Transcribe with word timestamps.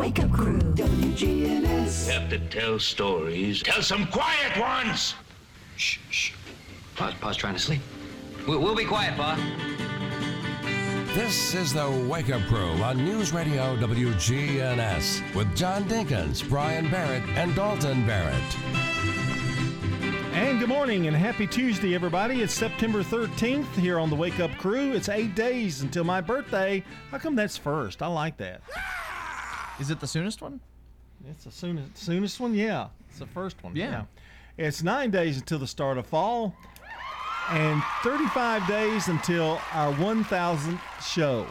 Wake 0.00 0.18
Up 0.20 0.32
Crew. 0.32 0.58
WGNS. 0.58 2.08
Have 2.08 2.30
to 2.30 2.38
tell 2.38 2.78
stories. 2.78 3.62
Tell 3.62 3.82
some 3.82 4.06
quiet 4.06 4.58
ones! 4.58 5.14
Shh, 5.76 5.98
shh. 6.08 6.32
Pa's, 6.96 7.12
Pa's 7.20 7.36
trying 7.36 7.52
to 7.52 7.60
sleep. 7.60 7.82
We'll, 8.48 8.60
we'll 8.60 8.74
be 8.74 8.86
quiet, 8.86 9.14
Pa. 9.18 9.36
This 11.12 11.54
is 11.54 11.74
the 11.74 12.06
Wake 12.08 12.30
Up 12.30 12.40
Crew 12.48 12.82
on 12.82 13.04
News 13.04 13.34
Radio 13.34 13.76
WGNS 13.76 15.34
with 15.34 15.54
John 15.54 15.84
Dinkins, 15.84 16.48
Brian 16.48 16.90
Barrett, 16.90 17.22
and 17.36 17.54
Dalton 17.54 18.06
Barrett. 18.06 18.56
And 20.32 20.60
good 20.60 20.70
morning 20.70 21.08
and 21.08 21.16
happy 21.16 21.46
Tuesday, 21.46 21.94
everybody. 21.94 22.40
It's 22.40 22.54
September 22.54 23.02
13th 23.02 23.70
here 23.74 23.98
on 23.98 24.08
the 24.08 24.16
Wake 24.16 24.40
Up 24.40 24.52
Crew. 24.52 24.94
It's 24.94 25.10
eight 25.10 25.34
days 25.34 25.82
until 25.82 26.04
my 26.04 26.22
birthday. 26.22 26.82
How 27.10 27.18
come 27.18 27.36
that's 27.36 27.58
first? 27.58 28.00
I 28.00 28.06
like 28.06 28.38
that. 28.38 28.62
Is 29.80 29.90
it 29.90 29.98
the 29.98 30.06
soonest 30.06 30.42
one? 30.42 30.60
It's 31.28 31.44
the 31.44 31.50
soonest, 31.50 31.96
soonest 31.96 32.38
one? 32.38 32.54
Yeah. 32.54 32.88
It's 33.08 33.18
the 33.18 33.26
first 33.26 33.62
one. 33.64 33.74
Yeah. 33.74 34.04
It's 34.58 34.82
nine 34.82 35.10
days 35.10 35.38
until 35.38 35.58
the 35.58 35.66
start 35.66 35.96
of 35.96 36.06
fall 36.06 36.54
and 37.48 37.82
35 38.02 38.66
days 38.68 39.08
until 39.08 39.58
our 39.72 39.92
1000th 39.94 40.80
show. 41.02 41.46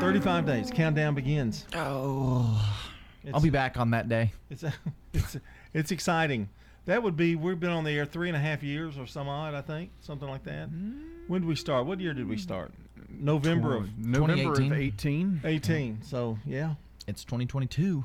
35 0.00 0.46
days. 0.46 0.70
Countdown 0.72 1.14
begins. 1.14 1.64
Oh. 1.74 2.76
It's, 3.22 3.32
I'll 3.32 3.40
be 3.40 3.50
back 3.50 3.78
on 3.78 3.92
that 3.92 4.08
day. 4.08 4.32
It's, 4.50 4.64
it's, 5.12 5.36
it's 5.72 5.92
exciting. 5.92 6.48
That 6.86 7.02
would 7.02 7.16
be, 7.16 7.36
we've 7.36 7.58
been 7.58 7.70
on 7.70 7.84
the 7.84 7.92
air 7.92 8.04
three 8.04 8.28
and 8.28 8.36
a 8.36 8.40
half 8.40 8.62
years 8.62 8.98
or 8.98 9.06
some 9.06 9.28
odd, 9.28 9.54
I 9.54 9.62
think. 9.62 9.90
Something 10.00 10.28
like 10.28 10.42
that. 10.44 10.70
Mm. 10.70 11.28
When 11.28 11.42
did 11.42 11.48
we 11.48 11.56
start? 11.56 11.86
What 11.86 12.00
year 12.00 12.12
did 12.14 12.28
we 12.28 12.36
start? 12.36 12.72
November 13.20 13.76
of 13.76 13.98
November 13.98 14.50
of 14.52 14.56
2018. 14.58 15.40
18. 15.44 15.50
18. 15.52 15.98
So, 16.02 16.38
yeah. 16.46 16.74
It's 17.06 17.24
2022. 17.24 18.04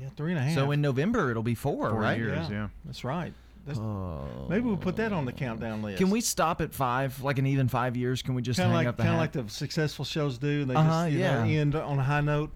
Yeah, 0.00 0.08
three 0.16 0.32
and 0.32 0.38
a 0.38 0.42
half. 0.42 0.54
So 0.54 0.70
in 0.70 0.80
November 0.80 1.30
it'll 1.30 1.42
be 1.42 1.54
four, 1.56 1.90
Four 1.90 1.98
right? 2.00 2.16
years, 2.16 2.48
yeah. 2.50 2.68
That's 2.84 3.02
right. 3.04 3.32
That's, 3.66 3.78
Oh. 3.78 4.46
maybe 4.48 4.62
we'll 4.66 4.76
put 4.76 4.96
that 4.96 5.12
on 5.12 5.24
the 5.26 5.32
countdown 5.32 5.82
list. 5.82 5.98
Can 5.98 6.10
we 6.10 6.20
stop 6.20 6.60
at 6.60 6.72
five, 6.72 7.20
like 7.22 7.38
an 7.38 7.46
even 7.46 7.68
five 7.68 7.96
years? 7.96 8.22
Can 8.22 8.34
we 8.34 8.40
just 8.42 8.58
kind 8.58 8.68
of 8.70 8.76
hang 8.76 8.84
like 8.84 8.86
up 8.88 8.96
the 8.96 9.02
kind 9.02 9.14
of 9.14 9.20
hat? 9.20 9.36
like 9.36 9.46
the 9.46 9.52
successful 9.52 10.04
shows 10.04 10.38
do? 10.38 10.64
They 10.64 10.74
Uh-huh, 10.74 11.04
just 11.06 11.12
you 11.12 11.18
yeah. 11.18 11.44
know, 11.44 11.50
end 11.50 11.74
on 11.74 11.98
a 11.98 12.02
high 12.04 12.20
note. 12.22 12.50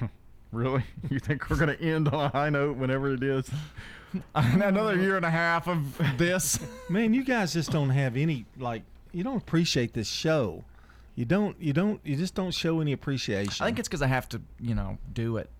Really? 0.50 0.82
You 1.10 1.18
think 1.18 1.50
we're 1.50 1.56
going 1.58 1.76
to 1.76 1.82
end 1.84 2.08
on 2.08 2.24
a 2.24 2.28
high 2.30 2.48
note 2.48 2.78
whenever 2.78 3.12
it 3.12 3.22
is? 3.22 3.50
Another 4.34 4.96
year 4.96 5.16
and 5.16 5.26
a 5.26 5.30
half 5.30 5.68
of 5.68 5.98
this. 6.16 6.58
Man, 6.88 7.12
you 7.12 7.22
guys 7.22 7.52
just 7.52 7.70
don't 7.70 7.90
have 7.90 8.16
any 8.16 8.46
like. 8.58 8.82
You 9.18 9.24
don't 9.24 9.38
appreciate 9.38 9.94
this 9.94 10.06
show. 10.06 10.62
You 11.16 11.24
don't. 11.24 11.60
You 11.60 11.72
don't. 11.72 12.00
You 12.04 12.14
just 12.14 12.36
don't 12.36 12.52
show 12.52 12.78
any 12.80 12.92
appreciation. 12.92 13.64
I 13.64 13.66
think 13.66 13.80
it's 13.80 13.88
because 13.88 14.00
I 14.00 14.06
have 14.06 14.28
to, 14.28 14.40
you 14.60 14.76
know, 14.76 14.96
do 15.12 15.38
it. 15.38 15.50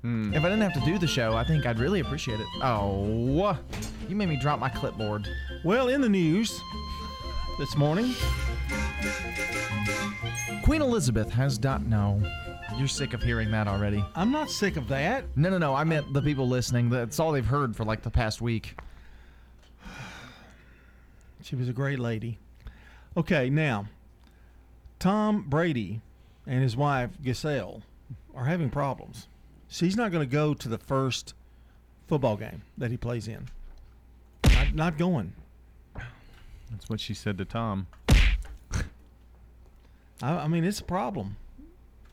Hmm. 0.00 0.32
If 0.32 0.42
I 0.42 0.48
didn't 0.48 0.62
have 0.62 0.72
to 0.72 0.90
do 0.90 0.98
the 0.98 1.06
show, 1.06 1.34
I 1.36 1.44
think 1.44 1.66
I'd 1.66 1.78
really 1.78 2.00
appreciate 2.00 2.40
it. 2.40 2.46
Oh, 2.62 3.58
you 4.08 4.16
made 4.16 4.30
me 4.30 4.38
drop 4.40 4.60
my 4.60 4.70
clipboard. 4.70 5.28
well 5.62 5.88
in 5.88 6.00
the 6.00 6.08
news 6.08 6.58
this 7.58 7.76
morning. 7.76 8.14
Queen 10.62 10.80
Elizabeth 10.80 11.30
has 11.32 11.58
dot. 11.58 11.84
No, 11.84 12.18
you're 12.78 12.88
sick 12.88 13.12
of 13.12 13.22
hearing 13.22 13.50
that 13.50 13.68
already. 13.68 14.02
I'm 14.14 14.32
not 14.32 14.48
sick 14.48 14.78
of 14.78 14.88
that. 14.88 15.26
No, 15.36 15.50
no, 15.50 15.58
no. 15.58 15.74
I 15.74 15.84
meant 15.84 16.14
the 16.14 16.22
people 16.22 16.48
listening. 16.48 16.88
That's 16.88 17.20
all 17.20 17.30
they've 17.30 17.44
heard 17.44 17.76
for 17.76 17.84
like 17.84 18.00
the 18.00 18.10
past 18.10 18.40
week. 18.40 18.80
She 21.42 21.56
was 21.56 21.68
a 21.68 21.74
great 21.74 21.98
lady. 21.98 22.38
Okay, 23.16 23.48
now 23.48 23.86
Tom 24.98 25.44
Brady 25.48 26.00
and 26.46 26.62
his 26.62 26.76
wife 26.76 27.10
Gisele 27.22 27.82
are 28.34 28.46
having 28.46 28.70
problems. 28.70 29.28
She's 29.68 29.96
not 29.96 30.12
going 30.12 30.26
to 30.26 30.32
go 30.32 30.54
to 30.54 30.68
the 30.68 30.78
first 30.78 31.34
football 32.06 32.36
game 32.36 32.62
that 32.76 32.90
he 32.90 32.96
plays 32.96 33.28
in. 33.28 33.48
Not, 34.44 34.74
not 34.74 34.98
going. 34.98 35.32
That's 36.70 36.88
what 36.88 37.00
she 37.00 37.14
said 37.14 37.38
to 37.38 37.44
Tom. 37.44 37.86
I, 40.22 40.32
I 40.32 40.48
mean, 40.48 40.64
it's 40.64 40.80
a 40.80 40.84
problem. 40.84 41.36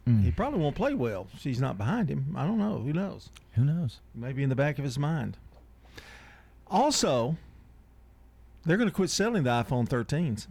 Mm. 0.07 0.23
He 0.23 0.31
probably 0.31 0.59
won't 0.59 0.75
play 0.75 0.93
well. 0.93 1.27
She's 1.39 1.59
not 1.59 1.77
behind 1.77 2.09
him. 2.09 2.35
I 2.37 2.45
don't 2.45 2.57
know. 2.57 2.79
Who 2.79 2.93
knows? 2.93 3.29
Who 3.53 3.63
knows? 3.63 3.99
Maybe 4.15 4.43
in 4.43 4.49
the 4.49 4.55
back 4.55 4.77
of 4.77 4.83
his 4.83 4.97
mind. 4.97 5.37
Also, 6.67 7.37
they're 8.65 8.77
going 8.77 8.89
to 8.89 8.95
quit 8.95 9.09
selling 9.09 9.43
the 9.43 9.49
iPhone 9.49 9.87
13s. 9.87 10.47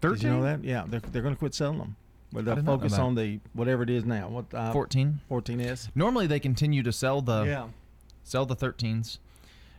Did 0.00 0.22
you 0.22 0.30
know 0.30 0.42
that? 0.42 0.64
Yeah, 0.64 0.84
they're, 0.86 1.00
they're 1.00 1.22
going 1.22 1.34
to 1.34 1.38
quit 1.38 1.54
selling 1.54 1.78
them. 1.78 1.96
But 2.32 2.44
they'll 2.44 2.56
did 2.56 2.64
not 2.64 2.72
know 2.72 2.78
focus 2.78 2.98
on 2.98 3.14
the 3.16 3.40
whatever 3.54 3.82
it 3.82 3.90
is 3.90 4.04
now. 4.04 4.28
What 4.28 4.46
uh, 4.54 4.72
14. 4.72 5.20
14s? 5.30 5.88
Normally 5.94 6.26
they 6.26 6.38
continue 6.38 6.82
to 6.82 6.92
sell 6.92 7.20
the 7.20 7.42
yeah. 7.42 7.66
sell 8.22 8.46
the 8.46 8.54
13s, 8.56 9.18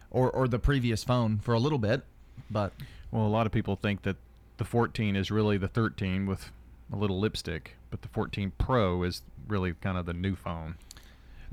or 0.09 0.29
or 0.29 0.47
the 0.47 0.59
previous 0.59 1.03
phone 1.03 1.39
for 1.39 1.53
a 1.53 1.59
little 1.59 1.79
bit, 1.79 2.03
but 2.49 2.73
Well, 3.11 3.25
a 3.25 3.29
lot 3.29 3.45
of 3.45 3.51
people 3.53 3.75
think 3.77 4.01
that 4.03 4.17
the 4.57 4.65
14 4.65 5.15
is 5.15 5.31
really 5.31 5.57
the 5.57 5.67
13 5.69 6.25
with 6.25 6.51
a 6.91 6.97
little 6.97 7.19
lipstick, 7.19 7.77
but 7.89 8.01
the 8.01 8.09
14 8.09 8.51
Pro 8.57 9.03
is 9.03 9.21
really 9.47 9.73
kind 9.73 9.97
of 9.97 10.05
the 10.05 10.13
new 10.13 10.35
phone. 10.35 10.75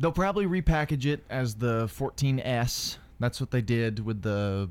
they'll 0.00 0.12
probably 0.12 0.46
repackage 0.46 1.06
it 1.06 1.24
as 1.30 1.54
the 1.56 1.86
14s. 1.86 2.98
That's 3.20 3.40
what 3.40 3.50
they 3.50 3.62
did 3.62 4.04
with 4.04 4.22
the 4.22 4.68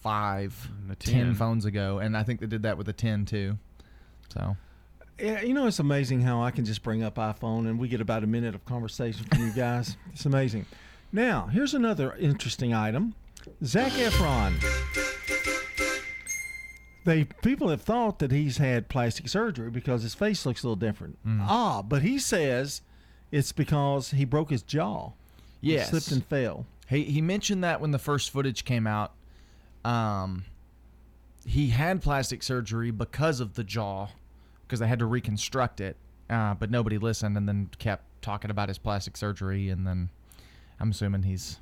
five, 0.00 0.68
And 0.80 0.90
the 0.90 0.96
10 0.96 1.12
10. 1.14 1.34
phones 1.34 1.64
ago, 1.64 1.98
and 1.98 2.16
I 2.16 2.22
think 2.22 2.40
they 2.40 2.46
did 2.46 2.62
that 2.62 2.76
with 2.78 2.86
the 2.86 2.92
10 2.92 3.24
too. 3.24 3.58
So 4.32 4.56
Yeah, 5.18 5.40
you 5.42 5.54
know, 5.54 5.66
it's 5.66 5.78
amazing 5.78 6.20
how 6.22 6.42
I 6.42 6.50
can 6.50 6.64
just 6.64 6.82
bring 6.82 7.02
up 7.02 7.16
iPhone 7.16 7.68
and 7.68 7.78
we 7.78 7.88
get 7.88 8.00
about 8.00 8.22
a 8.24 8.26
minute 8.26 8.54
of 8.54 8.64
conversation 8.64 9.26
from 9.26 9.46
you 9.46 9.52
guys. 9.52 9.96
it's 10.12 10.26
amazing. 10.26 10.66
Now, 11.12 11.46
here's 11.46 11.74
another 11.74 12.14
interesting 12.16 12.72
item 12.74 13.14
Zac 13.64 13.92
Efron. 13.92 14.54
They 17.04 17.24
people 17.24 17.68
have 17.70 17.80
thought 17.80 18.18
that 18.18 18.30
he's 18.32 18.58
had 18.58 18.88
plastic 18.88 19.28
surgery 19.28 19.70
because 19.70 20.02
his 20.02 20.14
face 20.14 20.44
looks 20.44 20.62
a 20.62 20.66
little 20.66 20.76
different. 20.76 21.18
Ah, 21.40 21.80
but 21.82 22.02
he 22.02 22.18
says 22.18 22.82
it's 23.32 23.52
because 23.52 24.10
he 24.10 24.24
broke 24.26 24.50
his 24.50 24.62
jaw. 24.62 25.12
He 25.62 25.72
yes, 25.72 25.88
slipped 25.90 26.10
and 26.10 26.24
fell. 26.24 26.66
He 26.88 27.04
he 27.04 27.22
mentioned 27.22 27.64
that 27.64 27.80
when 27.80 27.92
the 27.92 27.98
first 27.98 28.30
footage 28.30 28.64
came 28.64 28.86
out. 28.86 29.12
Um, 29.88 30.44
he 31.46 31.68
had 31.68 32.02
plastic 32.02 32.42
surgery 32.42 32.90
because 32.90 33.40
of 33.40 33.54
the 33.54 33.64
jaw, 33.64 34.08
because 34.66 34.80
they 34.80 34.86
had 34.86 34.98
to 34.98 35.06
reconstruct 35.06 35.80
it. 35.80 35.96
Uh, 36.28 36.52
but 36.54 36.70
nobody 36.70 36.98
listened, 36.98 37.38
and 37.38 37.48
then 37.48 37.70
kept 37.78 38.04
talking 38.20 38.50
about 38.50 38.68
his 38.68 38.76
plastic 38.76 39.16
surgery, 39.16 39.70
and 39.70 39.86
then 39.86 40.10
I'm 40.78 40.90
assuming 40.90 41.22
he's. 41.22 41.58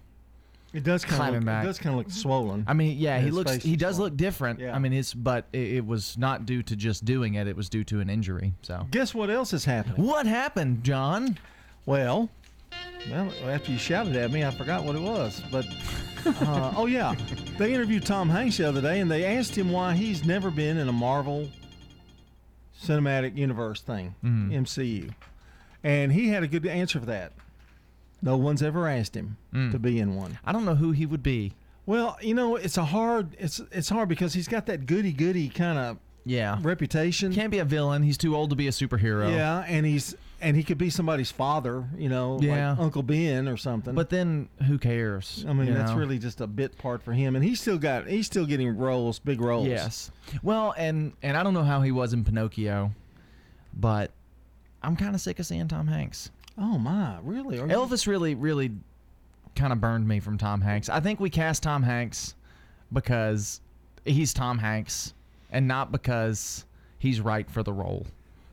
It 0.72 0.82
does 0.82 1.04
kind 1.04 1.36
of 1.36 1.42
look, 1.42 1.46
back. 1.46 1.64
it 1.64 1.66
does 1.68 1.78
kind 1.78 1.94
of 1.94 1.98
look 1.98 2.10
swollen. 2.10 2.64
I 2.66 2.74
mean, 2.74 2.98
yeah, 2.98 3.20
he 3.20 3.30
looks. 3.30 3.62
He 3.62 3.76
does 3.76 3.96
swollen. 3.96 4.12
look 4.12 4.16
different. 4.18 4.58
Yeah. 4.58 4.74
I 4.74 4.80
mean, 4.80 4.92
it's 4.92 5.14
but 5.14 5.46
it, 5.52 5.74
it 5.74 5.86
was 5.86 6.18
not 6.18 6.46
due 6.46 6.64
to 6.64 6.74
just 6.74 7.04
doing 7.04 7.34
it. 7.34 7.46
It 7.46 7.56
was 7.56 7.68
due 7.68 7.84
to 7.84 8.00
an 8.00 8.10
injury. 8.10 8.54
So. 8.62 8.88
Guess 8.90 9.14
what 9.14 9.30
else 9.30 9.52
has 9.52 9.64
happened? 9.64 9.98
What 9.98 10.26
happened, 10.26 10.82
John? 10.82 11.38
Well, 11.86 12.28
well, 13.10 13.32
after 13.48 13.72
you 13.72 13.78
shouted 13.78 14.16
at 14.16 14.30
me, 14.30 14.44
I 14.44 14.50
forgot 14.50 14.84
what 14.84 14.96
it 14.96 15.02
was. 15.02 15.42
But 15.50 15.66
uh, 16.26 16.72
oh 16.76 16.86
yeah, 16.86 17.14
they 17.58 17.72
interviewed 17.74 18.04
Tom 18.04 18.28
Hanks 18.28 18.56
the 18.56 18.68
other 18.68 18.80
day, 18.80 19.00
and 19.00 19.10
they 19.10 19.24
asked 19.24 19.56
him 19.56 19.70
why 19.70 19.94
he's 19.94 20.24
never 20.24 20.50
been 20.50 20.76
in 20.76 20.88
a 20.88 20.92
Marvel 20.92 21.48
Cinematic 22.82 23.36
Universe 23.36 23.80
thing, 23.80 24.14
MCU, 24.24 25.12
and 25.82 26.12
he 26.12 26.28
had 26.28 26.42
a 26.42 26.48
good 26.48 26.66
answer 26.66 27.00
for 27.00 27.06
that. 27.06 27.32
No 28.22 28.36
one's 28.36 28.62
ever 28.62 28.88
asked 28.88 29.14
him 29.14 29.36
to 29.52 29.78
be 29.78 29.98
in 29.98 30.14
one. 30.16 30.38
I 30.44 30.52
don't 30.52 30.64
know 30.64 30.74
who 30.74 30.92
he 30.92 31.06
would 31.06 31.22
be. 31.22 31.52
Well, 31.86 32.16
you 32.20 32.34
know, 32.34 32.56
it's 32.56 32.76
a 32.76 32.84
hard. 32.84 33.36
It's 33.38 33.60
it's 33.70 33.88
hard 33.88 34.08
because 34.08 34.34
he's 34.34 34.48
got 34.48 34.66
that 34.66 34.86
goody 34.86 35.12
goody 35.12 35.48
kind 35.48 35.78
of 35.78 35.98
Yeah. 36.24 36.58
reputation. 36.62 37.32
Can't 37.32 37.50
be 37.50 37.58
a 37.58 37.64
villain. 37.64 38.02
He's 38.02 38.18
too 38.18 38.34
old 38.34 38.50
to 38.50 38.56
be 38.56 38.66
a 38.66 38.72
superhero. 38.72 39.30
yeah, 39.30 39.60
and 39.68 39.86
he's 39.86 40.16
and 40.46 40.56
he 40.56 40.62
could 40.62 40.78
be 40.78 40.90
somebody's 40.90 41.30
father, 41.32 41.84
you 41.98 42.08
know, 42.08 42.38
Yeah. 42.40 42.70
like 42.70 42.78
Uncle 42.78 43.02
Ben 43.02 43.48
or 43.48 43.56
something. 43.56 43.94
But 43.94 44.10
then 44.10 44.48
who 44.66 44.78
cares? 44.78 45.44
I 45.48 45.52
mean, 45.52 45.74
that's 45.74 45.90
know? 45.90 45.96
really 45.98 46.18
just 46.18 46.40
a 46.40 46.46
bit 46.46 46.78
part 46.78 47.02
for 47.02 47.12
him, 47.12 47.34
and 47.34 47.44
he's 47.44 47.60
still 47.60 47.78
got 47.78 48.06
he's 48.06 48.26
still 48.26 48.46
getting 48.46 48.76
roles, 48.76 49.18
big 49.18 49.40
roles. 49.40 49.66
Yes. 49.66 50.10
Well, 50.42 50.72
and 50.78 51.12
and 51.22 51.36
I 51.36 51.42
don't 51.42 51.54
know 51.54 51.64
how 51.64 51.82
he 51.82 51.90
was 51.90 52.12
in 52.12 52.22
Pinocchio, 52.24 52.92
but 53.74 54.12
I'm 54.82 54.94
kind 54.96 55.14
of 55.14 55.20
sick 55.20 55.38
of 55.40 55.46
seeing 55.46 55.66
Tom 55.68 55.88
Hanks. 55.88 56.30
Oh 56.56 56.78
my, 56.78 57.18
really? 57.22 57.58
Are 57.58 57.66
you- 57.66 57.72
Elvis 57.74 58.06
really, 58.06 58.34
really 58.34 58.70
kind 59.56 59.72
of 59.72 59.80
burned 59.80 60.06
me 60.06 60.20
from 60.20 60.38
Tom 60.38 60.60
Hanks. 60.60 60.88
I 60.88 61.00
think 61.00 61.18
we 61.18 61.28
cast 61.28 61.62
Tom 61.62 61.82
Hanks 61.82 62.34
because 62.92 63.60
he's 64.04 64.32
Tom 64.32 64.58
Hanks 64.58 65.12
and 65.50 65.66
not 65.66 65.90
because 65.90 66.64
he's 66.98 67.20
right 67.20 67.50
for 67.50 67.62
the 67.62 67.72
role. 67.72 68.06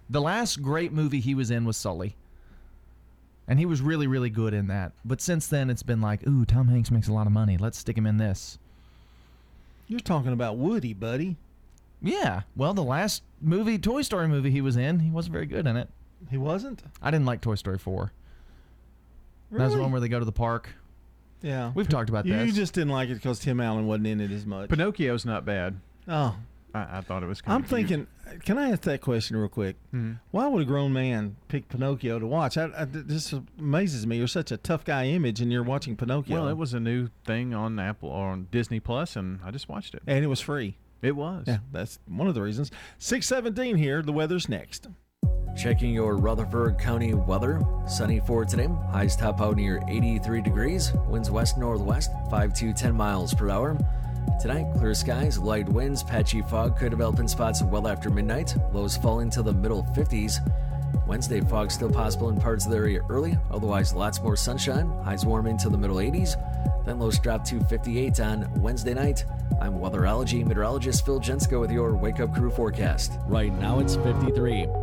The 0.09 0.21
last 0.21 0.61
great 0.61 0.91
movie 0.91 1.19
he 1.19 1.35
was 1.35 1.49
in 1.51 1.65
was 1.65 1.77
Sully. 1.77 2.15
And 3.47 3.59
he 3.59 3.65
was 3.65 3.81
really, 3.81 4.07
really 4.07 4.29
good 4.29 4.53
in 4.53 4.67
that. 4.67 4.93
But 5.03 5.19
since 5.19 5.47
then, 5.47 5.69
it's 5.69 5.83
been 5.83 6.01
like, 6.01 6.25
ooh, 6.27 6.45
Tom 6.45 6.69
Hanks 6.69 6.91
makes 6.91 7.07
a 7.07 7.13
lot 7.13 7.27
of 7.27 7.33
money. 7.33 7.57
Let's 7.57 7.77
stick 7.77 7.97
him 7.97 8.05
in 8.05 8.17
this. 8.17 8.57
You're 9.87 9.99
talking 9.99 10.31
about 10.31 10.57
Woody, 10.57 10.93
buddy. 10.93 11.35
Yeah. 12.01 12.41
Well, 12.55 12.73
the 12.73 12.83
last 12.83 13.21
movie, 13.41 13.77
Toy 13.77 14.01
Story 14.01 14.27
movie 14.27 14.49
he 14.51 14.61
was 14.61 14.77
in, 14.77 14.99
he 14.99 15.09
wasn't 15.11 15.33
very 15.33 15.45
good 15.45 15.67
in 15.67 15.75
it. 15.75 15.89
He 16.31 16.37
wasn't. 16.37 16.83
I 17.01 17.11
didn't 17.11 17.25
like 17.25 17.41
Toy 17.41 17.55
Story 17.55 17.77
4. 17.77 18.11
That 19.51 19.65
was 19.65 19.73
the 19.73 19.81
one 19.81 19.91
where 19.91 20.01
they 20.01 20.07
go 20.07 20.19
to 20.19 20.25
the 20.25 20.31
park. 20.31 20.69
Yeah, 21.41 21.73
We've 21.75 21.89
talked 21.89 22.09
about 22.09 22.25
you, 22.25 22.33
this. 22.33 22.47
You 22.47 22.53
just 22.53 22.73
didn't 22.73 22.91
like 22.91 23.09
it 23.09 23.15
because 23.15 23.39
Tim 23.39 23.59
Allen 23.59 23.85
wasn't 23.85 24.07
in 24.07 24.21
it 24.21 24.31
as 24.31 24.45
much. 24.45 24.69
Pinocchio's 24.69 25.25
not 25.25 25.43
bad. 25.43 25.75
oh, 26.07 26.35
I, 26.73 26.99
I 26.99 27.01
thought 27.01 27.21
it 27.21 27.25
was. 27.25 27.41
Kind 27.41 27.53
I'm 27.53 27.63
thinking. 27.69 28.07
Can 28.45 28.57
I 28.57 28.69
ask 28.71 28.81
that 28.83 29.01
question 29.01 29.37
real 29.37 29.49
quick? 29.49 29.75
Hmm. 29.91 30.13
Why 30.31 30.47
would 30.47 30.61
a 30.61 30.65
grown 30.65 30.93
man 30.93 31.35
pick 31.49 31.67
Pinocchio 31.69 32.19
to 32.19 32.25
watch? 32.27 32.57
I, 32.57 32.69
I, 32.75 32.85
this 32.85 33.33
amazes 33.59 34.07
me. 34.07 34.17
You're 34.17 34.27
such 34.27 34.51
a 34.51 34.57
tough 34.57 34.85
guy 34.85 35.05
image, 35.07 35.41
and 35.41 35.51
you're 35.51 35.63
watching 35.63 35.95
Pinocchio. 35.95 36.35
Well, 36.35 36.47
it 36.47 36.57
was 36.57 36.73
a 36.73 36.79
new 36.79 37.09
thing 37.25 37.53
on 37.53 37.77
Apple 37.79 38.09
or 38.09 38.29
on 38.29 38.47
Disney 38.51 38.79
Plus, 38.79 39.15
and 39.15 39.39
I 39.43 39.51
just 39.51 39.69
watched 39.69 39.93
it. 39.93 40.01
and 40.07 40.23
it 40.23 40.27
was 40.27 40.39
free. 40.39 40.77
It 41.01 41.15
was. 41.15 41.43
Yeah, 41.47 41.57
that's 41.71 41.99
one 42.07 42.27
of 42.27 42.33
the 42.33 42.41
reasons. 42.41 42.71
Six 42.97 43.27
seventeen 43.27 43.75
here. 43.75 44.01
The 44.01 44.13
weather's 44.13 44.47
next. 44.47 44.87
Checking 45.55 45.93
your 45.93 46.15
Rutherford 46.17 46.79
County 46.79 47.13
weather. 47.13 47.61
Sunny 47.87 48.19
for 48.21 48.43
today. 48.45 48.67
Highs 48.91 49.15
top 49.15 49.39
out 49.39 49.55
near 49.57 49.81
83 49.87 50.41
degrees. 50.41 50.91
Winds 51.07 51.29
west 51.29 51.59
northwest, 51.59 52.09
5 52.31 52.53
to 52.55 52.73
10 52.73 52.95
miles 52.95 53.35
per 53.35 53.51
hour. 53.51 53.77
Tonight, 54.41 54.67
clear 54.77 54.93
skies, 54.93 55.37
light 55.37 55.67
winds, 55.69 56.03
patchy 56.03 56.41
fog 56.41 56.77
could 56.77 56.91
develop 56.91 57.19
in 57.19 57.27
spots 57.27 57.63
well 57.63 57.87
after 57.87 58.09
midnight. 58.09 58.55
Lows 58.73 58.97
falling 58.97 59.29
to 59.31 59.41
the 59.41 59.53
middle 59.53 59.83
50s. 59.95 60.39
Wednesday, 61.07 61.41
fog 61.41 61.71
still 61.71 61.91
possible 61.91 62.29
in 62.29 62.39
parts 62.39 62.65
of 62.65 62.71
the 62.71 62.77
area 62.77 63.01
early, 63.09 63.37
otherwise, 63.51 63.93
lots 63.93 64.21
more 64.21 64.35
sunshine. 64.35 64.89
Highs 65.03 65.25
warm 65.25 65.47
into 65.47 65.69
the 65.69 65.77
middle 65.77 65.97
80s. 65.97 66.35
Then 66.85 66.99
lows 66.99 67.19
drop 67.19 67.45
to 67.45 67.61
58 67.61 68.19
on 68.19 68.61
Wednesday 68.61 68.93
night. 68.93 69.25
I'm 69.61 69.73
weatherology 69.75 70.45
meteorologist 70.45 71.05
Phil 71.05 71.19
Jensko 71.19 71.59
with 71.59 71.71
your 71.71 71.95
Wake 71.95 72.19
Up 72.19 72.33
Crew 72.35 72.49
forecast. 72.49 73.13
Right 73.27 73.53
now, 73.53 73.79
it's 73.79 73.95
53. 73.95 74.82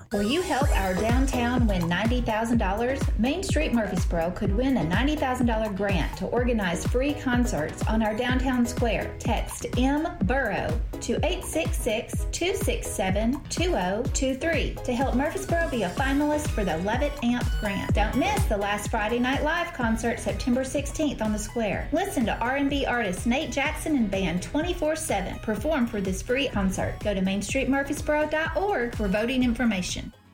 Will 0.11 0.23
you 0.23 0.41
help 0.41 0.69
our 0.77 0.93
downtown 0.93 1.67
win 1.67 1.83
$90,000? 1.83 3.19
Main 3.19 3.43
Street 3.43 3.73
Murfreesboro 3.73 4.31
could 4.31 4.55
win 4.55 4.77
a 4.77 4.83
$90,000 4.83 5.75
grant 5.75 6.17
to 6.17 6.25
organize 6.27 6.85
free 6.87 7.13
concerts 7.13 7.81
on 7.87 8.03
our 8.03 8.15
downtown 8.15 8.65
square. 8.65 9.15
Text 9.19 9.67
M 9.77 10.07
Burrow 10.23 10.79
to 11.01 11.13
866 11.25 12.25
267 12.31 13.41
2023 13.49 14.75
to 14.83 14.93
help 14.93 15.15
Murfreesboro 15.15 15.69
be 15.69 15.83
a 15.83 15.89
finalist 15.91 16.47
for 16.49 16.63
the 16.63 16.77
Levitt 16.79 17.13
Amp 17.23 17.45
grant. 17.59 17.93
Don't 17.93 18.15
miss 18.15 18.43
the 18.45 18.57
last 18.57 18.89
Friday 18.89 19.19
Night 19.19 19.43
Live 19.43 19.73
concert 19.73 20.19
September 20.19 20.61
16th 20.61 21.21
on 21.21 21.31
the 21.31 21.39
square. 21.39 21.89
Listen 21.91 22.25
to 22.25 22.37
R&B 22.39 22.85
artist 22.85 23.27
Nate 23.27 23.51
Jackson 23.51 23.95
and 23.95 24.09
band 24.09 24.41
24/7 24.41 25.41
perform 25.41 25.85
for 25.87 26.01
this 26.01 26.21
free 26.21 26.47
concert. 26.47 26.95
Go 27.03 27.13
to 27.13 27.21
mainstreetmurfreesboro.org 27.21 28.95
for 28.95 29.07
voting 29.07 29.43
information. 29.43 29.90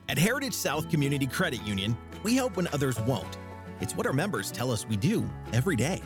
At 0.09 0.17
Heritage 0.17 0.53
South 0.53 0.89
Community 0.89 1.25
Credit 1.25 1.61
Union, 1.63 1.97
we 2.23 2.35
help 2.35 2.57
when 2.57 2.67
others 2.67 2.99
won't. 3.01 3.37
It's 3.81 3.95
what 3.95 4.05
our 4.05 4.13
members 4.13 4.51
tell 4.51 4.71
us 4.71 4.87
we 4.87 4.95
do 4.95 5.27
every 5.51 5.75
day. 5.75 6.01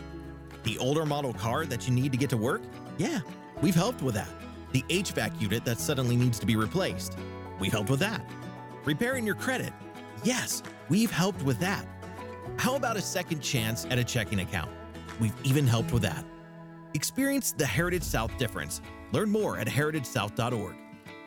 The 0.63 0.77
older 0.77 1.05
model 1.05 1.33
car 1.33 1.65
that 1.65 1.87
you 1.87 1.93
need 1.93 2.11
to 2.11 2.17
get 2.17 2.29
to 2.31 2.37
work? 2.37 2.61
Yeah, 2.97 3.19
we've 3.61 3.75
helped 3.75 4.01
with 4.01 4.15
that. 4.15 4.29
The 4.71 4.83
HVAC 4.83 5.41
unit 5.41 5.65
that 5.65 5.79
suddenly 5.79 6.15
needs 6.15 6.39
to 6.39 6.45
be 6.45 6.55
replaced? 6.55 7.17
We've 7.59 7.71
helped 7.71 7.89
with 7.89 7.99
that. 7.99 8.25
Repairing 8.85 9.25
your 9.25 9.35
credit? 9.35 9.73
Yes, 10.23 10.63
we've 10.89 11.11
helped 11.11 11.41
with 11.43 11.59
that. 11.59 11.85
How 12.57 12.75
about 12.75 12.97
a 12.97 13.01
second 13.01 13.41
chance 13.41 13.85
at 13.89 13.99
a 13.99 14.03
checking 14.03 14.39
account? 14.39 14.71
We've 15.19 15.33
even 15.43 15.67
helped 15.67 15.91
with 15.91 16.03
that. 16.03 16.23
Experience 16.93 17.51
the 17.51 17.65
Heritage 17.65 18.03
South 18.03 18.35
difference. 18.37 18.81
Learn 19.11 19.29
more 19.29 19.57
at 19.57 19.67
heritagesouth.org. 19.67 20.80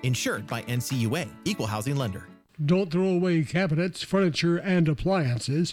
Insured 0.04 0.46
by 0.46 0.60
NCUA, 0.64 1.30
Equal 1.46 1.66
Housing 1.66 1.96
Lender. 1.96 2.28
Don't 2.66 2.90
throw 2.90 3.08
away 3.08 3.42
cabinets, 3.42 4.02
furniture, 4.02 4.58
and 4.58 4.86
appliances. 4.86 5.72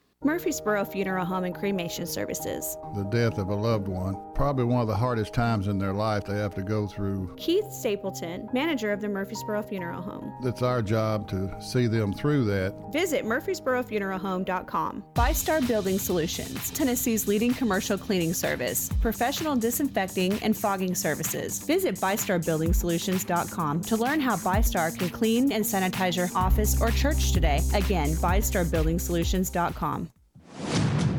Murfreesboro 0.23 0.85
Funeral 0.85 1.25
Home 1.25 1.45
and 1.45 1.55
Cremation 1.55 2.05
Services. 2.05 2.77
The 2.93 3.05
death 3.05 3.39
of 3.39 3.49
a 3.49 3.55
loved 3.55 3.87
one, 3.87 4.15
probably 4.35 4.65
one 4.65 4.79
of 4.81 4.87
the 4.87 4.95
hardest 4.95 5.33
times 5.33 5.67
in 5.67 5.79
their 5.79 5.93
life 5.93 6.25
they 6.25 6.37
have 6.37 6.53
to 6.55 6.61
go 6.61 6.85
through. 6.85 7.33
Keith 7.37 7.71
Stapleton, 7.71 8.47
manager 8.53 8.91
of 8.91 9.01
the 9.01 9.09
Murfreesboro 9.09 9.63
Funeral 9.63 9.99
Home. 9.99 10.31
It's 10.43 10.61
our 10.61 10.83
job 10.83 11.27
to 11.29 11.51
see 11.59 11.87
them 11.87 12.13
through 12.13 12.45
that. 12.45 12.75
Visit 12.93 13.25
murfreesborofuneralhome.com. 13.25 15.03
Bystar 15.15 15.67
Building 15.67 15.97
Solutions, 15.97 16.69
Tennessee's 16.69 17.27
leading 17.27 17.55
commercial 17.55 17.97
cleaning 17.97 18.35
service, 18.35 18.91
professional 19.01 19.55
disinfecting 19.55 20.33
and 20.43 20.55
fogging 20.55 20.93
services. 20.93 21.57
Visit 21.63 21.95
bystarbuildingsolutions.com 21.95 23.81
to 23.81 23.97
learn 23.97 24.19
how 24.19 24.35
Bystar 24.35 24.95
can 24.95 25.09
clean 25.09 25.51
and 25.51 25.65
sanitize 25.65 26.15
your 26.15 26.29
office 26.35 26.79
or 26.79 26.91
church 26.91 27.31
today. 27.31 27.61
Again, 27.73 28.09
bystarbuildingsolutions.com. 28.17 30.10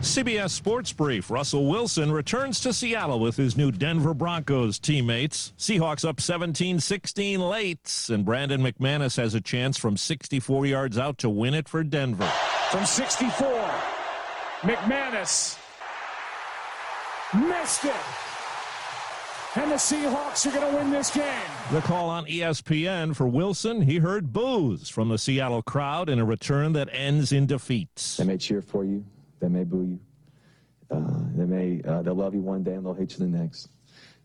CBS 0.03 0.51
Sports 0.51 0.93
Brief. 0.93 1.31
Russell 1.31 1.67
Wilson 1.67 2.11
returns 2.11 2.59
to 2.61 2.73
Seattle 2.73 3.21
with 3.21 3.37
his 3.37 3.57
new 3.57 3.71
Denver 3.71 4.15
Broncos 4.15 4.79
teammates. 4.79 5.53
Seahawks 5.57 6.07
up 6.07 6.21
17 6.21 6.81
16 6.81 7.41
late, 7.41 8.09
and 8.11 8.25
Brandon 8.25 8.61
McManus 8.63 9.17
has 9.17 9.35
a 9.35 9.41
chance 9.41 9.79
from 9.79 9.97
64 9.97 10.67
yards 10.67 10.99
out 10.99 11.19
to 11.19 11.31
win 11.31 11.55
it 11.55 11.69
for 11.69 11.85
Denver. 11.85 12.27
From 12.71 12.85
64, 12.85 13.71
McManus 14.63 15.57
missed 17.35 17.85
it. 17.85 17.95
And 19.55 19.71
the 19.71 19.77
Seahawks 19.77 20.47
are 20.47 20.51
going 20.51 20.71
to 20.73 20.79
win 20.79 20.91
this 20.91 21.11
game. 21.11 21.25
The 21.71 21.83
call 21.83 22.09
on 22.09 22.25
ESPN 22.27 23.15
for 23.15 23.29
Wilson. 23.29 23.83
He 23.83 23.99
heard 23.99 24.33
boos 24.33 24.89
from 24.89 25.11
the 25.11 25.19
Seattle 25.19 25.63
crowd 25.63 26.09
in 26.09 26.19
a 26.19 26.25
return 26.25 26.73
that 26.73 26.89
ends 26.91 27.33
in 27.33 27.47
defeat. 27.47 28.17
They 28.19 28.25
may 28.25 28.39
cheer 28.39 28.63
for 28.63 28.85
you. 28.85 29.05
They 29.43 29.49
may 29.49 29.65
boo 29.65 29.83
you. 29.83 30.01
Uh, 30.89 31.25
they 31.35 31.45
may 31.45 31.83
uh, 31.83 32.01
they'll 32.03 32.15
love 32.15 32.33
you 32.33 32.41
one 32.41 32.63
day 32.63 32.75
and 32.75 32.87
they'll 32.87 32.95
hate 32.95 33.13
you 33.13 33.19
the 33.19 33.27
next. 33.27 33.69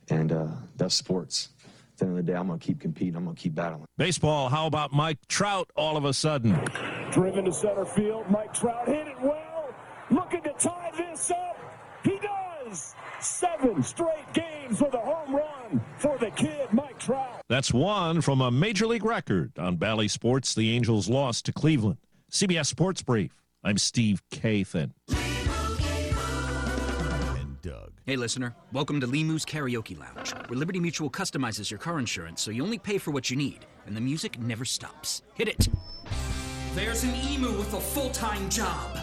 And 0.10 0.32
uh, 0.32 0.48
that's 0.76 0.94
sports. 0.94 1.50
At 1.66 1.98
the 1.98 2.06
end 2.06 2.20
of 2.20 2.26
the 2.26 2.32
day, 2.32 2.38
I'm 2.38 2.48
going 2.48 2.60
to 2.60 2.66
keep 2.66 2.80
competing. 2.80 3.16
I'm 3.16 3.24
going 3.24 3.36
to 3.36 3.42
keep 3.42 3.56
battling. 3.56 3.88
Baseball, 3.98 4.48
how 4.48 4.68
about 4.68 4.94
Mike 4.94 5.18
Trout 5.28 5.72
all 5.76 5.98
of 5.98 6.06
a 6.06 6.14
sudden? 6.14 6.56
Driven 7.12 7.46
to 7.46 7.52
center 7.52 7.84
field. 7.84 8.30
Mike 8.30 8.54
Trout 8.54 8.88
hit 8.88 9.08
it 9.08 9.20
well. 9.20 9.74
Looking 10.12 10.44
to 10.44 10.54
tie 10.54 10.92
this 10.96 11.32
up. 11.32 11.58
He 12.04 12.20
does. 12.20 12.94
Seven 13.20 13.82
straight 13.82 14.32
games 14.34 14.80
with 14.80 14.94
a 14.94 15.00
home 15.00 15.36
run 15.36 15.82
for 15.98 16.20
the 16.20 16.30
kid, 16.30 16.72
Mike 16.72 17.00
Trout. 17.00 17.42
That's 17.50 17.74
one 17.74 18.22
from 18.22 18.42
a 18.42 18.52
major 18.52 18.86
league 18.86 19.04
record. 19.04 19.58
On 19.58 19.78
Bally 19.78 20.08
Sports, 20.08 20.54
the 20.54 20.76
Angels 20.76 21.10
lost 21.10 21.46
to 21.46 21.52
Cleveland. 21.52 21.98
CBS 22.32 22.68
Sports 22.68 23.02
Brief. 23.02 23.32
I'm 23.68 23.78
Steve 23.78 24.24
Kathan. 24.32 24.92
And 27.38 27.62
Doug. 27.62 27.92
Hey, 28.06 28.16
listener. 28.16 28.56
Welcome 28.72 29.02
to 29.02 29.08
Limu's 29.08 29.44
Karaoke 29.44 30.00
Lounge, 30.00 30.32
where 30.48 30.58
Liberty 30.58 30.80
Mutual 30.80 31.10
customizes 31.10 31.70
your 31.70 31.78
car 31.78 32.00
insurance 32.00 32.42
so 32.42 32.50
you 32.50 32.64
only 32.64 32.80
pay 32.80 32.98
for 32.98 33.12
what 33.12 33.30
you 33.30 33.36
need, 33.36 33.66
and 33.86 33.94
the 33.94 34.00
music 34.00 34.40
never 34.40 34.64
stops. 34.64 35.22
Hit 35.34 35.50
it! 35.50 35.68
There's 36.76 37.04
an 37.04 37.14
emu 37.14 37.58
with 37.58 37.74
a 37.74 37.82
full 37.82 38.10
time 38.12 38.48
job. 38.50 39.00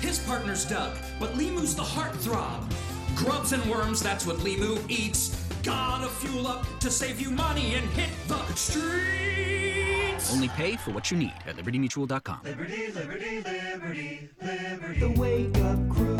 His 0.00 0.18
partner's 0.18 0.64
Doug, 0.64 0.96
but 1.20 1.34
Limu's 1.34 1.76
the 1.76 1.82
heartthrob. 1.82 2.68
Grubs 3.14 3.52
and 3.52 3.64
worms, 3.70 4.02
that's 4.02 4.26
what 4.26 4.38
Limu 4.38 4.90
eats. 4.90 5.40
Gotta 5.62 6.08
fuel 6.08 6.48
up 6.48 6.66
to 6.80 6.90
save 6.90 7.20
you 7.20 7.30
money 7.30 7.76
and 7.76 7.88
hit 7.90 8.10
the 8.26 8.34
streets. 10.20 10.34
Only 10.34 10.48
pay 10.48 10.76
for 10.76 10.90
what 10.92 11.10
you 11.10 11.16
need 11.16 11.32
at 11.46 11.56
libertymutual.com. 11.56 12.40
Liberty, 12.44 12.92
liberty, 12.92 13.42
liberty, 13.42 14.28
liberty. 14.42 15.00
The 15.00 15.10
Wake 15.20 15.56
Up 15.58 15.88
Crew, 15.90 16.16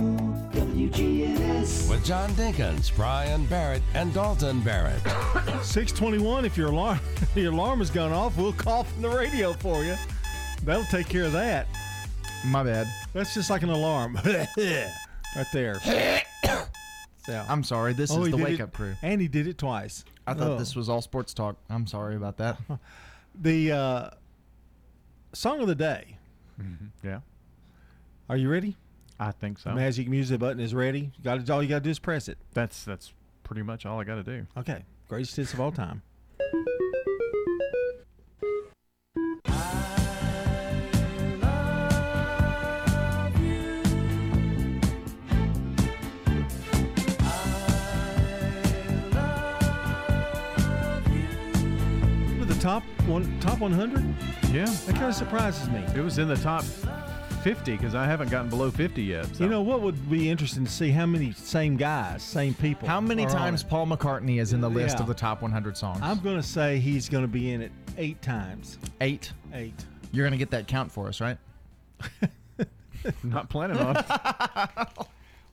WGNS. 0.53 1.91
With 1.91 2.05
John 2.05 2.31
Dinkins, 2.31 2.95
Brian 2.95 3.47
Barrett, 3.47 3.83
and 3.95 4.13
Dalton 4.15 4.61
Barrett. 4.61 5.01
621, 5.63 6.45
if 6.45 6.57
your 6.57 6.69
alarm, 6.69 6.99
your 7.35 7.53
alarm 7.53 7.81
has 7.81 7.91
gone 7.91 8.13
off, 8.13 8.37
we'll 8.37 8.53
call 8.53 8.85
from 8.85 9.03
the 9.03 9.09
radio 9.09 9.53
for 9.53 9.85
you. 9.85 9.95
That'll 10.65 10.85
take 10.85 11.09
care 11.09 11.25
of 11.25 11.33
that. 11.33 11.67
My 12.47 12.63
bad. 12.63 12.87
That's 13.13 13.35
just 13.35 13.51
like 13.51 13.63
an 13.63 13.71
alarm. 13.71 14.19
right 14.27 15.47
there. 15.53 15.81
So- 17.27 17.45
I'm 17.51 17.63
sorry. 17.63 17.93
This 17.93 18.11
Oh, 18.11 18.25
is 18.25 18.31
the 18.31 18.39
Wake 18.39 18.61
it- 18.61 18.63
Up 18.63 18.73
Crew. 18.73 18.95
And 19.03 19.21
he 19.21 19.29
did 19.29 19.47
it 19.47 19.59
twice. 19.59 20.05
I 20.27 20.33
thought 20.33 20.53
Oh. 20.53 20.59
this 20.59 20.75
was 20.75 20.89
all 20.89 21.03
sports 21.03 21.35
talk. 21.35 21.57
I'm 21.69 21.87
sorry 21.87 22.17
about 22.17 22.39
that. 22.39 22.57
The 23.41 23.73
uh, 23.73 24.11
song 25.33 25.61
of 25.61 25.67
the 25.67 25.75
day. 25.75 26.19
Yeah. 27.03 27.21
Are 28.29 28.37
you 28.37 28.51
ready? 28.51 28.77
I 29.19 29.33
think 29.33 29.59
so. 29.59 29.71
The 29.71 29.77
magic 29.77 30.09
music 30.09 30.39
button 30.39 30.61
is 30.61 30.75
ready. 30.75 31.11
You 31.17 31.25
got 31.25 31.49
all 31.49 31.63
you 31.63 31.69
got 31.69 31.77
to 31.77 31.85
do 31.85 31.91
is 31.91 31.99
press 31.99 32.29
it. 32.29 32.37
That's 32.53 32.85
that's 32.85 33.15
pretty 33.43 33.63
much 33.63 33.87
all 33.87 33.99
I 33.99 34.05
got 34.05 34.17
to 34.17 34.23
do. 34.23 34.47
Okay. 34.59 34.85
Greatest 35.09 35.37
hits 35.37 35.55
of 35.55 35.61
all 35.61 35.73
time. 35.73 36.03
Top 52.61 52.83
one, 53.07 53.39
top 53.41 53.59
100. 53.61 54.03
Yeah. 54.53 54.65
That 54.65 54.95
kind 54.95 55.07
of 55.07 55.15
surprises 55.15 55.69
me. 55.71 55.85
It 55.95 56.01
was 56.03 56.19
in 56.19 56.29
the 56.29 56.37
top 56.37 56.63
50 57.43 57.73
because 57.77 57.95
I 57.95 58.05
haven't 58.05 58.31
gotten 58.31 58.49
below 58.51 58.71
50 58.71 59.03
yet. 59.03 59.27
so- 59.35 59.45
You 59.45 59.51
know 59.51 59.63
what 59.63 59.81
would 59.83 60.11
be 60.11 60.29
interesting 60.29 60.65
to 60.65 60.71
see 60.71 60.91
how 60.91 61.07
many 61.07 61.33
same 61.33 61.77
guys, 61.77 62.23
same 62.23 62.55
people. 62.55 62.87
How 62.89 63.01
many 63.01 63.27
times. 63.27 63.63
Paul 63.63 63.87
McCartney 63.87 64.41
is 64.41 64.53
in 64.53 64.61
the 64.61 64.69
list 64.71 64.97
Yeah. 64.97 65.03
of 65.03 65.07
the 65.09 65.15
top 65.15 65.41
100 65.43 65.77
songs? 65.77 66.01
I'm 66.03 66.21
going 66.21 66.37
to 66.37 66.43
say 66.47 66.79
he's 66.79 67.09
going 67.09 67.25
to 67.25 67.29
be 67.29 67.53
in 67.53 67.63
it 67.63 67.73
eight 67.97 68.21
times. 68.23 68.79
Eight. 69.01 69.33
Eight. 69.55 69.75
You're 70.13 70.27
gonna 70.27 70.37
get 70.37 70.51
that 70.51 70.67
count 70.67 70.91
for 70.91 71.07
us, 71.07 71.21
right? 71.21 71.39
Not 73.23 73.49
planning 73.49 73.79
on. 73.79 73.97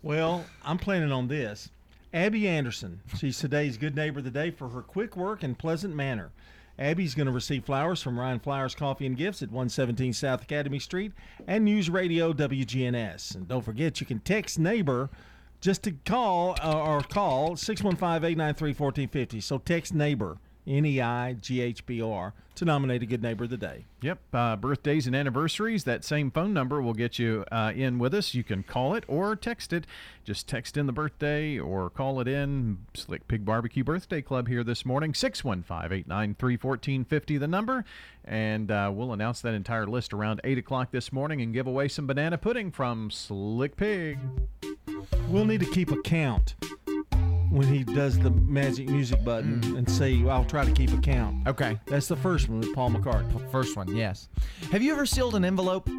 Well, 0.04 0.46
I'm 0.64 0.78
planning 0.78 1.12
on 1.12 1.28
this. 1.28 1.70
Abby 2.14 2.48
Anderson. 2.48 3.02
She's 3.18 3.38
today's 3.40 3.78
Good 3.78 3.96
Neighbor 3.96 4.20
of 4.20 4.26
the 4.26 4.32
Day 4.32 4.52
for 4.52 4.70
her 4.70 4.82
quick 4.82 5.18
work 5.18 5.44
and 5.44 5.58
pleasant 5.58 5.94
manner. 5.96 6.30
Abby's 6.80 7.16
going 7.16 7.26
to 7.26 7.32
receive 7.32 7.66
flowers 7.66 8.02
from 8.02 8.20
Ryan 8.20 8.40
Flowers 8.40 8.76
Coffee 8.76 9.06
and 9.08 9.18
Gifts 9.18 9.42
at 9.42 9.50
117 9.50 10.14
South 10.14 10.44
Academy 10.44 10.80
Street 10.80 11.12
and 11.48 11.66
News 11.66 11.90
Radio 11.90 12.34
WGNS. 12.34 13.36
And 13.36 13.48
don't 13.48 13.64
forget, 13.64 14.00
you 14.00 14.06
can 14.06 14.20
text 14.20 14.60
neighbor 14.60 15.10
just 15.60 15.84
to 15.84 15.92
call 16.06 16.56
uh, 16.64 16.80
or 16.80 17.02
call 17.02 17.56
615 17.56 18.30
893 18.30 18.70
1450. 18.70 19.42
So 19.42 19.58
text 19.58 19.94
neighbor, 19.94 20.38
N 20.68 20.86
E 20.86 21.02
I 21.02 21.34
G 21.34 21.62
H 21.62 21.86
B 21.86 22.02
R, 22.02 22.34
to 22.56 22.66
nominate 22.66 23.02
a 23.02 23.06
Good 23.06 23.22
Neighbor 23.22 23.46
of 23.46 23.50
the 23.50 23.58
Day. 23.58 23.86
Yep, 24.02 24.20
uh, 24.34 24.56
birthdays 24.58 25.08
and 25.08 25.16
anniversaries. 25.16 25.86
That 25.86 26.04
same 26.04 26.30
phone 26.30 26.54
number 26.54 26.82
will 26.82 26.94
get 26.94 27.18
you 27.18 27.46
uh, 27.52 27.72
in 27.76 28.00
with 28.00 28.14
us. 28.14 28.34
You 28.34 28.44
can 28.44 28.64
call 28.64 28.94
it 28.94 29.04
or 29.08 29.36
text 29.36 29.72
it. 29.72 29.86
Just 30.24 30.48
text 30.48 30.76
in 30.76 30.86
the 30.86 30.92
birthday 30.92 31.58
or 31.58 31.90
call 31.90 32.20
it 32.20 32.28
in. 32.28 32.80
Slick 32.94 33.28
Pig 33.28 33.46
Barbecue 33.46 33.84
Birthday 33.84 34.22
Club 34.22 34.48
here 34.48 34.64
this 34.64 34.86
morning. 34.86 35.14
615 35.14 35.86
893 35.86 36.54
1450, 36.56 37.38
the 37.38 37.48
number. 37.48 37.86
And 38.26 38.70
uh, 38.70 38.92
we'll 38.94 39.14
announce 39.14 39.42
that 39.42 39.54
entire 39.54 39.88
list 39.88 40.14
around 40.14 40.42
8 40.44 40.58
o'clock 40.58 40.92
this 40.92 41.14
morning 41.14 41.42
and 41.42 41.54
give 41.54 41.66
away 41.66 41.88
some 41.88 42.08
banana 42.08 42.38
pudding 42.38 42.72
from 42.72 43.10
Slick 43.10 43.78
Pig. 43.78 44.20
We'll 45.30 45.46
need 45.46 45.62
to 45.62 45.72
keep 45.72 45.92
a 45.92 46.02
count 46.02 46.56
when 47.50 47.68
he 47.68 47.84
does 47.84 48.20
the 48.20 48.32
magic 48.32 48.90
music 48.90 49.24
button 49.24 49.62
mm. 49.62 49.78
and 49.78 49.90
say, 49.90 50.24
I'll 50.28 50.46
try 50.46 50.66
to 50.66 50.72
keep 50.72 50.92
a 50.92 50.98
count. 50.98 51.48
Okay. 51.48 51.80
That's 51.86 52.08
the 52.08 52.16
first 52.16 52.50
one 52.50 52.60
with 52.60 52.74
Paul 52.74 52.92
McCartney. 52.92 53.52
First 53.52 53.76
one, 53.78 53.96
yes. 53.96 54.30
Have 54.72 54.82
you 54.82 54.92
ever 54.92 55.06
sealed 55.06 55.36
an 55.36 55.46
envelope 55.46 55.90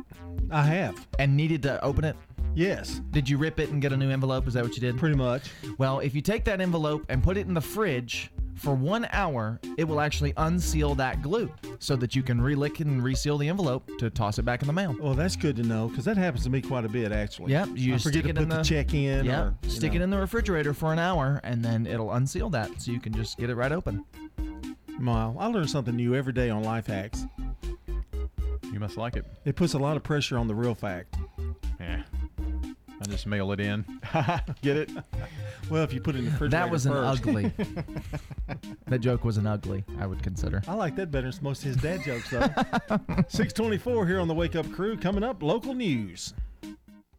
I 0.50 0.62
have. 0.62 1.07
and 1.19 1.37
needed 1.37 1.62
to 1.62 1.83
open 1.85 2.05
it? 2.05 2.17
Yes. 2.55 3.00
Did 3.11 3.28
you 3.28 3.38
rip 3.38 3.61
it 3.61 3.71
and 3.71 3.81
get 3.81 3.93
a 3.93 3.97
new 3.97 4.11
envelope? 4.11 4.49
Is 4.49 4.55
that 4.55 4.64
what 4.64 4.75
you 4.75 4.81
did? 4.81 4.99
Pretty 4.99 5.17
much. 5.17 5.50
Well, 5.78 6.00
if 6.00 6.14
you 6.14 6.21
take 6.21 6.45
that 6.45 6.61
envelope 6.61 7.05
and 7.09 7.23
put 7.23 7.37
it 7.37 7.47
in 7.47 7.55
the 7.55 7.61
fridge 7.61 8.31
for 8.59 8.75
one 8.75 9.07
hour, 9.12 9.61
it 9.77 9.85
will 9.85 10.00
actually 10.00 10.33
unseal 10.37 10.95
that 10.97 11.23
glue 11.23 11.50
so 11.79 11.97
that 11.97 12.15
you 12.15 12.23
can 12.23 12.41
relick 12.41 12.81
and 12.81 13.03
reseal 13.03 13.38
the 13.38 13.49
envelope 13.49 13.88
to 13.99 14.11
toss 14.11 14.38
it 14.38 14.45
back 14.45 14.62
in 14.62 14.67
the 14.67 14.73
mail. 14.73 14.97
Well, 15.00 15.15
that's 15.15 15.37
good 15.37 15.57
to 15.57 15.62
know 15.62 15.88
because 15.88 16.05
that 16.05 16.17
happens 16.17 16.45
to 16.45 16.50
me 16.50 16.61
quite 16.61 16.85
a 16.85 16.88
bit, 16.88 17.12
actually. 17.12 17.53
Yep, 17.53 17.69
you 17.75 17.95
I 17.95 17.99
forget 17.99 18.23
stick 18.23 18.23
to 18.25 18.29
it 18.31 18.35
put 18.37 18.43
in 18.43 18.49
the, 18.49 18.62
check 18.62 18.95
in. 18.95 19.25
Yeah, 19.25 19.43
or, 19.43 19.55
stick 19.69 19.93
know. 19.93 20.00
it 20.00 20.03
in 20.03 20.11
the 20.11 20.19
refrigerator 20.19 20.75
for 20.75 20.93
an 20.93 20.99
hour, 20.99 21.41
and 21.45 21.65
then 21.65 21.87
it'll 21.87 22.12
unseal 22.12 22.50
that, 22.50 22.83
so 22.83 22.91
you 22.91 23.00
can 23.00 23.12
just 23.12 23.38
get 23.38 23.50
it 23.50 23.55
right 23.55 23.73
open. 23.73 24.05
Wow, 25.00 25.37
I 25.38 25.47
learn 25.47 25.69
something 25.69 25.95
new 25.95 26.15
every 26.15 26.33
day 26.33 26.50
on 26.50 26.65
Life 26.65 26.87
Hacks. 26.87 27.27
You 28.73 28.81
must 28.81 28.97
like 28.97 29.17
it. 29.17 29.25
It 29.45 29.57
puts 29.57 29.75
a 29.75 29.79
lot 29.79 29.97
of 29.97 30.03
pressure 30.03 30.37
on 30.37 30.49
the 30.49 30.55
real 30.55 30.75
fact. 30.75 31.17
Yeah. 31.81 32.03
I 33.09 33.11
just 33.11 33.27
mail 33.27 33.53
it 33.53 33.61
in. 33.61 33.87
Get 34.61 34.77
it? 34.77 34.91
Well, 35.71 35.83
if 35.83 35.95
you 35.95 36.00
put 36.00 36.15
it 36.15 36.19
in 36.19 36.25
the 36.27 36.31
refrigerator 36.31 36.65
That 36.65 36.71
was 36.71 36.85
an 36.85 36.93
first. 36.93 37.23
ugly. 37.23 37.53
that 38.87 38.99
joke 38.99 39.25
was 39.25 39.38
an 39.38 39.47
ugly. 39.47 39.83
I 39.99 40.07
would 40.07 40.23
consider. 40.23 40.62
I 40.69 40.75
like 40.75 40.95
that 40.97 41.11
better 41.11 41.31
than 41.31 41.43
most 41.43 41.61
of 41.61 41.69
his 41.69 41.77
dad 41.79 42.03
jokes, 42.05 42.29
though. 42.31 42.41
624 43.29 44.07
here 44.07 44.21
on 44.21 44.29
the 44.29 44.35
Wake 44.35 44.57
Up 44.57 44.71
Crew. 44.73 44.95
Coming 44.99 45.25
up, 45.25 45.43
local 45.43 45.73
news. 45.73 46.35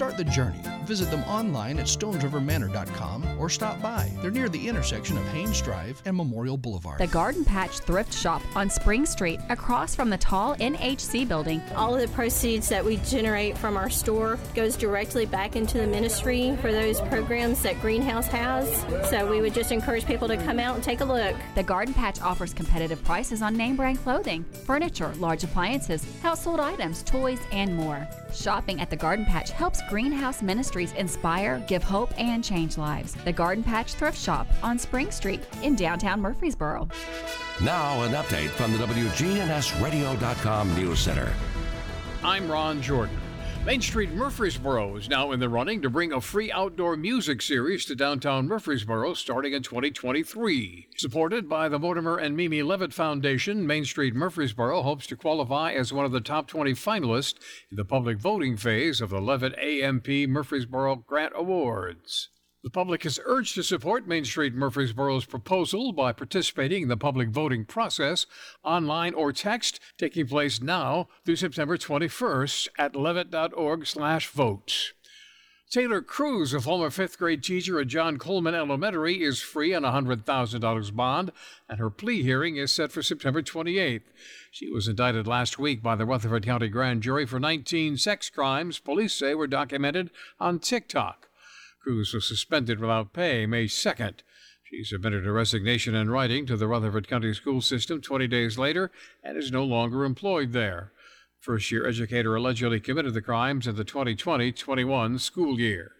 Start 0.00 0.16
the 0.16 0.24
journey. 0.24 0.56
Visit 0.84 1.10
them 1.10 1.22
online 1.24 1.78
at 1.78 1.84
stonesrivermanor.com 1.84 3.38
or 3.38 3.50
stop 3.50 3.82
by. 3.82 4.10
They're 4.22 4.30
near 4.30 4.48
the 4.48 4.66
intersection 4.66 5.18
of 5.18 5.28
Haynes 5.28 5.60
Drive 5.60 6.00
and 6.06 6.16
Memorial 6.16 6.56
Boulevard. 6.56 6.98
The 6.98 7.06
Garden 7.06 7.44
Patch 7.44 7.80
Thrift 7.80 8.14
Shop 8.14 8.40
on 8.56 8.70
Spring 8.70 9.04
Street, 9.04 9.40
across 9.50 9.94
from 9.94 10.08
the 10.08 10.16
tall 10.16 10.56
NHC 10.56 11.28
building. 11.28 11.60
All 11.76 11.94
of 11.94 12.00
the 12.00 12.08
proceeds 12.14 12.66
that 12.70 12.82
we 12.82 12.96
generate 13.04 13.58
from 13.58 13.76
our 13.76 13.90
store 13.90 14.38
goes 14.54 14.74
directly 14.74 15.26
back 15.26 15.54
into 15.54 15.76
the 15.76 15.86
ministry 15.86 16.56
for 16.62 16.72
those 16.72 16.98
programs 17.02 17.60
that 17.62 17.78
Greenhouse 17.82 18.28
has. 18.28 18.66
So 19.10 19.30
we 19.30 19.42
would 19.42 19.52
just 19.52 19.70
encourage 19.70 20.06
people 20.06 20.28
to 20.28 20.38
come 20.38 20.58
out 20.58 20.76
and 20.76 20.82
take 20.82 21.02
a 21.02 21.04
look. 21.04 21.36
The 21.56 21.62
Garden 21.62 21.92
Patch 21.92 22.22
offers 22.22 22.54
competitive 22.54 23.04
prices 23.04 23.42
on 23.42 23.54
name 23.54 23.76
brand 23.76 23.98
clothing, 23.98 24.46
furniture, 24.64 25.12
large 25.18 25.44
appliances, 25.44 26.06
household 26.22 26.58
items, 26.58 27.02
toys, 27.02 27.40
and 27.52 27.76
more. 27.76 28.08
Shopping 28.34 28.80
at 28.80 28.90
the 28.90 28.96
Garden 28.96 29.24
Patch 29.24 29.50
helps 29.50 29.80
Greenhouse 29.88 30.42
Ministries 30.42 30.92
inspire, 30.92 31.62
give 31.68 31.82
hope, 31.82 32.12
and 32.18 32.42
change 32.42 32.78
lives. 32.78 33.14
The 33.24 33.32
Garden 33.32 33.62
Patch 33.62 33.94
Thrift 33.94 34.18
Shop 34.18 34.46
on 34.62 34.78
Spring 34.78 35.10
Street 35.10 35.40
in 35.62 35.76
downtown 35.76 36.20
Murfreesboro. 36.20 36.88
Now, 37.62 38.02
an 38.02 38.12
update 38.12 38.48
from 38.50 38.72
the 38.72 38.78
WGNSradio.com 38.78 40.74
News 40.74 40.98
Center. 40.98 41.32
I'm 42.22 42.50
Ron 42.50 42.80
Jordan. 42.80 43.19
Main 43.66 43.82
Street 43.82 44.10
Murfreesboro 44.12 44.96
is 44.96 45.10
now 45.10 45.32
in 45.32 45.38
the 45.38 45.48
running 45.50 45.82
to 45.82 45.90
bring 45.90 46.14
a 46.14 46.20
free 46.22 46.50
outdoor 46.50 46.96
music 46.96 47.42
series 47.42 47.84
to 47.84 47.94
downtown 47.94 48.48
Murfreesboro 48.48 49.12
starting 49.12 49.52
in 49.52 49.62
2023. 49.62 50.88
Supported 50.96 51.46
by 51.46 51.68
the 51.68 51.78
Mortimer 51.78 52.16
and 52.16 52.34
Mimi 52.34 52.62
Levitt 52.62 52.94
Foundation, 52.94 53.66
Main 53.66 53.84
Street 53.84 54.14
Murfreesboro 54.14 54.80
hopes 54.80 55.06
to 55.08 55.16
qualify 55.16 55.72
as 55.72 55.92
one 55.92 56.06
of 56.06 56.12
the 56.12 56.22
top 56.22 56.48
20 56.48 56.72
finalists 56.72 57.34
in 57.70 57.76
the 57.76 57.84
public 57.84 58.18
voting 58.18 58.56
phase 58.56 59.02
of 59.02 59.10
the 59.10 59.20
Levitt 59.20 59.56
AMP 59.58 60.08
Murfreesboro 60.08 61.04
Grant 61.06 61.34
Awards. 61.36 62.30
The 62.62 62.70
public 62.70 63.06
is 63.06 63.18
urged 63.24 63.54
to 63.54 63.62
support 63.62 64.06
Main 64.06 64.26
Street 64.26 64.54
Murfreesboro's 64.54 65.24
proposal 65.24 65.92
by 65.94 66.12
participating 66.12 66.82
in 66.82 66.88
the 66.88 66.96
public 66.96 67.30
voting 67.30 67.64
process, 67.64 68.26
online 68.62 69.14
or 69.14 69.32
text, 69.32 69.80
taking 69.96 70.26
place 70.26 70.60
now 70.60 71.08
through 71.24 71.36
September 71.36 71.78
21st 71.78 72.68
at 72.78 72.94
levitt.org/vote. 72.94 74.92
Taylor 75.70 76.02
Cruz, 76.02 76.52
a 76.52 76.60
former 76.60 76.90
fifth 76.90 77.16
grade 77.16 77.42
teacher 77.42 77.80
at 77.80 77.86
John 77.86 78.18
Coleman 78.18 78.54
Elementary, 78.54 79.22
is 79.22 79.40
free 79.40 79.72
on 79.72 79.84
a 79.84 79.92
$100,000 79.92 80.90
bond, 80.90 81.32
and 81.68 81.78
her 81.78 81.88
plea 81.88 82.22
hearing 82.22 82.56
is 82.56 82.72
set 82.72 82.92
for 82.92 83.02
September 83.02 83.40
28th. 83.40 84.02
She 84.50 84.68
was 84.68 84.86
indicted 84.86 85.26
last 85.26 85.58
week 85.58 85.82
by 85.82 85.94
the 85.94 86.04
Rutherford 86.04 86.44
County 86.44 86.68
Grand 86.68 87.02
Jury 87.04 87.24
for 87.24 87.40
19 87.40 87.96
sex 87.96 88.28
crimes 88.28 88.78
police 88.80 89.14
say 89.14 89.34
were 89.34 89.46
documented 89.46 90.10
on 90.38 90.58
TikTok. 90.58 91.29
Cruz 91.80 92.12
was 92.12 92.28
suspended 92.28 92.78
without 92.78 93.12
pay 93.12 93.46
May 93.46 93.64
2nd. 93.64 94.20
She 94.62 94.84
submitted 94.84 95.24
her 95.24 95.32
resignation 95.32 95.94
in 95.94 96.10
writing 96.10 96.46
to 96.46 96.56
the 96.56 96.68
Rutherford 96.68 97.08
County 97.08 97.32
School 97.34 97.60
System 97.60 98.00
20 98.00 98.28
days 98.28 98.58
later 98.58 98.90
and 99.22 99.36
is 99.36 99.50
no 99.50 99.64
longer 99.64 100.04
employed 100.04 100.52
there. 100.52 100.92
First 101.40 101.72
year 101.72 101.86
educator 101.86 102.36
allegedly 102.36 102.80
committed 102.80 103.14
the 103.14 103.22
crimes 103.22 103.66
in 103.66 103.76
the 103.76 103.84
2020 103.84 104.52
21 104.52 105.18
school 105.18 105.58
year. 105.58 105.92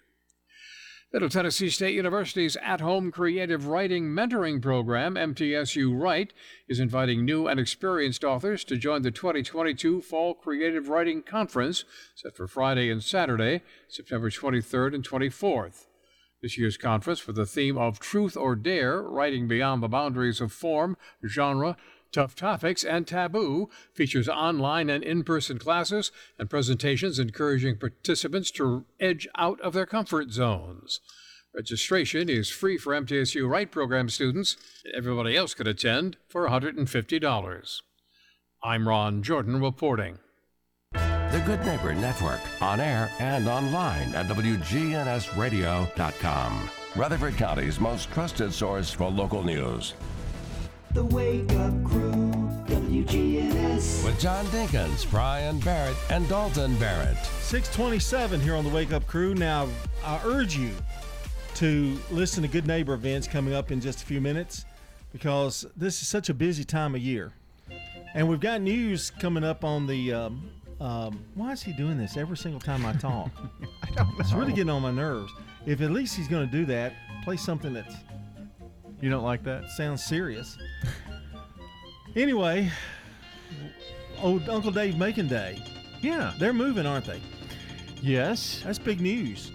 Middle 1.13 1.29
Tennessee 1.29 1.71
State 1.71 1.97
University's 1.97 2.57
at 2.63 2.81
home 2.81 3.11
creative 3.11 3.67
writing 3.67 4.11
mentoring 4.11 4.63
program, 4.63 5.17
MTSU 5.17 6.01
Write, 6.01 6.33
is 6.69 6.79
inviting 6.79 7.25
new 7.25 7.49
and 7.49 7.59
experienced 7.59 8.23
authors 8.23 8.63
to 8.63 8.77
join 8.77 9.03
the 9.03 9.11
2022 9.11 10.03
Fall 10.03 10.35
Creative 10.35 10.89
Writing 10.89 11.23
Conference, 11.25 11.85
set 12.15 12.37
for 12.37 12.47
Friday 12.47 12.93
and 12.93 13.03
Saturday, 13.03 13.63
September 13.89 14.31
23rd 14.31 14.95
and 14.95 15.05
24th. 15.05 15.87
This 16.43 16.57
year's 16.57 16.77
conference, 16.77 17.27
with 17.27 17.35
the 17.35 17.45
theme 17.45 17.77
of 17.77 17.99
Truth 17.99 18.37
or 18.37 18.55
Dare 18.55 19.03
Writing 19.03 19.49
Beyond 19.49 19.83
the 19.83 19.89
Boundaries 19.89 20.41
of 20.41 20.53
Form, 20.53 20.97
Genre, 21.27 21.77
Tough 22.13 22.35
Topics, 22.35 22.85
and 22.85 23.07
Taboo, 23.07 23.71
features 23.95 24.29
online 24.29 24.91
and 24.91 25.05
in 25.05 25.23
person 25.23 25.59
classes 25.59 26.11
and 26.39 26.51
presentations 26.51 27.19
encouraging 27.19 27.79
participants 27.79 28.51
to 28.53 28.85
edge 28.99 29.29
out 29.37 29.61
of 29.61 29.73
their 29.73 29.87
comfort 29.87 30.31
zones. 30.31 31.01
Registration 31.55 32.29
is 32.29 32.49
free 32.49 32.79
for 32.79 32.93
MTSU 32.93 33.49
Write 33.49 33.73
program 33.73 34.09
students. 34.09 34.57
Everybody 34.95 35.37
else 35.37 35.55
can 35.55 35.67
attend 35.67 36.17
for 36.29 36.49
$150. 36.49 37.81
I'm 38.63 38.87
Ron 38.87 39.23
Jordan 39.23 39.61
reporting. 39.61 40.19
The 40.93 41.43
Good 41.47 41.65
Neighbor 41.65 41.95
Network, 41.95 42.41
on 42.61 42.81
air 42.81 43.11
and 43.21 43.49
online 43.49 44.15
at 44.15 44.27
WGNSradio.com. 44.27 46.71
Rutherford 46.97 47.37
County's 47.37 47.79
most 47.79 48.11
trusted 48.11 48.53
source 48.53 48.91
for 48.91 49.09
local 49.09 49.45
news. 49.45 49.95
The 50.93 51.05
Wake 51.05 51.53
Up 51.53 51.85
Crew, 51.85 52.33
WGNS. 52.67 54.05
With 54.05 54.19
John 54.19 54.45
Dinkins, 54.47 55.09
Brian 55.09 55.61
Barrett, 55.61 55.95
and 56.11 56.29
Dalton 56.29 56.77
Barrett. 56.79 57.17
627 57.43 58.41
here 58.41 58.57
on 58.57 58.65
the 58.65 58.71
Wake 58.71 58.93
Up 58.93 59.07
Crew. 59.07 59.37
Now, 59.37 59.69
I 60.05 60.21
urge 60.25 60.57
you 60.57 60.73
to 61.55 61.97
listen 62.11 62.43
to 62.43 62.49
Good 62.49 62.67
Neighbor 62.67 62.95
events 62.95 63.29
coming 63.29 63.55
up 63.55 63.71
in 63.71 63.81
just 63.81 64.03
a 64.03 64.05
few 64.05 64.21
minutes 64.21 64.65
because 65.13 65.65
this 65.77 66.03
is 66.03 66.09
such 66.09 66.29
a 66.29 66.35
busy 66.35 66.65
time 66.65 66.97
of 66.97 67.01
year. 67.01 67.35
And 68.15 68.29
we've 68.29 68.41
got 68.41 68.61
news 68.61 69.11
coming 69.11 69.45
up 69.45 69.63
on 69.63 69.87
the. 69.87 70.13
Um, 70.13 70.51
um, 70.81 71.25
why 71.37 71.53
is 71.53 71.63
he 71.63 71.73
doing 71.73 71.99
this 71.99 72.17
every 72.17 72.37
single 72.37 72.61
time 72.61 72.85
I 72.85 72.95
talk? 72.95 73.31
I 73.85 73.95
don't 73.95 74.09
know. 74.09 74.15
It's 74.19 74.33
really 74.33 74.53
getting 74.53 74.71
on 74.71 74.83
my 74.83 74.91
nerves. 74.91 75.33
If 75.67 75.83
at 75.83 75.93
least 75.93 76.17
he's 76.17 76.27
going 76.27 76.51
to 76.51 76.53
do 76.53 76.65
that, 76.65 76.95
play 77.23 77.37
something 77.37 77.73
that's 77.73 77.95
You 79.01 79.09
don't 79.11 79.25
like 79.25 79.43
that? 79.45 79.71
sounds 79.71 80.05
serious. 80.05 80.59
anyway, 82.17 82.71
old 84.23 84.49
Uncle 84.49 84.71
Dave 84.71 84.97
Macon 84.99 85.29
Day. 85.29 85.63
Yeah. 86.01 86.33
They're 86.39 86.53
moving, 86.53 86.87
aren't 86.87 87.07
they? 87.07 87.21
Yes. 88.03 88.61
That's 88.65 88.79
big 88.79 89.01
news. 89.01 89.53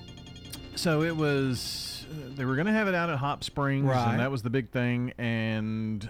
So 0.76 1.02
it 1.04 1.16
was. 1.16 2.06
uh, 2.12 2.30
They 2.36 2.46
were 2.46 2.56
going 2.56 2.68
to 2.68 2.74
have 2.74 2.88
it 2.88 2.96
out 2.96 3.10
at 3.10 3.18
Hop 3.18 3.44
Springs, 3.44 3.86
Right. 3.86 4.12
and 4.12 4.20
that 4.20 4.30
was 4.32 4.42
the 4.44 4.50
big 4.50 4.70
thing. 4.72 5.14
And 5.18 6.08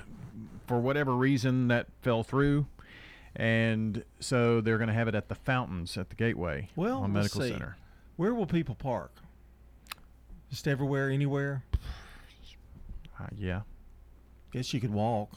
for 0.67 0.79
whatever 0.79 1.13
reason, 1.15 1.67
that 1.69 1.87
fell 2.01 2.23
through. 2.23 2.65
And 3.35 4.03
so 4.21 4.61
they're 4.61 4.77
going 4.77 4.87
to 4.87 4.93
have 4.93 5.07
it 5.09 5.15
at 5.15 5.27
the 5.27 5.35
fountains 5.35 5.97
at 5.97 6.09
the 6.09 6.15
Gateway 6.15 6.69
Well, 6.75 6.99
on 6.99 7.11
Medical 7.13 7.41
see. 7.41 7.49
Center. 7.49 7.75
Where 8.15 8.33
will 8.33 8.45
people 8.47 8.75
park? 8.75 9.11
Just 10.49 10.67
everywhere, 10.69 11.09
anywhere. 11.09 11.63
Uh, 13.19 13.27
yeah, 13.37 13.61
Guess 14.51 14.73
you 14.73 14.79
could 14.79 14.93
walk. 14.93 15.31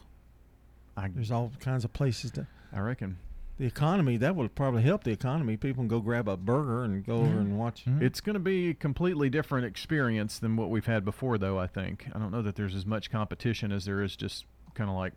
I, 0.96 1.08
There's 1.08 1.30
all 1.30 1.52
kinds 1.60 1.84
of 1.84 1.92
places 1.92 2.30
to. 2.32 2.46
I 2.72 2.80
reckon. 2.80 3.18
The 3.58 3.66
economy 3.66 4.16
that 4.18 4.36
would 4.36 4.54
probably 4.54 4.82
help 4.82 5.02
the 5.02 5.10
economy. 5.10 5.56
People 5.56 5.82
can 5.82 5.88
go 5.88 5.98
grab 6.00 6.28
a 6.28 6.36
burger 6.36 6.84
and 6.84 7.04
go 7.04 7.16
over 7.16 7.40
and 7.40 7.58
watch. 7.58 7.84
It's 8.00 8.20
going 8.20 8.34
to 8.34 8.40
be 8.40 8.70
a 8.70 8.74
completely 8.74 9.28
different 9.28 9.66
experience 9.66 10.38
than 10.38 10.56
what 10.56 10.70
we've 10.70 10.86
had 10.86 11.04
before, 11.04 11.38
though. 11.38 11.58
I 11.58 11.66
think. 11.66 12.06
I 12.14 12.18
don't 12.20 12.30
know 12.30 12.42
that 12.42 12.54
there's 12.54 12.74
as 12.76 12.86
much 12.86 13.10
competition 13.10 13.72
as 13.72 13.84
there 13.84 14.00
is 14.02 14.14
just 14.14 14.44
kind 14.74 14.88
of 14.88 14.94
like 14.94 15.12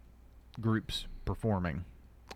groups 0.59 1.05
performing. 1.25 1.85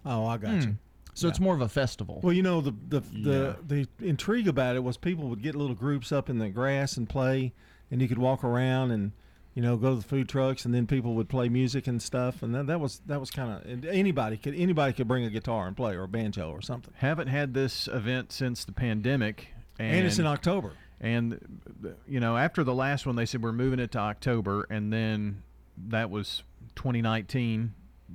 Oh, 0.06 0.26
I 0.28 0.38
got 0.38 0.50
Hmm. 0.52 0.60
you. 0.70 0.78
So 1.16 1.28
it's 1.30 1.40
more 1.40 1.56
of 1.56 1.62
a 1.62 1.70
festival. 1.70 2.20
Well, 2.22 2.34
you 2.34 2.44
know 2.44 2.60
the 2.62 2.74
the, 2.90 3.00
the 3.00 3.58
the 3.68 3.88
intrigue 4.02 4.48
about 4.50 4.76
it 4.76 4.84
was 4.84 4.98
people 4.98 5.30
would 5.30 5.42
get 5.42 5.56
little 5.56 5.76
groups 5.76 6.12
up 6.12 6.30
in 6.30 6.38
the 6.40 6.50
grass 6.50 6.98
and 6.98 7.08
play, 7.10 7.54
and 7.90 8.02
you 8.02 8.08
could 8.10 8.18
walk 8.20 8.44
around 8.44 8.92
and 8.92 9.14
you 9.56 9.62
know 9.62 9.78
go 9.78 9.92
to 9.92 9.96
the 9.96 10.08
food 10.08 10.30
trucks, 10.30 10.66
and 10.66 10.74
then 10.74 10.86
people 10.86 11.16
would 11.16 11.30
play 11.30 11.50
music 11.50 11.88
and 11.88 12.02
stuff, 12.02 12.44
and 12.44 12.54
that, 12.54 12.68
that 12.68 12.80
was 12.80 13.02
that 13.08 13.20
was 13.20 13.32
kind 13.32 13.52
of 13.52 13.86
anybody 13.86 14.38
could 14.38 14.54
anybody 14.54 14.94
could 14.94 15.08
bring 15.08 15.24
a 15.24 15.30
guitar 15.30 15.66
and 15.66 15.76
play 15.76 15.96
or 15.96 16.04
a 16.04 16.08
banjo 16.08 16.52
or 16.52 16.62
something. 16.62 16.94
Haven't 16.98 17.28
had 17.28 17.54
this 17.54 17.88
event 17.88 18.32
since 18.32 18.66
the 18.66 18.74
pandemic, 18.74 19.48
and, 19.80 19.96
And 19.96 20.06
it's 20.06 20.20
in 20.20 20.28
October. 20.28 20.74
And 21.00 21.96
you 22.08 22.20
know, 22.20 22.38
after 22.38 22.64
the 22.64 22.74
last 22.74 23.06
one, 23.06 23.16
they 23.16 23.26
said 23.26 23.42
we're 23.42 23.54
moving 23.54 23.80
it 23.80 23.92
to 23.94 24.00
October, 24.00 24.68
and 24.70 24.92
then 24.92 25.42
that 25.88 26.10
was 26.10 26.44
2019, 26.76 27.74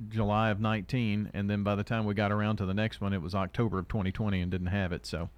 July 0.09 0.51
of 0.51 0.61
19, 0.61 1.31
and 1.33 1.49
then 1.49 1.63
by 1.63 1.75
the 1.75 1.85
time 1.85 2.05
we 2.05 2.15
got 2.15 2.33
around 2.33 2.57
to 2.57 2.67
the 2.67 2.75
next 2.75 3.01
one, 3.01 3.13
it 3.13 3.23
was 3.23 3.35
October 3.35 3.79
of 3.79 3.89
2020, 3.89 4.41
and 4.41 4.51
didn't 4.51 4.69
have 4.69 4.93
it. 4.93 5.07
So 5.07 5.31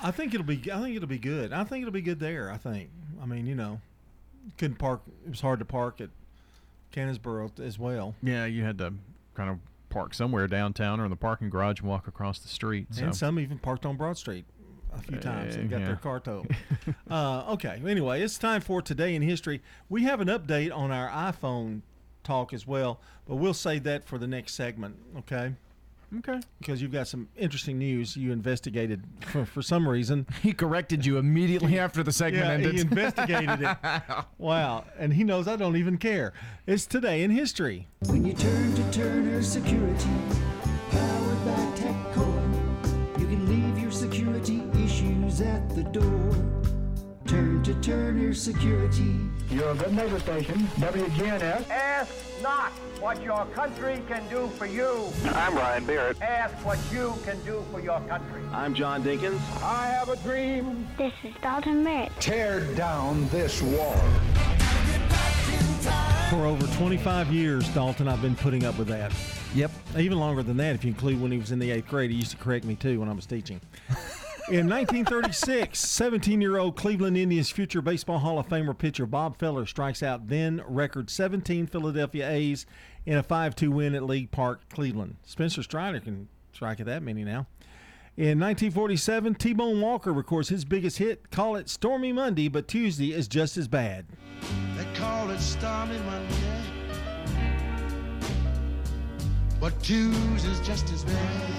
I 0.00 0.12
think 0.12 0.34
it'll 0.34 0.46
be 0.46 0.60
I 0.70 0.80
think 0.80 0.94
it'll 0.94 1.08
be 1.08 1.18
good. 1.18 1.52
I 1.52 1.64
think 1.64 1.82
it'll 1.82 1.92
be 1.92 2.02
good 2.02 2.20
there. 2.20 2.48
I 2.50 2.58
think. 2.58 2.90
I 3.20 3.26
mean, 3.26 3.46
you 3.46 3.56
know, 3.56 3.80
couldn't 4.56 4.78
park. 4.78 5.02
It 5.24 5.30
was 5.30 5.40
hard 5.40 5.58
to 5.58 5.64
park 5.64 6.00
at 6.00 6.10
Cannonsburgh 6.92 7.60
as 7.60 7.78
well. 7.78 8.14
yeah, 8.22 8.44
you 8.46 8.64
had 8.64 8.78
to 8.78 8.94
kind 9.34 9.50
of 9.50 9.58
park 9.88 10.14
somewhere 10.14 10.46
downtown 10.46 11.00
or 11.00 11.04
in 11.04 11.10
the 11.10 11.16
parking 11.16 11.50
garage 11.50 11.80
and 11.80 11.88
walk 11.88 12.06
across 12.06 12.38
the 12.38 12.48
street. 12.48 12.88
So. 12.90 13.04
And 13.04 13.16
some 13.16 13.38
even 13.38 13.58
parked 13.58 13.86
on 13.86 13.96
Broad 13.96 14.18
Street 14.18 14.44
a 14.94 15.00
few 15.00 15.18
times 15.18 15.56
and 15.56 15.70
got 15.70 15.80
yeah. 15.80 15.86
their 15.86 15.96
car 15.96 16.20
towed. 16.20 16.54
uh, 17.10 17.44
okay, 17.52 17.80
anyway, 17.86 18.22
it's 18.22 18.38
time 18.38 18.60
for 18.60 18.82
Today 18.82 19.14
in 19.14 19.22
History. 19.22 19.62
We 19.88 20.04
have 20.04 20.20
an 20.20 20.28
update 20.28 20.74
on 20.74 20.90
our 20.90 21.08
iPhone 21.08 21.82
talk 22.24 22.52
as 22.52 22.66
well, 22.66 23.00
but 23.26 23.36
we'll 23.36 23.54
save 23.54 23.84
that 23.84 24.06
for 24.06 24.18
the 24.18 24.26
next 24.26 24.54
segment, 24.54 24.96
okay? 25.18 25.54
Okay. 26.16 26.40
Because 26.58 26.80
you've 26.80 26.92
got 26.92 27.06
some 27.06 27.28
interesting 27.36 27.78
news 27.78 28.16
you 28.16 28.32
investigated 28.32 29.04
for, 29.20 29.44
for 29.44 29.62
some 29.62 29.86
reason. 29.88 30.26
He 30.42 30.52
corrected 30.52 31.04
you 31.04 31.18
immediately 31.18 31.78
after 31.78 32.02
the 32.02 32.12
segment 32.12 32.46
yeah, 32.46 32.52
ended. 32.52 32.74
he 32.74 32.80
investigated 32.80 33.60
it. 33.62 33.76
Wow, 34.38 34.84
and 34.98 35.12
he 35.12 35.24
knows 35.24 35.46
I 35.48 35.56
don't 35.56 35.76
even 35.76 35.98
care. 35.98 36.32
It's 36.66 36.86
Today 36.86 37.22
in 37.22 37.30
History. 37.30 37.88
When 38.06 38.24
you 38.24 38.32
turn 38.32 38.74
to 38.74 38.90
Turner 38.92 39.42
Security, 39.42 40.08
powered 40.90 41.44
by 41.44 41.72
TechCore, 41.76 43.20
you 43.20 43.26
can 43.26 43.46
leave 43.48 43.78
your 43.82 43.90
security 43.90 44.62
issues 44.82 45.40
at 45.40 45.68
the 45.74 45.82
door. 45.84 46.34
Turn 47.26 47.62
to 47.64 47.74
Turner 47.82 48.32
Security. 48.32 49.16
Your 49.50 49.74
good 49.76 49.94
neighbor 49.94 50.18
station, 50.18 50.58
WGNS. 50.76 51.70
Ask 51.70 52.12
not 52.42 52.70
what 53.00 53.22
your 53.22 53.46
country 53.46 54.02
can 54.06 54.28
do 54.28 54.48
for 54.48 54.66
you. 54.66 55.08
I'm 55.24 55.56
Ryan 55.56 55.86
Barrett. 55.86 56.20
Ask 56.20 56.54
what 56.66 56.78
you 56.92 57.14
can 57.24 57.42
do 57.44 57.64
for 57.72 57.80
your 57.80 57.98
country. 58.02 58.42
I'm 58.52 58.74
John 58.74 59.02
Dinkins. 59.02 59.40
I 59.62 59.86
have 59.86 60.10
a 60.10 60.16
dream. 60.16 60.86
This 60.98 61.14
is 61.24 61.32
Dalton 61.40 61.82
Merritt. 61.82 62.12
Tear 62.20 62.60
down 62.74 63.26
this 63.30 63.62
wall. 63.62 63.96
For 66.28 66.44
over 66.44 66.66
25 66.76 67.32
years, 67.32 67.66
Dalton, 67.70 68.06
I've 68.06 68.20
been 68.20 68.36
putting 68.36 68.66
up 68.66 68.76
with 68.76 68.88
that. 68.88 69.14
Yep. 69.54 69.70
Even 69.96 70.18
longer 70.18 70.42
than 70.42 70.58
that, 70.58 70.74
if 70.74 70.84
you 70.84 70.90
include 70.90 71.22
when 71.22 71.32
he 71.32 71.38
was 71.38 71.52
in 71.52 71.58
the 71.58 71.70
eighth 71.70 71.88
grade. 71.88 72.10
He 72.10 72.18
used 72.18 72.32
to 72.32 72.36
correct 72.36 72.66
me 72.66 72.74
too 72.74 73.00
when 73.00 73.08
I 73.08 73.12
was 73.12 73.24
teaching. 73.24 73.62
In 74.50 74.66
1936, 74.66 75.78
17 75.78 76.40
year 76.40 76.56
old 76.56 76.74
Cleveland 76.74 77.18
Indians 77.18 77.50
future 77.50 77.82
Baseball 77.82 78.18
Hall 78.18 78.38
of 78.38 78.48
Famer 78.48 78.76
pitcher 78.76 79.04
Bob 79.04 79.36
Feller 79.36 79.66
strikes 79.66 80.02
out 80.02 80.28
then 80.28 80.62
record 80.66 81.10
17 81.10 81.66
Philadelphia 81.66 82.30
A's 82.30 82.64
in 83.04 83.18
a 83.18 83.22
5 83.22 83.54
2 83.54 83.70
win 83.70 83.94
at 83.94 84.04
League 84.04 84.30
Park, 84.30 84.66
Cleveland. 84.70 85.16
Spencer 85.22 85.62
Strider 85.62 86.00
can 86.00 86.28
strike 86.54 86.80
at 86.80 86.86
that 86.86 87.02
many 87.02 87.24
now. 87.24 87.46
In 88.16 88.40
1947, 88.40 89.34
T 89.34 89.52
Bone 89.52 89.82
Walker 89.82 90.14
records 90.14 90.48
his 90.48 90.64
biggest 90.64 90.96
hit. 90.96 91.30
Call 91.30 91.56
it 91.56 91.68
Stormy 91.68 92.14
Monday, 92.14 92.48
but 92.48 92.68
Tuesday 92.68 93.12
is 93.12 93.28
just 93.28 93.58
as 93.58 93.68
bad. 93.68 94.06
They 94.78 94.86
call 94.94 95.28
it 95.28 95.40
Stormy 95.40 95.98
Monday, 95.98 96.34
but 99.60 99.78
Tuesday's 99.82 100.66
just 100.66 100.90
as 100.90 101.04
bad. 101.04 101.50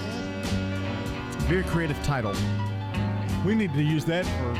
Very 1.46 1.62
creative 1.62 2.02
title. 2.02 2.34
We 3.44 3.54
need 3.54 3.72
to 3.74 3.82
use 3.82 4.04
that 4.04 4.26
for 4.26 4.58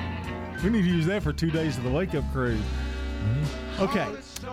we 0.65 0.71
need 0.71 0.83
to 0.83 0.89
use 0.89 1.07
that 1.07 1.23
for 1.23 1.33
two 1.33 1.51
days 1.51 1.79
of 1.79 1.85
the 1.85 1.91
wake 1.91 2.15
up 2.15 2.25
crew. 2.33 2.57
Mm-hmm. 2.57 3.83
Okay. 3.83 4.07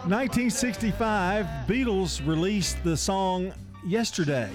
1965, 0.07 1.45
Beatles 1.67 2.25
released 2.25 2.81
the 2.83 2.95
song 2.95 3.53
Yesterday. 3.85 4.49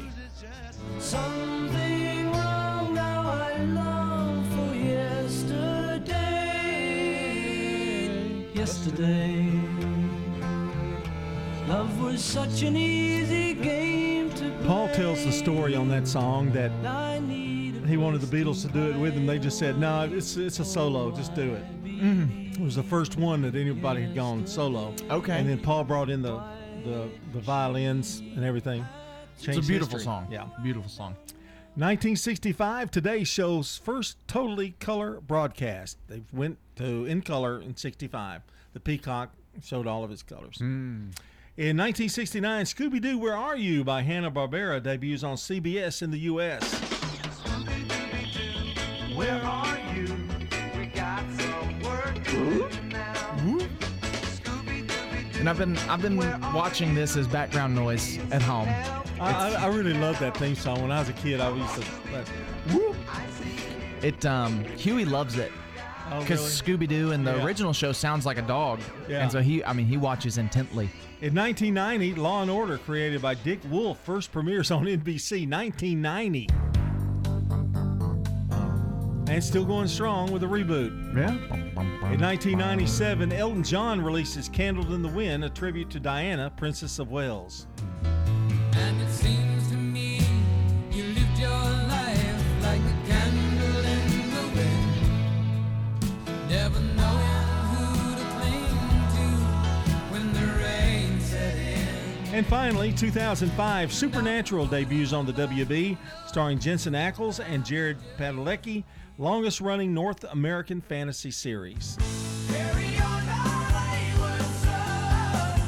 Something 0.98 2.30
wrong 2.32 2.94
now 2.94 3.22
I 3.22 3.56
long 3.64 4.44
for 4.50 4.74
yesterday. 4.74 6.12
yesterday. 8.54 9.50
Love 11.68 12.00
was 12.02 12.22
such 12.22 12.62
an 12.62 12.76
easy 12.76 13.54
game 13.54 14.11
to 14.11 14.11
Paul 14.66 14.88
tells 14.88 15.24
the 15.24 15.32
story 15.32 15.74
on 15.74 15.88
that 15.88 16.06
song 16.06 16.50
that 16.52 16.70
he 17.86 17.96
wanted 17.96 18.20
the 18.20 18.36
Beatles 18.36 18.62
to 18.66 18.72
do 18.72 18.90
it 18.90 18.96
with 18.96 19.14
him. 19.14 19.26
They 19.26 19.38
just 19.38 19.58
said, 19.58 19.78
"No, 19.78 20.08
it's 20.10 20.36
it's 20.36 20.60
a 20.60 20.64
solo. 20.64 21.10
Just 21.10 21.34
do 21.34 21.54
it." 21.54 21.64
It 21.84 22.60
was 22.60 22.76
the 22.76 22.82
first 22.82 23.16
one 23.16 23.42
that 23.42 23.54
anybody 23.54 24.02
had 24.02 24.14
gone 24.14 24.46
solo. 24.46 24.94
Okay. 25.10 25.38
And 25.38 25.48
then 25.48 25.58
Paul 25.60 25.84
brought 25.84 26.10
in 26.10 26.22
the 26.22 26.42
the, 26.84 27.08
the 27.32 27.40
violins 27.40 28.20
and 28.20 28.44
everything. 28.44 28.84
It's 29.36 29.46
a 29.46 29.60
beautiful 29.60 29.98
history. 29.98 30.00
song. 30.04 30.28
Yeah. 30.30 30.46
Beautiful 30.62 30.90
song. 30.90 31.16
1965, 31.74 32.90
today 32.90 33.24
shows 33.24 33.78
first 33.78 34.16
totally 34.28 34.74
color 34.78 35.20
broadcast. 35.20 35.96
They 36.06 36.22
went 36.32 36.58
to 36.76 37.06
in 37.06 37.22
color 37.22 37.60
in 37.60 37.76
65. 37.76 38.42
The 38.74 38.80
Peacock 38.80 39.30
showed 39.62 39.86
all 39.86 40.04
of 40.04 40.10
its 40.10 40.22
colors. 40.22 40.58
Hmm. 40.58 41.08
In 41.58 41.76
1969, 41.76 42.64
Scooby 42.64 42.98
Doo, 42.98 43.18
Where 43.18 43.36
Are 43.36 43.58
You 43.58 43.84
by 43.84 44.00
Hanna-Barbera 44.00 44.82
debuts 44.82 45.22
on 45.22 45.36
CBS 45.36 46.00
in 46.00 46.10
the 46.10 46.20
U.S. 46.20 46.62
Where 49.14 49.38
are 49.44 49.78
you? 49.94 50.06
We 50.78 50.86
got 50.86 51.22
some 51.38 51.78
work 51.80 52.24
to 52.24 52.70
do 52.70 52.88
now. 52.88 53.58
And 55.38 55.46
I've 55.46 55.58
been 55.58 55.76
I've 55.76 56.00
been 56.00 56.16
watching 56.54 56.94
this 56.94 57.18
as 57.18 57.28
background 57.28 57.74
noise 57.74 58.18
at 58.30 58.40
home. 58.40 58.68
I, 59.20 59.50
I, 59.54 59.64
I 59.64 59.66
really 59.66 59.92
love 59.92 60.18
that 60.20 60.34
theme 60.38 60.54
song. 60.54 60.80
When 60.80 60.90
I 60.90 61.00
was 61.00 61.10
a 61.10 61.12
kid, 61.12 61.38
I 61.38 61.54
used 61.54 61.74
to. 61.74 61.84
But, 62.10 62.28
whoop. 62.72 62.96
It 64.00 64.24
um 64.24 64.64
Huey 64.78 65.04
loves 65.04 65.36
it. 65.36 65.52
Oh, 66.10 66.20
Because 66.20 66.62
really? 66.66 66.78
Scooby 66.86 66.88
Doo 66.88 67.12
in 67.12 67.24
the 67.24 67.36
Yeah. 67.36 67.44
original 67.44 67.72
show 67.72 67.92
sounds 67.92 68.26
like 68.26 68.38
a 68.38 68.42
dog, 68.42 68.80
Yeah. 69.08 69.22
and 69.22 69.30
so 69.32 69.40
he, 69.40 69.64
I 69.64 69.72
mean, 69.72 69.86
he 69.86 69.96
watches 69.96 70.36
intently. 70.38 70.90
In 71.20 71.34
1990, 71.34 72.14
Law 72.14 72.42
and 72.42 72.50
Order, 72.50 72.78
created 72.78 73.22
by 73.22 73.34
Dick 73.34 73.60
Wolf, 73.70 73.98
first 74.04 74.32
premieres 74.32 74.70
on 74.70 74.86
NBC. 74.88 75.46
1990. 75.46 76.48
And 79.28 79.42
still 79.42 79.64
going 79.64 79.88
strong 79.88 80.30
with 80.30 80.42
a 80.42 80.46
reboot. 80.46 81.16
Yeah. 81.16 81.30
In 82.12 82.20
1997, 82.20 83.32
Elton 83.32 83.62
John 83.62 84.00
releases 84.02 84.48
Candle 84.48 84.92
in 84.94 85.00
the 85.02 85.08
Wind, 85.08 85.44
a 85.44 85.48
tribute 85.48 85.88
to 85.90 86.00
Diana, 86.00 86.52
Princess 86.56 86.98
of 86.98 87.10
Wales. 87.10 87.66
And 88.74 89.00
it 89.00 89.10
seems 89.10 89.51
And 102.32 102.46
finally, 102.46 102.92
2005, 102.92 103.92
Supernatural 103.92 104.64
debuts 104.64 105.12
on 105.12 105.26
the 105.26 105.34
WB, 105.34 105.98
starring 106.26 106.58
Jensen 106.58 106.94
Ackles 106.94 107.44
and 107.46 107.62
Jared 107.62 107.98
Padalecki, 108.18 108.84
longest 109.18 109.60
running 109.60 109.92
North 109.92 110.24
American 110.24 110.80
fantasy 110.80 111.30
series. 111.30 111.98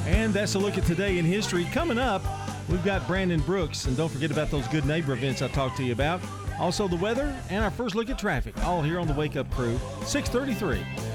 And 0.07 0.33
that's 0.33 0.55
a 0.55 0.59
look 0.59 0.79
at 0.79 0.87
today 0.87 1.19
in 1.19 1.27
history. 1.27 1.65
Coming 1.65 1.99
up, 1.99 2.23
we've 2.71 2.85
got 2.85 3.07
Brandon 3.07 3.41
Brooks, 3.41 3.85
and 3.85 3.95
don't 3.95 4.11
forget 4.11 4.31
about 4.31 4.51
those 4.51 4.67
good 4.69 4.87
neighbor 4.87 5.13
events 5.13 5.43
I 5.43 5.49
talked 5.49 5.77
to 5.77 5.85
you 5.85 5.93
about. 5.93 6.23
Also, 6.59 6.89
the 6.89 6.97
weather 6.97 7.37
and 7.51 7.63
our 7.63 7.71
first 7.71 7.95
look 7.95 8.09
at 8.09 8.19
traffic, 8.19 8.57
all 8.65 8.81
here 8.81 8.99
on 8.99 9.07
the 9.07 9.13
Wake 9.13 9.37
Up 9.37 9.51
Crew, 9.51 9.79
633. 10.07 11.14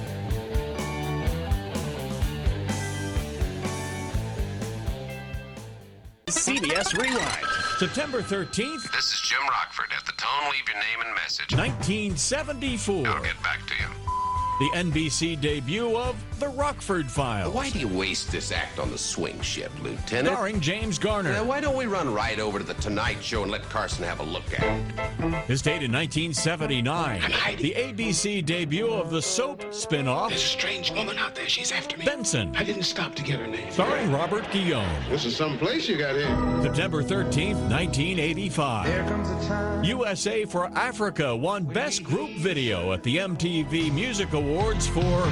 CBS 6.35 6.97
Rewind. 6.97 7.45
September 7.77 8.21
13th, 8.21 8.91
This 8.91 9.13
is 9.13 9.21
Jim 9.25 9.39
Rockford 9.49 9.91
at 9.95 10.05
the 10.05 10.11
tone. 10.13 10.51
Leave 10.51 10.67
your 10.67 10.77
name 10.77 11.05
and 11.05 11.15
message. 11.15 11.55
1974. 11.55 13.07
I'll 13.07 13.23
get 13.23 13.41
back 13.41 13.59
to 13.67 13.73
you. 13.75 13.87
The 14.59 14.69
NBC 14.77 15.39
debut 15.39 15.95
of 15.97 16.15
The 16.39 16.47
Rockford 16.47 17.11
Files. 17.11 17.53
Why 17.53 17.69
do 17.69 17.79
you 17.79 17.87
waste 17.89 18.31
this 18.31 18.53
act 18.53 18.79
on 18.79 18.91
the 18.91 18.97
swing 18.97 19.41
ship, 19.41 19.73
Lieutenant? 19.83 20.29
Starring 20.29 20.61
James 20.61 20.97
Garner. 20.97 21.33
Now, 21.33 21.43
why 21.43 21.59
don't 21.59 21.75
we 21.75 21.85
run 21.85 22.13
right 22.13 22.39
over 22.39 22.59
to 22.59 22.63
the 22.63 22.75
Tonight 22.75 23.21
Show 23.21 23.43
and 23.43 23.51
let 23.51 23.63
Carson 23.63 24.05
have 24.05 24.21
a 24.21 24.23
look 24.23 24.45
at 24.57 24.63
it? 24.63 25.33
His 25.47 25.61
date 25.61 25.83
in 25.83 25.91
1979. 25.91 27.21
The 27.57 27.73
ABC 27.77 28.45
debut 28.45 28.87
of 28.87 29.11
the 29.11 29.21
soap 29.21 29.73
spin-off. 29.73 30.29
There's 30.29 30.41
a 30.41 30.45
strange 30.45 30.91
woman 30.91 31.17
out 31.17 31.35
there. 31.35 31.49
She's 31.49 31.73
after 31.73 31.97
me. 31.97 32.05
Benson. 32.05 32.55
I 32.55 32.63
didn't 32.63 32.83
stop 32.83 33.15
to 33.15 33.23
get 33.23 33.39
her 33.39 33.47
name. 33.47 33.69
Starring 33.69 34.09
Robert 34.09 34.49
Guillaume. 34.49 34.87
This 35.09 35.25
is 35.25 35.35
some 35.35 35.57
place 35.57 35.89
you 35.89 35.97
got 35.97 36.15
here. 36.15 36.29
September 36.61 37.03
13th, 37.03 37.59
1985. 37.69 38.85
There 38.85 39.03
comes 39.09 39.29
a 39.29 39.47
time. 39.47 39.83
USA 39.83 40.45
for 40.45 40.67
Africa 40.67 41.35
won 41.35 41.65
Best 41.65 42.03
Group 42.03 42.29
Video 42.37 42.93
at 42.93 43.03
the 43.03 43.17
MTV 43.17 43.91
Music 43.93 44.31
Awards 44.31 44.87
for. 44.87 45.29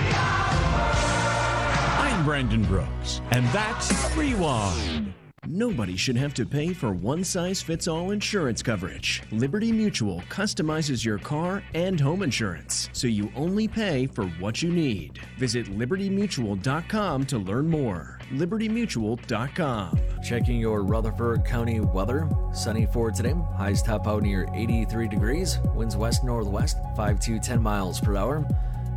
I'm 2.28 2.32
Brandon 2.32 2.64
Brooks, 2.64 3.22
and 3.32 3.46
that's 3.48 4.14
Rewind. 4.18 5.14
Nobody 5.46 5.96
should 5.96 6.18
have 6.18 6.34
to 6.34 6.46
pay 6.46 6.74
for 6.74 6.92
one 6.92 7.24
size 7.24 7.62
fits 7.62 7.88
all 7.88 8.12
insurance 8.12 8.62
coverage. 8.62 9.24
Liberty 9.32 9.72
Mutual 9.72 10.22
customizes 10.30 11.06
your 11.06 11.20
car 11.20 11.64
and 11.74 11.98
home 11.98 12.24
insurance, 12.24 12.90
so 12.92 13.08
you 13.08 13.32
only 13.34 13.66
pay 13.66 14.08
for 14.08 14.26
what 14.42 14.62
you 14.62 14.74
need. 14.74 15.22
Visit 15.38 15.68
libertymutual.com 15.68 17.26
to 17.28 17.38
learn 17.38 17.70
more. 17.70 18.20
libertymutual.com. 18.34 19.98
Checking 20.22 20.60
your 20.60 20.84
Rutherford 20.84 21.46
County 21.46 21.80
weather. 21.80 22.30
Sunny 22.52 22.88
for 22.88 23.10
today. 23.10 23.36
Highs 23.56 23.82
top 23.82 24.06
out 24.06 24.24
near 24.24 24.50
83 24.54 25.08
degrees. 25.08 25.60
Winds 25.76 25.96
west 25.96 26.26
northwest, 26.26 26.76
5 26.98 27.22
to 27.22 27.40
10 27.40 27.62
miles 27.64 28.02
per 28.02 28.18
hour. 28.18 28.46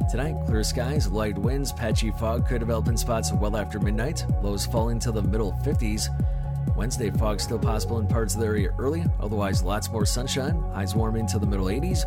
Tonight, 0.08 0.36
clear 0.46 0.64
skies, 0.64 1.08
light 1.08 1.38
winds, 1.38 1.72
patchy 1.72 2.10
fog 2.12 2.46
could 2.48 2.60
develop 2.60 2.88
in 2.88 2.96
spots 2.96 3.32
well 3.32 3.56
after 3.56 3.78
midnight. 3.78 4.24
Lows 4.42 4.66
falling 4.66 4.98
to 5.00 5.12
the 5.12 5.22
middle 5.22 5.52
50s. 5.64 6.08
Wednesday, 6.76 7.10
fog 7.10 7.40
still 7.40 7.58
possible 7.58 7.98
in 7.98 8.06
parts 8.06 8.34
of 8.34 8.40
the 8.40 8.46
area 8.46 8.70
early, 8.78 9.04
otherwise, 9.20 9.62
lots 9.62 9.90
more 9.90 10.06
sunshine. 10.06 10.62
Highs 10.74 10.94
warm 10.94 11.16
into 11.16 11.38
the 11.38 11.46
middle 11.46 11.66
80s. 11.66 12.04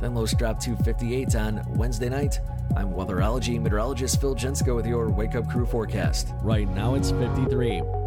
Then 0.00 0.14
lows 0.14 0.34
drop 0.34 0.58
to 0.60 0.76
58 0.76 1.34
on 1.36 1.62
Wednesday 1.76 2.08
night. 2.08 2.40
I'm 2.76 2.92
weatherology 2.92 3.60
meteorologist 3.60 4.20
Phil 4.20 4.34
Jensko 4.34 4.74
with 4.74 4.86
your 4.86 5.08
Wake 5.10 5.34
Up 5.34 5.48
Crew 5.48 5.64
forecast. 5.64 6.34
Right 6.42 6.68
now, 6.68 6.94
it's 6.94 7.10
53. 7.12 8.05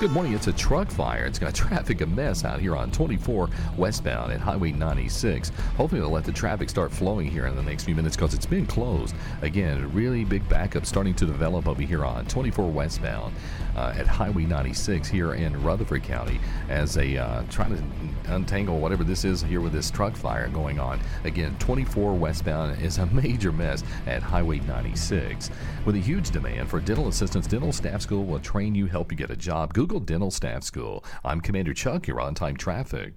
Good 0.00 0.12
morning. 0.12 0.32
It's 0.32 0.46
a 0.46 0.54
truck 0.54 0.90
fire. 0.90 1.26
It's 1.26 1.38
got 1.38 1.54
traffic 1.54 2.00
a 2.00 2.06
mess 2.06 2.42
out 2.42 2.58
here 2.58 2.74
on 2.74 2.90
24 2.90 3.50
westbound 3.76 4.32
at 4.32 4.40
Highway 4.40 4.72
96. 4.72 5.52
Hopefully, 5.76 6.00
they'll 6.00 6.08
let 6.08 6.24
the 6.24 6.32
traffic 6.32 6.70
start 6.70 6.90
flowing 6.90 7.30
here 7.30 7.46
in 7.46 7.54
the 7.54 7.62
next 7.62 7.84
few 7.84 7.94
minutes 7.94 8.16
because 8.16 8.32
it's 8.32 8.46
been 8.46 8.64
closed. 8.64 9.14
Again, 9.42 9.92
really 9.92 10.24
big 10.24 10.48
backup 10.48 10.86
starting 10.86 11.12
to 11.16 11.26
develop 11.26 11.68
over 11.68 11.82
here 11.82 12.06
on 12.06 12.24
24 12.24 12.70
westbound 12.70 13.34
uh, 13.80 13.94
at 13.96 14.06
Highway 14.06 14.44
96 14.44 15.08
here 15.08 15.34
in 15.34 15.60
Rutherford 15.62 16.02
County 16.02 16.38
as 16.68 16.94
they 16.94 17.16
uh, 17.16 17.42
try 17.50 17.68
to 17.68 17.82
untangle 18.28 18.78
whatever 18.78 19.04
this 19.04 19.24
is 19.24 19.42
here 19.42 19.60
with 19.60 19.72
this 19.72 19.90
truck 19.90 20.14
fire 20.14 20.48
going 20.48 20.78
on. 20.78 21.00
Again, 21.24 21.56
24 21.58 22.14
westbound 22.14 22.80
is 22.82 22.98
a 22.98 23.06
major 23.14 23.52
mess 23.52 23.82
at 24.06 24.22
Highway 24.22 24.60
96. 24.60 25.50
With 25.86 25.96
a 25.96 25.98
huge 25.98 26.30
demand 26.30 26.68
for 26.68 26.80
dental 26.80 27.08
assistance, 27.08 27.46
Dental 27.46 27.72
Staff 27.72 28.02
School 28.02 28.24
will 28.24 28.40
train 28.40 28.74
you, 28.74 28.86
help 28.86 29.10
you 29.10 29.16
get 29.16 29.30
a 29.30 29.36
job. 29.36 29.72
Google 29.72 30.00
Dental 30.00 30.30
Staff 30.30 30.62
School. 30.62 31.02
I'm 31.24 31.40
Commander 31.40 31.72
Chuck. 31.72 32.06
You're 32.06 32.20
on 32.20 32.34
time 32.34 32.56
traffic. 32.56 33.14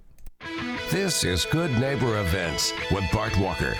This 0.90 1.24
is 1.24 1.44
Good 1.46 1.72
Neighbor 1.72 2.20
Events 2.20 2.72
with 2.90 3.04
Bart 3.12 3.36
Walker. 3.38 3.74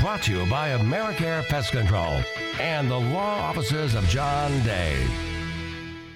Brought 0.00 0.22
to 0.22 0.32
you 0.32 0.48
by 0.48 0.70
Americare 0.70 1.46
Pest 1.48 1.72
Control 1.72 2.22
and 2.58 2.90
the 2.90 2.98
law 2.98 3.40
offices 3.40 3.94
of 3.94 4.04
John 4.04 4.50
Day. 4.62 5.29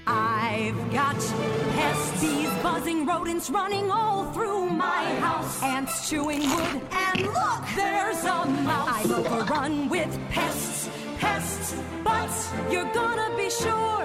I've 0.06 0.92
got 0.92 1.16
pests, 1.16 2.20
bees, 2.20 2.50
buzzing 2.62 3.06
rodents 3.06 3.48
running 3.48 3.90
all 3.90 4.30
through 4.32 4.68
my 4.68 5.04
house. 5.20 5.62
Ants 5.62 6.10
chewing 6.10 6.40
wood, 6.40 6.82
and 6.92 7.22
look, 7.22 7.64
there's 7.74 8.22
a 8.24 8.44
mouse. 8.44 9.04
I'm 9.04 9.12
overrun 9.12 9.88
with 9.88 10.18
pests, 10.28 10.90
pests, 11.18 11.74
but 12.02 12.30
you're 12.70 12.92
gonna 12.92 13.34
be 13.36 13.48
sure, 13.48 14.04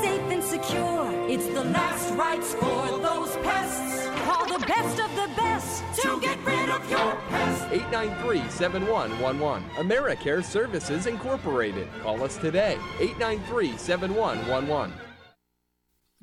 safe 0.00 0.22
and 0.30 0.44
secure. 0.44 1.10
It's 1.28 1.46
the 1.46 1.64
last 1.64 2.14
rites 2.14 2.54
for 2.54 2.98
those 2.98 3.34
pests. 3.38 4.06
Call 4.24 4.46
the 4.46 4.64
best 4.64 5.00
of 5.00 5.10
the 5.16 5.28
best 5.34 5.82
to 6.02 6.20
get 6.20 6.38
rid 6.44 6.68
of 6.68 6.88
your 6.88 7.16
pests. 7.30 7.64
893 7.72 8.48
7111. 8.48 9.64
AmeriCare 9.74 10.44
Services 10.44 11.06
Incorporated. 11.06 11.88
Call 12.02 12.22
us 12.22 12.36
today. 12.36 12.78
893 13.00 13.76
7111. 13.76 14.92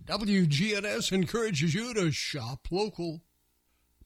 WGNS 0.10 1.12
encourages 1.12 1.76
you 1.76 1.94
to 1.94 2.12
shop 2.12 2.70
local. 2.72 3.22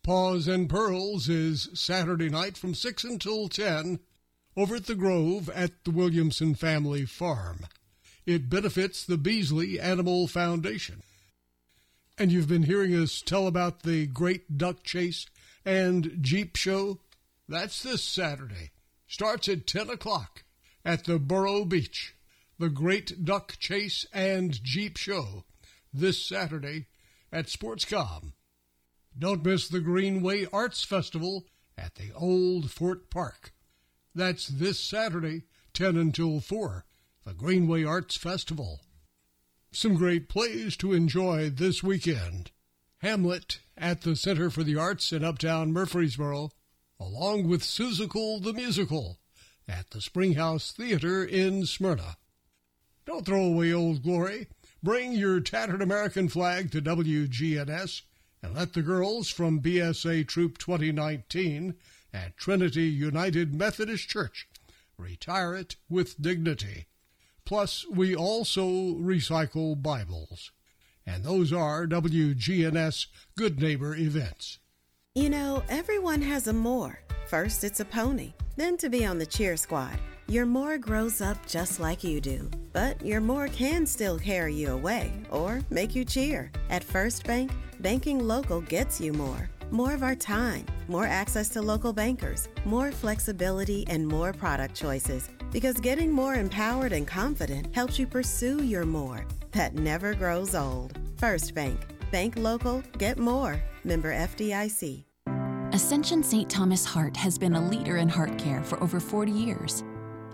Paws 0.04 0.50
and 0.50 0.70
Pearls 0.70 1.30
is 1.30 1.70
Saturday 1.74 2.28
night 2.28 2.58
from 2.58 2.76
6 2.76 3.06
until 3.06 3.48
10 3.48 4.02
over 4.58 4.76
at 4.76 4.88
the 4.88 4.96
Grove 4.96 5.50
at 5.52 5.86
the 5.86 5.92
Williamson 5.92 6.56
Family 6.56 7.06
Farm. 7.06 7.68
It 8.26 8.50
benefits 8.50 9.06
the 9.06 9.18
Beasley 9.18 9.80
Animal 9.80 10.28
Foundation. 10.28 11.04
And 12.18 12.34
you've 12.34 12.50
been 12.50 12.64
hearing 12.64 12.94
us 12.94 13.22
tell 13.22 13.48
about 13.48 13.84
the 13.84 14.06
Great 14.06 14.58
Duck 14.58 14.84
Chase 14.84 15.28
and 15.64 16.18
Jeep 16.20 16.58
Show. 16.58 17.00
That's 17.48 17.82
this 17.82 18.04
Saturday. 18.04 18.72
Starts 19.08 19.48
at 19.48 19.68
10 19.68 19.90
o'clock 19.90 20.44
at 20.84 21.06
the 21.06 21.18
Borough 21.18 21.64
Beach. 21.64 22.14
The 22.60 22.70
Great 22.70 23.24
Duck 23.24 23.56
Chase 23.58 24.06
and 24.12 24.62
Jeep 24.62 24.98
Show 24.98 25.46
this 25.94 26.26
Saturday 26.26 26.88
at 27.32 27.48
Sportscom. 27.48 28.34
Don't 29.18 29.46
miss 29.46 29.68
the 29.68 29.80
Greenway 29.80 30.48
Arts 30.52 30.84
Festival 30.84 31.46
at 31.78 31.96
the 31.96 32.12
Old 32.16 32.72
Fort 32.72 33.10
Park. 33.10 33.54
That's 34.16 34.48
this 34.48 34.80
Saturday, 34.80 35.44
10 35.74 35.98
until 35.98 36.40
4, 36.40 36.86
the 37.26 37.34
Greenway 37.34 37.84
Arts 37.84 38.16
Festival. 38.16 38.82
Some 39.72 39.96
great 39.96 40.30
plays 40.30 40.78
to 40.78 40.94
enjoy 40.94 41.50
this 41.50 41.82
weekend. 41.82 42.52
Hamlet 43.00 43.60
at 43.78 44.02
the 44.02 44.16
Center 44.16 44.50
for 44.50 44.64
the 44.64 44.78
Arts 44.78 45.12
in 45.12 45.24
Uptown 45.24 45.74
Murfreesboro, 45.74 46.52
along 47.00 47.48
with 47.48 47.64
Seussical 47.64 48.42
the 48.42 48.54
Musical 48.54 49.20
at 49.68 49.90
the 49.90 50.02
Springhouse 50.02 50.72
Theater 50.72 51.24
in 51.24 51.66
Smyrna. 51.66 52.18
Don't 53.06 53.26
throw 53.26 53.44
away 53.44 53.74
old 53.74 54.04
glory. 54.04 54.48
Bring 54.84 55.14
your 55.14 55.40
tattered 55.40 55.82
American 55.82 56.28
flag 56.28 56.70
to 56.74 56.82
WGNS 56.82 58.02
and 58.42 58.54
let 58.54 58.74
the 58.74 58.82
girls 58.82 59.30
from 59.30 59.62
BSA 59.62 60.28
Troop 60.28 60.58
2019 60.58 61.76
at 62.14 62.36
Trinity 62.36 62.84
United 62.84 63.56
Methodist 63.56 64.10
Church 64.10 64.50
retire 64.98 65.56
it 65.56 65.78
with 65.90 66.22
dignity. 66.22 66.88
Plus, 67.46 67.86
we 67.90 68.14
also 68.14 68.66
recycle 68.96 69.82
Bibles. 69.82 70.52
And 71.06 71.24
those 71.24 71.54
are 71.54 71.88
WGNS 71.88 73.06
Good 73.38 73.62
Neighbor 73.62 73.96
events. 73.96 74.60
You 75.16 75.30
know, 75.30 75.64
everyone 75.70 76.22
has 76.22 76.48
a 76.48 76.54
more. 76.54 77.00
First, 77.28 77.64
it's 77.64 77.80
a 77.80 77.86
pony, 77.86 78.34
then 78.58 78.76
to 78.78 78.90
be 78.90 79.06
on 79.06 79.18
the 79.18 79.26
cheer 79.26 79.56
squad. 79.56 79.98
Your 80.28 80.46
more 80.46 80.78
grows 80.78 81.20
up 81.20 81.46
just 81.46 81.82
like 81.82 82.02
you 82.02 82.22
do, 82.22 82.50
but 82.72 83.04
your 83.06 83.20
more 83.20 83.50
can 83.50 83.86
still 83.86 84.18
carry 84.18 84.54
you 84.54 84.72
away 84.72 85.12
or 85.30 85.62
make 85.70 85.94
you 85.94 86.06
cheer. 86.06 86.50
At 86.70 86.84
First 86.84 87.28
Bank, 87.28 87.52
banking 87.82 88.20
local 88.20 88.62
gets 88.62 89.02
you 89.02 89.12
more. 89.12 89.50
More 89.70 89.94
of 89.94 90.02
our 90.02 90.16
time, 90.16 90.66
more 90.88 91.06
access 91.06 91.50
to 91.50 91.62
local 91.62 91.92
bankers, 91.92 92.48
more 92.64 92.92
flexibility, 92.92 93.86
and 93.88 94.08
more 94.08 94.32
product 94.32 94.76
choices. 94.76 95.30
Because 95.52 95.82
getting 95.82 96.10
more 96.12 96.36
empowered 96.36 96.94
and 96.94 97.06
confident 97.06 97.76
helps 97.76 98.00
you 98.00 98.08
pursue 98.08 98.64
your 98.64 98.86
more 98.86 99.26
that 99.52 99.76
never 99.76 100.14
grows 100.14 100.56
old. 100.56 100.98
First 101.18 101.54
Bank. 101.54 101.80
Bank 102.12 102.36
local, 102.38 102.82
get 102.98 103.18
more. 103.18 103.62
Member 103.84 104.14
FDIC. 104.14 105.04
Ascension 105.74 106.22
St. 106.24 106.50
Thomas 106.50 106.86
Heart 106.86 107.18
has 107.18 107.38
been 107.38 107.56
a 107.56 107.70
leader 107.70 107.98
in 107.98 108.08
heart 108.08 108.38
care 108.38 108.64
for 108.64 108.82
over 108.84 109.00
40 109.00 109.32
years. 109.32 109.84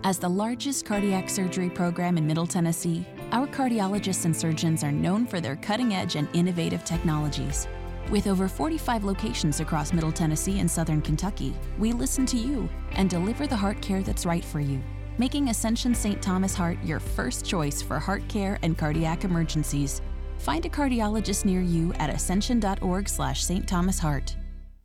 As 0.02 0.18
the 0.18 0.28
largest 0.28 0.86
cardiac 0.86 1.28
surgery 1.28 1.68
program 1.68 2.16
in 2.16 2.26
Middle 2.26 2.46
Tennessee, 2.46 3.04
our 3.32 3.46
cardiologists 3.46 4.24
and 4.24 4.34
surgeons 4.34 4.82
are 4.82 4.90
known 4.90 5.26
for 5.26 5.42
their 5.42 5.56
cutting 5.56 5.92
edge 5.92 6.16
and 6.16 6.26
innovative 6.32 6.84
technologies. 6.84 7.68
With 8.10 8.26
over 8.26 8.48
45 8.48 9.04
locations 9.04 9.60
across 9.60 9.92
Middle 9.92 10.10
Tennessee 10.10 10.58
and 10.60 10.70
Southern 10.70 11.02
Kentucky, 11.02 11.54
we 11.78 11.92
listen 11.92 12.24
to 12.26 12.38
you 12.38 12.66
and 12.92 13.10
deliver 13.10 13.46
the 13.46 13.56
heart 13.56 13.82
care 13.82 14.02
that's 14.02 14.24
right 14.24 14.44
for 14.44 14.58
you, 14.58 14.80
making 15.18 15.50
Ascension 15.50 15.94
St. 15.94 16.22
Thomas 16.22 16.54
Heart 16.54 16.78
your 16.82 16.98
first 16.98 17.44
choice 17.44 17.82
for 17.82 17.98
heart 17.98 18.26
care 18.26 18.58
and 18.62 18.78
cardiac 18.78 19.24
emergencies. 19.24 20.00
Find 20.38 20.64
a 20.64 20.70
cardiologist 20.70 21.44
near 21.44 21.60
you 21.60 21.92
at 21.98 22.08
ascension.org 22.08 23.06
slash 23.06 23.44
St. 23.44 23.68
Thomas 23.68 23.98
Heart. 23.98 24.34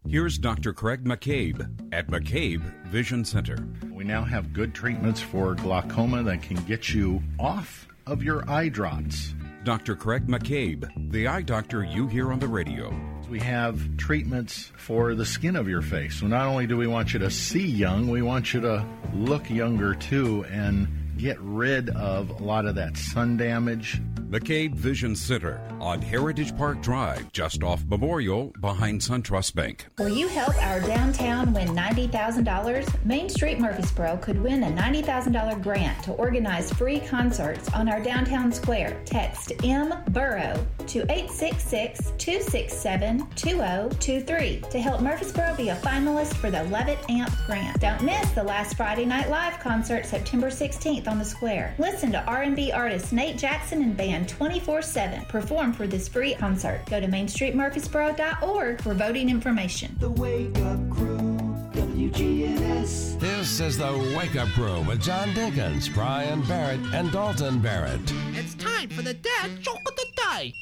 Here's 0.07 0.37
Dr. 0.37 0.71
Craig 0.71 1.03
McCabe 1.03 1.67
at 1.91 2.07
McCabe 2.07 2.61
Vision 2.85 3.25
Center. 3.25 3.57
We 3.91 4.03
now 4.03 4.23
have 4.23 4.53
good 4.53 4.75
treatments 4.75 5.19
for 5.19 5.55
glaucoma 5.55 6.21
that 6.23 6.43
can 6.43 6.57
get 6.65 6.93
you 6.93 7.23
off 7.39 7.87
of 8.05 8.21
your 8.21 8.47
eye 8.47 8.69
drops. 8.69 9.33
Dr. 9.63 9.95
Craig 9.95 10.27
McCabe, 10.27 10.87
the 11.11 11.27
eye 11.27 11.41
doctor 11.41 11.83
you 11.83 12.05
hear 12.05 12.31
on 12.31 12.37
the 12.37 12.47
radio. 12.47 12.93
We 13.31 13.39
have 13.39 13.97
treatments 13.97 14.71
for 14.77 15.15
the 15.15 15.25
skin 15.25 15.55
of 15.55 15.67
your 15.67 15.81
face. 15.81 16.19
So 16.19 16.27
not 16.27 16.45
only 16.45 16.67
do 16.67 16.77
we 16.77 16.85
want 16.85 17.13
you 17.13 17.19
to 17.19 17.31
see 17.31 17.65
young, 17.65 18.07
we 18.07 18.21
want 18.21 18.53
you 18.53 18.61
to 18.61 18.85
look 19.11 19.49
younger 19.49 19.95
too 19.95 20.45
and 20.45 20.87
get 21.17 21.39
rid 21.39 21.89
of 21.89 22.29
a 22.29 22.43
lot 22.43 22.65
of 22.65 22.75
that 22.75 22.97
sun 22.97 23.37
damage. 23.37 24.01
McCabe 24.29 24.73
Vision 24.73 25.15
Center 25.15 25.61
on 25.79 26.01
Heritage 26.01 26.57
Park 26.57 26.81
Drive, 26.81 27.31
just 27.31 27.63
off 27.63 27.85
Memorial, 27.85 28.51
behind 28.59 28.99
SunTrust 28.99 29.53
Bank. 29.53 29.85
Will 29.99 30.09
you 30.09 30.27
help 30.27 30.55
our 30.63 30.81
downtown 30.81 31.53
win 31.53 31.69
$90,000? 31.69 33.05
Main 33.05 33.29
Street 33.29 33.59
Murfreesboro 33.59 34.17
could 34.17 34.41
win 34.41 34.63
a 34.63 34.71
$90,000 34.71 35.61
grant 35.61 36.03
to 36.03 36.11
organize 36.13 36.73
free 36.73 36.99
concerts 36.99 37.71
on 37.73 37.87
our 37.87 38.01
downtown 38.01 38.51
square. 38.51 38.99
Text 39.05 39.53
M 39.63 39.93
Borough 40.09 40.65
to 40.87 41.01
866 41.03 42.11
267 42.17 43.27
2023 43.35 44.63
to 44.71 44.79
help 44.79 45.01
Murfreesboro 45.01 45.55
be 45.55 45.69
a 45.69 45.75
finalist 45.77 46.33
for 46.33 46.49
the 46.49 46.63
Levitt 46.65 46.99
Amp 47.09 47.31
grant. 47.45 47.79
Don't 47.79 48.01
miss 48.01 48.31
the 48.31 48.43
last 48.43 48.75
Friday 48.75 49.05
Night 49.05 49.29
Live 49.29 49.59
concert 49.59 50.05
September 50.05 50.47
16th 50.47 51.04
on 51.07 51.19
the 51.19 51.25
square. 51.25 51.75
Listen 51.77 52.11
to 52.11 52.23
R&B 52.25 52.71
artist 52.71 53.13
Nate 53.13 53.37
Jackson 53.37 53.81
and 53.81 53.95
band 53.95 54.27
24/7 54.27 55.27
perform 55.27 55.73
for 55.73 55.87
this 55.87 56.07
free 56.07 56.33
concert. 56.35 56.85
Go 56.89 56.99
to 56.99 57.07
mainstreetmurfreesboro.org 57.07 58.81
for 58.81 58.93
voting 58.93 59.29
information. 59.29 59.95
The 59.99 60.09
Wake 60.11 60.57
Up 60.59 60.89
Crew, 60.89 61.37
WGNS. 61.73 63.19
This 63.19 63.59
is 63.59 63.77
the 63.77 64.15
Wake 64.17 64.35
Up 64.35 64.49
Crew 64.49 64.81
with 64.81 65.01
John 65.01 65.29
Dinkins, 65.29 65.93
Brian 65.93 66.41
Barrett, 66.43 66.79
and 66.93 67.11
Dalton 67.11 67.59
Barrett. 67.59 68.01
It's 68.33 68.55
time 68.55 68.89
for 68.89 69.01
the 69.01 69.13
dad 69.13 69.61
joke 69.61 69.81
of 69.87 69.95
the 69.95 70.05
day. 70.31 70.53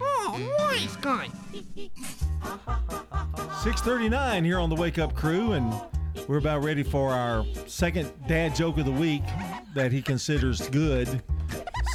Oh, 0.00 0.38
nice 0.70 0.96
guy. 0.96 1.28
639 3.62 4.44
here 4.44 4.58
on 4.58 4.68
the 4.68 4.76
Wake 4.76 4.98
Up 4.98 5.14
Crew, 5.14 5.52
and 5.52 5.72
we're 6.28 6.38
about 6.38 6.62
ready 6.62 6.82
for 6.82 7.10
our 7.10 7.44
second 7.66 8.10
dad 8.28 8.54
joke 8.54 8.78
of 8.78 8.84
the 8.86 8.92
week 8.92 9.22
that 9.74 9.92
he 9.92 10.00
considers 10.02 10.68
good. 10.70 11.22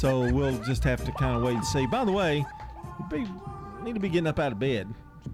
So 0.00 0.30
we'll 0.32 0.58
just 0.64 0.84
have 0.84 1.04
to 1.04 1.12
kind 1.12 1.36
of 1.36 1.42
wait 1.42 1.54
and 1.56 1.64
see. 1.64 1.86
By 1.86 2.04
the 2.04 2.12
way, 2.12 2.44
you 2.98 3.06
be, 3.10 3.26
need 3.82 3.94
to 3.94 4.00
be 4.00 4.08
getting 4.08 4.26
up 4.26 4.38
out 4.38 4.52
of 4.52 4.58
bed. 4.58 4.86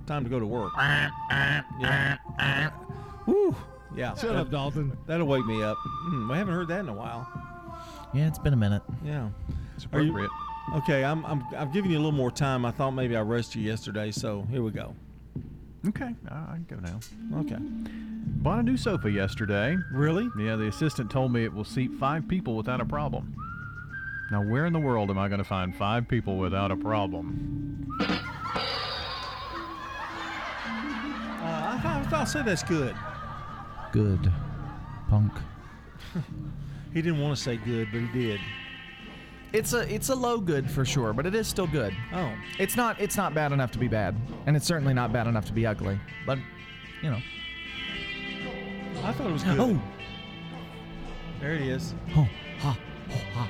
Time 0.06 0.24
to 0.24 0.30
go 0.30 0.38
to 0.40 0.46
work. 0.46 0.72
Yeah. 0.78 2.70
Woo. 3.26 3.54
Yeah. 3.96 4.14
Shut 4.16 4.34
up, 4.36 4.50
Dalton. 4.50 4.96
That'll 5.06 5.26
wake 5.26 5.44
me 5.46 5.62
up. 5.62 5.76
Hmm, 5.80 6.28
we 6.30 6.36
haven't 6.36 6.54
heard 6.54 6.68
that 6.68 6.80
in 6.80 6.88
a 6.88 6.94
while. 6.94 7.28
Yeah, 8.12 8.26
it's 8.28 8.38
been 8.38 8.52
a 8.52 8.56
minute. 8.56 8.82
Yeah. 9.04 9.28
It's 9.76 9.86
Are 9.92 10.00
you- 10.00 10.10
appropriate. 10.10 10.30
okay, 10.76 11.04
I'm, 11.04 11.24
I'm 11.26 11.44
I'm 11.56 11.72
giving 11.72 11.90
you 11.90 11.96
a 11.98 12.00
little 12.00 12.12
more 12.12 12.30
time. 12.30 12.64
I 12.64 12.70
thought 12.70 12.92
maybe 12.92 13.16
I 13.16 13.22
rushed 13.22 13.54
you 13.54 13.62
yesterday, 13.62 14.10
so 14.10 14.46
here 14.50 14.62
we 14.62 14.70
go. 14.70 14.94
Okay, 15.88 16.14
I 16.30 16.34
I 16.34 16.58
can 16.66 16.66
go 16.68 16.76
now. 16.76 17.00
Okay. 17.40 17.56
Bought 18.42 18.60
a 18.60 18.62
new 18.62 18.76
sofa 18.76 19.10
yesterday. 19.10 19.76
Really? 19.92 20.28
Yeah, 20.38 20.56
the 20.56 20.68
assistant 20.68 21.10
told 21.10 21.32
me 21.32 21.44
it 21.44 21.52
will 21.52 21.64
seat 21.64 21.92
five 21.98 22.26
people 22.28 22.56
without 22.56 22.80
a 22.80 22.84
problem. 22.84 23.34
Now, 24.30 24.42
where 24.42 24.64
in 24.66 24.72
the 24.72 24.80
world 24.80 25.10
am 25.10 25.18
I 25.18 25.28
going 25.28 25.38
to 25.38 25.44
find 25.44 25.74
five 25.76 26.08
people 26.08 26.38
without 26.38 26.70
a 26.70 26.76
problem? 26.76 27.86
Uh, 28.00 28.04
I, 31.44 31.80
thought, 31.82 31.96
I 31.96 32.02
thought 32.08 32.20
I 32.20 32.24
said 32.24 32.44
that's 32.46 32.62
good. 32.62 32.96
Good. 33.92 34.32
Punk. 35.08 35.32
He 36.94 37.02
didn't 37.02 37.20
want 37.20 37.36
to 37.36 37.42
say 37.42 37.56
good, 37.56 37.88
but 37.90 38.02
he 38.02 38.06
did. 38.06 38.40
It's 39.54 39.72
a 39.72 39.94
it's 39.94 40.08
a 40.08 40.14
low 40.16 40.38
good 40.40 40.68
for 40.68 40.84
sure, 40.84 41.12
but 41.12 41.26
it 41.26 41.34
is 41.36 41.46
still 41.46 41.68
good. 41.68 41.94
Oh. 42.12 42.34
It's 42.58 42.74
not 42.74 43.00
it's 43.00 43.16
not 43.16 43.34
bad 43.34 43.52
enough 43.52 43.70
to 43.70 43.78
be 43.78 43.86
bad, 43.86 44.16
and 44.46 44.56
it's 44.56 44.66
certainly 44.66 44.92
not 44.92 45.12
bad 45.12 45.28
enough 45.28 45.44
to 45.44 45.52
be 45.52 45.64
ugly. 45.64 45.96
But 46.26 46.38
you 47.00 47.10
know. 47.10 47.20
I 49.04 49.12
thought 49.12 49.28
it 49.28 49.32
was 49.32 49.44
oh. 49.46 49.54
good. 49.54 49.60
Oh. 49.60 49.80
There 51.40 51.54
it 51.54 51.62
is. 51.62 51.94
Oh. 52.16 52.28
Ha. 52.58 52.78
Ha. 53.32 53.48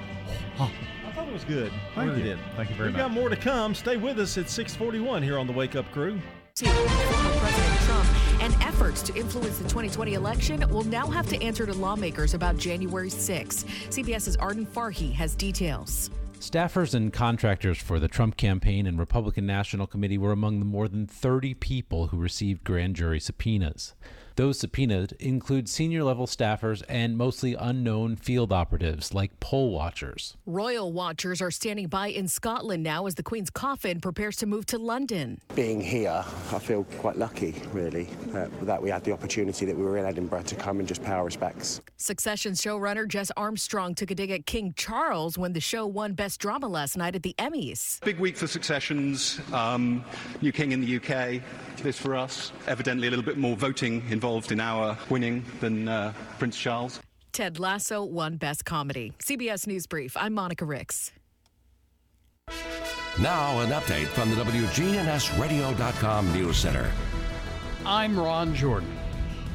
Ha. 0.57 0.73
I 1.07 1.13
thought 1.13 1.27
it 1.27 1.33
was 1.33 1.45
good. 1.45 1.73
I 1.73 1.95
Thank 1.95 2.11
really 2.11 2.23
you. 2.23 2.37
did. 2.37 2.39
Thank 2.55 2.69
you 2.69 2.77
very 2.77 2.91
much. 2.91 2.99
We've 2.99 3.03
got 3.03 3.11
more 3.11 3.31
to 3.31 3.37
come. 3.37 3.75
Stay 3.75 3.97
with 3.97 4.21
us 4.21 4.37
at 4.37 4.51
641 4.51 5.23
here 5.23 5.39
on 5.39 5.47
the 5.47 5.55
Wake 5.55 5.75
Up 5.75 5.91
Crew. 5.91 6.21
Former 6.57 7.37
President 7.41 7.81
Trump 7.81 8.41
and 8.41 8.55
efforts 8.63 9.03
to 9.03 9.17
influence 9.17 9.59
the 9.59 9.65
2020 9.65 10.15
election 10.15 10.69
will 10.73 10.85
now 10.85 11.09
have 11.09 11.29
to 11.31 11.43
answer 11.43 11.67
to 11.67 11.73
lawmakers 11.73 12.33
about 12.33 12.57
January 12.59 13.11
6. 13.11 13.65
CBS's 13.89 14.37
Arden 14.37 14.65
Farhi 14.65 15.13
has 15.15 15.35
details. 15.35 16.11
Staffers 16.39 16.95
and 16.95 17.13
contractors 17.13 17.79
for 17.79 17.99
the 17.99 18.07
Trump 18.07 18.37
campaign 18.37 18.87
and 18.87 19.01
Republican 19.01 19.47
National 19.47 19.89
Committee 19.89 20.17
were 20.17 20.31
among 20.31 20.61
the 20.61 20.65
more 20.65 20.87
than 20.87 21.09
30 21.09 21.55
people 21.55 22.07
who 22.07 22.19
received 22.19 22.63
grand 22.63 22.95
jury 22.95 23.19
subpoenas. 23.19 23.97
Those 24.37 24.59
subpoenaed 24.59 25.13
include 25.21 25.69
senior 25.69 26.03
level 26.03 26.27
staffers 26.27 26.83
and 26.89 27.17
mostly 27.17 27.55
unknown 27.55 28.17
field 28.17 28.53
operatives 28.53 29.15
like 29.15 29.39
poll 29.39 29.71
watchers. 29.71 30.37
Royal 30.45 30.93
watchers 30.93 31.41
are 31.41 31.53
standing 31.53 31.87
by 31.87 32.09
in 32.09 32.27
Scotland 32.27 32.83
now 32.83 33.07
as 33.07 33.15
the 33.15 33.23
Queen's 33.23 33.49
coffin 33.49 34.01
prepares 34.01 34.35
to 34.39 34.47
move 34.47 34.67
to 34.67 34.79
London. 34.79 35.41
Being 35.55 35.81
here, 35.81 36.25
I 36.53 36.59
feel 36.59 36.83
quite 36.99 37.17
lucky, 37.17 37.55
really, 37.73 38.09
uh, 38.35 38.49
that 38.63 38.83
we 38.83 38.91
had 38.91 39.05
the 39.05 39.13
opportunity 39.13 39.67
that 39.67 39.77
we 39.77 39.85
were 39.85 39.99
in 39.99 40.05
Edinburgh 40.05 40.43
to 40.43 40.57
come 40.57 40.81
and 40.81 40.89
just 40.89 41.05
pay 41.05 41.13
our 41.13 41.25
respects. 41.25 41.81
Succession 41.97 42.55
showrunner 42.55 43.07
Jess 43.07 43.31
Armstrong 43.37 43.95
took 43.95 44.11
a 44.11 44.17
dig 44.17 44.33
at 44.33 44.47
King 44.47 44.75
Charles 44.77 45.39
when 45.39 45.53
the 45.53 45.61
show 45.61 45.87
won 45.87 46.13
Best 46.15 46.41
Drama 46.41 46.67
last 46.67 46.97
night 46.97 47.15
at 47.15 47.23
the 47.23 47.37
Emmys. 47.39 48.01
Big 48.05 48.19
week 48.19 48.37
for 48.37 48.49
Successions. 48.49 49.41
Um, 49.53 50.05
new 50.43 50.51
king 50.51 50.73
in 50.73 50.81
the 50.81 50.97
UK. 50.97 51.41
This 51.83 51.99
for 51.99 52.17
us. 52.17 52.51
Evidently, 52.67 53.07
a 53.07 53.11
little 53.11 53.25
bit 53.25 53.37
more 53.37 53.57
voting 53.57 54.03
involved 54.11 54.24
in 54.25 54.59
our 54.59 54.97
winning 55.11 55.45
than 55.61 55.87
uh, 55.87 56.15
Prince 56.39 56.57
Charles. 56.57 56.99
Ted 57.33 57.59
Lasso 57.59 58.03
won 58.03 58.39
Best 58.39 58.65
Comedy. 58.65 59.13
CBS 59.19 59.67
News 59.67 59.87
Brief. 59.87 60.17
I'm 60.17 60.33
Monica 60.33 60.65
Ricks. 60.65 61.13
Now, 63.21 63.61
an 63.61 63.69
update 63.69 64.07
from 64.07 64.31
the 64.31 64.37
WGNSradio.com 64.37 66.33
News 66.33 66.57
Center. 66.57 66.91
I'm 67.85 68.19
Ron 68.19 68.55
Jordan. 68.55 68.97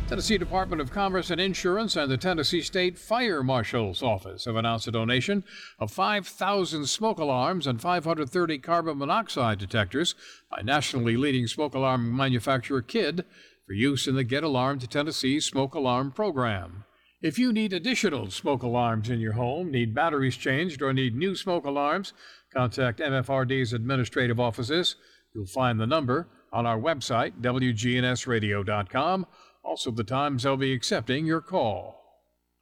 Tennessee 0.08 0.38
Department 0.38 0.82
of 0.82 0.92
Commerce 0.92 1.32
and 1.32 1.42
Insurance 1.42 1.96
and 1.96 2.12
the 2.12 2.18
Tennessee 2.18 2.62
State 2.62 2.98
Fire 2.98 3.42
Marshal's 3.44 4.04
Office 4.04 4.46
have 4.46 4.56
announced 4.56 4.88
a 4.88 4.92
donation 4.92 5.44
of 5.80 5.92
5,000 5.92 6.86
smoke 6.86 7.18
alarms 7.18 7.66
and 7.66 7.82
530 7.82 8.60
carbon 8.60 9.00
monoxide 9.00 9.58
detectors 9.58 10.14
by 10.50 10.62
nationally 10.62 11.18
leading 11.18 11.48
smoke 11.48 11.74
alarm 11.74 12.16
manufacturer 12.16 12.82
Kidd 12.82 13.26
for 13.70 13.76
use 13.76 14.08
in 14.08 14.16
the 14.16 14.24
Get 14.24 14.44
Alarmed 14.44 14.90
Tennessee 14.90 15.40
Smoke 15.40 15.76
Alarm 15.76 16.12
Program. 16.12 16.86
If 17.22 17.38
you 17.38 17.54
need 17.54 17.72
additional 17.72 18.32
smoke 18.32 18.64
alarms 18.64 19.12
in 19.12 19.20
your 19.20 19.34
home, 19.34 19.70
need 19.70 19.94
batteries 19.94 20.38
changed, 20.38 20.82
or 20.82 20.92
need 20.92 21.16
new 21.16 21.36
smoke 21.36 21.66
alarms, 21.66 22.14
contact 22.52 23.00
MFRD's 23.00 23.72
administrative 23.72 24.40
offices. 24.40 24.96
You'll 25.36 25.46
find 25.46 25.80
the 25.80 25.86
number 25.86 26.30
on 26.52 26.66
our 26.66 26.80
website, 26.80 27.34
WGNSradio.com. 27.42 29.28
Also, 29.64 29.92
the 29.92 30.04
times 30.04 30.42
they'll 30.42 30.58
be 30.58 30.74
accepting 30.74 31.28
your 31.28 31.42
call. 31.42 32.02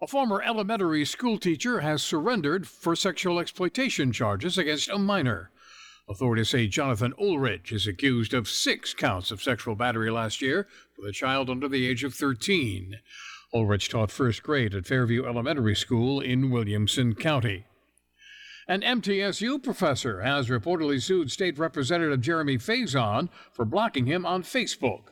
A 0.02 0.08
former 0.08 0.42
elementary 0.42 1.06
school 1.06 1.38
teacher 1.38 1.80
has 1.80 2.04
surrendered 2.04 2.68
for 2.68 2.98
sexual 2.98 3.40
exploitation 3.40 4.12
charges 4.12 4.58
against 4.58 4.90
a 4.90 4.98
minor. 4.98 5.52
Authorities 6.10 6.50
say 6.50 6.68
Jonathan 6.68 7.14
Ulrich 7.20 7.74
is 7.74 7.86
accused 7.86 8.34
of 8.34 8.48
six 8.48 8.94
counts 8.94 9.30
of 9.30 9.42
sexual 9.42 9.76
battery 9.76 10.10
last 10.10 10.42
year 10.42 10.66
with 10.98 11.10
a 11.10 11.14
child 11.14 11.50
under 11.50 11.68
the 11.68 11.86
age 11.86 12.06
of 12.06 12.14
13. 12.14 12.96
Ulrich 13.54 13.90
taught 13.90 14.10
first 14.10 14.42
grade 14.42 14.74
at 14.74 14.86
Fairview 14.86 15.26
Elementary 15.26 15.76
School 15.76 16.22
in 16.22 16.50
Williamson 16.50 17.14
County. 17.14 17.66
An 18.70 18.82
MTSU 18.82 19.62
professor 19.62 20.22
has 20.22 20.50
reportedly 20.50 21.02
sued 21.02 21.30
State 21.30 21.58
Representative 21.58 22.22
Jeremy 22.22 22.58
Faison 22.58 23.28
for 23.52 23.66
blocking 23.66 24.06
him 24.06 24.26
on 24.26 24.44
Facebook. 24.44 25.04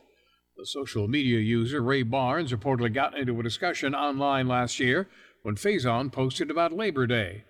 The 0.56 0.64
social 0.64 1.08
media 1.08 1.40
user 1.40 1.82
Ray 1.82 2.02
Barnes 2.04 2.52
reportedly 2.52 2.92
got 2.92 3.16
into 3.16 3.38
a 3.38 3.42
discussion 3.42 3.94
online 3.94 4.48
last 4.48 4.80
year 4.80 5.08
when 5.42 5.56
Faison 5.56 6.10
posted 6.10 6.50
about 6.50 6.72
Labor 6.72 7.06
Day. 7.06 7.44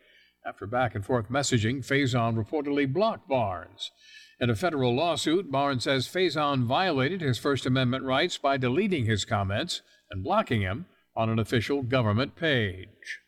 After 0.47 0.65
back 0.65 0.95
and 0.95 1.05
forth 1.05 1.29
messaging, 1.29 1.85
Faison 1.85 2.37
reportedly 2.37 2.91
blocked 2.91 3.29
Barnes. 3.29 3.91
In 4.39 4.49
a 4.49 4.55
federal 4.55 4.95
lawsuit, 4.95 5.51
Barnes 5.51 5.83
says 5.83 6.07
Faison 6.07 6.63
violated 6.63 7.21
his 7.21 7.37
First 7.37 7.67
Amendment 7.67 8.05
rights 8.05 8.39
by 8.39 8.57
deleting 8.57 9.07
his 9.07 9.25
comments 9.25 9.83
and 10.09 10.23
blocking 10.23 10.61
him 10.61 10.87
on 11.17 11.29
an 11.29 11.41
official 11.41 11.83
government 11.83 12.37
page. 12.37 13.19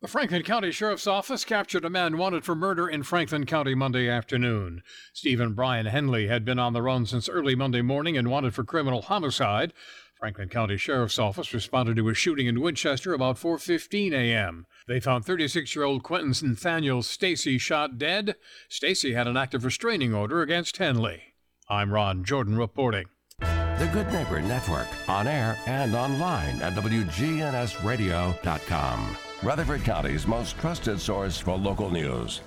The 0.00 0.08
Franklin 0.08 0.42
County 0.42 0.70
Sheriff's 0.70 1.06
Office 1.06 1.44
captured 1.44 1.84
a 1.84 1.90
man 1.90 2.16
wanted 2.16 2.44
for 2.44 2.54
murder 2.54 2.88
in 2.88 3.02
Franklin 3.02 3.44
County 3.44 3.74
Monday 3.74 4.08
afternoon. 4.08 4.82
Stephen 5.12 5.52
Brian 5.52 5.86
Henley 5.86 6.28
had 6.28 6.46
been 6.46 6.58
on 6.58 6.72
the 6.72 6.82
run 6.82 7.04
since 7.04 7.28
early 7.28 7.54
Monday 7.54 7.82
morning 7.82 8.16
and 8.16 8.30
wanted 8.30 8.54
for 8.54 8.64
criminal 8.64 9.02
homicide. 9.02 9.74
Franklin 10.18 10.48
County 10.48 10.78
Sheriff's 10.78 11.18
Office 11.18 11.52
responded 11.52 11.96
to 11.96 12.08
a 12.08 12.14
shooting 12.14 12.46
in 12.46 12.62
Winchester 12.62 13.12
about 13.12 13.36
4:15 13.36 14.12
a.m. 14.12 14.64
They 14.88 14.98
found 14.98 15.26
36-year-old 15.26 16.02
Quentin 16.02 16.32
Nathaniel 16.42 17.02
Stacy 17.02 17.58
shot 17.58 17.98
dead. 17.98 18.36
Stacy 18.68 19.12
had 19.12 19.26
an 19.26 19.36
active 19.36 19.62
restraining 19.64 20.14
order 20.14 20.40
against 20.40 20.78
Henley. 20.78 21.34
I'm 21.68 21.92
Ron 21.92 22.24
Jordan 22.24 22.56
reporting. 22.56 23.08
The 23.40 23.90
Good 23.92 24.10
Neighbor 24.10 24.40
Network, 24.40 24.88
on 25.06 25.26
air 25.26 25.58
and 25.66 25.94
online 25.94 26.62
at 26.62 26.72
WGNSradio.com. 26.72 29.16
Rutherford 29.42 29.84
County's 29.84 30.26
most 30.26 30.58
trusted 30.58 30.98
source 30.98 31.38
for 31.38 31.58
local 31.58 31.90
news. 31.90 32.40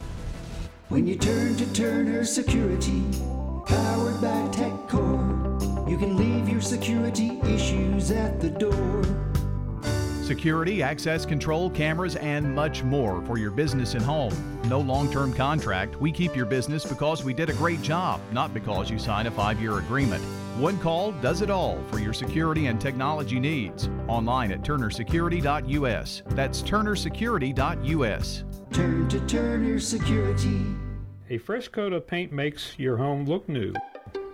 When 0.88 1.05
you 1.05 1.17
turn 1.17 1.55
to 1.58 1.71
Turner 1.71 2.25
Security, 2.25 3.03
powered 3.67 4.19
by 4.19 4.49
TechCore, 4.58 5.88
you 5.88 5.99
can 5.99 6.17
leave 6.17 6.28
your 6.60 6.65
security 6.65 7.39
issues 7.45 8.12
at 8.12 8.41
the 8.41 8.50
door. 8.50 9.02
Security, 10.26 10.84
access 10.84 11.26
control, 11.26 11.69
cameras, 11.69 12.17
and 12.17 12.54
much 12.54 12.84
more 12.84 13.22
for 13.22 13.38
your 13.38 13.50
business 13.50 13.93
and 13.93 14.04
home. 14.04 14.34
No 14.67 14.82
long 14.82 15.10
term 15.10 15.34
contract. 15.34 15.95
We 16.02 16.12
keep 16.12 16.36
your 16.36 16.45
business 16.45 16.84
because 16.84 17.24
we 17.24 17.34
did 17.34 17.50
a 17.50 17.54
great 17.54 17.82
job, 17.82 18.19
not 18.34 18.54
because 18.54 18.89
you 18.89 19.00
signed 19.00 19.30
a 19.30 19.32
five 19.32 19.62
year 19.62 19.78
agreement. 19.78 20.22
One 20.58 20.78
call 20.80 21.13
does 21.13 21.41
it 21.41 21.50
all 21.50 21.82
for 21.89 21.98
your 21.98 22.12
security 22.12 22.65
and 22.65 22.82
technology 22.82 23.39
needs. 23.39 23.89
Online 24.10 24.52
at 24.52 24.62
turnersecurity.us. 24.62 26.24
That's 26.28 26.62
turnersecurity.us. 26.62 28.43
Turn 28.74 29.08
to 29.08 29.19
Turner 29.28 29.80
Security. 29.80 30.65
A 31.30 31.38
fresh 31.38 31.69
coat 31.69 31.93
of 31.93 32.06
paint 32.06 32.34
makes 32.34 32.78
your 32.78 32.98
home 32.98 33.24
look 33.24 33.48
new. 33.48 33.72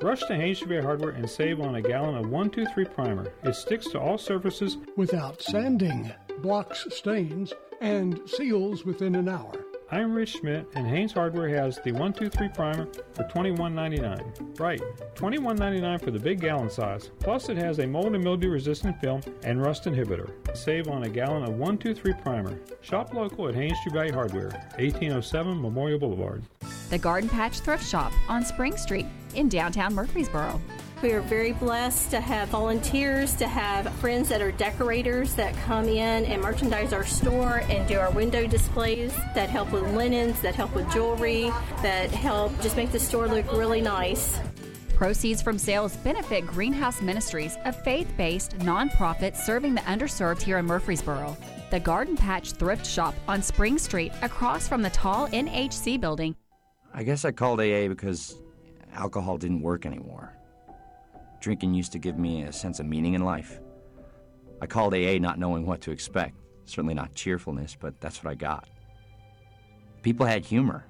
Rush 0.06 0.20
to 0.20 0.54
True 0.54 0.68
Value 0.68 0.84
Hardware 0.84 1.10
and 1.10 1.28
save 1.28 1.60
on 1.60 1.74
a 1.74 1.82
gallon 1.82 2.14
of 2.14 2.30
123 2.30 2.86
primer. 2.94 3.34
It 3.44 3.56
sticks 3.56 3.88
to 3.88 4.00
all 4.00 4.20
surfaces 4.20 4.78
without 4.96 5.42
sanding, 5.42 6.14
blocks 6.44 6.86
stains, 6.92 7.52
and 7.82 8.22
seals 8.28 8.86
within 8.86 9.16
an 9.16 9.28
hour. 9.28 9.65
I'm 9.92 10.16
Rich 10.16 10.38
Schmidt, 10.40 10.66
and 10.74 10.88
Haynes 10.88 11.14
Hardware 11.14 11.48
has 11.50 11.76
the 11.76 11.92
123 11.92 12.50
primer 12.50 12.88
for 13.14 13.24
$21.99. 13.26 14.60
Right, 14.60 14.82
$21.99 15.14 16.04
for 16.04 16.10
the 16.10 16.18
big 16.18 16.42
gallon 16.42 16.72
size. 16.72 17.12
Plus, 17.20 17.50
it 17.50 17.58
has 17.58 17.78
a 17.78 17.86
mold 17.86 18.16
and 18.16 18.24
mildew 18.24 18.50
resistant 18.50 19.00
film 19.00 19.22
and 19.44 19.62
rust 19.62 19.84
inhibitor. 19.84 20.32
Save 20.58 20.88
on 20.88 21.04
a 21.04 21.10
gallon 21.10 21.44
of 21.44 21.50
123 21.50 22.14
primer. 22.24 22.60
Shop 22.82 23.14
local 23.14 23.48
at 23.48 23.54
Haynes 23.54 23.78
True 23.84 23.92
Value 23.92 24.14
Hardware, 24.14 24.50
1807 24.78 25.62
Memorial 25.62 26.00
Boulevard. 26.00 26.42
The 26.90 26.98
Garden 26.98 27.30
Patch 27.30 27.60
Thrift 27.60 27.88
Shop 27.88 28.12
on 28.28 28.44
Spring 28.44 28.78
Street 28.78 29.06
in 29.36 29.50
downtown 29.50 29.94
Murfreesboro. 29.94 30.60
We 31.06 31.14
are 31.14 31.22
very 31.22 31.52
blessed 31.52 32.10
to 32.12 32.20
have 32.20 32.50
volunteers, 32.50 33.36
to 33.36 33.48
have 33.48 33.94
friends 33.98 34.28
that 34.30 34.42
are 34.42 34.52
decorators 34.52 35.36
that 35.36 35.56
come 35.58 35.88
in 35.88 36.26
and 36.26 36.42
merchandise 36.42 36.94
our 36.94 37.06
store 37.06 37.62
and 37.70 37.88
do 37.88 38.00
our 38.00 38.10
window 38.10 38.48
displays 38.48 39.14
that 39.36 39.48
help 39.48 39.72
with 39.72 39.84
linens, 39.94 40.42
that 40.42 40.56
help 40.56 40.74
with 40.74 40.92
jewelry, 40.92 41.52
that 41.84 42.10
help 42.10 42.60
just 42.60 42.76
make 42.76 42.92
the 42.92 43.00
store 43.00 43.28
look 43.28 43.46
really 43.52 43.82
nice. 43.82 44.40
Proceeds 44.96 45.44
from 45.44 45.60
sales 45.60 45.96
benefit 45.98 46.48
Greenhouse 46.48 47.04
Ministries, 47.04 47.56
a 47.66 47.72
faith 47.72 48.12
based 48.18 48.58
nonprofit 48.58 49.36
serving 49.36 49.76
the 49.76 49.82
underserved 49.82 50.42
here 50.42 50.58
in 50.58 50.66
Murfreesboro. 50.66 51.38
The 51.70 51.82
Garden 51.82 52.18
Patch 52.18 52.54
Thrift 52.54 52.84
Shop 52.84 53.14
on 53.28 53.44
Spring 53.44 53.78
Street, 53.78 54.12
across 54.24 54.68
from 54.68 54.82
the 54.82 54.90
tall 54.90 55.28
NHC 55.28 56.02
building. 56.02 56.36
I 56.96 57.04
guess 57.04 57.26
I 57.26 57.32
called 57.32 57.60
AA 57.62 57.90
because 57.90 58.38
alcohol 58.92 59.38
didn't 59.38 59.62
work 59.62 59.86
anymore. 59.86 60.35
Drinking 61.46 61.76
used 61.76 61.92
to 61.92 62.00
give 62.00 62.18
me 62.18 62.42
a 62.42 62.52
sense 62.52 62.80
of 62.80 62.88
meaning 62.88 63.14
in 63.14 63.24
life. 63.24 63.60
I 64.62 64.66
called 64.66 64.96
AA 64.96 65.20
not 65.20 65.38
knowing 65.38 65.64
what 65.64 65.80
to 65.82 65.92
expect. 65.92 66.34
Certainly 66.64 66.96
not 66.96 67.14
cheerfulness, 67.14 67.78
but 67.80 68.02
that's 68.02 68.24
what 68.24 68.32
I 68.32 68.34
got. 68.34 68.68
People 70.02 70.26
had 70.26 70.44
humor. 70.44 70.86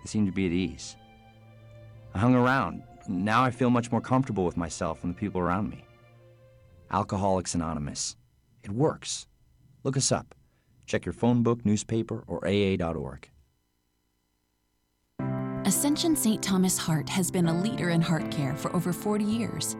They 0.00 0.06
seemed 0.06 0.28
to 0.28 0.32
be 0.32 0.46
at 0.46 0.52
ease. 0.52 0.94
I 2.14 2.20
hung 2.20 2.36
around. 2.36 2.84
Now 3.08 3.42
I 3.42 3.50
feel 3.50 3.70
much 3.70 3.90
more 3.90 4.00
comfortable 4.00 4.44
with 4.44 4.56
myself 4.56 5.02
and 5.02 5.12
the 5.12 5.18
people 5.18 5.40
around 5.40 5.68
me. 5.68 5.84
Alcoholics 6.92 7.56
Anonymous. 7.56 8.16
It 8.62 8.70
works. 8.70 9.26
Look 9.82 9.96
us 9.96 10.12
up. 10.12 10.32
Check 10.86 11.06
your 11.06 11.12
phone 11.12 11.42
book, 11.42 11.66
newspaper, 11.66 12.22
or 12.28 12.46
AA.org. 12.46 13.28
Ascension 15.64 16.14
St. 16.14 16.40
Thomas 16.40 16.78
Heart 16.78 17.08
has 17.08 17.32
been 17.32 17.48
a 17.48 17.60
leader 17.62 17.90
in 17.90 18.00
heart 18.00 18.30
care 18.30 18.54
for 18.54 18.74
over 18.76 18.92
40 18.92 19.24
years. 19.24 19.76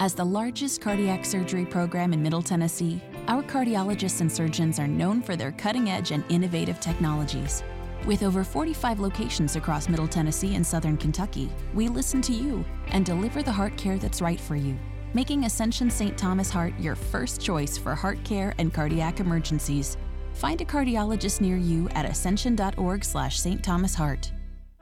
As 0.00 0.14
the 0.14 0.24
largest 0.24 0.80
cardiac 0.80 1.24
surgery 1.24 1.64
program 1.66 2.12
in 2.12 2.22
Middle 2.22 2.40
Tennessee, 2.42 3.00
our 3.26 3.42
cardiologists 3.42 4.20
and 4.20 4.30
surgeons 4.30 4.78
are 4.78 4.86
known 4.86 5.20
for 5.20 5.34
their 5.34 5.50
cutting 5.50 5.90
edge 5.90 6.12
and 6.12 6.22
innovative 6.28 6.78
technologies. 6.78 7.64
With 8.06 8.22
over 8.22 8.44
45 8.44 9.00
locations 9.00 9.56
across 9.56 9.88
Middle 9.88 10.06
Tennessee 10.06 10.54
and 10.54 10.64
Southern 10.64 10.96
Kentucky, 10.96 11.50
we 11.74 11.88
listen 11.88 12.22
to 12.22 12.32
you 12.32 12.64
and 12.88 13.04
deliver 13.04 13.42
the 13.42 13.50
heart 13.50 13.76
care 13.76 13.98
that's 13.98 14.22
right 14.22 14.38
for 14.38 14.54
you. 14.54 14.78
making 15.14 15.46
Ascension 15.46 15.90
St. 15.90 16.16
Thomas 16.16 16.50
Heart 16.50 16.74
your 16.78 16.94
first 16.94 17.40
choice 17.40 17.76
for 17.76 17.94
heart 17.94 18.22
care 18.24 18.54
and 18.58 18.72
cardiac 18.72 19.18
emergencies. 19.20 19.96
Find 20.34 20.60
a 20.60 20.64
cardiologist 20.64 21.40
near 21.40 21.56
you 21.56 21.88
at 21.94 22.04
ascension.org 22.04 23.04
slash 23.04 23.40
St. 23.40 23.64
Thomas 23.64 23.94
Heart. 23.94 24.30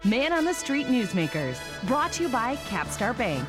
Man 0.05 0.33
on 0.33 0.45
the 0.45 0.53
Street 0.53 0.89
Newsmakers, 0.89 1.59
brought 1.87 2.13
to 2.13 2.25
you 2.25 2.29
by 2.29 2.57
Capstar 2.69 3.17
Bank. 3.17 3.49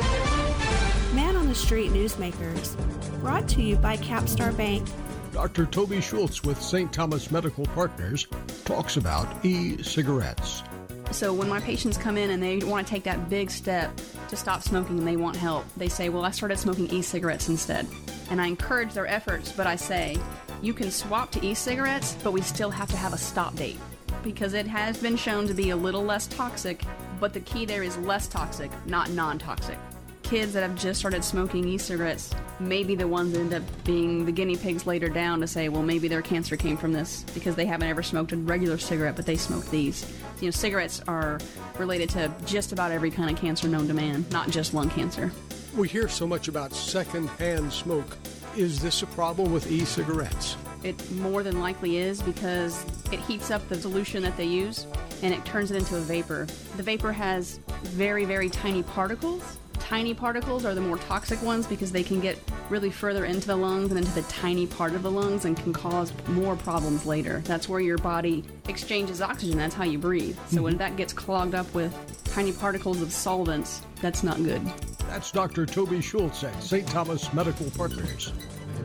Man 1.51 1.57
on 1.57 1.59
the 1.59 1.65
Street 1.65 1.91
Newsmakers, 1.91 3.19
brought 3.19 3.45
to 3.49 3.61
you 3.61 3.75
by 3.75 3.97
Capstar 3.97 4.55
Bank. 4.55 4.87
Dr. 5.33 5.65
Toby 5.65 5.99
Schultz 5.99 6.43
with 6.43 6.61
St. 6.61 6.93
Thomas 6.93 7.29
Medical 7.29 7.65
Partners 7.65 8.25
talks 8.63 8.95
about 8.95 9.27
e 9.43 9.83
cigarettes. 9.83 10.63
So 11.11 11.33
when 11.33 11.49
my 11.49 11.59
patients 11.59 11.97
come 11.97 12.17
in 12.17 12.29
and 12.29 12.41
they 12.41 12.59
want 12.59 12.87
to 12.87 12.89
take 12.89 13.03
that 13.03 13.29
big 13.29 13.51
step 13.51 13.91
to 14.29 14.37
stop 14.37 14.61
smoking 14.61 14.99
and 14.99 15.05
they 15.05 15.17
want 15.17 15.35
help, 15.35 15.65
they 15.75 15.89
say, 15.89 16.07
Well, 16.07 16.23
I 16.23 16.31
started 16.31 16.57
smoking 16.57 16.89
e 16.89 17.01
cigarettes 17.01 17.49
instead. 17.49 17.85
And 18.29 18.39
I 18.39 18.47
encourage 18.47 18.93
their 18.93 19.07
efforts, 19.07 19.51
but 19.51 19.67
I 19.67 19.75
say, 19.75 20.17
You 20.61 20.73
can 20.73 20.89
swap 20.89 21.31
to 21.31 21.45
e 21.45 21.53
cigarettes, 21.53 22.15
but 22.23 22.31
we 22.31 22.41
still 22.41 22.71
have 22.71 22.89
to 22.91 22.97
have 22.97 23.11
a 23.11 23.17
stop 23.17 23.55
date 23.55 23.79
because 24.23 24.53
it 24.53 24.67
has 24.67 24.97
been 24.97 25.17
shown 25.17 25.47
to 25.47 25.53
be 25.53 25.71
a 25.71 25.75
little 25.75 26.03
less 26.03 26.27
toxic, 26.27 26.81
but 27.19 27.33
the 27.33 27.41
key 27.41 27.65
there 27.65 27.83
is 27.83 27.97
less 27.97 28.29
toxic, 28.29 28.71
not 28.85 29.09
non 29.09 29.37
toxic. 29.37 29.77
Kids 30.31 30.53
that 30.53 30.61
have 30.61 30.75
just 30.75 30.97
started 30.97 31.25
smoking 31.25 31.67
e 31.67 31.77
cigarettes 31.77 32.33
may 32.57 32.85
be 32.85 32.95
the 32.95 33.05
ones 33.05 33.33
that 33.33 33.41
end 33.41 33.53
up 33.53 33.63
being 33.83 34.23
the 34.23 34.31
guinea 34.31 34.55
pigs 34.55 34.87
later 34.87 35.09
down 35.09 35.41
to 35.41 35.45
say, 35.45 35.67
well, 35.67 35.83
maybe 35.83 36.07
their 36.07 36.21
cancer 36.21 36.55
came 36.55 36.77
from 36.77 36.93
this 36.93 37.25
because 37.33 37.53
they 37.53 37.65
haven't 37.65 37.89
ever 37.89 38.01
smoked 38.01 38.31
a 38.31 38.37
regular 38.37 38.77
cigarette, 38.77 39.17
but 39.17 39.25
they 39.25 39.35
smoked 39.35 39.69
these. 39.71 40.09
You 40.39 40.47
know, 40.47 40.51
cigarettes 40.51 41.01
are 41.05 41.37
related 41.77 42.07
to 42.11 42.33
just 42.45 42.71
about 42.71 42.93
every 42.93 43.11
kind 43.11 43.29
of 43.29 43.35
cancer 43.35 43.67
known 43.67 43.89
to 43.89 43.93
man, 43.93 44.25
not 44.31 44.49
just 44.49 44.73
lung 44.73 44.89
cancer. 44.89 45.33
We 45.75 45.89
hear 45.89 46.07
so 46.07 46.25
much 46.25 46.47
about 46.47 46.71
secondhand 46.71 47.73
smoke. 47.73 48.17
Is 48.55 48.81
this 48.81 49.01
a 49.01 49.07
problem 49.07 49.51
with 49.51 49.69
e 49.69 49.83
cigarettes? 49.83 50.55
It 50.81 51.11
more 51.11 51.43
than 51.43 51.59
likely 51.59 51.97
is 51.97 52.21
because 52.21 52.85
it 53.11 53.19
heats 53.19 53.51
up 53.51 53.67
the 53.67 53.75
solution 53.75 54.23
that 54.23 54.37
they 54.37 54.45
use 54.45 54.87
and 55.23 55.33
it 55.33 55.43
turns 55.43 55.71
it 55.71 55.75
into 55.75 55.97
a 55.97 55.99
vapor. 55.99 56.47
The 56.77 56.83
vapor 56.83 57.11
has 57.11 57.57
very, 57.83 58.23
very 58.23 58.49
tiny 58.49 58.83
particles. 58.83 59.57
Tiny 59.91 60.13
particles 60.13 60.63
are 60.63 60.73
the 60.73 60.79
more 60.79 60.97
toxic 60.97 61.43
ones 61.43 61.67
because 61.67 61.91
they 61.91 62.01
can 62.01 62.21
get 62.21 62.39
really 62.69 62.89
further 62.89 63.25
into 63.25 63.45
the 63.45 63.57
lungs 63.57 63.91
and 63.91 63.99
into 63.99 64.11
the 64.13 64.21
tiny 64.29 64.65
part 64.65 64.93
of 64.93 65.03
the 65.03 65.11
lungs 65.11 65.43
and 65.43 65.57
can 65.57 65.73
cause 65.73 66.13
more 66.29 66.55
problems 66.55 67.05
later. 67.05 67.41
That's 67.43 67.67
where 67.67 67.81
your 67.81 67.97
body 67.97 68.45
exchanges 68.69 69.21
oxygen. 69.21 69.57
That's 69.57 69.75
how 69.75 69.83
you 69.83 69.97
breathe. 69.97 70.37
So 70.47 70.61
when 70.61 70.75
mm-hmm. 70.75 70.77
that 70.77 70.95
gets 70.95 71.11
clogged 71.11 71.55
up 71.55 71.73
with 71.73 71.93
tiny 72.23 72.53
particles 72.53 73.01
of 73.01 73.11
solvents, 73.11 73.81
that's 73.99 74.23
not 74.23 74.37
good. 74.37 74.65
That's 75.09 75.29
Dr. 75.29 75.65
Toby 75.65 75.99
Schultz 75.99 76.45
at 76.45 76.63
St. 76.63 76.87
Thomas 76.87 77.33
Medical 77.33 77.69
Partners. 77.71 78.31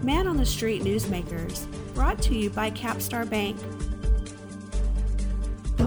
Man 0.02 0.26
on 0.26 0.36
the 0.36 0.44
Street 0.44 0.82
Newsmakers, 0.82 1.68
brought 1.94 2.20
to 2.22 2.34
you 2.34 2.50
by 2.50 2.72
Capstar 2.72 3.30
Bank. 3.30 3.56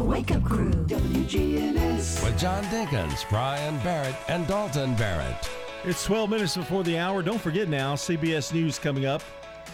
The 0.10 0.16
Wake 0.16 0.32
Up 0.32 0.44
Crew, 0.44 0.72
WGNS. 0.72 2.24
With 2.26 2.40
John 2.40 2.64
Dinkins, 2.66 3.30
Brian 3.30 3.78
Barrett, 3.84 4.16
and 4.28 4.48
Dalton 4.48 4.96
Barrett. 4.96 5.48
It's 5.84 6.04
12 6.04 6.32
minutes 6.32 6.58
before 6.58 6.84
the 6.84 6.98
hour. 6.98 7.22
Don't 7.22 7.40
forget 7.40 7.70
now, 7.70 7.94
CBS 7.94 8.52
News 8.52 8.80
coming 8.80 9.06
up. 9.06 9.22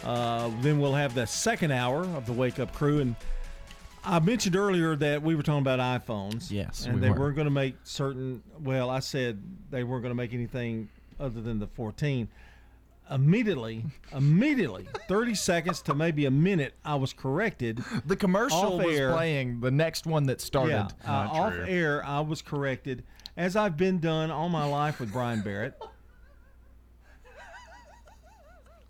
Uh, 0.04 0.52
then 0.60 0.78
we'll 0.82 0.94
have 0.94 1.16
the 1.16 1.26
second 1.26 1.72
hour 1.72 2.02
of 2.18 2.26
the 2.26 2.34
Wake 2.34 2.60
Up 2.60 2.74
Crew. 2.74 3.00
And 3.00 3.16
I 4.04 4.20
mentioned 4.20 4.58
earlier 4.58 4.98
that 4.98 5.22
we 5.24 5.36
were 5.36 5.42
talking 5.42 5.62
about 5.62 5.80
iPhones. 5.80 6.52
Yes, 6.52 6.86
And 6.86 6.96
we 6.96 7.00
they 7.00 7.12
were. 7.12 7.18
weren't 7.18 7.38
going 7.38 7.46
to 7.46 7.52
make 7.52 7.78
certain, 7.86 8.44
well, 8.60 8.90
I 8.90 9.00
said 9.00 9.42
they 9.72 9.86
weren't 9.86 10.04
going 10.04 10.12
to 10.12 10.18
make 10.18 10.34
anything 10.34 10.90
other 11.18 11.40
than 11.40 11.60
the 11.60 11.68
14. 11.68 12.28
Immediately, 13.10 13.86
immediately, 14.14 14.88
30 15.08 15.36
seconds 15.36 15.82
to 15.84 15.94
maybe 15.94 16.26
a 16.26 16.32
minute, 16.32 16.74
I 16.84 16.96
was 16.96 17.14
corrected. 17.14 17.84
The 18.06 18.16
commercial 18.16 18.58
Off 18.80 18.84
was 18.86 18.96
air. 18.98 19.12
playing 19.14 19.60
the 19.60 19.70
next 19.72 20.08
one 20.08 20.26
that 20.26 20.42
started. 20.42 20.72
Yeah, 20.72 20.88
uh, 21.08 21.28
off 21.30 21.54
air, 21.68 22.04
I 22.04 22.22
was 22.22 22.42
corrected, 22.42 23.04
as 23.38 23.56
I've 23.56 23.78
been 23.78 24.00
done 24.00 24.32
all 24.32 24.50
my 24.50 24.66
life 24.66 25.00
with 25.00 25.12
Brian 25.12 25.42
Barrett. 25.42 25.80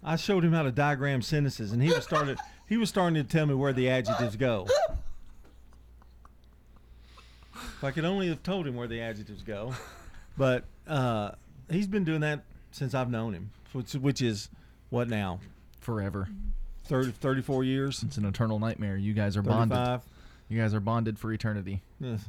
I 0.04 0.16
showed 0.16 0.46
him 0.46 0.54
how 0.54 0.64
to 0.64 0.72
diagram 0.72 1.22
sentences, 1.22 1.72
and 1.72 1.82
he 1.82 1.90
was 1.90 2.04
started. 2.04 2.38
he 2.70 2.78
was 2.78 2.90
starting 2.90 3.16
to 3.16 3.24
tell 3.24 3.46
me 3.48 3.54
where 3.56 3.74
the 3.74 3.90
adjectives 3.90 4.36
go. 4.36 4.68
If 7.56 7.84
I 7.84 7.92
could 7.92 8.06
only 8.06 8.28
have 8.30 8.44
told 8.44 8.68
him 8.68 8.76
where 8.76 8.88
the 8.88 9.02
adjectives 9.02 9.42
go, 9.42 9.74
but 10.38 10.64
uh, 10.88 11.32
he's 11.70 11.88
been 11.88 12.04
doing 12.04 12.22
that 12.22 12.44
since 12.72 12.94
I've 12.94 13.10
known 13.10 13.34
him, 13.34 13.52
which, 13.76 13.94
which 13.94 14.22
is 14.22 14.50
what 14.90 15.10
now? 15.10 15.40
Forever. 15.80 16.30
30, 16.86 17.12
34 17.12 17.64
years. 17.64 18.04
It's 18.04 18.18
an 18.18 18.26
eternal 18.26 18.60
nightmare. 18.60 18.96
You 18.96 19.14
guys 19.14 19.36
are 19.36 19.42
bonded. 19.42 19.78
35. 19.78 20.02
You 20.48 20.62
guys 20.62 20.74
are 20.74 20.80
bonded 20.80 21.20
for 21.20 21.32
eternity. 21.34 21.82
Yes. 22.00 22.26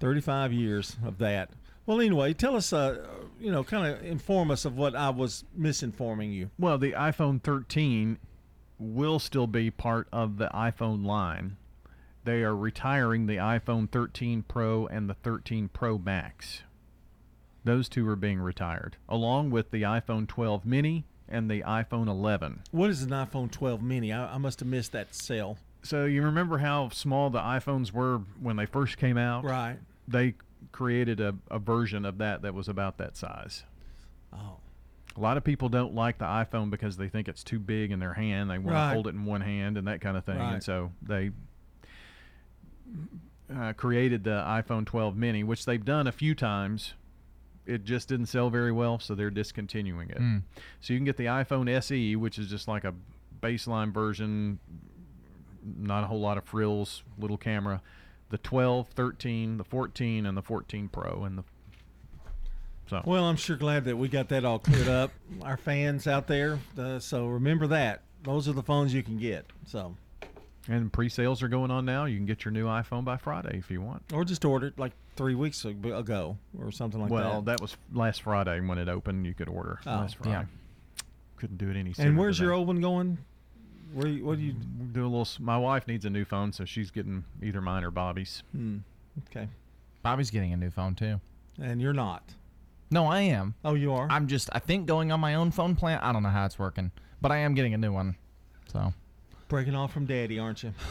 35 0.00 0.52
years 0.52 0.96
of 1.04 1.18
that. 1.18 1.50
Well, 1.86 2.00
anyway, 2.00 2.32
tell 2.34 2.56
us, 2.56 2.72
uh, 2.72 3.06
you 3.40 3.50
know, 3.50 3.64
kind 3.64 3.86
of 3.86 4.04
inform 4.04 4.50
us 4.50 4.64
of 4.64 4.76
what 4.76 4.94
I 4.94 5.10
was 5.10 5.44
misinforming 5.58 6.32
you. 6.32 6.50
Well, 6.58 6.78
the 6.78 6.92
iPhone 6.92 7.42
13 7.42 8.18
will 8.78 9.18
still 9.18 9.46
be 9.46 9.70
part 9.70 10.08
of 10.12 10.36
the 10.36 10.48
iPhone 10.48 11.04
line. 11.06 11.56
They 12.24 12.42
are 12.42 12.56
retiring 12.56 13.26
the 13.26 13.36
iPhone 13.36 13.88
13 13.90 14.44
Pro 14.46 14.86
and 14.86 15.08
the 15.08 15.14
13 15.14 15.68
Pro 15.68 15.96
Max. 15.96 16.62
Those 17.66 17.88
two 17.88 18.08
are 18.08 18.14
being 18.14 18.38
retired, 18.38 18.96
along 19.08 19.50
with 19.50 19.72
the 19.72 19.82
iPhone 19.82 20.28
12 20.28 20.64
mini 20.64 21.04
and 21.28 21.50
the 21.50 21.62
iPhone 21.62 22.06
11. 22.06 22.62
What 22.70 22.90
is 22.90 23.02
an 23.02 23.10
iPhone 23.10 23.50
12 23.50 23.82
mini? 23.82 24.12
I, 24.12 24.34
I 24.34 24.38
must 24.38 24.60
have 24.60 24.68
missed 24.68 24.92
that 24.92 25.12
sale. 25.16 25.58
So 25.82 26.04
you 26.04 26.22
remember 26.22 26.58
how 26.58 26.90
small 26.90 27.28
the 27.28 27.40
iPhones 27.40 27.90
were 27.90 28.18
when 28.40 28.54
they 28.54 28.66
first 28.66 28.98
came 28.98 29.18
out? 29.18 29.42
Right. 29.42 29.78
They 30.06 30.34
created 30.70 31.18
a, 31.20 31.34
a 31.50 31.58
version 31.58 32.04
of 32.04 32.18
that 32.18 32.42
that 32.42 32.54
was 32.54 32.68
about 32.68 32.98
that 32.98 33.16
size. 33.16 33.64
Oh. 34.32 34.58
A 35.16 35.20
lot 35.20 35.36
of 35.36 35.42
people 35.42 35.68
don't 35.68 35.92
like 35.92 36.18
the 36.18 36.24
iPhone 36.24 36.70
because 36.70 36.96
they 36.96 37.08
think 37.08 37.26
it's 37.26 37.42
too 37.42 37.58
big 37.58 37.90
in 37.90 37.98
their 37.98 38.14
hand. 38.14 38.48
They 38.48 38.58
want 38.58 38.76
Right. 38.76 38.88
to 38.90 38.94
hold 38.94 39.08
it 39.08 39.14
in 39.16 39.24
one 39.24 39.40
hand 39.40 39.76
and 39.76 39.88
that 39.88 40.00
kind 40.00 40.16
of 40.16 40.24
thing. 40.24 40.38
Right. 40.38 40.52
And 40.54 40.62
so 40.62 40.92
they 41.02 41.32
uh, 43.52 43.72
created 43.72 44.22
the 44.22 44.44
iPhone 44.46 44.86
12 44.86 45.16
mini, 45.16 45.42
which 45.42 45.64
they've 45.64 45.84
done 45.84 46.06
a 46.06 46.12
few 46.12 46.36
times. 46.36 46.94
It 47.66 47.84
just 47.84 48.08
didn't 48.08 48.26
sell 48.26 48.48
very 48.48 48.72
well, 48.72 48.98
so 48.98 49.14
they're 49.14 49.30
discontinuing 49.30 50.10
it. 50.10 50.18
Mm. 50.18 50.42
So 50.80 50.92
you 50.92 50.98
can 50.98 51.04
get 51.04 51.16
the 51.16 51.26
iPhone 51.26 51.68
SE, 51.68 52.16
which 52.16 52.38
is 52.38 52.48
just 52.48 52.68
like 52.68 52.84
a 52.84 52.94
baseline 53.40 53.92
version, 53.92 54.58
not 55.76 56.04
a 56.04 56.06
whole 56.06 56.20
lot 56.20 56.38
of 56.38 56.44
frills, 56.44 57.02
little 57.18 57.36
camera. 57.36 57.82
The 58.30 58.38
12, 58.38 58.88
13, 58.88 59.56
the 59.56 59.64
14, 59.64 60.26
and 60.26 60.36
the 60.36 60.42
14 60.42 60.88
Pro, 60.88 61.24
and 61.24 61.38
the 61.38 61.44
so 62.88 63.02
Well, 63.04 63.24
I'm 63.24 63.36
sure 63.36 63.56
glad 63.56 63.84
that 63.84 63.96
we 63.96 64.08
got 64.08 64.28
that 64.28 64.44
all 64.44 64.58
cleared 64.58 64.88
up. 64.88 65.10
Our 65.42 65.56
fans 65.56 66.06
out 66.06 66.26
there. 66.26 66.58
Uh, 66.78 66.98
so 66.98 67.26
remember 67.26 67.66
that. 67.68 68.02
Those 68.22 68.48
are 68.48 68.52
the 68.52 68.62
phones 68.62 68.94
you 68.94 69.02
can 69.02 69.18
get. 69.18 69.46
So, 69.66 69.96
And 70.68 70.92
pre-sales 70.92 71.42
are 71.42 71.48
going 71.48 71.70
on 71.70 71.84
now. 71.84 72.06
You 72.06 72.16
can 72.16 72.26
get 72.26 72.44
your 72.44 72.52
new 72.52 72.66
iPhone 72.66 73.04
by 73.04 73.16
Friday 73.16 73.56
if 73.58 73.70
you 73.70 73.80
want. 73.80 74.02
or 74.12 74.24
just 74.24 74.44
order 74.44 74.66
it 74.68 74.78
like 74.78 74.92
three 75.14 75.34
weeks 75.34 75.64
ago 75.64 76.36
or 76.58 76.72
something 76.72 77.00
like 77.00 77.10
well, 77.10 77.22
that. 77.22 77.30
Well, 77.30 77.42
that 77.42 77.60
was 77.60 77.76
last 77.92 78.22
Friday 78.22 78.60
when 78.60 78.78
it 78.78 78.88
opened. 78.88 79.26
You 79.26 79.34
could 79.34 79.48
order 79.48 79.78
Oh, 79.86 79.90
last 79.90 80.16
Friday. 80.16 80.30
yeah. 80.30 80.44
Couldn't 81.36 81.58
do 81.58 81.70
it 81.70 81.76
any 81.76 81.92
sooner. 81.92 82.08
and 82.08 82.18
where's 82.18 82.40
your 82.40 82.52
old 82.52 82.66
one 82.66 82.80
going? 82.80 83.18
Where 83.92 84.08
you, 84.08 84.24
what 84.24 84.38
do 84.38 84.44
you? 84.44 84.52
do 84.52 85.02
a 85.02 85.08
little? 85.08 85.28
My 85.38 85.56
wife 85.56 85.86
needs 85.86 86.04
a 86.04 86.10
new 86.10 86.24
phone, 86.24 86.52
so 86.52 86.64
she's 86.64 86.90
getting 86.90 87.24
either 87.42 87.60
mine 87.60 87.84
or 87.84 87.90
Bobby's. 87.90 88.42
Hmm. 88.52 88.78
Okay. 89.28 89.48
Bobby's 90.02 90.30
getting 90.30 90.52
a 90.52 90.56
new 90.56 90.70
phone 90.70 90.94
too. 90.94 91.20
And 91.60 91.80
you're 91.80 91.92
not. 91.92 92.22
No, 92.90 93.06
I 93.06 93.20
am. 93.20 93.54
Oh, 93.64 93.74
you 93.74 93.92
are. 93.92 94.06
I'm 94.10 94.26
just. 94.26 94.48
I 94.52 94.58
think 94.58 94.86
going 94.86 95.12
on 95.12 95.20
my 95.20 95.34
own 95.34 95.50
phone 95.50 95.76
plan. 95.76 95.98
I 96.00 96.12
don't 96.12 96.22
know 96.22 96.28
how 96.30 96.44
it's 96.46 96.58
working, 96.58 96.90
but 97.20 97.30
I 97.30 97.38
am 97.38 97.54
getting 97.54 97.74
a 97.74 97.78
new 97.78 97.92
one. 97.92 98.16
So, 98.72 98.92
Breaking 99.48 99.74
off 99.74 99.92
from 99.92 100.06
daddy, 100.06 100.38
aren't 100.38 100.62
you? 100.62 100.72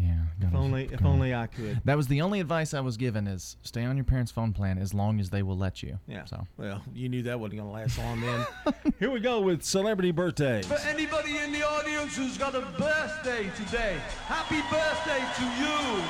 Yeah. 0.00 0.14
If 0.40 0.54
only, 0.54 0.88
if 0.92 1.04
only 1.04 1.34
I 1.34 1.48
could. 1.48 1.80
That 1.84 1.96
was 1.96 2.06
the 2.06 2.22
only 2.22 2.38
advice 2.38 2.72
I 2.72 2.78
was 2.78 2.96
given: 2.96 3.26
is 3.26 3.56
stay 3.62 3.84
on 3.84 3.96
your 3.96 4.04
parents' 4.04 4.30
phone 4.30 4.52
plan 4.52 4.78
as 4.78 4.94
long 4.94 5.18
as 5.18 5.28
they 5.30 5.42
will 5.42 5.58
let 5.58 5.82
you. 5.82 5.98
Yeah. 6.06 6.24
So 6.24 6.46
Well, 6.56 6.80
you 6.94 7.08
knew 7.08 7.24
that 7.24 7.40
wasn't 7.40 7.62
going 7.62 7.68
to 7.68 7.74
last 7.74 7.98
long 7.98 8.20
then. 8.20 8.46
Here 9.00 9.10
we 9.10 9.18
go 9.18 9.40
with 9.40 9.64
celebrity 9.64 10.12
birthdays. 10.12 10.66
For 10.68 10.78
anybody 10.86 11.38
in 11.38 11.50
the 11.50 11.66
audience 11.66 12.16
who's 12.16 12.38
got 12.38 12.54
a 12.54 12.60
birthday 12.78 13.50
today, 13.56 13.96
happy 14.26 14.60
birthday 14.70 15.24
to 15.40 15.44
you. 15.60 16.04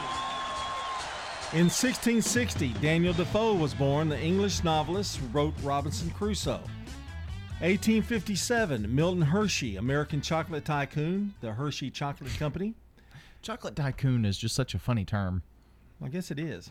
In 1.55 1.71
1660, 1.71 2.75
Daniel 2.83 3.15
Defoe 3.15 3.55
was 3.55 3.73
born, 3.73 4.11
the 4.11 4.21
English 4.21 4.63
novelist 4.65 5.17
who 5.17 5.27
wrote 5.29 5.55
Robinson 5.63 6.11
Crusoe. 6.11 6.61
1857, 7.61 8.95
Milton 8.95 9.23
Hershey, 9.23 9.75
American 9.75 10.21
chocolate 10.21 10.65
tycoon, 10.65 11.35
the 11.41 11.55
Hershey 11.55 11.91
Chocolate 11.91 12.39
Company. 12.39 12.75
Chocolate 13.43 13.75
tycoon 13.75 14.25
is 14.25 14.39
just 14.39 14.55
such 14.55 14.75
a 14.75 14.79
funny 14.79 15.05
term. 15.05 15.43
I 16.01 16.07
guess 16.07 16.31
it 16.31 16.39
is. 16.39 16.71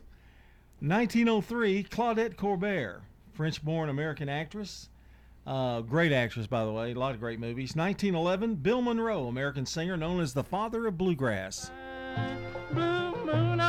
1903, 0.79 1.83
Claudette 1.83 2.37
Colbert, 2.37 3.01
French 3.33 3.61
born 3.65 3.89
American 3.89 4.29
actress. 4.29 4.87
Uh, 5.45 5.81
great 5.81 6.13
actress, 6.13 6.47
by 6.47 6.63
the 6.63 6.71
way. 6.71 6.93
A 6.93 6.95
lot 6.95 7.13
of 7.13 7.19
great 7.19 7.41
movies. 7.41 7.75
1911, 7.75 8.55
Bill 8.55 8.81
Monroe, 8.81 9.27
American 9.27 9.65
singer 9.65 9.97
known 9.97 10.21
as 10.21 10.33
the 10.33 10.43
father 10.43 10.87
of 10.87 10.97
bluegrass. 10.97 11.69
Blue 12.71 13.25
moon 13.25 13.59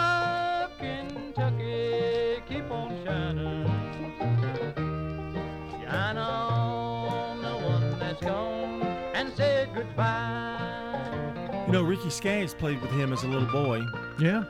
You 11.68 11.72
know, 11.72 11.82
Ricky 11.82 12.08
Skaggs 12.08 12.54
played 12.54 12.80
with 12.80 12.90
him 12.92 13.12
as 13.12 13.24
a 13.24 13.28
little 13.28 13.46
boy. 13.46 13.84
Yeah. 14.18 14.42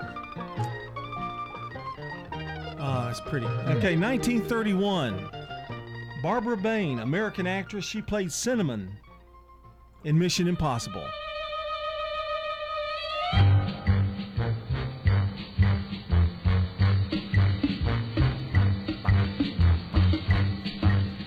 Ah, 2.79 3.03
oh, 3.03 3.07
that's 3.07 3.21
pretty. 3.21 3.47
Okay, 3.47 3.97
1931. 3.97 5.29
Barbara 6.23 6.57
Bain, 6.57 7.01
American 7.01 7.45
actress. 7.45 7.85
She 7.85 8.01
played 8.01 8.31
Cinnamon 8.31 8.97
in 10.05 10.17
Mission 10.17 10.47
Impossible. 10.47 11.05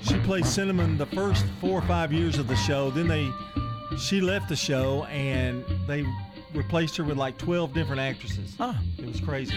She 0.01 0.17
played 0.19 0.45
Cinnamon 0.45 0.97
the 0.97 1.07
first 1.07 1.45
four 1.59 1.79
or 1.79 1.81
five 1.81 2.13
years 2.13 2.37
of 2.37 2.47
the 2.47 2.55
show. 2.55 2.91
Then 2.91 3.09
they, 3.09 3.29
she 4.01 4.19
left 4.19 4.49
the 4.49 4.55
show 4.55 5.05
and 5.05 5.63
they 5.87 6.03
replaced 6.53 6.97
her 6.97 7.03
with 7.03 7.17
like 7.17 7.37
12 7.37 7.73
different 7.73 8.01
actresses. 8.01 8.55
It 8.97 9.05
was 9.05 9.19
crazy. 9.19 9.55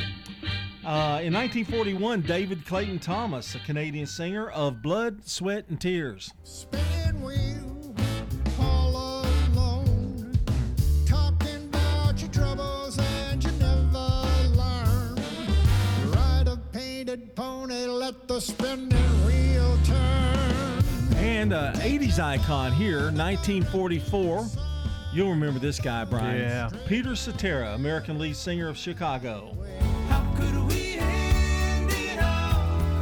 Uh, 0.85 1.19
in 1.23 1.33
1941, 1.33 2.21
David 2.23 2.67
Clayton 2.67 2.99
Thomas, 2.99 3.55
a 3.55 3.59
Canadian 3.61 4.07
singer 4.07 4.51
of 4.51 4.83
Blood, 4.83 5.27
Sweat, 5.27 5.65
and 5.71 5.81
Tears. 5.81 6.33
Spinning 6.45 7.23
wheel, 7.23 7.65
And 21.35 21.53
uh, 21.53 21.73
80s 21.75 22.19
icon 22.21 22.73
here, 22.73 23.11
1944. 23.13 24.47
You'll 25.13 25.31
remember 25.31 25.59
this 25.59 25.81
guy, 25.81 26.05
Brian. 26.05 26.39
Yeah. 26.39 26.71
Peter 26.87 27.15
Cetera, 27.17 27.75
American 27.75 28.19
lead 28.19 28.37
singer 28.37 28.69
of 28.69 28.77
Chicago. 28.79 29.51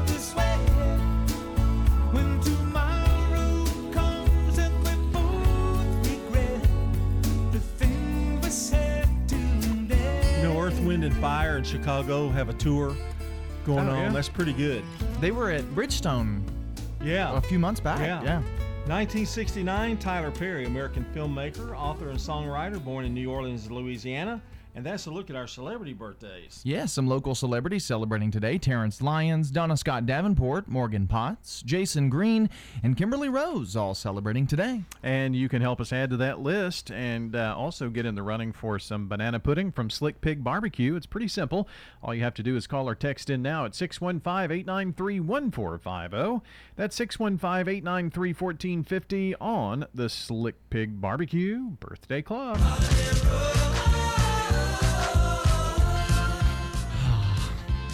This 0.07 0.35
way, 0.35 0.57
when 2.13 2.41
tomorrow 2.41 3.65
comes 3.93 4.59
and 4.59 4.75
we 4.85 4.95
both 5.13 6.11
regret 6.11 6.63
the 7.53 7.61
thing 7.61 8.41
we 8.41 8.49
said 8.51 9.09
today. 9.29 10.39
You 10.43 10.49
know, 10.49 10.61
Earth, 10.61 10.81
Wind, 10.81 11.05
and 11.05 11.15
Fire 11.17 11.59
in 11.59 11.65
Chicago 11.65 12.29
have 12.31 12.49
a 12.49 12.55
tour 12.55 12.97
going 13.65 13.89
Oh, 13.89 13.93
on. 13.93 13.99
yeah. 13.99 14.09
That's 14.11 14.29
pretty 14.29 14.53
good. 14.53 14.83
They 15.21 15.31
were 15.31 15.51
at 15.51 15.65
Bridgestone. 15.75 16.43
Yeah. 17.03 17.37
A 17.37 17.41
few 17.41 17.59
months 17.59 17.81
back. 17.81 18.01
Yeah. 18.01 18.23
yeah. 18.23 18.43
1969, 18.87 19.99
Tyler 19.99 20.33
Perry, 20.33 20.67
American 20.67 21.05
filmmaker, 21.15 21.77
author, 21.77 22.09
and 22.09 22.19
songwriter, 22.19 22.83
born 22.83 23.05
in 23.05 23.15
New 23.15 23.31
Orleans, 23.31 23.71
Louisiana. 23.71 24.43
And 24.75 24.87
that's 24.87 25.07
a 25.07 25.11
look 25.11 25.29
at 25.29 25.37
our 25.37 25.47
celebrity 25.47 25.93
birthdays. 25.93 26.63
Yes, 26.65 26.93
some 26.93 27.07
local 27.07 27.35
celebrities 27.35 27.85
celebrating 27.85 28.31
today 28.31 28.57
Terrence 28.57 29.03
Lyons, 29.03 29.51
Donna 29.51 29.77
Scott 29.77 30.07
Davenport, 30.07 30.67
Morgan 30.67 31.07
Potts, 31.07 31.63
Jason 31.63 32.09
Green, 32.09 32.49
and 32.83 32.97
Kimberly 32.97 33.29
Rose 33.29 33.77
all 33.77 33.95
celebrating 33.95 34.47
today. 34.47 34.83
And 35.03 35.37
you 35.37 35.49
can 35.49 35.61
help 35.61 35.81
us 35.81 35.93
add 35.93 36.11
to 36.11 36.17
that 36.19 36.41
list 36.41 36.91
and 36.91 37.37
uh, 37.37 37.55
also 37.57 37.91
get 37.91 38.07
in 38.07 38.15
the 38.15 38.23
running 38.23 38.53
for 38.53 38.79
some 38.79 39.09
banana 39.09 39.39
pudding 39.41 39.73
from 39.73 39.91
Slick 39.91 40.21
Pig 40.23 40.43
Barbecue. 40.43 40.97
It's 40.97 41.07
pretty 41.07 41.29
simple. 41.29 41.69
All 42.03 42.15
you 42.15 42.23
have 42.23 42.35
to 42.35 42.43
do 42.43 42.57
is 42.57 42.67
call 42.67 42.89
or 42.89 42.95
text 42.95 43.29
in 43.29 43.43
now 43.43 43.67
at 43.67 43.75
615 43.75 44.51
893 44.51 45.21
1450. 45.21 46.17
oh. 46.17 46.43
That's 46.77 46.97
615 46.97 47.69
893 47.77 48.33
1450 48.33 49.35
on 49.37 49.87
the 49.95 50.09
Slick 50.09 50.55
Pig 50.71 51.01
Barbecue 51.01 51.71
Birthday 51.79 52.23
Club. 52.23 52.59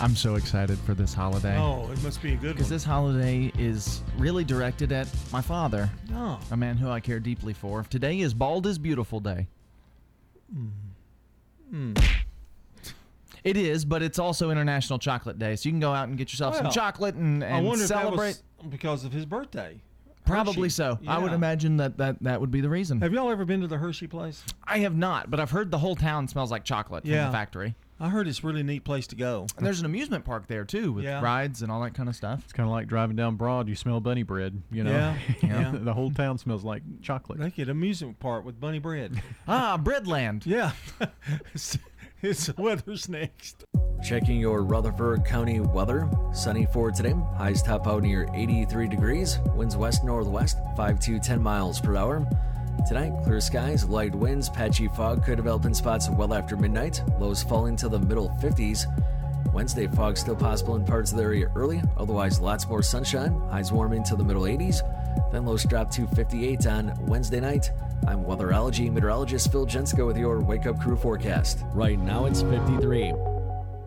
I'm 0.01 0.15
so 0.15 0.37
excited 0.37 0.79
for 0.81 0.95
this 0.95 1.13
holiday. 1.13 1.57
Oh, 1.59 1.91
it 1.93 2.01
must 2.05 2.23
be 2.23 2.35
a 2.35 2.37
good 2.37 2.55
Because 2.55 2.67
one. 2.67 2.71
this 2.71 2.85
holiday 2.85 3.53
is 3.59 4.01
really 4.17 4.45
directed 4.45 4.93
at 4.93 5.09
my 5.33 5.41
father, 5.41 5.91
Oh. 6.15 6.39
a 6.53 6.57
man 6.57 6.77
who 6.77 6.89
I 6.89 7.01
care 7.01 7.19
deeply 7.19 7.53
for. 7.53 7.83
Today 7.83 8.21
is 8.21 8.33
Bald 8.33 8.67
is 8.67 8.79
Beautiful 8.79 9.19
Day. 9.19 9.49
Mm. 11.73 12.01
It 13.43 13.57
is, 13.57 13.85
but 13.85 14.03
it's 14.03 14.19
also 14.21 14.51
International 14.51 15.01
Chocolate 15.01 15.39
Day, 15.39 15.57
so 15.57 15.69
you 15.69 15.73
can 15.73 15.81
go 15.81 15.93
out 15.93 16.09
and 16.09 16.17
get 16.17 16.33
yourself 16.33 16.55
some 16.55 16.65
Well, 16.67 16.73
chocolate 16.73 17.17
and, 17.17 17.43
I 17.43 17.49
and 17.49 17.67
wonder 17.67 17.85
celebrate. 17.87 18.31
if 18.31 18.37
that 18.37 18.65
was 18.65 18.71
because 18.71 19.05
of 19.05 19.13
his 19.13 19.27
birthday. 19.27 19.81
Probably 20.25 20.65
Hershey. 20.65 20.71
so. 20.71 20.99
I 21.09 21.19
would 21.19 21.31
Yeah. 21.31 21.37
imagine 21.37 21.77
that, 21.79 21.97
that 21.99 22.23
that 22.23 22.41
would 22.41 22.51
be 22.51 22.61
the 22.61 22.69
reason. 22.69 23.01
Have 23.01 23.13
y'all 23.13 23.31
ever 23.31 23.45
been 23.45 23.63
to 23.63 23.67
the 23.67 23.79
Hershey 23.79 24.07
place? 24.07 24.45
I 24.65 24.79
have 24.81 24.95
not, 24.95 25.31
but 25.31 25.41
I've 25.41 25.51
heard 25.51 25.71
the 25.71 25.79
whole 25.79 25.97
town 25.97 26.29
smells 26.29 26.51
like 26.53 26.65
chocolate 26.65 27.03
from 27.05 27.11
Yeah. 27.13 27.27
the 27.27 27.33
factory. 27.33 27.75
I 28.01 28.09
heard 28.11 28.29
it's 28.29 28.45
a 28.45 28.47
really 28.47 28.63
neat 28.63 28.85
place 28.85 29.09
to 29.09 29.17
go. 29.17 29.47
And 29.57 29.67
there's 29.67 29.81
an 29.81 29.87
amusement 29.87 30.25
park 30.25 30.47
there 30.47 30.65
too 30.65 30.93
with 30.93 31.05
Yeah. 31.05 31.21
rides 31.21 31.63
and 31.63 31.73
all 31.73 31.81
that 31.83 31.95
kind 31.95 32.09
of 32.09 32.15
stuff. 32.15 32.41
It's 32.45 32.53
kind 32.53 32.69
of 32.69 32.73
like 32.73 32.87
driving 32.87 33.17
down 33.17 33.35
Broad. 33.37 33.69
You 33.69 33.75
smell 33.75 33.99
bunny 34.01 34.23
bread. 34.23 34.63
You 34.71 34.85
know, 34.85 34.91
Yeah, 34.93 35.17
yeah. 35.43 35.75
the 35.75 35.93
whole 35.93 36.11
town 36.13 36.39
smells 36.39 36.63
like 36.65 36.83
chocolate. 37.03 37.41
They 37.41 37.51
get 37.51 37.69
amusement 37.69 38.21
park 38.21 38.45
with 38.45 38.61
bunny 38.61 38.79
bread. 38.79 39.21
ah, 39.49 39.77
Breadland. 39.83 40.47
Yeah. 40.47 40.73
it's, 41.55 41.77
it's 42.23 42.47
the 42.47 42.55
weather's 42.63 43.09
next. 43.09 43.65
Checking 44.05 44.39
your 44.39 44.63
Rutherford 44.63 45.25
County 45.25 45.59
weather. 45.59 46.09
Sunny 46.33 46.67
for 46.73 46.93
today. 46.93 47.15
Highs 47.37 47.63
top 47.65 47.89
out 47.89 48.05
near 48.05 48.29
83 48.33 48.87
degrees. 48.87 49.39
Winds 49.57 49.77
west 49.77 50.05
northwest, 50.05 50.57
5 50.77 51.01
to 51.01 51.19
10 51.19 51.43
miles 51.43 51.81
per 51.81 51.97
hour. 51.97 52.25
Tonight, 52.87 53.13
clear 53.25 53.41
skies, 53.41 53.85
light 53.85 54.15
winds, 54.15 54.49
patchy 54.49 54.89
fog 54.89 55.25
could 55.25 55.37
develop 55.37 55.65
in 55.65 55.75
spots 55.75 56.09
well 56.09 56.33
after 56.33 56.57
midnight. 56.57 57.03
Lows 57.19 57.43
falling 57.43 57.77
to 57.77 57.89
the 57.89 57.99
middle 57.99 58.31
50s. 58.41 58.87
Wednesday, 59.53 59.87
fog 59.89 60.17
still 60.17 60.37
possible 60.37 60.77
in 60.77 60.85
parts 60.85 61.11
of 61.11 61.19
the 61.19 61.25
area 61.25 61.51
early, 61.55 61.83
otherwise, 61.97 62.41
lots 62.41 62.67
more 62.69 62.83
sunshine. 62.83 63.39
Highs 63.51 63.73
warming 63.73 64.05
to 64.05 64.17
the 64.17 64.25
middle 64.25 64.43
80s. 64.43 64.81
Then 65.33 65.45
lows 65.45 65.65
drop 65.65 65.91
to 65.93 66.07
58 66.07 66.67
on 66.67 67.07
Wednesday 67.07 67.41
night. 67.41 67.71
I'm 68.07 68.25
weatherology 68.25 68.91
meteorologist 68.91 69.51
Phil 69.51 69.67
Jensko 69.67 70.07
with 70.07 70.17
your 70.17 70.41
Wake 70.41 70.67
Up 70.67 70.81
Crew 70.81 70.97
forecast. 70.97 71.65
Right 71.73 71.99
now, 71.99 72.27
it's 72.27 72.43
53. 72.43 73.13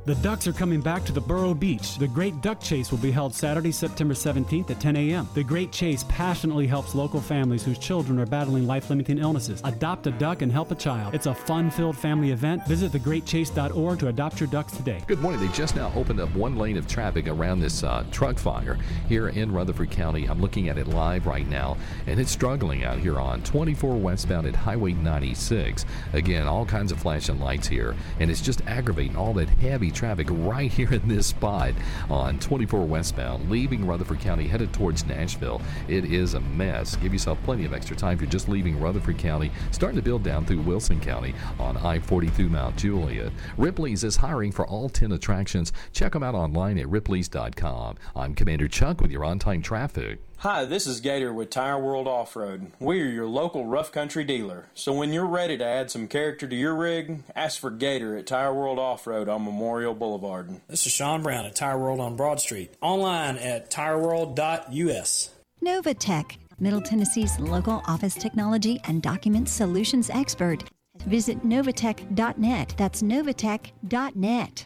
The 0.03 0.15
Ducks 0.15 0.47
are 0.47 0.53
coming 0.53 0.81
back 0.81 1.05
to 1.05 1.11
the 1.11 1.21
Borough 1.21 1.53
Beach. 1.53 1.99
The 1.99 2.07
Great 2.07 2.41
Duck 2.41 2.59
Chase 2.59 2.89
will 2.89 2.97
be 2.97 3.11
held 3.11 3.35
Saturday, 3.35 3.71
September 3.71 4.15
17th 4.15 4.71
at 4.71 4.79
10 4.79 4.95
a.m. 4.95 5.29
The 5.35 5.43
Great 5.43 5.71
Chase 5.71 6.03
passionately 6.09 6.65
helps 6.65 6.95
local 6.95 7.21
families 7.21 7.63
whose 7.63 7.77
children 7.77 8.19
are 8.19 8.25
battling 8.25 8.65
life 8.65 8.89
limiting 8.89 9.19
illnesses. 9.19 9.61
Adopt 9.63 10.07
a 10.07 10.11
duck 10.11 10.41
and 10.41 10.51
help 10.51 10.71
a 10.71 10.75
child. 10.75 11.13
It's 11.13 11.27
a 11.27 11.35
fun 11.35 11.69
filled 11.69 11.95
family 11.95 12.31
event. 12.31 12.65
Visit 12.65 12.93
thegreatchase.org 12.93 13.99
to 13.99 14.07
adopt 14.07 14.39
your 14.39 14.47
ducks 14.47 14.75
today. 14.75 15.03
Good 15.05 15.19
morning. 15.19 15.39
They 15.39 15.53
just 15.53 15.75
now 15.75 15.91
opened 15.95 16.19
up 16.19 16.33
one 16.33 16.55
lane 16.55 16.77
of 16.77 16.87
traffic 16.87 17.27
around 17.27 17.59
this 17.59 17.83
uh, 17.83 18.03
truck 18.09 18.39
fire 18.39 18.79
here 19.07 19.29
in 19.29 19.51
Rutherford 19.51 19.91
County. 19.91 20.27
I'm 20.27 20.41
looking 20.41 20.67
at 20.67 20.79
it 20.79 20.87
live 20.87 21.27
right 21.27 21.47
now, 21.47 21.77
and 22.07 22.19
it's 22.19 22.31
struggling 22.31 22.83
out 22.83 22.97
here 22.97 23.19
on 23.19 23.43
24 23.43 23.97
westbound 23.97 24.47
at 24.47 24.55
Highway 24.55 24.93
96. 24.93 25.85
Again, 26.13 26.47
all 26.47 26.65
kinds 26.65 26.91
of 26.91 26.99
flashing 26.99 27.39
lights 27.39 27.67
here, 27.67 27.95
and 28.19 28.31
it's 28.31 28.41
just 28.41 28.65
aggravating 28.65 29.15
all 29.15 29.35
that 29.35 29.47
heavy 29.47 29.91
traffic 30.01 30.25
right 30.31 30.71
here 30.71 30.91
in 30.91 31.07
this 31.07 31.27
spot 31.27 31.73
on 32.09 32.39
24 32.39 32.87
westbound, 32.87 33.51
leaving 33.51 33.85
Rutherford 33.85 34.19
County, 34.19 34.47
headed 34.47 34.73
towards 34.73 35.05
Nashville. 35.05 35.61
It 35.87 36.05
is 36.05 36.33
a 36.33 36.39
mess. 36.39 36.95
Give 36.95 37.13
yourself 37.13 37.37
plenty 37.43 37.65
of 37.65 37.73
extra 37.73 37.95
time 37.95 38.13
if 38.15 38.21
you're 38.21 38.29
just 38.31 38.49
leaving 38.49 38.81
Rutherford 38.81 39.19
County, 39.19 39.51
starting 39.69 39.97
to 39.97 40.01
build 40.01 40.23
down 40.23 40.43
through 40.43 40.61
Wilson 40.61 40.99
County 40.99 41.35
on 41.59 41.77
I 41.77 41.99
40 41.99 42.29
through 42.29 42.49
Mount 42.49 42.77
Juliet. 42.77 43.31
Ripley's 43.57 44.03
is 44.03 44.15
hiring 44.15 44.51
for 44.51 44.65
all 44.65 44.89
10 44.89 45.11
attractions. 45.11 45.71
Check 45.93 46.13
them 46.13 46.23
out 46.23 46.33
online 46.33 46.79
at 46.79 46.87
ripleys.com. 46.87 47.97
I'm 48.15 48.33
Commander 48.33 48.67
Chuck 48.67 49.01
with 49.01 49.11
your 49.11 49.23
on 49.23 49.37
time 49.37 49.61
traffic. 49.61 50.17
Hi, 50.41 50.65
this 50.65 50.87
is 50.87 51.01
Gator 51.01 51.31
with 51.31 51.51
Tire 51.51 51.77
World 51.77 52.07
Off 52.07 52.35
Road. 52.35 52.71
We 52.79 52.99
are 53.03 53.05
your 53.05 53.27
local 53.27 53.67
rough 53.67 53.91
country 53.91 54.23
dealer. 54.23 54.65
So 54.73 54.91
when 54.91 55.13
you're 55.13 55.27
ready 55.27 55.55
to 55.55 55.63
add 55.63 55.91
some 55.91 56.07
character 56.07 56.47
to 56.47 56.55
your 56.55 56.73
rig, 56.73 57.21
ask 57.35 57.59
for 57.59 57.69
Gator 57.69 58.17
at 58.17 58.25
Tire 58.25 58.51
World 58.51 58.79
Off 58.79 59.05
Road 59.05 59.29
on 59.29 59.45
Memorial 59.45 59.93
Boulevard. 59.93 60.59
This 60.67 60.87
is 60.87 60.93
Sean 60.93 61.21
Brown 61.21 61.45
at 61.45 61.55
Tire 61.55 61.77
World 61.77 61.99
on 61.99 62.15
Broad 62.15 62.39
Street. 62.39 62.73
Online 62.81 63.37
at 63.37 63.69
tireworld.us. 63.69 65.29
Novatech, 65.63 66.37
Middle 66.59 66.81
Tennessee's 66.81 67.39
local 67.39 67.83
office 67.85 68.15
technology 68.15 68.81
and 68.85 69.03
document 69.03 69.47
solutions 69.47 70.09
expert. 70.09 70.63
Visit 71.05 71.45
novatech.net. 71.45 72.73
That's 72.77 73.03
novatech.net. 73.03 74.65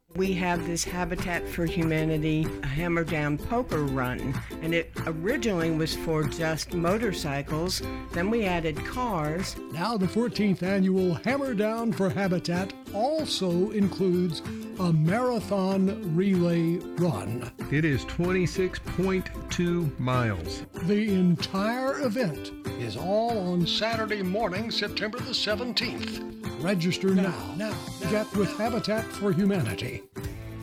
We 0.15 0.33
have 0.33 0.67
this 0.67 0.83
Habitat 0.83 1.47
for 1.47 1.65
Humanity 1.65 2.45
Hammer 2.63 3.05
Down 3.05 3.37
Poker 3.37 3.83
Run, 3.83 4.33
and 4.61 4.73
it 4.75 4.91
originally 5.07 5.71
was 5.71 5.95
for 5.95 6.23
just 6.23 6.73
motorcycles. 6.73 7.81
Then 8.11 8.29
we 8.29 8.43
added 8.45 8.75
cars. 8.85 9.55
Now, 9.71 9.95
the 9.97 10.07
14th 10.07 10.63
annual 10.63 11.15
Hammer 11.23 11.53
Down 11.53 11.93
for 11.93 12.09
Habitat 12.09 12.73
also 12.93 13.71
includes 13.71 14.41
a 14.79 14.91
marathon 14.91 16.15
relay 16.15 16.75
run. 16.97 17.49
It 17.71 17.85
is 17.85 18.03
26.2 18.05 19.99
miles. 19.99 20.63
The 20.83 21.13
entire 21.13 22.01
event 22.01 22.51
is 22.79 22.97
all 22.97 23.37
on 23.53 23.65
Saturday 23.65 24.23
morning, 24.23 24.71
September 24.71 25.19
the 25.19 25.31
17th. 25.31 26.31
Register 26.61 27.09
now. 27.15 27.55
now. 27.57 27.75
Get 28.11 28.31
with 28.35 28.55
Habitat 28.57 29.05
for 29.05 29.31
Humanity. 29.31 30.00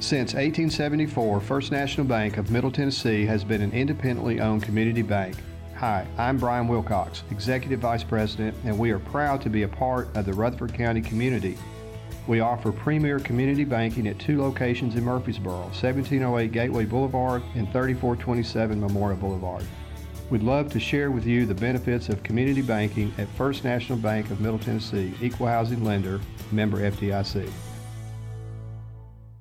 Since 0.00 0.34
1874, 0.34 1.40
First 1.40 1.72
National 1.72 2.06
Bank 2.06 2.36
of 2.36 2.52
Middle 2.52 2.70
Tennessee 2.70 3.26
has 3.26 3.42
been 3.42 3.60
an 3.60 3.72
independently 3.72 4.40
owned 4.40 4.62
community 4.62 5.02
bank. 5.02 5.34
Hi, 5.74 6.06
I'm 6.16 6.38
Brian 6.38 6.68
Wilcox, 6.68 7.24
Executive 7.30 7.80
Vice 7.80 8.04
President, 8.04 8.56
and 8.64 8.78
we 8.78 8.90
are 8.90 9.00
proud 9.00 9.40
to 9.42 9.50
be 9.50 9.64
a 9.64 9.68
part 9.68 10.08
of 10.16 10.24
the 10.24 10.32
Rutherford 10.32 10.72
County 10.72 11.00
community. 11.00 11.58
We 12.28 12.40
offer 12.40 12.72
premier 12.72 13.18
community 13.18 13.64
banking 13.64 14.06
at 14.06 14.18
two 14.18 14.40
locations 14.40 14.94
in 14.94 15.04
Murfreesboro 15.04 15.62
1708 15.72 16.52
Gateway 16.52 16.84
Boulevard 16.84 17.42
and 17.54 17.66
3427 17.72 18.80
Memorial 18.80 19.18
Boulevard. 19.18 19.64
We'd 20.30 20.42
love 20.42 20.70
to 20.72 20.80
share 20.80 21.10
with 21.10 21.26
you 21.26 21.46
the 21.46 21.54
benefits 21.54 22.08
of 22.08 22.22
community 22.22 22.60
banking 22.60 23.14
at 23.18 23.28
First 23.30 23.64
National 23.64 23.98
Bank 23.98 24.30
of 24.30 24.40
Middle 24.40 24.58
Tennessee, 24.58 25.14
equal 25.22 25.46
housing 25.46 25.82
lender, 25.82 26.20
member 26.52 26.78
FDIC. 26.78 27.50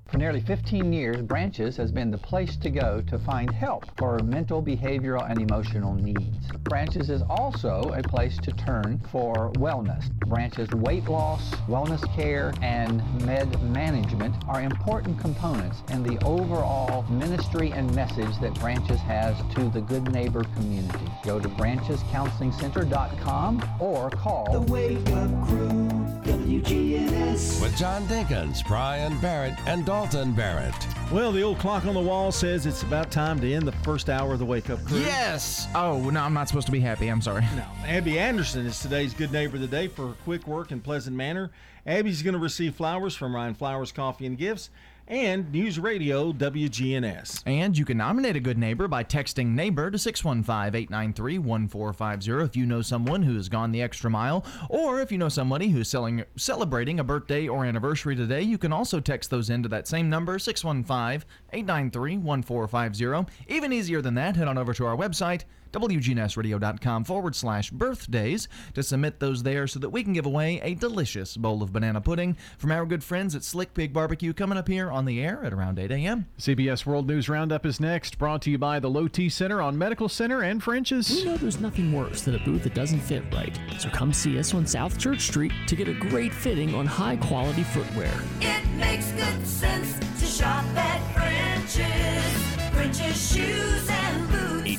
For 0.10 0.18
nearly 0.18 0.39
15 0.39 0.93
years, 0.93 1.22
Branches 1.22 1.76
has 1.76 1.91
been 1.91 2.12
the 2.12 2.18
place 2.18 2.55
to 2.58 2.70
go 2.70 3.01
to 3.08 3.20
find 3.20 3.51
help 3.51 3.84
for 3.97 4.20
mental, 4.20 4.64
behavioral, 4.64 5.30
and 5.30 5.41
emotional 5.41 5.93
needs. 5.93 6.47
Branches 6.64 7.10
is 7.10 7.22
also 7.30 7.82
a 7.93 8.01
place 8.01 8.38
to 8.38 8.53
turn 8.53 9.01
for 9.12 9.51
wellness. 9.53 10.10
Branches 10.28 10.70
weight 10.72 11.10
loss, 11.10 11.51
wellness 11.68 12.01
care, 12.16 12.53
and 12.62 13.03
med 13.26 13.62
management 13.64 14.34
are 14.47 14.62
important 14.62 15.20
components 15.20 15.84
in 15.89 16.03
the 16.03 16.18
overall 16.24 17.03
ministry 17.10 17.74
and 17.74 17.93
message 17.93 18.39
that 18.39 18.58
Branches 18.62 19.01
has 19.01 19.36
to 19.55 19.68
the 19.70 19.82
Good 19.82 20.10
Neighbor 20.14 20.45
community. 20.55 21.12
Go 21.24 21.38
to 21.39 21.49
branchescounselingcenter.com 21.49 23.62
or 23.82 24.10
call 24.12 24.47
The 24.53 24.62
Wake 24.72 25.10
Up 25.10 25.47
Crew, 25.47 25.89
WGNS. 26.24 27.62
With 27.62 27.76
John 27.78 28.08
Dinkins, 28.08 28.66
Brian 28.66 29.20
Barrett, 29.20 29.55
and 29.66 29.86
Dalton 29.97 30.31
Barrett. 30.31 30.87
Well, 31.11 31.31
the 31.31 31.41
old 31.41 31.57
clock 31.57 31.85
on 31.85 31.95
the 31.95 31.99
wall 31.99 32.31
says 32.31 32.67
it's 32.67 32.83
about 32.83 33.09
time 33.09 33.39
to 33.39 33.51
end 33.51 33.67
the 33.67 33.71
first 33.71 34.11
hour 34.11 34.33
of 34.33 34.37
the 34.37 34.45
Wake 34.45 34.69
Up 34.69 34.85
Crew. 34.85 34.99
Yes. 34.99 35.67
Oh 35.73 36.11
no, 36.11 36.21
I'm 36.21 36.35
not 36.35 36.47
supposed 36.47 36.67
to 36.67 36.71
be 36.71 36.79
happy. 36.79 37.07
I'm 37.07 37.19
sorry. 37.19 37.41
No. 37.55 37.65
Abby 37.83 38.19
Anderson 38.19 38.67
is 38.67 38.79
today's 38.79 39.15
good 39.15 39.31
neighbor 39.31 39.55
of 39.55 39.61
the 39.61 39.67
day 39.67 39.87
for 39.87 40.09
her 40.09 40.13
quick 40.23 40.45
work 40.45 40.69
and 40.69 40.83
pleasant 40.83 41.15
manner. 41.15 41.49
Abby's 41.87 42.21
going 42.21 42.35
to 42.35 42.39
receive 42.39 42.75
flowers 42.75 43.15
from 43.15 43.35
Ryan 43.35 43.55
Flowers 43.55 43.91
Coffee 43.91 44.27
and 44.27 44.37
Gifts 44.37 44.69
and 45.08 45.51
News 45.51 45.80
Radio 45.80 46.32
WGNS. 46.34 47.43
And 47.45 47.78
you 47.78 47.86
can 47.86 47.97
nominate 47.97 48.36
a 48.36 48.39
good 48.39 48.58
neighbor 48.58 48.88
by 48.88 49.03
texting 49.03 49.49
neighbor 49.49 49.91
to 49.91 49.97
615-893-1450 49.97 52.45
if 52.45 52.55
you 52.55 52.66
know 52.66 52.82
someone 52.82 53.22
who 53.24 53.36
has 53.36 53.49
gone 53.49 53.72
the 53.72 53.82
extra 53.82 54.10
mile 54.10 54.45
or 54.70 55.01
if 55.01 55.12
you 55.12 55.18
know 55.18 55.28
somebody 55.30 55.70
who's 55.70 55.89
selling, 55.89 56.24
celebrating 56.36 56.99
a 56.99 57.03
birthday 57.03 57.47
or 57.47 57.66
anniversary 57.66 58.16
today, 58.16 58.41
you 58.41 58.58
can 58.58 58.74
also 58.74 58.99
text 58.99 59.30
those 59.30 59.49
into 59.49 59.70
that 59.70 59.88
same 59.88 60.10
number 60.10 60.38
615-893-1450. 60.38 63.28
Even 63.47 63.74
easier 63.74 64.01
than 64.01 64.16
that, 64.16 64.36
head 64.36 64.47
on 64.47 64.58
over 64.58 64.74
to 64.74 64.86
our 64.86 64.97
website 64.97 65.43
WGNSradio.com 65.72 67.03
forward 67.03 67.36
slash 67.36 67.72
birthdays 67.72 68.47
to 68.74 68.84
submit 68.84 69.20
those 69.20 69.43
there 69.43 69.68
so 69.68 69.80
that 69.80 69.89
we 69.89 70.03
can 70.03 70.13
give 70.13 70.26
away 70.26 70.59
a 70.63 70.76
delicious 70.76 71.38
bowl 71.38 71.63
of 71.63 71.74
banana 71.74 72.01
pudding 72.01 72.38
from 72.57 72.72
our 72.72 72.86
good 72.86 73.03
friends 73.03 73.36
at 73.36 73.43
Slick 73.43 73.74
Pig 73.74 73.93
Barbecue 73.93 74.34
coming 74.34 74.57
up 74.57 74.68
here 74.68 74.89
on 74.91 75.05
the 75.05 75.22
air 75.22 75.43
at 75.43 75.53
around 75.53 75.80
8 75.80 75.91
a.m. 75.91 76.28
CBS 76.39 76.86
World 76.86 77.07
News 77.07 77.30
Roundup 77.30 77.65
is 77.65 77.80
next, 77.80 78.18
brought 78.18 78.41
to 78.43 78.51
you 78.51 78.57
by 78.57 78.80
the 78.80 78.89
Low 78.89 79.07
T 79.07 79.30
Center 79.30 79.61
on 79.61 79.78
Medical 79.78 80.09
Center 80.09 80.41
and 80.43 80.61
French's. 80.63 81.09
We 81.09 81.26
know 81.26 81.38
there's 81.38 81.59
nothing 81.59 81.91
worse 81.93 82.22
than 82.22 82.36
a 82.36 82.39
booth 82.39 82.63
that 82.63 82.74
doesn't 82.74 82.99
fit 82.99 83.24
right. 83.34 83.57
So 83.80 83.89
come 83.89 84.13
see 84.13 84.38
us 84.39 84.53
on 84.53 84.65
South 84.65 84.97
Church 84.97 85.22
Street 85.22 85.51
to 85.68 85.76
get 85.76 85.88
a 85.88 85.93
great 85.93 86.34
fitting 86.34 86.74
on 86.76 86.86
high 86.86 87.18
quality 87.18 87.63
footwear. 87.63 88.11
It 88.41 88.65
makes 88.78 89.11
good 89.11 89.45
sense 89.45 89.97
to 90.20 90.26
shop 90.26 90.65
at 90.76 91.13
French's. 91.13 92.74
French's 92.74 93.34
shoes 93.34 93.89
and 93.89 94.22
boots. 94.22 94.26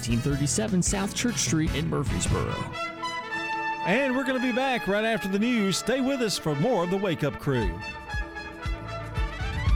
1837 0.07 0.83
South 0.83 1.15
Church 1.15 1.39
Street 1.39 1.75
in 1.75 1.89
Murfreesboro. 1.89 2.55
And 3.87 4.15
we're 4.15 4.25
going 4.25 4.39
to 4.39 4.47
be 4.47 4.53
back 4.53 4.87
right 4.87 5.05
after 5.05 5.29
the 5.29 5.39
news. 5.39 5.79
Stay 5.79 6.01
with 6.01 6.21
us 6.21 6.37
for 6.37 6.55
more 6.57 6.85
of 6.85 6.91
the 6.91 6.97
Wake 6.97 7.25
Up 7.25 7.39
Crew. 7.39 7.71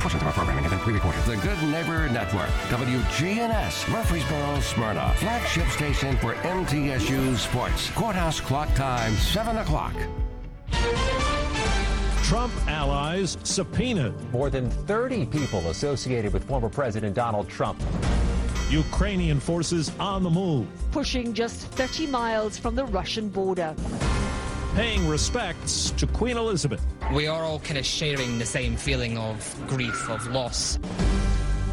Portions 0.01 0.21
of 0.21 0.27
our 0.27 0.33
programming 0.33 0.65
have 0.65 0.73
been 0.73 0.81
pre-recorded. 0.81 1.23
The 1.25 1.37
Good 1.37 1.63
Neighbor 1.69 2.09
Network, 2.09 2.49
WGNS, 2.69 3.89
Murfreesboro, 3.91 4.61
Smyrna, 4.61 5.15
flagship 5.17 5.69
station 5.69 6.17
for 6.17 6.35
MTSU 6.35 7.37
Sports. 7.37 7.91
Courthouse 7.91 8.41
clock 8.41 8.75
time, 8.75 9.13
7 9.15 9.57
o'clock. 9.59 9.95
Trump 12.23 12.53
allies 12.67 13.37
subpoenaed. 13.45 14.15
More 14.33 14.51
than 14.51 14.71
30 14.71 15.27
people 15.27 15.61
associated 15.71 16.33
with 16.33 16.45
former 16.45 16.69
President 16.69 17.15
Donald 17.15 17.49
Trump. 17.49 17.81
Ukrainian 18.73 19.39
forces 19.39 19.93
on 20.01 20.23
the 20.23 20.31
move. 20.31 20.67
Pushing 20.93 21.35
just 21.35 21.61
30 21.61 22.07
miles 22.07 22.57
from 22.57 22.75
the 22.75 22.87
Russian 22.87 23.29
border. 23.29 23.75
Paying 24.75 25.07
respects 25.07 25.91
to 25.93 26.07
Queen 26.07 26.39
Elizabeth. 26.39 26.83
We 27.13 27.27
are 27.27 27.43
all 27.43 27.59
kind 27.59 27.77
of 27.77 27.85
sharing 27.85 28.39
the 28.39 28.47
same 28.47 28.77
feeling 28.77 29.19
of 29.19 29.37
grief, 29.69 30.09
of 30.09 30.27
loss. 30.29 30.79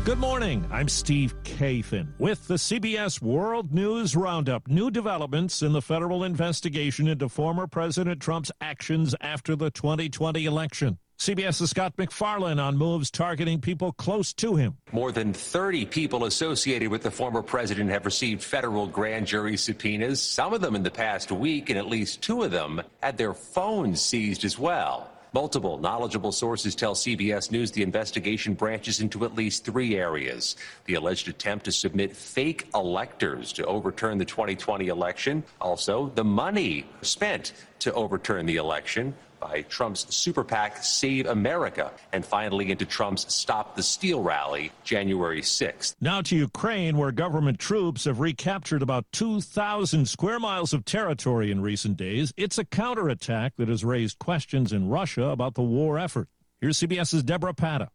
Good 0.03 0.17
morning. 0.17 0.67
I'm 0.71 0.89
Steve 0.89 1.33
Kathan 1.43 2.09
with 2.19 2.45
the 2.47 2.55
CBS 2.55 3.21
World 3.21 3.73
News 3.73 4.17
Roundup. 4.17 4.67
New 4.67 4.91
developments 4.91 5.61
in 5.61 5.71
the 5.71 5.81
federal 5.81 6.25
investigation 6.25 7.07
into 7.07 7.29
former 7.29 7.67
President 7.67 8.21
Trump's 8.21 8.51
actions 8.59 9.15
after 9.21 9.55
the 9.55 9.69
2020 9.71 10.45
election. 10.45 10.97
CBS's 11.19 11.71
Scott 11.71 11.95
MacFarlane 11.97 12.59
on 12.59 12.77
moves 12.77 13.11
targeting 13.11 13.59
people 13.59 13.91
close 13.91 14.31
to 14.35 14.55
him. 14.55 14.77
More 14.93 15.11
than 15.11 15.33
30 15.33 15.85
people 15.85 16.23
associated 16.23 16.87
with 16.87 17.03
the 17.03 17.11
former 17.11 17.41
president 17.41 17.89
have 17.89 18.05
received 18.05 18.41
federal 18.41 18.87
grand 18.87 19.27
jury 19.27 19.57
subpoenas, 19.57 20.21
some 20.21 20.53
of 20.53 20.61
them 20.61 20.77
in 20.77 20.83
the 20.83 20.89
past 20.89 21.29
week, 21.29 21.69
and 21.69 21.77
at 21.77 21.87
least 21.87 22.21
two 22.21 22.43
of 22.43 22.51
them 22.51 22.81
had 23.03 23.17
their 23.17 23.33
phones 23.33 23.99
seized 23.99 24.45
as 24.45 24.57
well. 24.57 25.11
Multiple 25.33 25.77
knowledgeable 25.77 26.31
sources 26.31 26.73
tell 26.73 26.95
CBS 26.95 27.51
News 27.51 27.69
the 27.71 27.83
investigation 27.83 28.53
branches 28.53 29.01
into 29.01 29.25
at 29.25 29.35
least 29.35 29.65
three 29.65 29.95
areas. 29.95 30.55
The 30.85 30.95
alleged 30.95 31.27
attempt 31.27 31.65
to 31.65 31.73
submit 31.73 32.15
fake 32.15 32.69
electors 32.73 33.51
to 33.53 33.65
overturn 33.65 34.17
the 34.17 34.25
2020 34.25 34.87
election. 34.87 35.43
Also, 35.59 36.13
the 36.15 36.23
money 36.23 36.85
spent 37.01 37.51
to 37.79 37.93
overturn 37.93 38.45
the 38.45 38.55
election 38.55 39.13
by 39.39 39.61
Trump's 39.63 40.13
super 40.15 40.43
PAC 40.43 40.83
Save 40.83 41.27
America. 41.27 41.91
And 42.11 42.25
finally, 42.25 42.71
into 42.71 42.85
Trump's 42.85 43.33
Stop 43.33 43.75
the 43.75 43.83
Steal 43.83 44.21
rally 44.21 44.71
January 44.83 45.41
6th. 45.41 45.95
Now 46.01 46.21
to 46.21 46.35
Ukraine, 46.35 46.97
where 46.97 47.11
government 47.11 47.59
troops 47.59 48.05
have 48.05 48.19
recaptured 48.19 48.81
about 48.81 49.05
2,000 49.13 50.07
square 50.07 50.39
miles 50.39 50.73
of 50.73 50.85
territory 50.85 51.51
in 51.51 51.61
recent 51.61 51.97
days. 51.97 52.33
It's 52.37 52.57
a 52.57 52.65
counterattack 52.65 53.53
that 53.57 53.67
has 53.67 53.83
raised 53.83 54.19
questions 54.19 54.73
in 54.73 54.89
Russia 54.89 55.25
about 55.25 55.55
the 55.55 55.61
war 55.61 55.97
effort. 55.97 56.27
Here's 56.61 56.77
CBS's 56.77 57.23
Debora 57.23 57.55
Patta. 57.55 57.89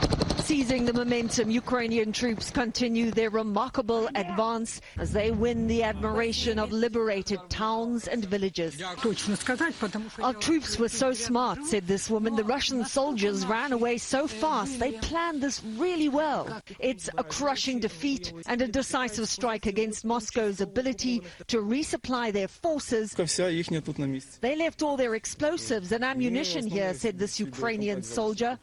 Seizing 0.45 0.85
the 0.85 0.93
momentum, 0.93 1.51
Ukrainian 1.51 2.13
troops 2.13 2.51
continue 2.51 3.11
their 3.11 3.31
remarkable 3.31 4.11
advance 4.15 4.83
as 4.99 5.11
they 5.11 5.31
win 5.31 5.67
the 5.67 5.83
admiration 5.83 6.59
of 6.59 6.71
liberated 6.71 7.41
towns 7.49 8.09
and 8.09 8.27
villages. 8.27 8.79
Our 8.83 10.35
troops 10.35 10.79
were 10.79 10.91
so 10.91 11.15
smart, 11.15 11.65
said 11.65 11.87
this 11.87 12.11
woman. 12.11 12.37
The 12.37 12.45
Russian 12.45 12.85
soldiers 12.85 13.47
ran 13.47 13.73
away 13.73 13.97
so 13.97 14.27
fast. 14.27 14.79
They 14.79 14.93
planned 14.93 15.43
this 15.43 15.65
really 15.79 16.11
well. 16.11 16.61
It's 16.79 17.09
a 17.17 17.25
crushing 17.25 17.81
defeat 17.81 18.35
and 18.47 18.61
a 18.61 18.69
decisive 18.69 19.31
strike 19.31 19.65
against 19.65 20.05
Moscow's 20.05 20.61
ability 20.61 21.23
to 21.47 21.63
resupply 21.63 22.35
their 22.35 22.49
forces. 22.49 23.15
They 23.15 24.57
left 24.57 24.83
all 24.83 24.99
their 24.99 25.15
explosives 25.15 25.91
and 25.93 26.05
ammunition 26.05 26.67
here, 26.67 26.93
said 26.93 27.19
this 27.19 27.41
Ukrainian 27.41 28.03
soldier. 28.03 28.59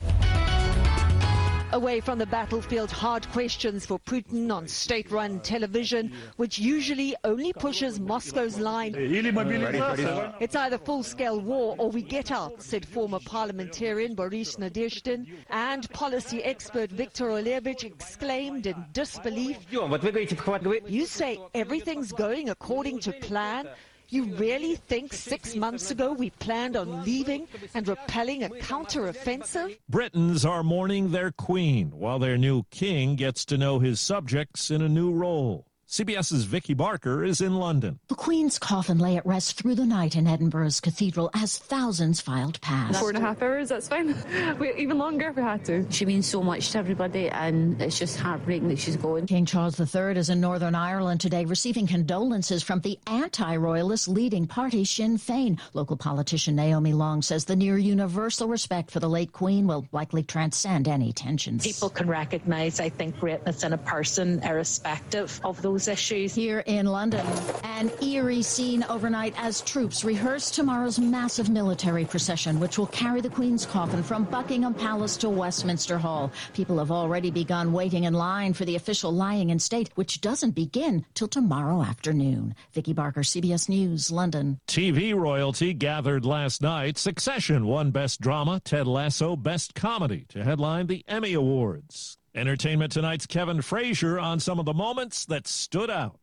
Away 1.73 2.01
from 2.01 2.19
the 2.19 2.25
battlefield, 2.25 2.91
hard 2.91 3.25
questions 3.29 3.85
for 3.85 3.97
Putin 3.99 4.51
on 4.51 4.67
state 4.67 5.09
run 5.09 5.39
television, 5.39 6.11
which 6.35 6.59
usually 6.59 7.15
only 7.23 7.53
pushes 7.53 7.97
Moscow's 7.97 8.59
line. 8.59 8.93
It's 8.97 10.55
either 10.55 10.77
full 10.77 11.03
scale 11.03 11.39
war 11.39 11.75
or 11.77 11.89
we 11.89 12.01
get 12.01 12.29
out, 12.29 12.61
said 12.61 12.85
former 12.85 13.19
parliamentarian 13.19 14.15
Boris 14.15 14.57
Nadezhdin. 14.57 15.27
And 15.49 15.89
policy 15.91 16.43
expert 16.43 16.91
Viktor 16.91 17.27
Olevich 17.27 17.85
exclaimed 17.85 18.65
in 18.67 18.85
disbelief 18.91 19.57
You 19.71 21.05
say 21.05 21.39
everything's 21.53 22.11
going 22.11 22.49
according 22.49 22.99
to 22.99 23.13
plan? 23.13 23.69
You 24.11 24.25
really 24.25 24.75
think 24.75 25.13
six 25.13 25.55
months 25.55 25.89
ago 25.89 26.11
we 26.11 26.31
planned 26.31 26.75
on 26.75 27.05
leaving 27.05 27.47
and 27.73 27.87
repelling 27.87 28.43
a 28.43 28.49
counteroffensive? 28.49 29.79
Britons 29.87 30.43
are 30.43 30.63
mourning 30.63 31.11
their 31.11 31.31
queen 31.31 31.91
while 31.91 32.19
their 32.19 32.37
new 32.37 32.63
king 32.71 33.15
gets 33.15 33.45
to 33.45 33.57
know 33.57 33.79
his 33.79 34.01
subjects 34.01 34.69
in 34.69 34.81
a 34.81 34.89
new 34.89 35.13
role. 35.13 35.65
CBS's 35.91 36.45
Vicky 36.45 36.73
Barker 36.73 37.21
is 37.21 37.41
in 37.41 37.55
London. 37.55 37.99
The 38.07 38.15
Queen's 38.15 38.57
coffin 38.57 38.97
lay 38.97 39.17
at 39.17 39.25
rest 39.25 39.57
through 39.57 39.75
the 39.75 39.85
night 39.85 40.15
in 40.15 40.25
Edinburgh's 40.25 40.79
cathedral 40.79 41.29
as 41.33 41.57
thousands 41.57 42.21
filed 42.21 42.61
past. 42.61 42.97
Four 42.97 43.09
and 43.09 43.17
a 43.17 43.19
half 43.21 43.41
hours, 43.41 43.67
that's 43.67 43.89
fine. 43.89 44.15
we, 44.57 44.73
even 44.75 44.97
longer 44.97 45.27
if 45.27 45.35
we 45.35 45.41
had 45.41 45.65
to. 45.65 45.85
She 45.91 46.05
means 46.05 46.25
so 46.25 46.41
much 46.41 46.71
to 46.71 46.77
everybody, 46.77 47.27
and 47.27 47.81
it's 47.81 47.99
just 47.99 48.17
heartbreaking 48.17 48.69
that 48.69 48.79
she's 48.79 48.95
going. 48.95 49.27
King 49.27 49.45
Charles 49.45 49.77
III 49.77 50.15
is 50.15 50.29
in 50.29 50.39
Northern 50.39 50.75
Ireland 50.75 51.19
today, 51.19 51.43
receiving 51.43 51.87
condolences 51.87 52.63
from 52.63 52.79
the 52.79 52.97
anti 53.07 53.57
royalist 53.57 54.07
leading 54.07 54.47
party 54.47 54.85
Sinn 54.85 55.17
Féin. 55.17 55.59
Local 55.73 55.97
politician 55.97 56.55
Naomi 56.55 56.93
Long 56.93 57.21
says 57.21 57.43
the 57.43 57.57
near 57.57 57.77
universal 57.77 58.47
respect 58.47 58.91
for 58.91 59.01
the 59.01 59.09
late 59.09 59.33
Queen 59.33 59.67
will 59.67 59.85
likely 59.91 60.23
transcend 60.23 60.87
any 60.87 61.11
tensions. 61.11 61.63
People 61.63 61.89
can 61.89 62.07
recognise, 62.07 62.79
I 62.79 62.87
think, 62.87 63.19
greatness 63.19 63.65
in 63.65 63.73
a 63.73 63.77
person, 63.77 64.41
irrespective 64.43 65.41
of 65.43 65.61
those 65.61 65.80
issues. 65.87 66.35
Here 66.35 66.59
in 66.65 66.85
London, 66.85 67.25
an 67.63 67.91
eerie 68.01 68.41
scene 68.41 68.83
overnight 68.83 69.33
as 69.37 69.61
troops 69.61 70.03
rehearse 70.03 70.51
tomorrow's 70.51 70.99
massive 70.99 71.49
military 71.49 72.05
procession, 72.05 72.59
which 72.59 72.77
will 72.77 72.87
carry 72.87 73.21
the 73.21 73.29
Queen's 73.29 73.65
coffin 73.65 74.03
from 74.03 74.25
Buckingham 74.25 74.73
Palace 74.73 75.17
to 75.17 75.29
Westminster 75.29 75.97
Hall. 75.97 76.31
People 76.53 76.77
have 76.77 76.91
already 76.91 77.31
begun 77.31 77.73
waiting 77.73 78.05
in 78.05 78.13
line 78.13 78.53
for 78.53 78.65
the 78.65 78.75
official 78.75 79.11
lying 79.11 79.49
in 79.49 79.59
state, 79.59 79.89
which 79.95 80.21
doesn't 80.21 80.51
begin 80.51 81.05
till 81.13 81.27
tomorrow 81.27 81.81
afternoon. 81.81 82.55
Vicky 82.73 82.93
Barker, 82.93 83.21
CBS 83.21 83.67
News, 83.69 84.11
London. 84.11 84.59
TV 84.67 85.15
royalty 85.15 85.73
gathered 85.73 86.25
last 86.25 86.61
night. 86.61 86.97
Succession 86.97 87.65
won 87.65 87.91
Best 87.91 88.21
Drama, 88.21 88.61
Ted 88.63 88.87
Lasso 88.87 89.35
Best 89.35 89.75
Comedy 89.75 90.25
to 90.29 90.43
headline 90.43 90.87
the 90.87 91.03
Emmy 91.07 91.33
Awards. 91.33 92.17
Entertainment 92.33 92.93
Tonight's 92.93 93.25
Kevin 93.25 93.61
Frazier 93.61 94.17
on 94.17 94.39
some 94.39 94.57
of 94.57 94.65
the 94.65 94.73
moments 94.73 95.25
that 95.25 95.47
stood 95.47 95.89
out. 95.89 96.17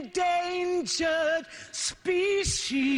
Endangered 0.00 1.46
species. 1.72 2.90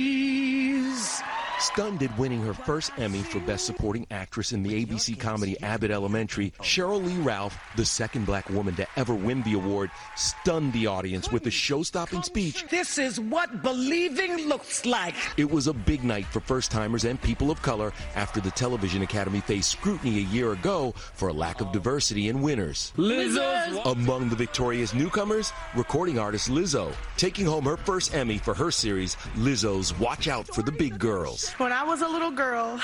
Stunned 1.58 2.02
at 2.02 2.18
winning 2.18 2.42
her 2.42 2.54
first 2.54 2.90
Emmy 2.98 3.20
for 3.22 3.38
Best 3.40 3.66
Supporting 3.66 4.04
Actress 4.10 4.50
in 4.52 4.64
the 4.64 4.84
ABC 4.84 5.16
comedy 5.18 5.56
Abbott 5.62 5.92
Elementary, 5.92 6.52
Sheryl 6.60 7.04
Lee 7.04 7.16
Ralph, 7.18 7.56
the 7.76 7.84
second 7.84 8.26
black 8.26 8.50
woman 8.50 8.74
to 8.74 8.86
ever 8.96 9.14
win 9.14 9.44
the 9.44 9.52
award, 9.54 9.88
stunned 10.16 10.72
the 10.72 10.88
audience 10.88 11.30
with 11.30 11.46
a 11.46 11.52
show-stopping 11.52 12.24
speech. 12.24 12.66
This 12.68 12.98
is 12.98 13.20
what 13.20 13.62
believing 13.62 14.48
looks 14.48 14.84
like. 14.84 15.14
It 15.36 15.48
was 15.48 15.68
a 15.68 15.72
big 15.72 16.02
night 16.02 16.26
for 16.26 16.40
first-timers 16.40 17.04
and 17.04 17.22
people 17.22 17.52
of 17.52 17.62
color 17.62 17.92
after 18.16 18.40
the 18.40 18.50
Television 18.50 19.02
Academy 19.02 19.40
faced 19.40 19.70
scrutiny 19.70 20.18
a 20.18 20.22
year 20.22 20.50
ago 20.52 20.92
for 20.96 21.28
a 21.28 21.32
lack 21.32 21.60
of 21.60 21.70
diversity 21.70 22.28
in 22.28 22.42
winners. 22.42 22.92
Lizzo. 22.96 23.86
Among 23.86 24.28
the 24.28 24.36
victorious 24.36 24.92
newcomers, 24.94 25.52
recording 25.76 26.18
artist 26.18 26.48
Lizzo, 26.48 26.91
taking 27.16 27.46
home 27.46 27.64
her 27.64 27.76
first 27.76 28.14
Emmy 28.14 28.38
for 28.38 28.54
her 28.54 28.70
series, 28.70 29.16
Lizzo's 29.36 29.98
Watch 29.98 30.28
Out 30.28 30.46
for 30.48 30.62
the 30.62 30.72
Big 30.72 30.98
Girls. 30.98 31.52
When 31.52 31.72
I 31.72 31.84
was 31.84 32.02
a 32.02 32.08
little 32.08 32.30
girl, 32.30 32.80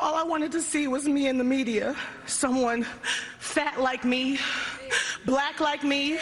all 0.00 0.14
I 0.14 0.22
wanted 0.22 0.52
to 0.52 0.62
see 0.62 0.88
was 0.88 1.08
me 1.08 1.28
in 1.28 1.38
the 1.38 1.44
media. 1.44 1.96
Someone 2.26 2.86
fat 3.38 3.80
like 3.80 4.04
me, 4.04 4.38
black 5.26 5.60
like 5.60 5.82
me, 5.82 6.18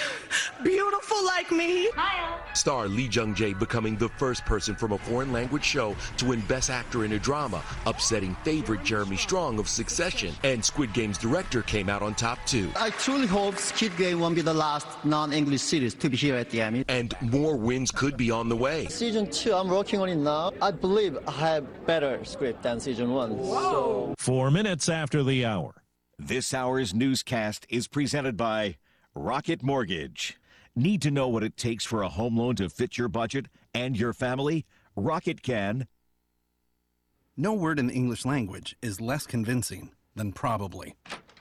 beautiful 0.63 1.25
like 1.25 1.51
me. 1.51 1.83
Hiya. 1.83 2.41
Star 2.55 2.89
Lee 2.89 3.09
Jung 3.09 3.35
Jae 3.35 3.59
becoming 3.59 3.97
the 3.97 4.09
first 4.11 4.45
person 4.47 4.75
from 4.75 4.93
a 4.93 4.99
foreign 4.99 5.33
language 5.33 5.65
show 5.65 5.95
to 6.17 6.27
win 6.27 6.41
Best 6.43 6.71
Actor 6.71 7.05
in 7.05 7.13
a 7.13 7.19
Drama, 7.19 7.63
upsetting 7.85 8.35
favorite 8.45 8.83
Jeremy 8.83 9.17
Strong 9.17 9.59
of 9.59 9.69
Succession. 9.69 10.35
And 10.43 10.65
Squid 10.65 10.93
Game's 10.95 11.19
director 11.19 11.63
came 11.63 11.89
out 11.91 12.03
on 12.03 12.15
top 12.15 12.39
too. 12.47 12.71
I 12.77 12.91
truly 12.91 13.27
hope 13.27 13.59
Squid 13.59 13.97
Game 13.97 14.21
won't 14.21 14.35
be 14.35 14.41
the 14.41 14.55
last 14.55 14.87
non-English 15.05 15.61
series 15.61 15.95
to 15.95 16.09
be 16.09 16.17
here 16.17 16.37
at 16.37 16.51
the 16.51 16.63
Emmy. 16.63 16.85
And 16.89 17.06
more 17.21 17.57
wins 17.57 17.91
could 17.91 18.17
be 18.17 18.31
on 18.31 18.49
the 18.49 18.57
way. 18.57 18.87
Season 18.87 19.31
two, 19.31 19.53
I'm 19.53 19.69
working 19.69 20.01
on 20.01 20.09
it 20.09 20.17
now. 20.17 20.53
I 20.63 20.71
believe 20.71 21.19
I 21.27 21.33
have 21.33 21.87
better 21.87 22.25
script 22.25 22.63
than 22.63 22.81
season 22.81 23.11
one. 23.13 23.43
So 23.45 24.15
Four 24.19 24.51
minutes 24.51 24.89
after 24.89 25.23
the 25.23 25.45
hour. 25.45 25.83
This 26.19 26.55
hour's 26.55 26.95
newscast 26.95 27.67
is 27.69 27.89
presented 27.89 28.37
by 28.37 28.77
Rocket 29.15 29.63
Mortgage. 29.63 30.39
Need 30.75 31.03
to 31.03 31.11
know 31.11 31.29
what 31.29 31.43
it 31.43 31.57
takes 31.57 31.85
for 31.85 32.03
a 32.03 32.09
home 32.09 32.37
loan 32.37 32.57
to 32.57 32.69
fit 32.69 32.99
your 32.99 33.09
budget 33.09 33.47
and 33.75 33.99
your 33.99 34.13
family? 34.13 34.65
Rocket 34.95 35.43
can. 35.43 35.87
No 37.37 37.53
word 37.53 37.79
in 37.79 37.87
the 37.87 37.95
English 37.95 38.25
language 38.25 38.77
is 38.81 39.01
less 39.01 39.27
convincing 39.27 39.91
than 40.15 40.33
probably. 40.33 40.95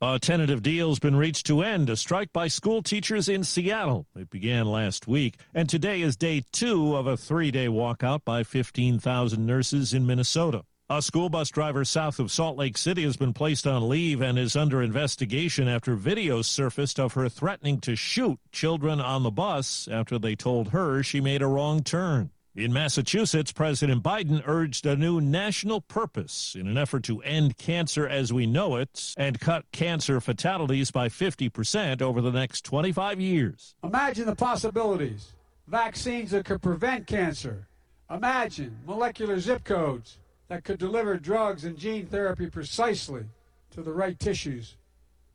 A 0.00 0.18
tentative 0.18 0.60
deal's 0.60 0.98
been 0.98 1.14
reached 1.14 1.46
to 1.46 1.62
end 1.62 1.88
a 1.88 1.96
strike 1.96 2.32
by 2.32 2.48
school 2.48 2.82
teachers 2.82 3.28
in 3.28 3.44
Seattle. 3.44 4.06
It 4.16 4.28
began 4.28 4.66
last 4.66 5.06
week, 5.06 5.38
and 5.54 5.68
today 5.68 6.02
is 6.02 6.16
day 6.16 6.42
two 6.52 6.96
of 6.96 7.06
a 7.06 7.16
three 7.16 7.52
day 7.52 7.68
walkout 7.68 8.24
by 8.24 8.42
15,000 8.42 9.46
nurses 9.46 9.94
in 9.94 10.04
Minnesota. 10.04 10.64
A 10.90 11.00
school 11.00 11.30
bus 11.30 11.48
driver 11.48 11.84
south 11.84 12.18
of 12.18 12.32
Salt 12.32 12.58
Lake 12.58 12.76
City 12.76 13.04
has 13.04 13.16
been 13.16 13.32
placed 13.32 13.68
on 13.68 13.88
leave 13.88 14.20
and 14.20 14.36
is 14.36 14.56
under 14.56 14.82
investigation 14.82 15.68
after 15.68 15.96
videos 15.96 16.46
surfaced 16.46 16.98
of 16.98 17.14
her 17.14 17.28
threatening 17.28 17.80
to 17.82 17.94
shoot 17.94 18.38
children 18.50 19.00
on 19.00 19.22
the 19.22 19.30
bus 19.30 19.88
after 19.90 20.18
they 20.18 20.34
told 20.34 20.70
her 20.70 21.04
she 21.04 21.20
made 21.20 21.40
a 21.40 21.46
wrong 21.46 21.82
turn. 21.84 22.30
In 22.56 22.72
Massachusetts, 22.72 23.50
President 23.50 24.04
Biden 24.04 24.40
urged 24.46 24.86
a 24.86 24.94
new 24.94 25.20
national 25.20 25.80
purpose 25.80 26.54
in 26.56 26.68
an 26.68 26.78
effort 26.78 27.02
to 27.02 27.20
end 27.22 27.56
cancer 27.58 28.06
as 28.06 28.32
we 28.32 28.46
know 28.46 28.76
it 28.76 29.12
and 29.16 29.40
cut 29.40 29.64
cancer 29.72 30.20
fatalities 30.20 30.92
by 30.92 31.08
50% 31.08 32.00
over 32.00 32.20
the 32.20 32.30
next 32.30 32.64
25 32.64 33.20
years. 33.20 33.74
Imagine 33.82 34.26
the 34.26 34.36
possibilities. 34.36 35.32
Vaccines 35.66 36.30
that 36.30 36.44
could 36.44 36.62
prevent 36.62 37.08
cancer. 37.08 37.66
Imagine 38.08 38.78
molecular 38.86 39.40
zip 39.40 39.64
codes 39.64 40.18
that 40.46 40.62
could 40.62 40.78
deliver 40.78 41.16
drugs 41.16 41.64
and 41.64 41.76
gene 41.76 42.06
therapy 42.06 42.48
precisely 42.48 43.24
to 43.72 43.82
the 43.82 43.92
right 43.92 44.20
tissues. 44.20 44.76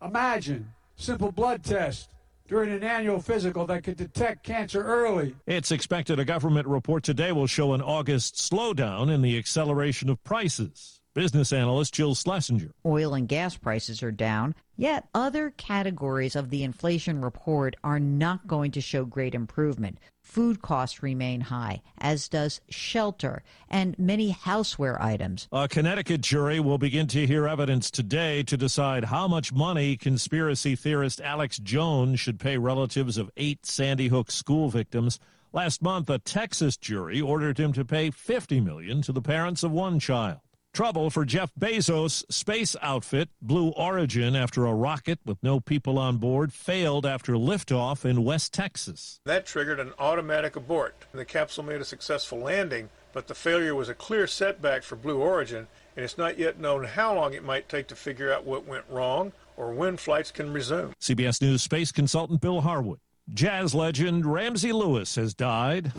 Imagine 0.01 0.71
simple 0.95 1.33
blood 1.33 1.65
tests 1.65 2.07
during 2.49 2.71
an 2.71 2.83
annual 2.83 3.21
physical 3.21 3.67
that 3.67 3.83
could 3.83 3.95
detect 3.95 4.43
cancer 4.43 4.83
early. 4.83 5.35
It's 5.45 5.71
expected 5.71 6.19
a 6.19 6.25
government 6.25 6.67
report 6.67 7.03
today 7.03 7.31
will 7.31 7.45
show 7.45 7.73
an 7.73 7.81
August 7.81 8.35
slowdown 8.35 9.13
in 9.13 9.21
the 9.21 9.37
acceleration 9.37 10.09
of 10.09 10.21
prices. 10.23 10.99
Business 11.13 11.53
analyst 11.53 11.93
Jill 11.93 12.15
Schlesinger. 12.15 12.71
Oil 12.85 13.13
and 13.13 13.27
gas 13.27 13.55
prices 13.55 14.01
are 14.01 14.11
down, 14.11 14.55
yet 14.77 15.07
other 15.13 15.51
categories 15.51 16.35
of 16.35 16.49
the 16.49 16.63
inflation 16.63 17.21
report 17.21 17.75
are 17.83 17.99
not 17.99 18.47
going 18.47 18.71
to 18.71 18.81
show 18.81 19.05
great 19.05 19.35
improvement. 19.35 19.99
Food 20.29 20.61
costs 20.61 21.01
remain 21.01 21.41
high, 21.41 21.81
as 21.97 22.29
does 22.29 22.61
shelter 22.69 23.41
and 23.67 23.97
many 23.97 24.31
houseware 24.31 25.01
items. 25.01 25.47
A 25.51 25.67
Connecticut 25.67 26.21
jury 26.21 26.59
will 26.59 26.77
begin 26.77 27.07
to 27.07 27.25
hear 27.25 27.47
evidence 27.47 27.89
today 27.89 28.43
to 28.43 28.55
decide 28.55 29.05
how 29.05 29.27
much 29.27 29.51
money 29.51 29.97
conspiracy 29.97 30.75
theorist 30.75 31.19
Alex 31.19 31.57
Jones 31.57 32.19
should 32.19 32.39
pay 32.39 32.59
relatives 32.59 33.17
of 33.17 33.31
eight 33.37 33.65
Sandy 33.65 34.09
Hook 34.09 34.29
school 34.29 34.69
victims. 34.69 35.19
Last 35.51 35.81
month, 35.81 36.11
a 36.11 36.19
Texas 36.19 36.77
jury 36.77 37.19
ordered 37.19 37.59
him 37.59 37.73
to 37.73 37.83
pay 37.83 38.11
50 38.11 38.61
million 38.61 39.01
to 39.01 39.11
the 39.11 39.23
parents 39.23 39.63
of 39.63 39.71
one 39.71 39.99
child. 39.99 40.41
Trouble 40.73 41.09
for 41.09 41.25
Jeff 41.25 41.51
Bezos' 41.59 42.23
space 42.31 42.75
outfit, 42.81 43.29
Blue 43.41 43.69
Origin, 43.69 44.35
after 44.35 44.65
a 44.65 44.73
rocket 44.73 45.19
with 45.25 45.41
no 45.41 45.59
people 45.59 45.97
on 45.97 46.17
board 46.17 46.53
failed 46.53 47.05
after 47.05 47.33
liftoff 47.33 48.05
in 48.05 48.23
West 48.23 48.53
Texas. 48.53 49.19
That 49.25 49.45
triggered 49.45 49.79
an 49.79 49.93
automatic 49.99 50.55
abort. 50.55 50.95
The 51.11 51.25
capsule 51.25 51.63
made 51.63 51.81
a 51.81 51.85
successful 51.85 52.39
landing, 52.39 52.89
but 53.13 53.27
the 53.27 53.35
failure 53.35 53.75
was 53.75 53.89
a 53.89 53.95
clear 53.95 54.27
setback 54.27 54.83
for 54.83 54.95
Blue 54.95 55.17
Origin, 55.17 55.67
and 55.95 56.05
it's 56.05 56.17
not 56.17 56.37
yet 56.37 56.59
known 56.59 56.83
how 56.83 57.15
long 57.15 57.33
it 57.33 57.43
might 57.43 57.67
take 57.67 57.87
to 57.87 57.95
figure 57.95 58.31
out 58.31 58.45
what 58.45 58.67
went 58.67 58.85
wrong 58.89 59.33
or 59.57 59.73
when 59.73 59.97
flights 59.97 60.31
can 60.31 60.53
resume. 60.53 60.93
CBS 61.01 61.41
News 61.41 61.63
space 61.63 61.91
consultant 61.91 62.41
Bill 62.41 62.61
Harwood. 62.61 62.99
Jazz 63.33 63.75
legend 63.75 64.25
Ramsey 64.25 64.71
Lewis 64.71 65.15
has 65.15 65.33
died. 65.33 65.91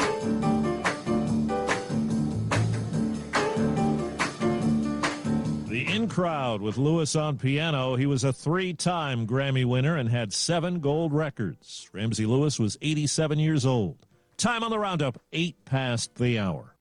Crowd 6.20 6.60
with 6.60 6.76
Lewis 6.76 7.16
on 7.16 7.38
piano. 7.38 7.96
He 7.96 8.04
was 8.04 8.24
a 8.24 8.32
three 8.34 8.74
time 8.74 9.26
Grammy 9.26 9.64
winner 9.64 9.96
and 9.96 10.10
had 10.10 10.34
seven 10.34 10.80
gold 10.80 11.14
records. 11.14 11.88
Ramsey 11.94 12.26
Lewis 12.26 12.58
was 12.58 12.76
87 12.82 13.38
years 13.38 13.64
old. 13.64 13.96
Time 14.36 14.62
on 14.62 14.70
the 14.70 14.78
roundup, 14.78 15.18
eight 15.32 15.64
past 15.64 16.16
the 16.16 16.38
hour. 16.38 16.76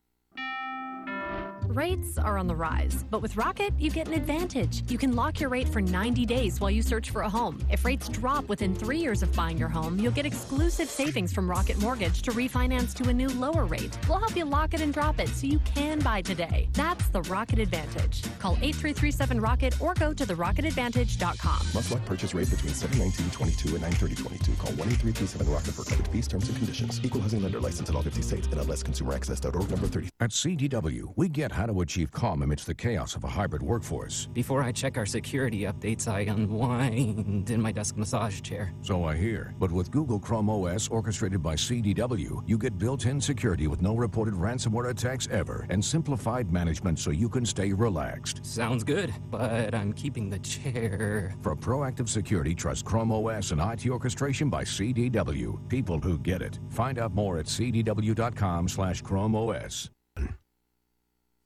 Rates 1.70 2.18
are 2.18 2.40
on 2.40 2.48
the 2.48 2.56
rise, 2.56 3.06
but 3.12 3.22
with 3.22 3.38
Rocket, 3.38 3.76
you 3.78 3.92
get 3.92 4.08
an 4.08 4.16
advantage. 4.16 4.82
You 4.90 4.98
can 4.98 5.16
lock 5.16 5.40
your 5.40 5.50
rate 5.50 5.70
for 5.70 5.84
90 5.84 6.26
days 6.26 6.60
while 6.60 6.72
you 6.72 6.82
search 6.82 7.12
for 7.12 7.22
a 7.22 7.30
home. 7.30 7.60
If 7.70 7.86
rates 7.86 8.10
drop 8.10 8.50
within 8.50 8.74
three 8.74 8.98
years 8.98 9.22
of 9.22 9.32
buying 9.36 9.56
your 9.56 9.70
home, 9.70 10.00
you'll 10.00 10.12
get 10.12 10.26
exclusive 10.26 10.90
savings 10.90 11.32
from 11.32 11.48
Rocket 11.48 11.78
Mortgage 11.78 12.24
to 12.24 12.32
refinance 12.32 12.96
to 12.96 13.10
a 13.10 13.14
new 13.14 13.28
lower 13.28 13.66
rate. 13.66 13.96
We'll 14.10 14.18
help 14.18 14.36
you 14.36 14.46
lock 14.46 14.74
it 14.74 14.82
and 14.82 14.92
drop 14.92 15.20
it 15.20 15.30
so 15.30 15.46
you 15.46 15.60
can 15.60 16.00
buy 16.00 16.24
today. 16.24 16.70
That's 16.74 17.08
the 17.10 17.22
Rocket 17.22 17.60
Advantage. 17.60 18.24
Call 18.40 18.56
8337-ROCKET 18.56 19.80
or 19.80 19.94
go 19.94 20.12
to 20.12 20.26
therocketadvantage.com. 20.26 21.68
Must 21.76 21.92
lock 21.92 22.04
purchase 22.06 22.34
rate 22.34 22.50
between 22.50 22.74
719.22 22.74 23.76
and 23.76 23.84
930.22. 23.84 24.58
Call 24.58 24.72
1-8337-ROCKET 24.72 25.74
for 25.76 25.84
coverage 25.84 26.08
fees, 26.08 26.28
terms, 26.28 26.50
and 26.50 26.58
conditions. 26.58 27.00
Equal 27.04 27.22
housing 27.22 27.44
lender 27.44 27.60
license 27.60 27.92
in 27.92 27.96
all 27.96 28.02
50 28.02 28.24
states. 28.24 28.48
NMLS 28.48 28.84
ConsumerAccess.org 28.84 29.70
number 29.70 29.86
30. 29.86 30.10
At 30.20 30.32
CDW, 30.32 31.14
we 31.16 31.30
get 31.30 31.59
how 31.60 31.66
to 31.66 31.82
achieve 31.82 32.10
calm 32.12 32.42
amidst 32.42 32.66
the 32.66 32.74
chaos 32.74 33.16
of 33.16 33.26
a 33.26 33.28
hybrid 33.28 33.62
workforce. 33.62 34.30
Before 34.34 34.64
I 34.64 34.72
check 34.72 34.98
our 34.98 35.06
security 35.06 35.64
updates, 35.64 36.08
I 36.08 36.22
unwind 36.22 37.50
in 37.50 37.62
my 37.62 37.74
desk 37.74 37.98
massage 37.98 38.40
chair. 38.42 38.74
So 38.82 39.04
I 39.04 39.18
hear. 39.18 39.54
But 39.60 39.70
with 39.70 39.92
Google 39.92 40.20
Chrome 40.20 40.50
OS 40.50 40.88
orchestrated 40.88 41.44
by 41.44 41.56
CDW, 41.56 42.44
you 42.48 42.58
get 42.58 42.78
built 42.78 43.06
in 43.06 43.20
security 43.20 43.68
with 43.68 43.82
no 43.82 43.96
reported 43.96 44.36
ransomware 44.36 44.90
attacks 44.90 45.28
ever 45.32 45.68
and 45.70 45.84
simplified 45.84 46.50
management 46.50 46.98
so 46.98 47.12
you 47.12 47.28
can 47.28 47.46
stay 47.46 47.74
relaxed. 47.74 48.46
Sounds 48.46 48.86
good, 48.86 49.14
but 49.30 49.76
I'm 49.76 49.92
keeping 49.92 50.30
the 50.30 50.40
chair. 50.40 51.36
For 51.42 51.58
proactive 51.58 52.08
security, 52.08 52.56
trust 52.56 52.86
Chrome 52.86 53.12
OS 53.12 53.52
and 53.52 53.60
IT 53.60 53.90
orchestration 53.90 54.50
by 54.50 54.64
CDW. 54.64 55.68
People 55.68 56.00
who 56.00 56.18
get 56.20 56.42
it. 56.42 56.58
Find 56.70 56.98
out 56.98 57.14
more 57.14 57.38
at 57.38 57.48
cdw.com 57.48 58.70
slash 58.70 59.02
Chrome 59.02 59.36
OS. 59.36 59.90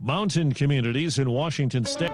Mountain 0.03 0.51
communities 0.53 1.19
in 1.19 1.29
Washington 1.29 1.85
state. 1.85 2.11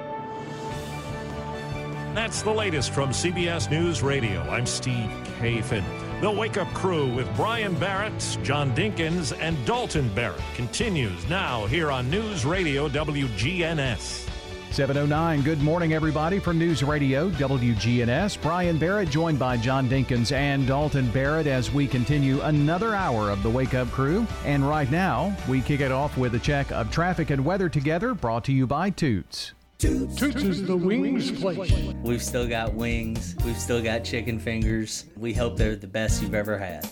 That's 2.13 2.41
the 2.41 2.51
latest 2.51 2.91
from 2.91 3.09
CBS 3.09 3.71
News 3.71 4.03
Radio. 4.03 4.41
I'm 4.41 4.65
Steve 4.65 5.09
Kathan. 5.39 5.83
The 6.21 6.29
Wake 6.29 6.57
Up 6.57 6.67
Crew 6.73 7.07
with 7.07 7.33
Brian 7.35 7.73
Barrett, 7.75 8.37
John 8.43 8.75
Dinkins, 8.75 9.35
and 9.39 9.57
Dalton 9.65 10.13
Barrett 10.13 10.41
continues 10.55 11.27
now 11.29 11.65
here 11.67 11.89
on 11.89 12.09
News 12.09 12.45
Radio 12.45 12.89
WGNS. 12.89 14.28
709, 14.71 15.41
good 15.41 15.61
morning, 15.61 15.93
everybody, 15.93 16.39
from 16.39 16.59
News 16.59 16.83
Radio 16.83 17.29
WGNS. 17.31 18.39
Brian 18.41 18.77
Barrett 18.77 19.09
joined 19.09 19.39
by 19.39 19.57
John 19.57 19.89
Dinkins 19.89 20.31
and 20.31 20.67
Dalton 20.67 21.09
Barrett 21.11 21.47
as 21.47 21.71
we 21.71 21.87
continue 21.87 22.39
another 22.41 22.93
hour 22.93 23.31
of 23.31 23.41
the 23.41 23.49
Wake 23.49 23.73
Up 23.73 23.89
Crew. 23.89 24.27
And 24.45 24.67
right 24.67 24.89
now, 24.91 25.35
we 25.47 25.61
kick 25.61 25.81
it 25.81 25.91
off 25.91 26.17
with 26.17 26.35
a 26.35 26.39
check 26.39 26.71
of 26.71 26.91
traffic 26.91 27.31
and 27.31 27.43
weather 27.43 27.67
together, 27.67 28.13
brought 28.13 28.45
to 28.45 28.53
you 28.53 28.67
by 28.67 28.91
Toots. 28.91 29.53
Toots, 29.79 30.15
Toots 30.15 30.43
is 30.43 30.65
the 30.65 30.77
wings 30.77 31.31
place. 31.31 31.71
We've 32.03 32.23
still 32.23 32.47
got 32.47 32.73
wings. 32.73 33.35
We've 33.45 33.57
still 33.57 33.81
got 33.81 34.03
chicken 34.03 34.39
fingers. 34.39 35.05
We 35.17 35.33
hope 35.33 35.57
they're 35.57 35.75
the 35.75 35.87
best 35.87 36.21
you've 36.21 36.35
ever 36.35 36.57
had. 36.57 36.85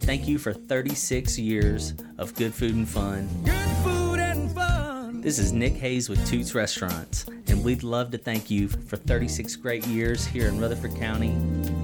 Thank 0.00 0.26
you 0.26 0.38
for 0.38 0.52
36 0.52 1.38
years 1.38 1.94
of 2.18 2.34
good 2.34 2.52
food 2.52 2.74
and 2.74 2.88
fun. 2.88 3.28
Good 3.44 3.54
food 3.84 4.18
and 4.18 4.50
fun. 4.52 4.99
This 5.20 5.38
is 5.38 5.52
Nick 5.52 5.74
Hayes 5.74 6.08
with 6.08 6.26
Toots 6.26 6.54
Restaurants, 6.54 7.26
and 7.48 7.62
we'd 7.62 7.82
love 7.82 8.10
to 8.12 8.16
thank 8.16 8.50
you 8.50 8.68
for 8.68 8.96
36 8.96 9.54
great 9.56 9.86
years 9.86 10.24
here 10.24 10.48
in 10.48 10.58
Rutherford 10.58 10.96
County. 10.96 11.36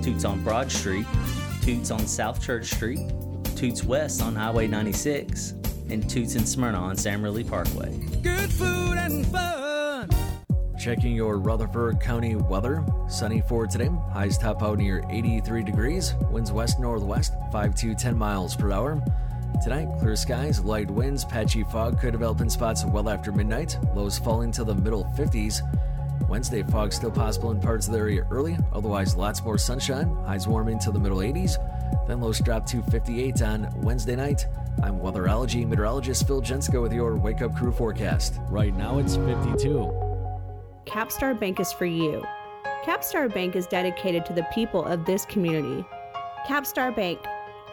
Toots 0.03 0.25
on 0.25 0.43
Broad 0.43 0.73
Street, 0.73 1.05
Toots 1.61 1.91
on 1.91 2.07
South 2.07 2.43
Church 2.43 2.73
Street, 2.73 3.13
Toots 3.55 3.85
West 3.85 4.23
on 4.23 4.35
Highway 4.35 4.67
96, 4.67 5.51
and 5.91 6.09
Toots 6.09 6.35
in 6.35 6.47
Smyrna 6.47 6.79
on 6.79 6.97
Sam 6.97 7.23
Ridley 7.23 7.45
Parkway. 7.45 7.95
Good 8.23 8.51
food 8.51 8.97
and 8.97 9.27
fun. 9.27 10.09
Checking 10.79 11.15
your 11.15 11.37
Rutherford 11.37 12.01
County 12.01 12.37
weather. 12.37 12.83
Sunny 13.07 13.43
for 13.47 13.67
today. 13.67 13.91
Highs 14.15 14.39
top 14.39 14.63
out 14.63 14.79
near 14.79 15.05
83 15.11 15.63
degrees. 15.63 16.15
Winds 16.31 16.53
west 16.53 16.81
northwest, 16.81 17.35
5 17.53 17.75
to 17.75 17.95
10 17.95 18.17
miles 18.17 18.57
per 18.57 18.73
hour. 18.73 19.05
Tonight, 19.63 19.89
clear 19.99 20.17
skies, 20.17 20.61
light 20.61 20.91
winds, 20.91 21.25
patchy 21.25 21.65
fog 21.65 21.99
could 21.99 22.13
develop 22.13 22.41
in 22.41 22.51
spots 22.51 22.85
well 22.85 23.09
after 23.09 23.33
midnight. 23.33 23.79
Lows 23.95 24.19
falling 24.19 24.53
to 24.53 24.65
the 24.65 24.75
middle 24.75 25.05
50s. 25.17 25.61
Wednesday, 26.29 26.63
fog 26.63 26.93
still 26.93 27.11
possible 27.11 27.51
in 27.51 27.61
parts 27.61 27.87
of 27.87 27.93
the 27.93 27.99
area 27.99 28.27
early, 28.31 28.57
otherwise, 28.73 29.17
lots 29.17 29.43
more 29.43 29.59
sunshine. 29.59 30.15
Highs 30.27 30.47
warming 30.47 30.79
to 30.81 30.91
the 30.91 30.99
middle 30.99 31.19
80s. 31.19 31.57
Then 32.07 32.21
lows 32.21 32.41
drop 32.41 32.67
to 32.67 32.83
58 32.83 33.43
on 33.43 33.71
Wednesday 33.83 34.17
night. 34.17 34.47
I'm 34.83 34.99
weatherology 34.99 35.67
meteorologist 35.67 36.27
Phil 36.27 36.43
Jensko 36.43 36.83
with 36.83 36.93
your 36.93 37.17
Wake 37.17 37.43
Up 37.43 37.57
Crew 37.57 37.73
forecast. 37.73 38.39
Right 38.49 38.77
now, 38.77 38.99
it's 38.99 39.17
52. 39.17 39.91
Capstar 40.87 41.39
Bank 41.39 41.61
is 41.61 41.73
for 41.73 41.87
you. 41.87 42.23
Capstar 42.85 43.33
Bank 43.33 43.57
is 43.57 43.67
dedicated 43.67 44.27
to 44.27 44.33
the 44.33 44.47
people 44.53 44.85
of 44.85 45.05
this 45.05 45.25
community. 45.25 45.85
Capstar 46.47 46.95
Bank, 46.95 47.19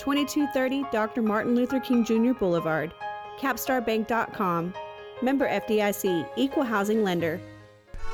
2230 0.03 0.83
Dr. 0.91 1.21
Martin 1.21 1.55
Luther 1.55 1.79
King 1.79 2.03
Jr. 2.03 2.33
Boulevard, 2.33 2.93
capstarbank.com. 3.39 4.73
Member 5.21 5.47
FDIC, 5.47 6.27
Equal 6.35 6.63
Housing 6.63 7.05
Lender. 7.05 7.39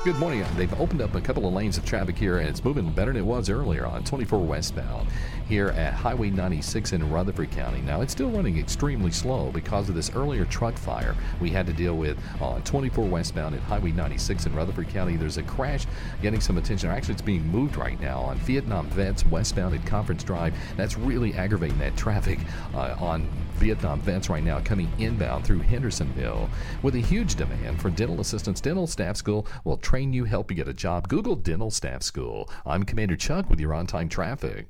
Good 0.04 0.14
morning. 0.14 0.44
They've 0.56 0.72
opened 0.80 1.02
up 1.02 1.16
a 1.16 1.20
couple 1.20 1.48
of 1.48 1.52
lanes 1.52 1.76
of 1.76 1.84
traffic 1.84 2.16
here, 2.16 2.38
and 2.38 2.48
it's 2.48 2.62
moving 2.62 2.92
better 2.92 3.12
than 3.12 3.20
it 3.20 3.26
was 3.26 3.50
earlier 3.50 3.86
on 3.86 4.04
24 4.04 4.38
westbound 4.38 5.08
here 5.50 5.70
at 5.70 5.92
Highway 5.92 6.30
96 6.30 6.92
in 6.92 7.10
Rutherford 7.10 7.50
County. 7.50 7.80
Now, 7.80 8.02
it's 8.02 8.12
still 8.12 8.30
running 8.30 8.56
extremely 8.56 9.10
slow 9.10 9.50
because 9.50 9.88
of 9.88 9.96
this 9.96 10.14
earlier 10.14 10.44
truck 10.44 10.78
fire 10.78 11.16
we 11.40 11.50
had 11.50 11.66
to 11.66 11.72
deal 11.72 11.96
with 11.96 12.16
on 12.40 12.62
24 12.62 13.04
westbound 13.06 13.56
at 13.56 13.60
Highway 13.62 13.90
96 13.90 14.46
in 14.46 14.54
Rutherford 14.54 14.88
County. 14.90 15.16
There's 15.16 15.38
a 15.38 15.42
crash 15.42 15.88
getting 16.22 16.40
some 16.40 16.56
attention. 16.56 16.88
Actually, 16.88 17.14
it's 17.14 17.22
being 17.22 17.44
moved 17.48 17.76
right 17.76 18.00
now 18.00 18.20
on 18.20 18.38
Vietnam 18.38 18.86
Vets 18.90 19.26
westbound 19.26 19.74
at 19.74 19.84
Conference 19.84 20.22
Drive. 20.22 20.54
That's 20.76 20.96
really 20.96 21.34
aggravating 21.34 21.80
that 21.80 21.96
traffic 21.96 22.38
uh, 22.72 22.94
on 23.00 23.28
Vietnam 23.54 24.00
Vets 24.02 24.30
right 24.30 24.44
now 24.44 24.60
coming 24.60 24.88
inbound 25.00 25.44
through 25.44 25.58
Hendersonville 25.58 26.48
with 26.84 26.94
a 26.94 27.00
huge 27.00 27.34
demand 27.34 27.82
for 27.82 27.90
dental 27.90 28.20
assistance. 28.20 28.60
Dental 28.60 28.86
Staff 28.86 29.16
School 29.16 29.48
will 29.64 29.78
train 29.78 30.12
you, 30.12 30.22
help 30.22 30.48
you 30.52 30.56
get 30.56 30.68
a 30.68 30.72
job. 30.72 31.08
Google 31.08 31.34
Dental 31.34 31.72
Staff 31.72 32.04
School. 32.04 32.48
I'm 32.64 32.84
Commander 32.84 33.16
Chuck 33.16 33.50
with 33.50 33.58
your 33.58 33.74
on 33.74 33.88
time 33.88 34.08
traffic. 34.08 34.68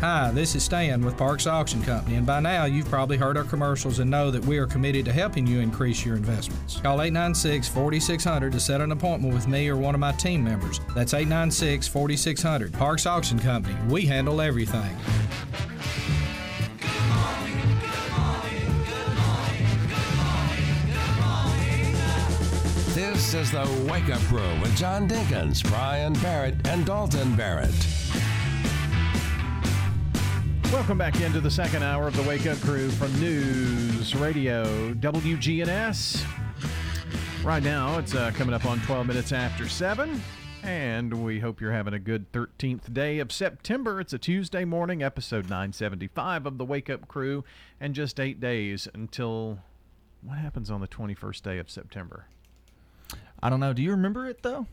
Hi, 0.00 0.32
this 0.32 0.56
is 0.56 0.64
Stan 0.64 1.04
with 1.04 1.16
Parks 1.16 1.46
Auction 1.46 1.80
Company, 1.84 2.16
and 2.16 2.26
by 2.26 2.40
now 2.40 2.64
you've 2.64 2.88
probably 2.88 3.16
heard 3.16 3.36
our 3.36 3.44
commercials 3.44 4.00
and 4.00 4.10
know 4.10 4.32
that 4.32 4.44
we 4.44 4.58
are 4.58 4.66
committed 4.66 5.04
to 5.04 5.12
helping 5.12 5.46
you 5.46 5.60
increase 5.60 6.04
your 6.04 6.16
investments. 6.16 6.80
Call 6.80 7.00
896 7.02 7.68
4600 7.68 8.50
to 8.50 8.58
set 8.58 8.80
an 8.80 8.90
appointment 8.90 9.32
with 9.32 9.46
me 9.46 9.68
or 9.68 9.76
one 9.76 9.94
of 9.94 10.00
my 10.00 10.10
team 10.12 10.42
members. 10.42 10.80
That's 10.96 11.14
896 11.14 11.86
4600. 11.86 12.72
Parks 12.72 13.06
Auction 13.06 13.38
Company, 13.38 13.76
we 13.88 14.04
handle 14.04 14.40
everything. 14.40 14.96
This 22.92 23.34
is 23.34 23.52
the 23.52 23.86
Wake 23.90 24.08
Up 24.10 24.20
Crew 24.22 24.60
with 24.60 24.76
John 24.76 25.08
Dinkins, 25.08 25.62
Brian 25.70 26.12
Barrett, 26.14 26.56
and 26.66 26.84
Dalton 26.84 27.36
Barrett. 27.36 27.72
Welcome 30.72 30.96
back 30.96 31.20
into 31.20 31.38
the 31.38 31.50
second 31.50 31.82
hour 31.82 32.08
of 32.08 32.16
the 32.16 32.22
Wake 32.22 32.46
Up 32.46 32.58
Crew 32.60 32.90
from 32.92 33.12
News 33.20 34.16
Radio 34.16 34.94
WGNS. 34.94 36.24
Right 37.44 37.62
now, 37.62 37.98
it's 37.98 38.14
uh, 38.14 38.30
coming 38.34 38.54
up 38.54 38.64
on 38.64 38.80
12 38.80 39.06
minutes 39.06 39.32
after 39.32 39.68
7, 39.68 40.18
and 40.62 41.22
we 41.22 41.40
hope 41.40 41.60
you're 41.60 41.72
having 41.72 41.92
a 41.92 41.98
good 41.98 42.32
13th 42.32 42.90
day 42.94 43.18
of 43.18 43.30
September. 43.30 44.00
It's 44.00 44.14
a 44.14 44.18
Tuesday 44.18 44.64
morning, 44.64 45.02
episode 45.02 45.44
975 45.44 46.46
of 46.46 46.56
the 46.56 46.64
Wake 46.64 46.88
Up 46.88 47.06
Crew, 47.06 47.44
and 47.78 47.94
just 47.94 48.18
eight 48.18 48.40
days 48.40 48.88
until 48.94 49.58
what 50.22 50.38
happens 50.38 50.70
on 50.70 50.80
the 50.80 50.88
21st 50.88 51.42
day 51.42 51.58
of 51.58 51.70
September? 51.70 52.28
I 53.42 53.50
don't 53.50 53.60
know. 53.60 53.74
Do 53.74 53.82
you 53.82 53.90
remember 53.90 54.26
it, 54.26 54.42
though? 54.42 54.66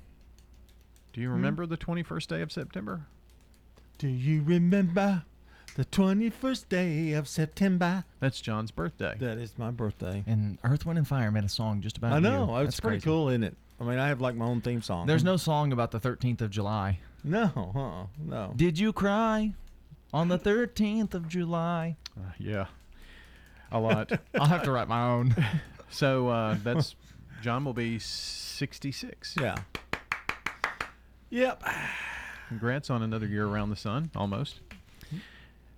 Do 1.11 1.19
you 1.19 1.29
remember 1.29 1.65
the 1.65 1.77
21st 1.77 2.27
day 2.27 2.41
of 2.41 2.53
September? 2.53 3.01
Do 3.97 4.07
you 4.07 4.41
remember 4.43 5.23
the 5.79 5.85
21st 5.85 6.67
day 6.67 7.13
of 7.13 7.25
September? 7.25 8.03
That's 8.19 8.41
John's 8.41 8.69
birthday. 8.69 9.15
That 9.17 9.37
is 9.37 9.57
my 9.57 9.71
birthday. 9.71 10.25
And 10.27 10.57
Earth, 10.65 10.85
Wind, 10.85 10.97
and 10.97 11.07
Fire 11.07 11.31
made 11.31 11.45
a 11.45 11.49
song 11.49 11.79
just 11.79 11.97
about 11.97 12.11
I 12.11 12.19
know. 12.19 12.47
you. 12.49 12.55
It's 12.57 12.65
That's 12.65 12.79
pretty 12.81 12.95
crazy. 12.97 13.05
cool, 13.05 13.29
isn't 13.29 13.45
it? 13.45 13.55
I 13.79 13.85
mean, 13.85 13.97
I 13.97 14.09
have 14.09 14.19
like 14.19 14.35
my 14.35 14.43
own 14.43 14.59
theme 14.59 14.81
song. 14.81 15.07
There's 15.07 15.23
no 15.23 15.37
song 15.37 15.71
about 15.71 15.91
the 15.91 15.99
13th 16.01 16.41
of 16.41 16.49
July. 16.49 16.99
No, 17.23 17.45
uh, 17.73 18.07
no. 18.21 18.51
Did 18.57 18.77
you 18.77 18.91
cry 18.91 19.53
on 20.13 20.27
the 20.27 20.37
13th 20.37 21.13
of 21.13 21.29
July? 21.29 21.95
Uh, 22.17 22.31
yeah, 22.37 22.65
a 23.71 23.79
lot. 23.79 24.11
I'll 24.35 24.47
have 24.47 24.63
to 24.63 24.71
write 24.73 24.89
my 24.89 25.07
own. 25.07 25.33
So 25.91 26.27
uh, 26.27 26.55
that's 26.63 26.95
John 27.41 27.65
will 27.65 27.73
be 27.73 27.97
66. 27.97 29.35
Yeah. 29.41 29.55
Yep. 31.31 31.63
Congrats 32.47 32.91
on 32.91 33.01
another 33.01 33.25
year 33.25 33.47
around 33.47 33.71
the 33.71 33.75
sun, 33.75 34.11
almost. 34.15 34.59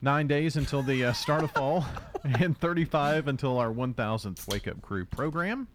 Nine 0.02 0.28
days 0.28 0.56
until 0.56 0.82
the 0.82 1.06
uh, 1.06 1.14
start 1.14 1.44
of 1.44 1.52
fall, 1.52 1.86
and 2.24 2.58
35 2.58 3.28
until 3.28 3.58
our 3.60 3.72
1000th 3.72 4.48
Wake 4.48 4.68
Up 4.68 4.82
Crew 4.82 5.06
program. 5.06 5.68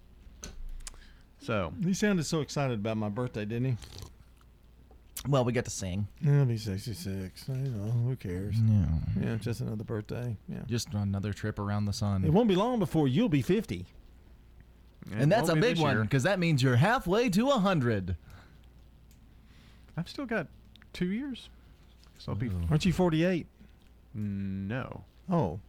So 1.40 1.72
He 1.84 1.94
sounded 1.94 2.24
so 2.26 2.40
excited 2.40 2.80
about 2.80 2.96
my 2.96 3.08
birthday, 3.08 3.44
didn't 3.44 3.64
he? 3.72 3.76
Well, 5.28 5.44
we 5.44 5.52
get 5.52 5.64
to 5.64 5.70
sing. 5.70 6.08
Yeah, 6.20 6.40
I'll 6.40 6.44
be 6.44 6.56
66. 6.56 7.44
You 7.48 7.54
know, 7.54 7.90
who 7.90 8.16
cares? 8.16 8.56
Yeah. 8.58 8.84
Yeah, 9.20 9.34
just 9.36 9.60
another 9.60 9.84
birthday. 9.84 10.36
Yeah. 10.48 10.58
Just 10.66 10.92
another 10.92 11.32
trip 11.32 11.58
around 11.58 11.84
the 11.86 11.92
sun. 11.92 12.24
It 12.24 12.32
won't 12.32 12.48
be 12.48 12.54
long 12.54 12.78
before 12.78 13.08
you'll 13.08 13.28
be 13.28 13.42
50. 13.42 13.86
and 15.12 15.30
that's 15.30 15.48
a 15.48 15.56
big 15.56 15.78
one 15.78 16.02
because 16.02 16.24
that 16.24 16.38
means 16.38 16.62
you're 16.62 16.76
halfway 16.76 17.28
to 17.30 17.46
100. 17.46 18.16
I've 19.96 20.08
still 20.08 20.26
got 20.26 20.48
two 20.92 21.06
years. 21.06 21.48
So 22.18 22.32
I'll 22.32 22.38
be. 22.38 22.50
Aren't 22.70 22.84
you 22.84 22.92
48? 22.92 23.46
No. 24.16 25.04
Oh. 25.30 25.60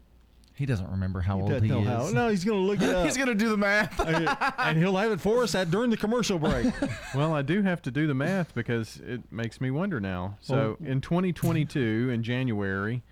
He 0.56 0.66
doesn't 0.66 0.89
remember 0.89 1.22
how 1.22 1.36
He 1.38 1.41
old 1.43 1.62
he 1.64 1.70
is. 1.72 1.86
how- 1.88 2.10
no, 2.10 2.30
he's 2.30 2.43
going 2.43 2.60
to 2.60 2.66
look 2.66 2.82
it 2.82 2.89
up. 2.95 3.06
He's 3.06 3.16
going 3.16 3.28
to 3.30 3.36
do 3.36 3.50
the 3.50 3.58
math. 3.58 4.00
and 4.00 4.78
he'll 4.80 4.95
have 4.98 5.12
it 5.12 5.22
for 5.22 5.43
us 5.43 5.54
at 5.54 5.70
during 5.70 5.91
the 5.91 5.98
commercial 5.98 6.39
break. 6.39 6.74
Well, 7.16 7.34
I 7.34 7.41
do 7.43 7.62
have 7.62 7.82
to 7.84 7.91
do 7.91 8.08
the 8.08 8.14
math 8.16 8.56
because 8.56 9.00
it 9.06 9.22
makes 9.32 9.62
me 9.62 9.70
wonder 9.70 10.00
now. 10.00 10.38
So 10.41 10.78
in 10.84 11.02
2022, 11.02 12.10
in 12.12 12.24
January, 12.24 13.04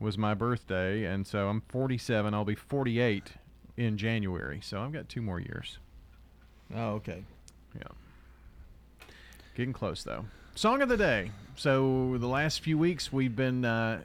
was 0.00 0.16
my 0.16 0.32
birthday, 0.32 1.04
and 1.04 1.26
so 1.26 1.48
I'm 1.48 1.60
47. 1.68 2.32
I'll 2.32 2.44
be 2.44 2.54
48 2.54 3.32
in 3.76 3.98
January. 3.98 4.60
So 4.62 4.80
I've 4.80 4.92
got 4.92 5.08
two 5.10 5.20
more 5.22 5.40
years. 5.40 5.78
Oh, 6.74 6.92
okay. 6.92 7.22
Yeah. 7.76 7.82
Getting 9.54 9.72
close 9.72 10.02
though. 10.04 10.24
Song 10.54 10.82
of 10.82 10.88
the 10.88 10.96
day. 10.96 11.30
So 11.56 12.16
the 12.18 12.26
last 12.28 12.60
few 12.60 12.78
weeks 12.78 13.12
we've 13.12 13.34
been 13.36 13.64
uh, 13.64 14.00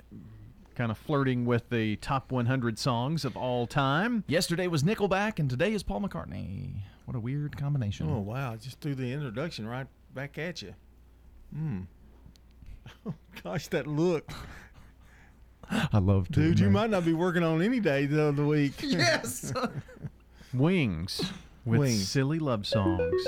kind 0.75 0.91
of 0.91 0.97
flirting 0.97 1.45
with 1.45 1.69
the 1.69 1.95
top 1.97 2.31
100 2.31 2.77
songs 2.79 3.25
of 3.25 3.35
all 3.37 3.67
time. 3.67 4.23
Yesterday 4.27 4.67
was 4.67 4.83
Nickelback, 4.83 5.39
and 5.39 5.49
today 5.49 5.73
is 5.73 5.83
Paul 5.83 6.01
McCartney. 6.01 6.73
What 7.05 7.15
a 7.15 7.19
weird 7.19 7.57
combination. 7.57 8.09
Oh, 8.09 8.19
wow. 8.19 8.55
Just 8.55 8.79
threw 8.79 8.95
the 8.95 9.11
introduction 9.11 9.67
right 9.67 9.87
back 10.13 10.37
at 10.37 10.61
you. 10.61 10.73
Hmm. 11.53 11.81
Oh, 13.05 13.13
gosh, 13.43 13.67
that 13.69 13.87
look. 13.87 14.29
I 15.69 15.99
love 15.99 16.27
to. 16.33 16.33
Dude, 16.33 16.59
you 16.59 16.69
might 16.69 16.89
not 16.89 17.05
be 17.05 17.13
working 17.13 17.41
on 17.41 17.61
any 17.61 17.79
day 17.79 18.03
of 18.11 18.35
the 18.35 18.45
week. 18.45 18.73
Yes. 18.81 19.53
Wings 20.53 21.21
with 21.65 21.79
Wings. 21.79 22.07
silly 22.09 22.39
love 22.39 22.67
songs. 22.67 23.23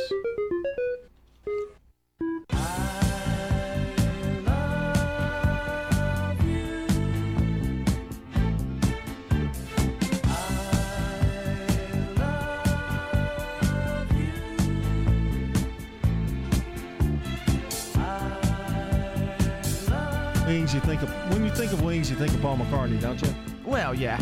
You 22.10 22.16
think 22.16 22.32
of 22.34 22.44
Wings, 22.44 22.50
you 22.50 22.56
think 22.56 22.70
of 22.70 22.70
Paul 22.70 22.80
McCartney, 22.80 23.02
don't 23.02 23.22
you? 23.22 23.36
Well, 23.66 23.94
yeah. 23.96 24.22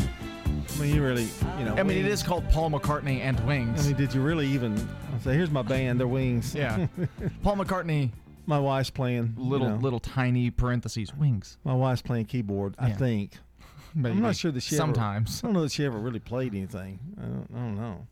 I 0.76 0.82
mean, 0.82 0.96
you 0.96 1.04
really, 1.04 1.28
you 1.60 1.66
know. 1.66 1.76
I 1.76 1.84
mean, 1.84 1.98
it 1.98 2.04
Wings- 2.04 2.22
is 2.22 2.24
called 2.24 2.48
Paul 2.50 2.72
McCartney 2.72 3.20
and 3.20 3.40
Wings. 3.46 3.84
I 3.86 3.88
mean, 3.90 3.98
did 3.98 4.14
you 4.14 4.22
really 4.22 4.48
even 4.48 4.78
say, 5.22 5.34
"Here's 5.34 5.52
my 5.52 5.62
band, 5.62 6.00
they're 6.00 6.08
Wings"? 6.08 6.56
Yeah. 6.56 6.88
Paul 7.44 7.58
McCartney. 7.58 8.12
my 8.46 8.60
wife's 8.60 8.90
playing 8.90 9.36
Little 9.38 9.68
you 9.68 9.74
know, 9.74 9.80
little 9.80 10.00
tiny 10.00 10.50
parentheses 10.50 11.14
Wings. 11.16 11.58
My 11.64 11.74
wife's 11.74 12.02
playing 12.02 12.26
keyboard. 12.26 12.76
I 12.80 12.90
Yeah. 12.90 12.96
think. 12.96 13.38
Maybe. 13.96 14.16
I'm 14.16 14.22
not 14.22 14.36
sure 14.36 14.52
that 14.52 14.62
she 14.64 14.76
ever- 14.76 14.82
Sometimes. 14.82 15.42
I 15.44 15.48
don't 15.48 15.54
know 15.54 15.62
that 15.62 15.72
she 15.72 15.86
ever 15.86 15.98
really 16.00 16.20
played 16.20 16.54
anything. 16.56 17.00
I 17.18 17.22
don't, 17.22 17.48
I 17.54 17.58
don't 17.60 17.76
know. 17.78 18.08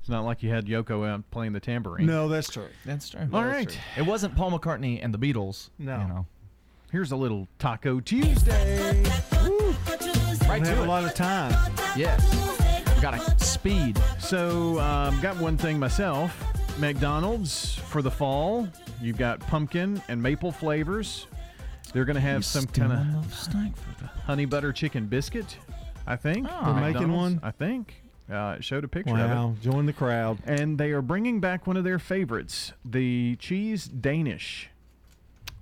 It's 0.00 0.08
not 0.08 0.24
like 0.24 0.42
you 0.42 0.48
had 0.50 0.66
Yoko 0.66 1.06
out 1.06 1.30
playing 1.30 1.52
the 1.52 1.60
tambourine. 1.60 2.06
No, 2.06 2.28
that's 2.28 2.48
true. 2.48 2.68
That's 2.86 3.10
true. 3.10 3.20
All 3.32 3.42
That's 3.42 3.54
right. 3.54 3.68
true. 3.68 3.80
It 4.04 4.06
wasn't 4.06 4.34
Paul 4.36 4.50
McCartney 4.58 4.98
and 5.02 5.12
the 5.12 5.18
Beatles. 5.18 5.68
No. 5.78 6.00
You 6.00 6.08
know. 6.08 6.26
Here's 6.92 7.12
a 7.12 7.16
little 7.16 7.48
Taco 7.58 8.00
Tuesday. 8.00 9.02
Right 10.48 10.60
We 10.62 10.66
have 10.68 10.78
to 10.78 10.84
a 10.84 10.86
lot 10.86 11.04
of 11.04 11.14
time. 11.14 11.52
Yes. 11.96 13.00
Got 13.00 13.14
a 13.14 13.44
speed. 13.44 13.98
So, 14.18 14.78
um, 14.80 15.20
got 15.20 15.36
one 15.38 15.56
thing 15.56 15.78
myself. 15.78 16.44
McDonald's 16.78 17.76
for 17.76 18.02
the 18.02 18.10
fall. 18.10 18.68
You've 19.00 19.18
got 19.18 19.38
pumpkin 19.40 20.02
and 20.08 20.20
maple 20.20 20.50
flavors. 20.50 21.26
They're 21.92 22.04
going 22.04 22.14
to 22.16 22.20
have 22.20 22.38
You 22.38 22.42
some 22.42 22.66
kind 22.66 22.92
of 22.92 23.28
the 23.30 23.34
snack 23.36 23.76
for 23.76 24.02
the- 24.02 24.08
honey 24.08 24.44
butter 24.44 24.72
chicken 24.72 25.06
biscuit. 25.06 25.56
I 26.06 26.16
think 26.16 26.48
Oh. 26.50 26.64
They're 26.72 26.92
making 26.92 27.12
one? 27.12 27.38
I 27.42 27.50
think 27.52 28.02
uh, 28.32 28.56
showed 28.60 28.82
a 28.84 28.88
picture 28.88 29.12
of 29.14 29.18
Wow, 29.30 29.54
join 29.62 29.86
the 29.86 29.92
crowd. 29.92 30.38
And 30.44 30.78
they 30.78 30.90
are 30.90 31.02
bringing 31.02 31.40
back 31.40 31.66
one 31.66 31.76
of 31.76 31.84
their 31.84 31.98
favorites, 31.98 32.72
the 32.84 33.36
cheese 33.36 33.84
Danish. 33.86 34.69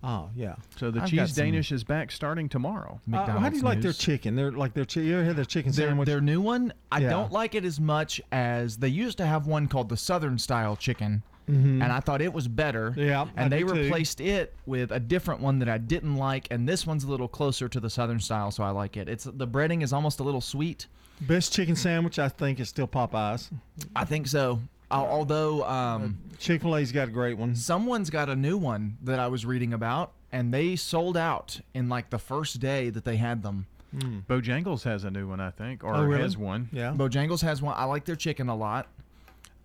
Oh 0.03 0.31
yeah. 0.37 0.55
So 0.77 0.91
the 0.91 0.99
I've 1.01 1.05
got 1.05 1.09
cheese 1.11 1.35
some 1.35 1.45
Danish 1.45 1.73
is 1.73 1.83
back 1.85 2.13
starting 2.13 2.49
tomorrow. 2.49 3.01
Uh, 3.13 3.27
how 3.27 3.49
do 3.49 3.57
you 3.57 3.63
like 3.63 3.81
their 3.81 3.89
news. 3.89 3.99
chicken? 3.99 4.37
They're 4.37 4.53
like 4.53 4.73
their. 4.75 4.85
Chi- 4.85 5.01
you 5.01 5.15
ever 5.17 5.25
had 5.25 5.37
their 5.37 5.45
chicken 5.45 5.73
Their, 5.73 5.89
sandwich? 5.89 6.07
their 6.07 6.21
new 6.21 6.41
one, 6.41 6.73
I 6.93 7.01
Yeah. 7.01 7.11
don't 7.11 7.33
like 7.33 7.55
it 7.57 7.65
as 7.65 7.81
much 7.81 8.21
as 8.31 8.77
they 8.77 8.89
used 8.89 9.19
to 9.19 9.27
have 9.27 9.47
one 9.47 9.67
called 9.67 9.89
the 9.89 9.97
Southern 9.97 10.39
style 10.39 10.77
chicken. 10.77 11.23
and 11.49 11.83
I 11.83 12.01
thought 12.01 12.21
it 12.21 12.33
was 12.35 12.47
better. 12.47 12.93
Yeah, 12.95 13.23
I 13.23 13.29
and 13.43 13.51
they 13.51 13.63
do 13.63 13.69
too. 13.69 13.81
replaced 13.85 14.21
it 14.21 14.55
with 14.67 14.93
a 14.93 15.01
different 15.01 15.41
one 15.41 15.59
that 15.61 15.69
I 15.71 15.79
didn't 15.79 16.17
like, 16.17 16.47
and 16.51 16.69
this 16.69 16.87
one's 16.87 17.05
a 17.05 17.09
little 17.11 17.27
closer 17.27 17.71
to 17.71 17.81
the 17.81 17.89
southern 17.89 18.21
style, 18.21 18.51
so 18.51 18.63
I 18.63 18.69
like 18.71 18.99
it. 18.99 19.09
It's 19.09 19.25
the 19.25 19.49
breading 19.49 19.83
is 19.83 19.95
almost 19.95 20.21
a 20.21 20.23
little 20.23 20.43
sweet. 20.43 20.87
Best 21.23 21.55
chicken 21.55 21.75
sandwich, 21.75 22.19
I 22.19 22.29
think, 22.29 22.61
is 22.61 22.69
still 22.69 22.87
Popeyes. 22.87 23.51
I 23.97 24.05
think 24.05 24.27
so. 24.29 24.61
Al- 24.91 25.07
Although 25.07 25.65
um, 25.65 26.19
Chick 26.39 26.63
Fil 26.63 26.77
A's 26.77 26.93
got 26.93 27.09
a 27.09 27.11
great 27.11 27.37
one. 27.37 27.55
someone's 27.55 28.11
got 28.11 28.29
a 28.29 28.37
new 28.37 28.57
one 28.57 28.97
that 29.03 29.19
I 29.19 29.27
was 29.29 29.45
reading 29.45 29.73
about, 29.73 30.13
and 30.33 30.53
they 30.53 30.77
sold 30.77 31.17
out 31.17 31.61
in 31.75 31.89
like 31.89 32.11
the 32.11 32.19
first 32.19 32.59
day 32.61 32.91
that 32.91 33.05
they 33.05 33.17
had 33.17 33.43
them. 33.43 33.67
Bojangles 33.95 34.83
has 34.85 35.05
a 35.05 35.11
new 35.11 35.27
one, 35.29 35.41
I 35.41 35.51
think, 35.51 35.83
or 35.83 35.95
Oh, 35.95 36.03
really? 36.05 36.23
has 36.23 36.37
one. 36.37 36.69
Yeah. 36.73 36.93
Bojangles 36.97 37.41
has 37.43 37.63
one. 37.63 37.75
I 37.77 37.85
like 37.85 38.05
their 38.05 38.17
chicken 38.17 38.49
a 38.49 38.55
lot. 38.57 38.87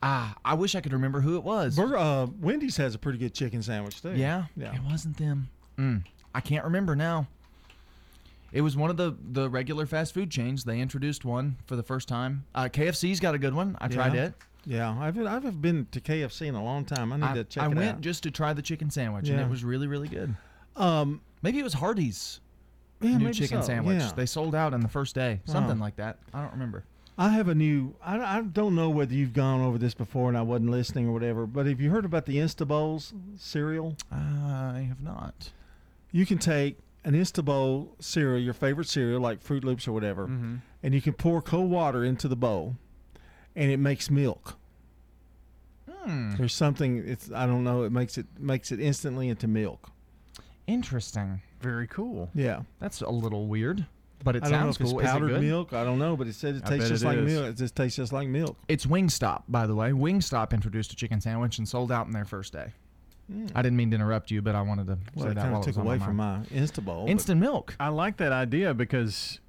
Ah, 0.01 0.35
I 0.43 0.53
wish 0.55 0.75
I 0.75 0.81
could 0.81 0.93
remember 0.93 1.21
who 1.21 1.35
it 1.37 1.43
was. 1.43 1.75
Burger, 1.75 1.97
uh, 1.97 2.25
Wendy's 2.41 2.75
has 2.77 2.95
a 2.95 2.97
pretty 2.97 3.17
good 3.17 3.33
chicken 3.33 3.61
sandwich 3.61 4.01
too. 4.01 4.13
Yeah, 4.15 4.45
yeah. 4.57 4.73
It 4.75 4.81
wasn't 4.83 5.17
them. 5.17 5.49
Mm, 5.77 6.03
I 6.35 6.41
can't 6.41 6.63
remember 6.65 6.95
now. 6.95 7.27
It 8.51 8.61
was 8.61 8.75
one 8.77 8.89
of 8.89 8.97
the 8.97 9.15
the 9.31 9.49
regular 9.49 9.85
fast 9.85 10.13
food 10.13 10.29
chains. 10.29 10.63
They 10.65 10.79
introduced 10.79 11.25
one 11.25 11.57
for 11.65 11.75
the 11.75 11.83
first 11.83 12.07
time. 12.07 12.45
Uh, 12.53 12.65
KFC's 12.71 13.19
got 13.19 13.33
a 13.35 13.37
good 13.39 13.53
one. 13.53 13.77
I 13.81 13.87
tried 13.87 14.13
Yeah. 14.13 14.25
it. 14.25 14.33
Yeah, 14.65 14.95
I've 14.99 15.17
I 15.19 15.31
haven't 15.31 15.61
been 15.61 15.87
to 15.91 15.99
KFC 15.99 16.47
in 16.47 16.55
a 16.55 16.63
long 16.63 16.85
time. 16.85 17.11
I 17.11 17.17
need 17.17 17.23
I, 17.25 17.33
to 17.35 17.43
check 17.43 17.63
I 17.63 17.67
went 17.67 17.79
out. 17.81 18.01
just 18.01 18.23
to 18.23 18.31
try 18.31 18.53
the 18.53 18.61
chicken 18.61 18.89
sandwich, 18.89 19.29
and 19.29 19.39
it 19.39 19.49
was 19.49 19.63
really 19.63 19.87
really 19.87 20.07
good. 20.07 20.35
Um, 20.75 21.21
maybe 21.41 21.59
it 21.59 21.63
was 21.63 21.73
Hardee's 21.73 22.39
Yeah, 23.01 23.17
new 23.17 23.33
chicken 23.33 23.61
so, 23.61 23.67
sandwich. 23.67 23.99
yeah. 23.99 24.11
They 24.15 24.25
sold 24.25 24.55
out 24.55 24.73
in 24.73 24.79
the 24.81 24.87
first 24.87 25.13
day, 25.15 25.41
something 25.45 25.77
Oh. 25.77 25.81
like 25.81 25.97
that. 25.97 26.17
I 26.33 26.41
don't 26.41 26.51
remember. 26.53 26.83
I 27.17 27.29
have 27.29 27.47
a 27.47 27.53
new. 27.53 27.93
I, 28.03 28.17
I 28.37 28.41
don't 28.41 28.73
know 28.73 28.89
whether 28.89 29.13
you've 29.13 29.33
gone 29.33 29.61
over 29.61 29.77
this 29.77 29.93
before 29.93 30.29
and 30.29 30.37
I 30.37 30.41
wasn't 30.41 30.71
listening 30.71 31.07
or 31.07 31.11
whatever. 31.11 31.45
But 31.45 31.67
have 31.67 31.79
you 31.79 31.91
heard 31.91 32.05
about 32.05 32.25
the 32.25 32.37
Instabowls 32.37 33.13
cereal? 33.37 33.97
I 34.11 34.85
have 34.87 34.99
not. 35.01 35.51
You 36.11 36.25
can 36.25 36.37
take 36.39 36.77
an 37.03 37.13
Instabowl 37.13 37.89
cereal, 37.99 38.39
your 38.41 38.53
favorite 38.53 38.87
cereal, 38.87 39.19
like 39.19 39.43
Froot 39.43 39.63
Loops 39.63 39.87
or 39.87 39.91
whatever, 39.91 40.27
Mhm. 40.27 40.61
and 40.81 40.93
you 40.95 41.01
can 41.01 41.13
pour 41.13 41.41
cold 41.41 41.69
water 41.69 42.03
into 42.03 42.27
the 42.29 42.35
bowl, 42.35 42.77
and 43.55 43.71
it 43.71 43.77
makes 43.77 44.09
milk. 44.09 44.57
Hmm. 45.89 46.35
There's 46.35 46.53
something. 46.53 47.03
It's 47.07 47.31
I 47.31 47.45
don't 47.45 47.63
know. 47.63 47.83
It 47.83 47.91
makes 47.91 48.17
it 48.17 48.25
makes 48.39 48.71
it 48.71 48.79
instantly 48.79 49.29
into 49.29 49.47
milk. 49.47 49.89
Interesting. 50.67 51.41
Very 51.61 51.87
cool. 51.87 52.29
Yeah. 52.33 52.61
That's 52.79 53.01
a 53.01 53.09
little 53.09 53.47
weird, 53.47 53.85
but 54.23 54.35
it 54.35 54.43
I 54.43 54.49
don't 54.49 54.51
know 54.59 54.65
sounds 54.65 54.77
if 54.81 54.87
cool. 54.87 54.99
Is 54.99 55.05
it 55.05 55.09
powdered 55.11 55.27
good? 55.29 55.41
milk. 55.41 55.73
I 55.73 55.83
don't 55.83 55.99
know, 55.99 56.15
but 56.17 56.27
it 56.27 56.35
said 56.35 56.55
it 56.55 56.63
I 56.65 56.69
tastes 56.71 56.89
just 56.89 57.03
it 57.03 57.07
like 57.07 57.17
is. 57.19 57.25
milk. 57.25 57.45
It 57.47 57.57
just 57.57 57.75
tastes 57.75 57.95
just 57.97 58.11
like 58.13 58.27
milk. 58.27 58.57
It's 58.67 58.85
Wingstop, 58.85 59.43
by 59.47 59.65
the 59.67 59.75
way. 59.75 59.91
Wingstop 59.91 60.51
introduced 60.53 60.91
a 60.93 60.95
chicken 60.95 61.21
sandwich 61.21 61.57
and 61.57 61.67
sold 61.67 61.91
out 61.91 62.05
in 62.07 62.11
their 62.13 62.25
first 62.25 62.51
day. 62.53 62.73
Mm. 63.31 63.51
I 63.55 63.61
didn't 63.61 63.77
mean 63.77 63.89
to 63.91 63.95
interrupt 63.95 64.31
you, 64.31 64.41
but 64.41 64.55
I 64.55 64.61
wanted 64.61 64.87
to 64.87 64.97
Well, 65.15 65.25
say 65.25 65.31
it 65.31 65.35
that 65.35 65.41
kind 65.41 65.51
while 65.53 65.61
of 65.61 65.67
it 65.67 65.69
was 65.69 65.75
took 65.75 65.81
on 65.81 65.87
away 65.87 65.97
my 65.97 66.05
from 66.05 66.15
mind. 66.17 66.51
my 66.51 66.57
Instabowl. 66.59 66.85
Bowl. 66.85 67.05
Instant 67.07 67.39
milk. 67.39 67.75
I 67.79 67.87
like 67.87 68.17
that 68.17 68.33
idea 68.33 68.73
because 68.73 69.39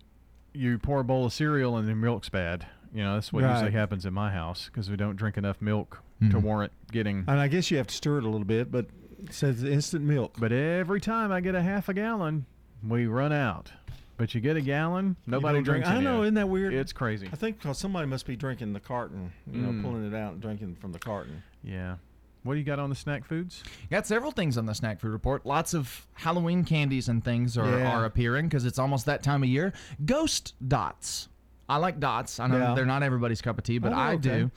you 0.52 0.78
pour 0.78 1.00
a 1.00 1.05
bowl 1.05 1.26
of 1.26 1.32
cereal 1.32 1.76
and 1.76 1.88
the 1.88 1.94
milk's 1.96 2.28
bad. 2.28 2.66
You 2.95 3.03
know, 3.03 3.14
that's 3.14 3.32
what 3.32 3.42
usually 3.42 3.72
happens 3.72 4.07
in 4.07 4.14
my 4.14 4.30
house 4.30 4.66
because 4.66 4.88
we 4.88 4.97
don't 4.97 5.16
drink 5.16 5.36
enough 5.36 5.61
milk 5.61 6.01
to 6.20 6.36
Mhm. 6.38 6.42
warrant 6.42 6.72
getting. 6.92 7.24
And 7.26 7.40
I 7.40 7.49
guess 7.49 7.70
you 7.70 7.76
have 7.78 7.88
to 7.88 7.95
stir 7.95 8.18
it 8.18 8.24
a 8.24 8.28
little 8.28 8.47
bit, 8.47 8.70
but 8.70 8.86
it 9.22 9.32
says 9.34 9.64
instant 9.64 10.05
milk. 10.05 10.36
But 10.38 10.53
every 10.53 11.01
time 11.01 11.32
I 11.32 11.40
get 11.40 11.55
a 11.57 11.62
half 11.62 11.88
a 11.88 11.95
gallon, 11.95 12.47
we 12.86 13.07
run 13.07 13.32
out. 13.32 13.72
But 14.16 14.32
you 14.32 14.40
get 14.40 14.57
a 14.57 14.61
gallon, 14.61 15.16
nobody 15.26 15.57
don't 15.57 15.64
drink- 15.64 15.84
drinks 15.84 15.99
I 15.99 16.01
know, 16.01 16.18
of 16.18 16.20
it. 16.20 16.26
isn't 16.26 16.34
that 16.34 16.49
weird? 16.49 16.72
It's 16.72 16.92
crazy. 16.92 17.28
I 17.32 17.36
think 17.36 17.59
because 17.61 17.78
somebody 17.78 18.07
must 18.07 18.26
be 18.26 18.36
drinking 18.36 18.72
the 18.74 18.80
carton, 18.80 19.32
you 19.53 19.61
know, 19.61 19.70
Mm. 19.70 19.82
pulling 19.82 20.07
it 20.07 20.14
out 20.14 20.34
and 20.34 20.40
drinking 20.40 20.76
from 20.76 20.92
the 20.92 21.01
carton. 21.01 21.42
Yeah. 21.64 21.97
What 22.45 22.53
do 22.55 22.59
you 22.61 22.64
got 22.64 22.78
on 22.78 22.90
the 22.90 22.95
snack 22.97 23.24
foods? 23.24 23.64
Got 23.90 24.07
several 24.07 24.30
things 24.30 24.57
on 24.57 24.66
the 24.66 24.74
snack 24.74 25.01
food 25.01 25.11
report. 25.11 25.45
Lots 25.45 25.74
of 25.74 26.07
Halloween 26.12 26.62
candies 26.62 27.09
and 27.09 27.24
things 27.24 27.59
are, 27.59 27.78
Yeah. 27.80 27.90
are 27.97 28.05
appearing 28.05 28.47
because 28.47 28.64
it's 28.66 28.78
almost 28.78 29.05
that 29.07 29.22
time 29.24 29.42
of 29.42 29.49
year. 29.49 29.72
Ghost 30.05 30.55
dots. 30.68 31.28
I 31.68 31.76
like 31.78 31.98
dots. 31.98 32.38
I 32.40 32.46
know 32.46 32.58
Yeah. 32.58 32.74
they're 32.74 32.84
not 32.84 33.02
everybody's 33.02 33.40
cup 33.40 33.56
of 33.56 33.64
tea, 33.64 33.78
but 33.78 33.92
Oh, 33.92 33.96
I 33.96 34.14
okay. 34.14 34.20
do. 34.40 34.50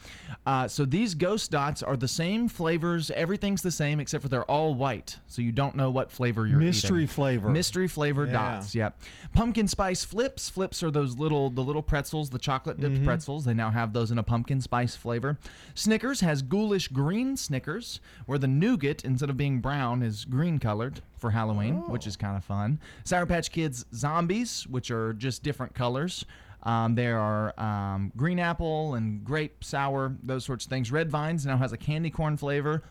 Uh, 0.46 0.68
so 0.68 0.84
these 0.84 1.16
ghost 1.16 1.52
dots 1.52 1.82
are 1.82 1.96
the 1.96 2.08
same 2.08 2.48
flavors. 2.50 3.10
Everything's 3.12 3.62
the 3.62 3.72
same 3.72 4.00
except 4.00 4.22
for 4.24 4.30
they're 4.30 4.44
all 4.46 4.76
white, 4.76 5.18
so 5.28 5.42
you 5.42 5.52
don't 5.54 5.76
know 5.76 5.90
what 5.90 6.12
flavor 6.12 6.46
you're 6.46 6.60
in. 6.60 6.66
Mystery 6.66 7.04
eating. 7.04 7.08
flavor. 7.08 7.50
Mystery 7.50 7.88
flavor 7.88 8.26
Yeah. 8.26 8.32
dots. 8.34 8.76
Yep. 8.76 9.02
Pumpkin 9.34 9.68
spice 9.68 10.04
flips. 10.04 10.50
Flips 10.50 10.84
are 10.84 10.92
those 10.92 11.18
little 11.18 11.50
the 11.50 11.64
little 11.64 11.82
pretzels, 11.82 12.30
the 12.30 12.40
chocolate 12.40 12.80
dipped 12.80 12.98
Mhm. 12.98 13.06
pretzels. 13.06 13.46
They 13.46 13.54
now 13.54 13.70
have 13.70 13.94
those 13.94 14.12
in 14.12 14.18
a 14.18 14.24
pumpkin 14.24 14.60
spice 14.60 14.96
flavor. 14.96 15.38
Snickers 15.76 16.20
has 16.22 16.42
ghoulish 16.42 16.90
green 16.90 17.38
Snickers, 17.38 18.00
where 18.26 18.38
the 18.38 18.48
nougat 18.48 19.06
instead 19.06 19.30
of 19.30 19.38
being 19.38 19.62
brown 19.62 20.04
is 20.04 20.26
green 20.26 20.60
colored 20.60 21.02
for 21.18 21.32
Halloween, 21.32 21.76
which 21.88 22.06
is 22.06 22.16
kind 22.18 22.36
of 22.36 22.44
fun. 22.44 22.80
Sour 23.04 23.26
Patch 23.26 23.52
Kids 23.52 23.86
zombies, 23.96 24.68
which 24.68 24.92
are 24.92 25.14
just 25.14 25.42
different 25.44 25.74
colors. 25.74 26.26
Um, 26.64 26.96
there 26.96 27.20
are 27.20 27.58
um, 27.60 28.12
green 28.18 28.40
apple 28.40 28.96
and 28.96 29.24
grape 29.24 29.64
sour, 29.64 30.16
those 30.24 30.44
sorts 30.46 30.66
of 30.66 30.70
things. 30.70 30.92
Red 30.92 31.10
Vines 31.10 31.46
now 31.46 31.58
has 31.58 31.72
a 31.72 31.78
candy 31.78 32.10
corn 32.10 32.36
flavor. 32.38 32.84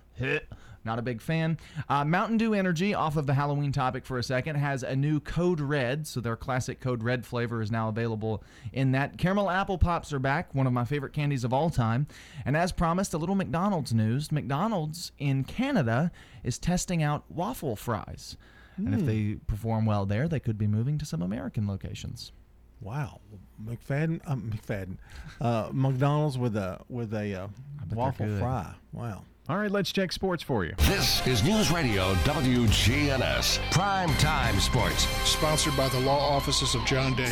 Not 0.84 1.00
a 1.00 1.02
big 1.02 1.20
fan. 1.20 1.58
Uh, 1.88 2.04
Mountain 2.04 2.36
Dew 2.38 2.54
Energy, 2.54 2.94
off 2.94 3.16
of 3.16 3.26
the 3.26 3.34
Halloween 3.34 3.72
topic 3.72 4.06
for 4.06 4.18
a 4.18 4.22
second, 4.22 4.54
has 4.54 4.84
a 4.84 4.94
new 4.94 5.18
Code 5.18 5.58
Red. 5.60 6.06
So 6.06 6.20
their 6.20 6.36
classic 6.36 6.78
Code 6.80 7.02
Red 7.02 7.26
flavor 7.26 7.60
is 7.60 7.72
now 7.72 7.88
available 7.88 8.44
in 8.72 8.92
that. 8.92 9.18
Caramel 9.18 9.50
Apple 9.50 9.78
Pops 9.78 10.12
are 10.12 10.20
back, 10.20 10.54
one 10.54 10.64
of 10.68 10.72
my 10.72 10.84
favorite 10.84 11.12
candies 11.12 11.42
of 11.42 11.52
all 11.52 11.70
time. 11.70 12.06
And 12.44 12.56
as 12.56 12.70
promised, 12.70 13.12
a 13.14 13.18
little 13.18 13.34
McDonald's 13.34 13.92
news. 13.92 14.30
McDonald's 14.30 15.10
in 15.18 15.42
Canada 15.42 16.12
is 16.44 16.56
testing 16.56 17.02
out 17.02 17.24
waffle 17.28 17.74
fries. 17.74 18.36
And 18.76 18.94
if 18.94 19.00
Hmm. 19.00 19.06
they 19.06 19.34
perform 19.48 19.86
well 19.86 20.06
there, 20.06 20.28
they 20.28 20.38
could 20.38 20.56
be 20.56 20.68
moving 20.68 20.98
to 20.98 21.04
some 21.04 21.20
American 21.20 21.66
locations. 21.66 22.30
Wow, 22.80 23.20
McFadden, 23.64 24.20
um, 24.26 24.50
McFadden, 24.52 24.96
uh, 25.40 25.70
McDonald's 25.72 26.38
with 26.38 26.56
a 26.56 26.78
with 26.88 27.14
a 27.14 27.34
uh, 27.34 27.48
waffle 27.92 28.26
fry. 28.38 28.74
Wow. 28.92 29.24
All 29.48 29.56
right, 29.58 29.70
let's 29.70 29.92
check 29.92 30.10
sports 30.10 30.42
for 30.42 30.64
you. 30.64 30.74
This 30.78 31.24
is 31.24 31.44
News 31.44 31.70
Radio 31.70 32.14
WGNS 32.14 33.70
Prime 33.70 34.12
Time 34.14 34.58
Sports. 34.58 35.06
Sponsored 35.28 35.76
by 35.76 35.88
the 35.88 36.00
law 36.00 36.18
offices 36.18 36.74
of 36.74 36.84
John 36.84 37.14
Day. 37.14 37.26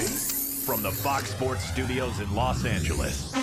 From 0.65 0.81
the 0.83 0.93
Fox 0.93 1.31
Sports 1.31 1.65
Studios 1.65 2.21
in 2.21 2.33
Los 2.35 2.65
Angeles, 2.65 3.35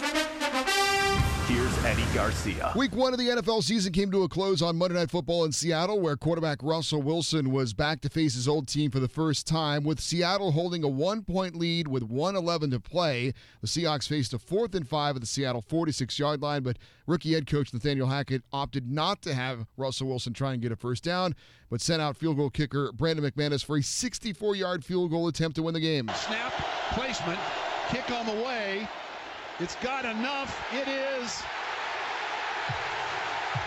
here's 1.51 1.83
Eddie 1.83 2.05
Garcia. 2.13 2.71
Week 2.77 2.95
one 2.95 3.11
of 3.11 3.19
the 3.19 3.27
NFL 3.27 3.61
season 3.61 3.91
came 3.91 4.09
to 4.11 4.23
a 4.23 4.29
close 4.29 4.61
on 4.61 4.77
Monday 4.77 4.95
Night 4.95 5.11
Football 5.11 5.43
in 5.43 5.51
Seattle, 5.51 5.99
where 5.99 6.15
quarterback 6.15 6.59
Russell 6.63 7.01
Wilson 7.01 7.51
was 7.51 7.73
back 7.73 7.99
to 8.01 8.09
face 8.09 8.35
his 8.35 8.47
old 8.47 8.69
team 8.69 8.89
for 8.89 9.01
the 9.01 9.09
first 9.09 9.45
time, 9.47 9.83
with 9.83 9.99
Seattle 9.99 10.53
holding 10.53 10.83
a 10.83 10.87
one 10.87 11.23
point 11.23 11.55
lead 11.55 11.89
with 11.89 12.03
111 12.03 12.71
to 12.71 12.79
play. 12.79 13.33
The 13.59 13.67
Seahawks 13.67 14.07
faced 14.07 14.33
a 14.33 14.39
fourth 14.39 14.73
and 14.75 14.87
five 14.87 15.15
at 15.15 15.21
the 15.21 15.27
Seattle 15.27 15.61
46 15.61 16.17
yard 16.17 16.41
line, 16.41 16.63
but 16.63 16.77
rookie 17.05 17.33
head 17.33 17.47
coach 17.47 17.73
Nathaniel 17.73 18.07
Hackett 18.07 18.43
opted 18.53 18.89
not 18.89 19.21
to 19.23 19.33
have 19.33 19.67
Russell 19.75 20.07
Wilson 20.07 20.31
try 20.33 20.53
and 20.53 20.61
get 20.61 20.71
a 20.71 20.77
first 20.77 21.03
down, 21.03 21.35
but 21.69 21.81
sent 21.81 22.01
out 22.01 22.15
field 22.15 22.37
goal 22.37 22.49
kicker 22.49 22.93
Brandon 22.93 23.29
McManus 23.29 23.65
for 23.65 23.75
a 23.77 23.83
64 23.83 24.55
yard 24.55 24.85
field 24.85 25.11
goal 25.11 25.27
attempt 25.27 25.57
to 25.57 25.63
win 25.63 25.73
the 25.73 25.81
game. 25.81 26.09
Snap, 26.15 26.53
placement, 26.93 27.39
kick 27.89 28.09
on 28.09 28.25
the 28.25 28.41
way. 28.43 28.87
It's 29.61 29.75
got 29.75 30.05
enough. 30.05 30.59
It 30.73 30.87
is 30.87 31.43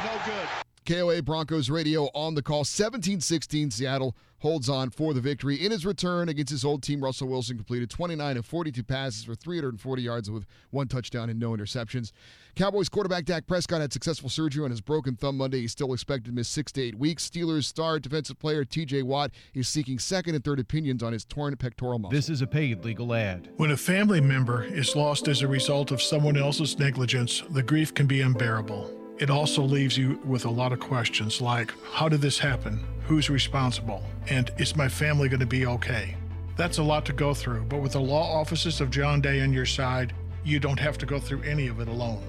no 0.04 0.20
good. 0.26 0.48
KOA 0.86 1.22
Broncos 1.22 1.70
radio 1.70 2.06
on 2.14 2.34
the 2.34 2.42
call. 2.42 2.64
17 2.64 3.20
16 3.20 3.70
Seattle 3.70 4.16
holds 4.40 4.68
on 4.68 4.90
for 4.90 5.14
the 5.14 5.20
victory. 5.20 5.64
In 5.64 5.70
his 5.70 5.86
return 5.86 6.28
against 6.28 6.50
his 6.50 6.64
old 6.64 6.82
team, 6.82 7.00
Russell 7.00 7.28
Wilson 7.28 7.56
completed 7.56 7.90
29 7.90 8.36
of 8.38 8.44
42 8.44 8.82
passes 8.82 9.22
for 9.22 9.36
340 9.36 10.02
yards 10.02 10.28
with 10.28 10.46
one 10.70 10.88
touchdown 10.88 11.30
and 11.30 11.38
no 11.38 11.52
interceptions. 11.52 12.10
Cowboys 12.56 12.88
quarterback 12.88 13.24
Dak 13.24 13.48
Prescott 13.48 13.80
had 13.80 13.92
successful 13.92 14.28
surgery 14.28 14.64
on 14.64 14.70
his 14.70 14.80
broken 14.80 15.16
thumb 15.16 15.38
Monday. 15.38 15.62
He's 15.62 15.72
still 15.72 15.92
expected 15.92 16.26
to 16.26 16.32
miss 16.32 16.46
six 16.46 16.70
to 16.72 16.82
eight 16.82 16.94
weeks. 16.94 17.28
Steelers 17.28 17.64
star 17.64 17.98
defensive 17.98 18.38
player 18.38 18.64
TJ 18.64 19.02
Watt 19.02 19.32
is 19.54 19.68
seeking 19.68 19.98
second 19.98 20.36
and 20.36 20.44
third 20.44 20.60
opinions 20.60 21.02
on 21.02 21.12
his 21.12 21.24
torn 21.24 21.56
pectoral 21.56 21.98
muscle. 21.98 22.12
This 22.12 22.28
is 22.28 22.42
a 22.42 22.46
paid 22.46 22.84
legal 22.84 23.12
ad. 23.12 23.48
When 23.56 23.72
a 23.72 23.76
family 23.76 24.20
member 24.20 24.62
is 24.62 24.94
lost 24.94 25.26
as 25.26 25.42
a 25.42 25.48
result 25.48 25.90
of 25.90 26.00
someone 26.00 26.36
else's 26.36 26.78
negligence, 26.78 27.42
the 27.50 27.62
grief 27.62 27.92
can 27.92 28.06
be 28.06 28.20
unbearable. 28.20 28.88
It 29.18 29.30
also 29.30 29.62
leaves 29.62 29.98
you 29.98 30.20
with 30.24 30.44
a 30.44 30.50
lot 30.50 30.72
of 30.72 30.78
questions 30.78 31.40
like 31.40 31.74
how 31.90 32.08
did 32.08 32.20
this 32.20 32.38
happen? 32.38 32.78
Who's 33.06 33.30
responsible? 33.30 34.04
And 34.28 34.52
is 34.58 34.76
my 34.76 34.88
family 34.88 35.28
going 35.28 35.40
to 35.40 35.46
be 35.46 35.66
okay? 35.66 36.16
That's 36.56 36.78
a 36.78 36.84
lot 36.84 37.04
to 37.06 37.12
go 37.12 37.34
through, 37.34 37.64
but 37.64 37.80
with 37.80 37.92
the 37.92 38.00
law 38.00 38.40
offices 38.40 38.80
of 38.80 38.90
John 38.90 39.20
Day 39.20 39.40
on 39.40 39.52
your 39.52 39.66
side, 39.66 40.12
you 40.44 40.60
don't 40.60 40.78
have 40.78 40.98
to 40.98 41.06
go 41.06 41.18
through 41.18 41.42
any 41.42 41.66
of 41.66 41.80
it 41.80 41.88
alone. 41.88 42.22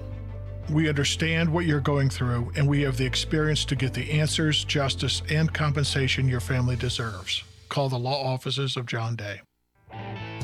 We 0.68 0.88
understand 0.88 1.52
what 1.52 1.64
you're 1.64 1.80
going 1.80 2.10
through, 2.10 2.50
and 2.56 2.66
we 2.66 2.82
have 2.82 2.96
the 2.96 3.06
experience 3.06 3.64
to 3.66 3.76
get 3.76 3.94
the 3.94 4.10
answers, 4.10 4.64
justice, 4.64 5.22
and 5.30 5.52
compensation 5.52 6.28
your 6.28 6.40
family 6.40 6.74
deserves. 6.74 7.44
Call 7.68 7.88
the 7.88 7.98
law 7.98 8.32
offices 8.32 8.76
of 8.76 8.86
John 8.86 9.14
Day. 9.14 9.40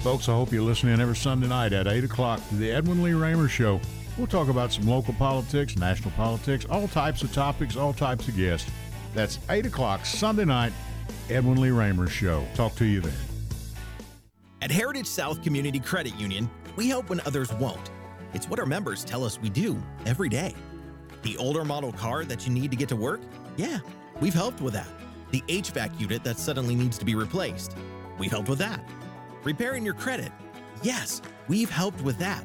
Folks, 0.03 0.29
I 0.29 0.33
hope 0.33 0.53
you're 0.53 0.63
listening 0.63 1.01
every 1.01 1.17
Sunday 1.17 1.49
night 1.49 1.73
at 1.73 1.89
8 1.89 2.05
o'clock 2.05 2.41
to 2.49 2.55
the 2.55 2.71
Edwin 2.71 3.03
Lee 3.03 3.15
Raymer 3.15 3.49
Show. 3.49 3.81
We'll 4.17 4.29
talk 4.29 4.49
about 4.49 4.73
some 4.73 4.87
local 4.87 5.15
politics, 5.15 5.77
national 5.77 6.13
politics, 6.13 6.67
all 6.71 6.87
types 6.87 7.23
of 7.23 7.33
topics, 7.33 7.77
all 7.77 7.93
types 7.93 8.29
of 8.29 8.37
guests. 8.37 8.71
That's 9.15 9.41
8 9.51 9.67
o'clock 9.67 10.07
Sunday 10.07 10.45
night, 10.45 10.73
Edwin 11.31 11.61
Lee 11.61 11.71
Raymer 11.71 12.09
Show. 12.09 12.47
Talk 12.55 12.77
to 12.77 12.85
you 12.85 13.01
then. 13.01 13.13
At 14.61 14.71
Heritage 14.71 15.09
South 15.09 15.43
Community 15.43 15.81
Credit 15.81 16.15
Union, 16.15 16.49
we 16.77 16.89
help 16.89 17.11
when 17.11 17.21
others 17.27 17.53
won't. 17.55 17.91
It's 18.35 18.49
what 18.49 18.59
our 18.59 18.67
members 18.67 19.05
tell 19.05 19.25
us 19.25 19.41
we 19.41 19.51
do 19.51 19.83
every 20.07 20.29
day. 20.29 20.55
The 21.23 21.37
older 21.37 21.65
model 21.65 21.93
car 21.93 22.25
that 22.25 22.47
you 22.47 22.53
need 22.53 22.71
to 22.71 22.77
get 22.77 22.89
to 22.89 22.97
work? 22.97 23.21
Yeah, 23.57 23.79
we've 24.21 24.35
helped 24.35 24.61
with 24.61 24.75
that. 24.75 24.89
The 25.31 25.43
HVAC 25.49 26.01
unit 26.01 26.25
that 26.25 26.39
suddenly 26.39 26.75
needs 26.75 26.99
to 26.99 27.05
be 27.05 27.15
replaced? 27.15 27.77
We've 28.19 28.31
helped 28.31 28.49
with 28.49 28.59
that. 28.59 28.85
Repairing 29.45 29.85
your 29.85 29.95
credit? 29.95 30.33
Yes, 30.83 31.23
we've 31.49 31.71
helped 31.71 32.01
with 32.03 32.19
that. 32.19 32.45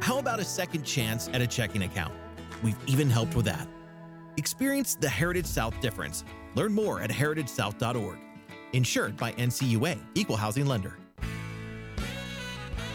How 0.00 0.18
about 0.18 0.40
a 0.40 0.44
second 0.44 0.84
chance 0.84 1.28
at 1.32 1.40
a 1.40 1.46
checking 1.46 1.82
account? 1.82 2.14
We've 2.62 2.76
even 2.86 3.10
helped 3.10 3.34
with 3.34 3.46
that. 3.46 3.68
Experience 4.36 4.94
the 4.94 5.08
Heritage 5.08 5.46
South 5.46 5.78
difference. 5.80 6.24
Learn 6.54 6.72
more 6.72 7.00
at 7.00 7.10
heritagesouth.org. 7.10 8.18
Insured 8.72 9.16
by 9.16 9.32
NCUA, 9.32 9.98
Equal 10.14 10.36
Housing 10.36 10.66
Lender. 10.66 10.98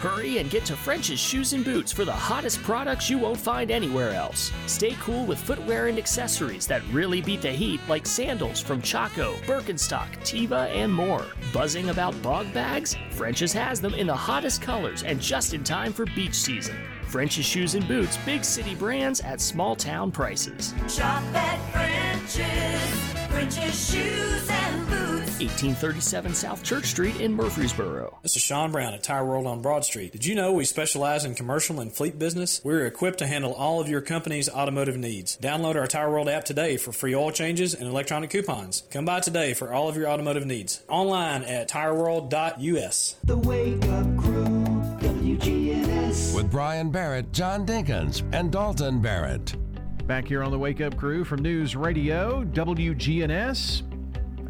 Hurry 0.01 0.39
and 0.39 0.49
get 0.49 0.65
to 0.65 0.75
French's 0.75 1.19
Shoes 1.19 1.53
and 1.53 1.63
Boots 1.63 1.91
for 1.91 2.05
the 2.05 2.11
hottest 2.11 2.63
products 2.63 3.07
you 3.07 3.19
won't 3.19 3.39
find 3.39 3.69
anywhere 3.69 4.09
else. 4.09 4.51
Stay 4.65 4.95
cool 4.99 5.27
with 5.27 5.39
footwear 5.39 5.85
and 5.89 5.99
accessories 5.99 6.65
that 6.65 6.81
really 6.91 7.21
beat 7.21 7.43
the 7.43 7.51
heat, 7.51 7.79
like 7.87 8.07
sandals 8.07 8.59
from 8.59 8.81
Chaco, 8.81 9.35
Birkenstock, 9.45 10.09
Teva, 10.21 10.69
and 10.71 10.91
more. 10.91 11.27
Buzzing 11.53 11.89
about 11.89 12.19
Bogg 12.23 12.51
Bags? 12.51 12.97
French's 13.11 13.53
has 13.53 13.79
them 13.79 13.93
in 13.93 14.07
the 14.07 14.15
hottest 14.15 14.59
colors 14.63 15.03
and 15.03 15.21
just 15.21 15.53
in 15.53 15.63
time 15.63 15.93
for 15.93 16.07
beach 16.07 16.33
season. 16.33 16.77
French's 17.05 17.45
Shoes 17.45 17.75
and 17.75 17.87
Boots, 17.87 18.17
big 18.25 18.43
city 18.43 18.73
brands 18.73 19.21
at 19.21 19.39
small 19.39 19.75
town 19.75 20.11
prices. 20.11 20.73
Shop 20.89 21.21
at 21.35 21.59
French's. 21.71 23.29
French's 23.29 23.91
Shoes 23.91 24.49
and 24.49 24.89
Boots. 24.89 25.20
1837 25.41 26.35
South 26.35 26.63
Church 26.63 26.85
Street 26.85 27.19
in 27.19 27.33
Murfreesboro. 27.33 28.19
This 28.21 28.35
is 28.35 28.43
Sean 28.43 28.71
Brown 28.71 28.93
at 28.93 29.01
Tire 29.01 29.25
World 29.25 29.47
on 29.47 29.61
Broad 29.61 29.83
Street. 29.83 30.11
Did 30.11 30.25
you 30.25 30.35
know 30.35 30.53
we 30.53 30.65
specialize 30.65 31.25
in 31.25 31.33
commercial 31.33 31.79
and 31.79 31.91
fleet 31.91 32.19
business? 32.19 32.61
We're 32.63 32.85
equipped 32.85 33.17
to 33.19 33.27
handle 33.27 33.53
all 33.53 33.81
of 33.81 33.89
your 33.89 34.01
company's 34.01 34.47
automotive 34.49 34.97
needs. 34.97 35.37
Download 35.41 35.75
our 35.75 35.87
Tire 35.87 36.11
World 36.11 36.29
app 36.29 36.43
today 36.43 36.77
for 36.77 36.91
free 36.91 37.15
oil 37.15 37.31
changes 37.31 37.73
and 37.73 37.87
electronic 37.87 38.29
coupons. 38.29 38.83
Come 38.91 39.05
by 39.05 39.19
today 39.19 39.55
for 39.55 39.73
all 39.73 39.89
of 39.89 39.97
your 39.97 40.07
automotive 40.07 40.45
needs. 40.45 40.83
Online 40.87 41.43
at 41.43 41.69
tireworld.us. 41.69 43.15
The 43.23 43.37
Wake 43.37 43.83
Up 43.85 44.17
Crew, 44.17 44.45
WGNS. 44.99 46.35
With 46.35 46.51
Brian 46.51 46.91
Barrett, 46.91 47.31
John 47.31 47.65
Dinkins, 47.65 48.21
and 48.33 48.51
Dalton 48.51 49.01
Barrett. 49.01 49.55
Back 50.05 50.27
here 50.27 50.43
on 50.43 50.51
the 50.51 50.59
Wake 50.59 50.81
Up 50.81 50.97
Crew 50.97 51.23
from 51.23 51.41
News 51.41 51.75
Radio, 51.75 52.43
WGNS, 52.43 53.83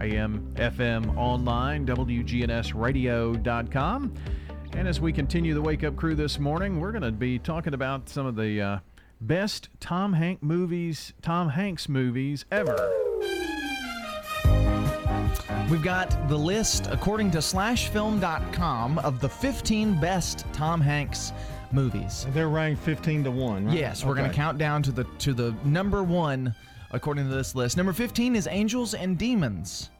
AM, 0.01 0.51
FM, 0.55 1.15
online, 1.15 1.85
WGNSradio.com. 1.85 4.13
And 4.73 4.87
as 4.87 5.01
we 5.01 5.13
continue 5.13 5.53
the 5.53 5.61
Wake 5.61 5.83
Up 5.83 5.95
Crew 5.95 6.15
this 6.15 6.39
morning, 6.39 6.79
we're 6.79 6.91
going 6.91 7.03
to 7.03 7.11
be 7.11 7.37
talking 7.37 7.75
about 7.75 8.09
some 8.09 8.25
of 8.25 8.35
the 8.35 8.61
uh, 8.61 8.79
best 9.21 9.69
Tom 9.79 10.13
Hanks 10.13 10.41
movies, 10.41 11.13
Tom 11.21 11.49
Hanks 11.49 11.87
movies 11.87 12.45
ever. 12.51 12.75
We've 15.69 15.83
got 15.83 16.27
the 16.27 16.37
list, 16.37 16.87
according 16.91 17.29
to 17.31 17.37
slashfilm.com, 17.37 18.99
of 18.99 19.21
the 19.21 19.29
15 19.29 20.01
best 20.01 20.45
Tom 20.51 20.81
Hanks 20.81 21.31
movies. 21.71 22.25
They're 22.33 22.49
ranked 22.49 22.83
15 22.83 23.23
to 23.25 23.31
1, 23.31 23.67
right? 23.67 23.77
Yes, 23.77 24.03
we're 24.03 24.15
going 24.15 24.29
to 24.29 24.35
count 24.35 24.57
down 24.57 24.83
to 24.83 24.91
the 24.91 25.05
to 25.19 25.33
the 25.33 25.55
number 25.63 26.03
1 26.03 26.53
according 26.91 27.29
to 27.29 27.33
this 27.33 27.55
list. 27.55 27.77
Number 27.77 27.93
15 27.93 28.35
is 28.35 28.47
Angels 28.47 28.93
and 28.93 29.17
Demons. 29.17 29.90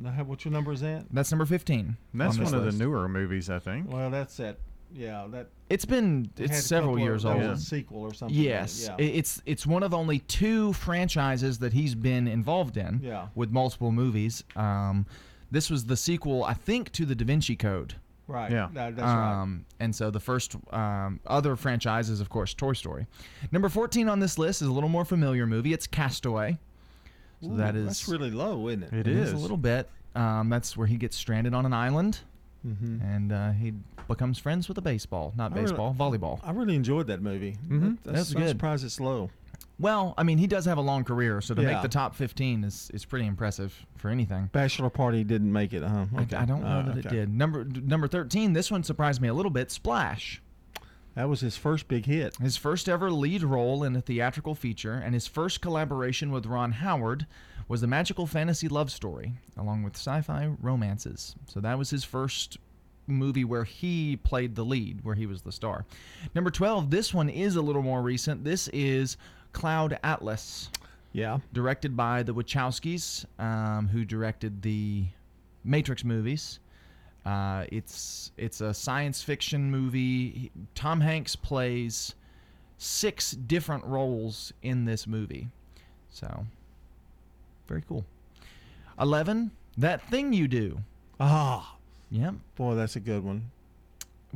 Now, 0.00 0.10
What's 0.24 0.44
your 0.44 0.52
number 0.52 0.72
is 0.72 0.80
that? 0.80 1.04
That's 1.12 1.30
number 1.30 1.44
15. 1.44 1.96
That's 2.14 2.34
on 2.34 2.40
this 2.40 2.52
one 2.52 2.58
of 2.60 2.64
list. 2.66 2.78
the 2.78 2.84
newer 2.84 3.08
movies, 3.08 3.50
I 3.50 3.58
think. 3.58 3.92
Well, 3.92 4.10
that's 4.10 4.36
that. 4.38 4.56
Yeah, 4.92 5.26
that. 5.30 5.48
It's 5.68 5.84
been 5.84 6.30
it 6.36 6.42
it's 6.44 6.50
had 6.50 6.58
a 6.58 6.62
several 6.62 6.94
couple 6.94 7.02
of- 7.04 7.08
years 7.08 7.22
that 7.22 7.28
old. 7.36 7.42
was 7.50 7.62
a 7.62 7.64
sequel 7.64 8.00
or 8.00 8.12
something. 8.14 8.36
Yes, 8.36 8.88
Yeah. 8.88 8.96
It's 9.04 9.40
it's 9.46 9.64
one 9.66 9.82
of 9.84 9.94
only 9.94 10.18
two 10.20 10.72
franchises 10.72 11.58
that 11.60 11.72
he's 11.72 11.94
been 11.94 12.26
involved 12.26 12.76
in. 12.76 13.00
Yeah. 13.02 13.28
with 13.36 13.50
multiple 13.52 13.92
movies. 13.92 14.42
Um, 14.56 15.06
this 15.52 15.70
was 15.70 15.84
the 15.84 15.96
sequel, 15.96 16.42
I 16.44 16.54
think, 16.54 16.90
to 16.92 17.04
the 17.06 17.14
Da 17.14 17.24
Vinci 17.24 17.54
Code. 17.56 17.94
Right. 18.26 18.50
Yeah. 18.50 18.68
That- 18.72 18.96
that's 18.96 19.06
right. 19.06 19.40
um, 19.42 19.64
And 19.80 19.94
so 19.94 20.10
the 20.10 20.20
first 20.20 20.56
um, 20.72 21.20
other 21.26 21.54
franchise 21.56 22.08
is, 22.08 22.20
of 22.20 22.28
course, 22.28 22.52
Toy 22.54 22.72
Story. 22.72 23.06
Number 23.52 23.68
14 23.68 24.08
on 24.08 24.18
this 24.20 24.38
list 24.38 24.60
is 24.62 24.68
a 24.68 24.72
little 24.72 24.88
more 24.88 25.04
familiar 25.04 25.46
movie. 25.46 25.72
It's 25.72 25.86
Castaway. 25.86 26.58
So 27.42 27.50
Ooh, 27.50 27.56
that 27.56 27.74
is 27.76 27.86
that's 27.86 28.08
really 28.08 28.30
low, 28.30 28.68
isn't 28.68 28.82
it? 28.84 28.92
it 28.92 29.06
is 29.06 29.32
a 29.32 29.36
little 29.36 29.56
bit. 29.56 29.88
Um, 30.14 30.48
that's 30.50 30.76
where 30.76 30.86
he 30.86 30.96
gets 30.96 31.16
stranded 31.16 31.54
on 31.54 31.64
an 31.66 31.72
island, 31.72 32.18
Mhm. 32.66 33.00
and 33.02 33.32
uh, 33.32 33.50
he 33.52 33.72
becomes 34.08 34.38
friends 34.38 34.68
with 34.68 34.76
a 34.76 34.82
baseball, 34.82 35.32
not 35.36 35.52
I 35.52 35.54
really- 35.54 35.66
baseball, 35.68 35.94
volleyball. 35.98 36.40
I 36.42 36.50
really 36.50 36.74
enjoyed 36.76 37.06
that 37.06 37.22
movie. 37.22 37.56
Mhm. 37.68 37.96
That- 38.02 38.14
That's 38.14 38.34
I'm 38.34 38.42
good. 38.42 38.48
surprised 38.50 38.84
it's 38.84 39.00
low. 39.00 39.30
Well, 39.78 40.12
I 40.18 40.24
mean, 40.24 40.36
he 40.36 40.46
does 40.46 40.66
have 40.66 40.76
a 40.76 40.82
long 40.82 41.04
career, 41.04 41.40
so 41.40 41.54
to 41.54 41.62
Yeah. 41.62 41.72
make 41.74 41.82
the 41.82 41.88
top 41.88 42.14
15 42.14 42.64
is, 42.64 42.90
is 42.92 43.06
pretty 43.06 43.24
impressive 43.26 43.86
for 43.96 44.10
anything. 44.10 44.50
Bachelor 44.52 44.90
Party 44.90 45.24
didn't 45.24 45.50
make 45.50 45.72
it, 45.72 45.82
huh? 45.82 46.04
I- 46.14 46.22
Okay. 46.22 46.36
I, 46.36 46.44
don't 46.44 46.60
know 46.60 46.66
Uh, 46.66 46.82
that 46.92 46.98
it 46.98 47.08
did. 47.08 47.32
Number 47.32 47.64
number 47.64 48.06
13, 48.06 48.52
this 48.52 48.70
one 48.70 48.82
surprised 48.82 49.22
me 49.22 49.28
a 49.28 49.34
little 49.34 49.50
bit. 49.50 49.70
Splash. 49.70 50.42
That 51.14 51.28
was 51.28 51.40
his 51.40 51.56
first 51.56 51.88
big 51.88 52.06
hit. 52.06 52.36
His 52.36 52.56
first 52.56 52.88
ever 52.88 53.10
lead 53.10 53.42
role 53.42 53.82
in 53.82 53.96
a 53.96 54.00
theatrical 54.00 54.54
feature, 54.54 54.94
and 54.94 55.12
his 55.12 55.26
first 55.26 55.60
collaboration 55.60 56.30
with 56.30 56.46
Ron 56.46 56.72
Howard 56.72 57.26
was 57.68 57.80
the 57.80 57.86
magical 57.86 58.26
fantasy 58.26 58.68
love 58.68 58.90
story, 58.90 59.34
along 59.56 59.82
with 59.82 59.96
sci 59.96 60.20
fi 60.22 60.50
romances. 60.60 61.34
So 61.46 61.60
that 61.60 61.78
was 61.78 61.90
his 61.90 62.04
first 62.04 62.58
movie 63.06 63.44
where 63.44 63.64
he 63.64 64.16
played 64.16 64.54
the 64.54 64.64
lead, 64.64 65.04
where 65.04 65.14
he 65.16 65.26
was 65.26 65.42
the 65.42 65.52
star. 65.52 65.84
Number 66.34 66.50
12, 66.50 66.90
this 66.90 67.12
one 67.12 67.28
is 67.28 67.56
a 67.56 67.62
little 67.62 67.82
more 67.82 68.02
recent. 68.02 68.44
This 68.44 68.68
is 68.68 69.16
Cloud 69.52 69.98
Atlas. 70.04 70.70
Yeah. 71.12 71.38
Directed 71.52 71.96
by 71.96 72.22
the 72.22 72.32
Wachowskis, 72.32 73.24
um, 73.40 73.88
who 73.88 74.04
directed 74.04 74.62
the 74.62 75.06
Matrix 75.64 76.04
movies. 76.04 76.60
Uh, 77.24 77.64
it's 77.70 78.32
it's 78.36 78.60
a 78.60 78.72
science 78.72 79.22
fiction 79.22 79.70
movie. 79.70 80.50
Tom 80.74 81.00
Hanks 81.00 81.36
plays 81.36 82.14
six 82.78 83.32
different 83.32 83.84
roles 83.84 84.52
in 84.62 84.86
this 84.86 85.06
movie, 85.06 85.48
so 86.08 86.46
very 87.68 87.82
cool. 87.86 88.04
Eleven, 88.98 89.50
that 89.76 90.02
thing 90.08 90.32
you 90.32 90.48
do. 90.48 90.78
Ah. 91.18 91.76
Yep. 92.10 92.34
Boy, 92.56 92.74
that's 92.74 92.96
a 92.96 93.00
good 93.00 93.24
one. 93.24 93.50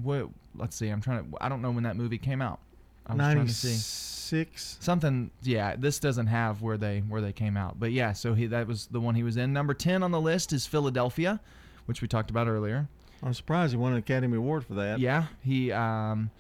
What? 0.03 0.29
Let's 0.57 0.77
see. 0.77 0.89
I'm 0.89 1.01
trying 1.01 1.31
to. 1.31 1.37
I 1.41 1.49
don't 1.49 1.63
know 1.63 1.71
when 1.71 1.85
that 1.85 1.97
movie 1.97 2.19
came 2.19 2.41
out. 2.41 2.61
I 3.07 3.15
was 3.15 3.19
trying 3.19 3.47
to 3.47 3.53
see. 3.53 3.69
96. 3.69 4.79
Something. 4.81 5.31
Yeah. 5.43 5.75
This 5.77 5.99
doesn't 5.99 6.29
have 6.29 6.63
where 6.63 6.77
they 6.77 7.01
where 7.01 7.21
they 7.21 7.33
came 7.33 7.57
out, 7.57 7.79
but 7.79 7.93
yeah. 7.93 8.13
So 8.13 8.35
he 8.35 8.47
that 8.47 8.67
was 8.67 8.87
the 8.87 9.01
one 9.01 9.15
he 9.15 9.23
was 9.23 9.37
in. 9.37 9.53
Number 9.53 9.75
ten 9.75 10.03
on 10.03 10.13
the 10.13 10.21
list 10.21 10.53
is 10.53 10.67
Philadelphia, 10.67 11.41
which 11.87 12.03
we 12.03 12.09
talked 12.09 12.31
about 12.31 12.47
earlier. 12.47 12.89
I'm 13.23 13.35
surprised 13.35 13.73
he 13.73 13.79
won 13.79 13.93
an 13.93 13.99
Academy 13.99 14.37
Award 14.37 14.65
for 14.65 14.75
that. 14.75 14.99
Yeah, 14.99 15.27
he 15.43 15.73
um, 15.73 16.31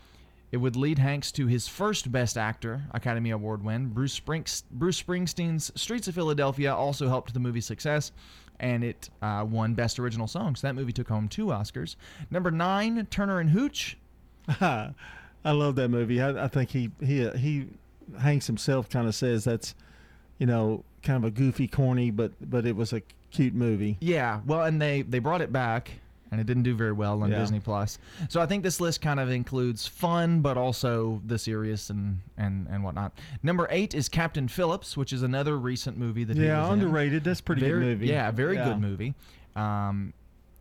it 0.52 0.58
would 0.58 0.76
lead 0.76 0.98
Hanks 0.98 1.32
to 1.32 1.46
his 1.46 1.66
first 1.66 2.12
Best 2.12 2.36
Actor 2.36 2.82
Academy 2.92 3.30
Award 3.30 3.64
win. 3.64 3.88
Bruce 3.88 4.12
Springs, 4.12 4.64
Bruce 4.70 5.02
Springsteen's 5.02 5.72
"Streets 5.74 6.08
of 6.08 6.14
Philadelphia" 6.14 6.74
also 6.74 7.08
helped 7.08 7.32
the 7.32 7.40
movie's 7.40 7.66
success, 7.66 8.12
and 8.60 8.84
it 8.84 9.08
uh, 9.22 9.46
won 9.48 9.74
Best 9.74 9.98
Original 9.98 10.26
Song. 10.26 10.54
So 10.56 10.66
that 10.66 10.74
movie 10.74 10.92
took 10.92 11.08
home 11.08 11.28
two 11.28 11.46
Oscars. 11.46 11.96
Number 12.30 12.50
nine, 12.50 13.06
Turner 13.10 13.40
and 13.40 13.50
Hooch. 13.50 13.96
I 14.60 14.92
love 15.44 15.76
that 15.76 15.88
movie. 15.88 16.20
I, 16.20 16.44
I 16.44 16.48
think 16.48 16.70
he 16.70 16.90
he 17.00 17.28
he 17.30 17.66
Hanks 18.20 18.46
himself 18.46 18.90
kind 18.90 19.08
of 19.08 19.14
says 19.14 19.44
that's 19.44 19.74
you 20.38 20.46
know 20.46 20.84
kind 21.02 21.16
of 21.16 21.24
a 21.24 21.30
goofy, 21.30 21.66
corny, 21.66 22.10
but 22.10 22.32
but 22.40 22.66
it 22.66 22.76
was 22.76 22.92
a 22.92 23.02
cute 23.34 23.54
movie. 23.54 23.96
Yeah, 24.00 24.40
well, 24.46 24.62
and 24.64 24.80
they 24.80 25.02
they 25.02 25.18
brought 25.18 25.40
it 25.42 25.52
back, 25.52 25.90
and 26.30 26.40
it 26.40 26.46
didn't 26.46 26.62
do 26.62 26.74
very 26.74 26.92
well 26.92 27.22
on 27.22 27.30
Yeah. 27.30 27.38
Disney 27.40 27.60
Plus. 27.60 27.98
So 28.28 28.40
I 28.40 28.46
think 28.46 28.62
this 28.62 28.80
list 28.80 29.00
kind 29.00 29.20
of 29.20 29.30
includes 29.30 29.86
fun, 29.86 30.40
but 30.40 30.56
also 30.56 31.20
the 31.26 31.38
serious 31.38 31.90
and 31.90 32.20
and 32.38 32.66
and 32.70 32.82
whatnot. 32.84 33.12
Number 33.42 33.66
eight 33.70 33.94
is 33.94 34.08
Captain 34.08 34.48
Phillips, 34.48 34.96
which 34.96 35.12
is 35.12 35.22
another 35.22 35.58
recent 35.58 35.98
movie 35.98 36.24
that 36.24 36.36
he 36.36 36.44
Yeah, 36.46 36.62
was 36.62 36.78
in. 36.78 36.82
underrated. 36.84 37.24
That's 37.24 37.40
a 37.40 37.42
pretty 37.42 37.60
Very- 37.62 37.80
good 37.80 37.86
movie. 37.86 38.06
Yeah, 38.06 38.30
very 38.30 38.56
good 38.56 38.80
movie. 38.80 39.14
Um, 39.56 40.12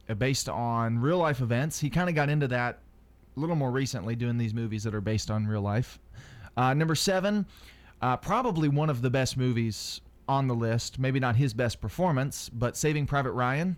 uh, 0.10 0.14
based 0.16 0.50
on 0.50 1.00
real 1.00 1.18
life 1.18 1.40
events. 1.42 1.80
He 1.80 1.90
kind 1.90 2.10
of 2.10 2.16
got 2.16 2.30
into 2.30 2.48
that 2.50 2.80
a 3.36 3.40
little 3.40 3.56
more 3.56 3.72
recently, 3.72 4.16
doing 4.16 4.38
these 4.38 4.54
movies 4.54 4.84
that 4.84 4.94
are 4.94 5.02
based 5.02 5.32
on 5.32 5.48
real 5.48 5.62
life. 5.62 5.98
Uh, 6.58 6.74
number 6.74 6.94
seven, 6.94 7.46
uh, 8.02 8.18
probably 8.18 8.68
one 8.70 8.90
of 8.90 9.02
the 9.02 9.10
best 9.10 9.38
movies 9.38 10.02
on 10.28 10.48
the 10.48 10.56
list. 10.56 11.00
Maybe 11.00 11.20
not 11.20 11.36
his 11.36 11.54
best 11.54 11.82
performance, 11.82 12.50
but 12.50 12.78
Saving 12.78 13.06
Private 13.06 13.32
Ryan 13.32 13.78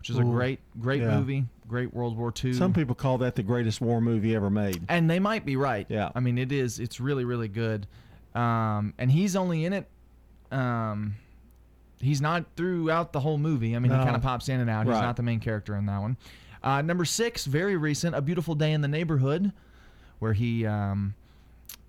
which 0.00 0.08
is 0.08 0.16
a 0.16 0.22
great, 0.22 0.60
great 0.80 1.02
yeah. 1.02 1.18
movie, 1.18 1.44
great 1.68 1.92
World 1.92 2.16
War 2.16 2.32
II. 2.42 2.54
Some 2.54 2.72
people 2.72 2.94
call 2.94 3.18
that 3.18 3.34
the 3.34 3.42
greatest 3.42 3.82
war 3.82 4.00
movie 4.00 4.34
ever 4.34 4.48
made. 4.48 4.82
and 4.88 5.10
they 5.10 5.18
might 5.18 5.44
be 5.44 5.56
right. 5.56 5.84
Yeah. 5.90 6.10
I 6.14 6.20
mean, 6.20 6.38
it 6.38 6.52
is. 6.52 6.78
It's 6.78 7.00
really, 7.00 7.26
really 7.26 7.48
good. 7.48 7.86
Um, 8.34 8.94
and 8.96 9.10
he's 9.10 9.36
only 9.36 9.66
in 9.66 9.74
it. 9.74 9.86
Um, 10.50 11.16
he's 12.00 12.22
not 12.22 12.46
throughout 12.56 13.12
the 13.12 13.20
whole 13.20 13.36
movie. 13.36 13.76
I 13.76 13.78
mean, 13.78 13.92
he 13.92 13.98
kind 13.98 14.16
of 14.16 14.22
pops 14.22 14.48
in 14.48 14.58
and 14.58 14.70
out. 14.70 14.86
He's 14.86 14.94
Right. 14.94 15.02
not 15.02 15.16
the 15.16 15.22
main 15.22 15.38
character 15.38 15.76
in 15.76 15.84
that 15.84 16.00
one. 16.00 16.16
Uh, 16.62 16.80
number 16.80 17.04
six, 17.04 17.44
very 17.44 17.76
recent, 17.76 18.16
A 18.16 18.22
Beautiful 18.22 18.54
Day 18.54 18.72
in 18.72 18.80
the 18.80 18.88
Neighborhood, 18.88 19.52
where 20.18 20.32
he 20.32 20.64
um, 20.64 21.14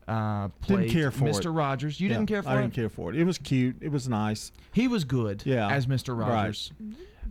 uh, 0.07 0.48
played 0.61 0.80
Didn't 0.88 0.94
care 0.94 1.11
for 1.11 1.26
Mr. 1.26 1.45
it. 1.45 1.49
Rogers. 1.52 1.99
You 1.99 2.10
Yeah, 2.10 2.15
didn't 2.15 2.28
care 2.30 2.44
for 2.44 2.49
I 2.49 2.56
it? 2.56 2.57
I 2.57 2.61
didn't 2.61 2.73
care 2.73 2.90
for 2.90 3.11
it. 3.11 3.18
It 3.18 3.23
was 3.23 3.38
cute. 3.38 3.76
It 3.82 3.90
was 3.91 4.07
nice. 4.10 4.52
He 4.73 4.88
was 4.88 5.03
good 5.03 5.44
Yeah. 5.45 5.69
as 5.69 5.86
Mr. 5.86 6.18
Right. 6.18 6.30
Rogers. 6.30 6.72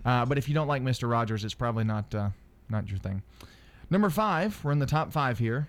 Uh, 0.05 0.25
but 0.25 0.39
if 0.39 0.49
you 0.49 0.55
don't 0.55 0.69
like 0.69 0.83
Mr. 0.83 1.11
Rogers, 1.11 1.45
it's 1.45 1.55
probably 1.55 1.85
not 1.85 2.15
uh, 2.15 2.31
not 2.69 2.89
your 2.89 2.99
thing. 2.99 3.23
Number 3.91 4.09
five, 4.09 4.59
we're 4.65 4.73
in 4.73 4.79
the 4.79 4.87
top 4.87 5.13
five 5.13 5.39
here. 5.39 5.69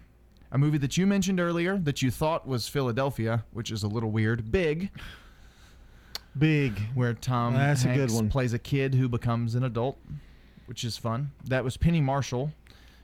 A 0.52 0.58
movie 0.58 0.78
that 0.80 0.98
you 0.98 1.08
mentioned 1.08 1.40
earlier 1.40 1.78
that 1.80 2.02
you 2.02 2.12
thought 2.12 2.48
was 2.48 2.68
Philadelphia, 2.68 3.44
which 3.52 3.72
is 3.72 3.84
a 3.84 3.88
little 3.88 4.12
weird. 4.12 4.52
Big, 4.52 4.92
Big. 6.38 6.80
where 6.94 7.14
Tom 7.14 7.54
That's 7.54 7.84
a 7.84 7.88
good 7.88 7.98
Hanks 7.98 8.14
one. 8.14 8.30
plays 8.30 8.54
a 8.54 8.60
kid 8.60 8.94
who 8.96 9.10
becomes 9.10 9.56
an 9.56 9.64
adult, 9.64 9.98
which 10.66 10.84
is 10.84 10.98
fun. 10.98 11.32
That 11.46 11.64
was 11.64 11.78
Penny 11.78 12.02
Marshall. 12.02 12.52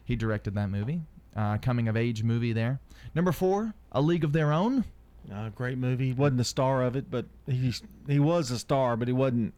He 0.05 0.15
directed 0.15 0.55
that 0.55 0.69
movie. 0.69 1.01
Uh, 1.37 1.57
coming 1.59 1.87
of 1.87 1.95
age 1.95 2.23
movie 2.23 2.51
there. 2.51 2.79
Number 3.13 3.31
four, 3.31 3.73
A 3.91 4.01
League 4.01 4.23
of 4.23 4.33
Their 4.33 4.51
Own. 4.51 4.83
Uh, 5.31 5.49
great 5.49 5.77
movie. 5.77 6.11
Wasn't 6.11 6.37
the 6.37 6.43
star 6.43 6.83
of 6.83 6.95
it, 6.95 7.11
but 7.11 7.25
he 7.45 7.71
he 8.07 8.19
was 8.19 8.49
a 8.49 8.57
star, 8.57 8.97
but 8.97 9.07
he 9.07 9.13
wasn't 9.13 9.53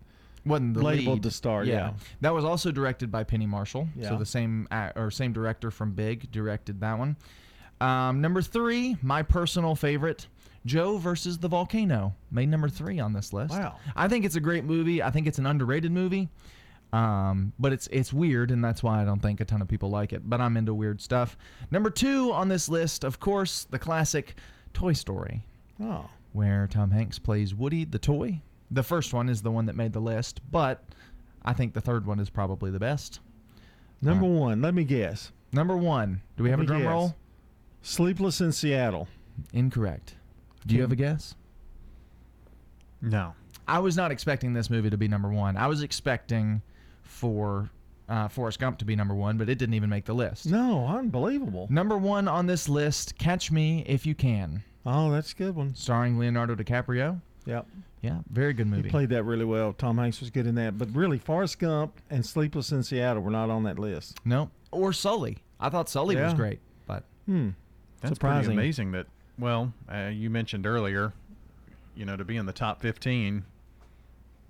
wasn't 0.46 0.74
the 0.74 0.82
labeled 0.84 1.16
lead. 1.20 1.24
the 1.24 1.32
star. 1.32 1.64
Yeah. 1.64 1.94
that 2.22 2.34
was 2.34 2.44
also 2.44 2.72
directed 2.72 3.12
by 3.12 3.24
Penny 3.24 3.46
Marshall. 3.46 3.88
Yeah. 3.96 4.10
So 4.10 4.18
the 4.18 4.26
same 4.26 4.68
or 4.96 5.10
same 5.10 5.32
director 5.32 5.72
from 5.72 5.92
Big 5.92 6.30
directed 6.32 6.82
that 6.82 6.98
one. 7.00 7.16
Um, 7.82 8.20
number 8.20 8.42
three, 8.42 8.98
my 9.02 9.22
personal 9.22 9.74
favorite, 9.76 10.28
Joe 10.66 10.98
versus 10.98 11.38
the 11.38 11.48
volcano, 11.48 12.14
made 12.30 12.50
number 12.50 12.68
three 12.68 13.00
on 13.00 13.14
this 13.14 13.32
list. 13.32 13.52
Wow. 13.52 13.78
I 13.96 14.08
think 14.10 14.26
it's 14.26 14.36
a 14.36 14.42
great 14.42 14.66
movie. 14.66 15.02
I 15.02 15.12
think 15.12 15.28
it's 15.28 15.38
an 15.40 15.46
underrated 15.46 15.92
movie. 15.92 16.28
Um, 16.92 17.54
but 17.60 17.72
it's 17.72 17.88
it's 17.92 18.12
weird, 18.12 18.50
and 18.52 18.64
that's 18.64 18.82
why 18.82 19.02
I 19.02 19.06
don't 19.06 19.22
think 19.22 19.40
a 19.42 19.46
ton 19.46 19.62
of 19.62 19.68
people 19.68 19.90
like 19.90 20.12
it. 20.12 20.28
But 20.28 20.42
I'm 20.42 20.58
into 20.58 20.74
weird 20.74 21.02
stuff. 21.02 21.38
Number 21.70 21.90
two 21.92 22.32
on 22.32 22.48
this 22.50 22.68
list, 22.68 23.04
of 23.04 23.20
course, 23.20 23.66
the 23.70 23.78
classic 23.80 24.36
Toy 24.74 24.94
Story 24.94 25.44
Oh. 25.82 26.10
where 26.34 26.68
Tom 26.68 26.92
Hanks 26.92 27.20
plays 27.20 27.54
Woody 27.54 27.86
the 27.86 28.00
toy. 28.00 28.42
The 28.72 28.84
first 28.84 29.14
one 29.14 29.30
is 29.30 29.42
the 29.42 29.52
one 29.52 29.66
that 29.68 29.76
made 29.76 29.94
the 29.94 30.00
list, 30.00 30.42
but 30.52 30.84
I 31.44 31.54
think 31.54 31.74
the 31.74 31.82
third 31.82 32.06
one 32.06 32.20
is 32.20 32.30
probably 32.30 32.72
the 32.72 32.80
best. 32.80 33.20
Number 34.02 34.26
one. 34.28 34.62
Let 34.62 34.74
me 34.74 34.84
guess. 34.84 35.32
Number 35.52 35.76
one. 35.78 36.22
Do 36.38 36.44
we 36.44 36.50
have 36.52 36.60
a 36.60 36.66
drum 36.66 36.82
guess. 36.82 36.88
roll? 36.90 37.16
Sleepless 37.82 38.42
in 38.42 38.52
Seattle. 38.52 39.08
Incorrect. 39.54 40.16
Do 40.68 40.76
you 40.76 40.82
have 40.82 40.92
a 40.92 40.96
guess? 40.96 41.36
No. 43.02 43.34
I 43.68 43.80
was 43.80 43.96
not 43.96 44.12
expecting 44.12 44.54
this 44.54 44.70
movie 44.70 44.90
to 44.90 44.98
be 44.98 45.08
number 45.08 45.30
one. 45.30 45.56
I 45.58 45.68
was 45.68 45.82
expecting 45.84 46.62
for 47.10 47.70
uh, 48.08 48.28
Forrest 48.28 48.60
Gump 48.60 48.78
to 48.80 48.86
be 48.86 48.96
number 48.96 49.14
one, 49.14 49.38
but 49.38 49.50
it 49.50 49.56
didn't 49.58 49.76
even 49.76 49.90
make 49.90 50.06
the 50.06 50.14
list. 50.14 50.46
No, 50.48 50.88
unbelievable. 50.88 51.68
Number 51.70 51.98
one 51.98 52.28
on 52.28 52.46
this 52.48 52.70
list, 52.70 53.18
Catch 53.18 53.52
Me 53.52 53.84
If 53.88 54.06
You 54.06 54.16
Can. 54.16 54.64
Oh, 54.86 55.12
that's 55.12 55.34
a 55.34 55.36
good 55.36 55.56
one. 55.56 55.76
Starring 55.76 56.18
Leonardo 56.18 56.56
DiCaprio. 56.56 57.22
Yep. 57.46 57.68
Yeah, 58.02 58.20
very 58.32 58.54
good 58.54 58.68
movie. 58.68 58.84
He 58.84 58.90
played 58.90 59.10
that 59.10 59.24
really 59.24 59.44
well. 59.46 59.74
Tom 59.74 59.98
Hanks 59.98 60.22
was 60.22 60.30
good 60.30 60.48
in 60.48 60.56
that. 60.56 60.78
But 60.78 60.90
really, 60.96 61.18
Forrest 61.18 61.60
Gump 61.60 62.00
and 62.10 62.26
Sleepless 62.26 62.72
in 62.72 62.82
Seattle 62.84 63.22
were 63.22 63.30
not 63.32 63.50
on 63.50 63.64
that 63.64 63.78
list. 63.78 64.18
No. 64.24 64.50
Or 64.72 64.94
Sully. 64.94 65.40
I 65.60 65.70
thought 65.70 65.90
Sully 65.90 66.16
was 66.16 66.32
Yeah. 66.32 66.38
great, 66.38 66.60
but 66.88 67.04
Hmm. 67.26 67.50
That's 68.02 68.14
Surprising. 68.16 68.46
pretty 68.54 68.58
amazing 68.58 68.92
that, 68.94 69.08
well, 69.38 69.74
uh, 69.92 70.10
you 70.14 70.30
mentioned 70.30 70.66
earlier, 70.66 71.12
you 71.96 72.06
know, 72.06 72.16
to 72.16 72.24
be 72.24 72.38
in 72.38 72.46
the 72.46 72.54
top 72.54 72.82
15, 72.82 73.44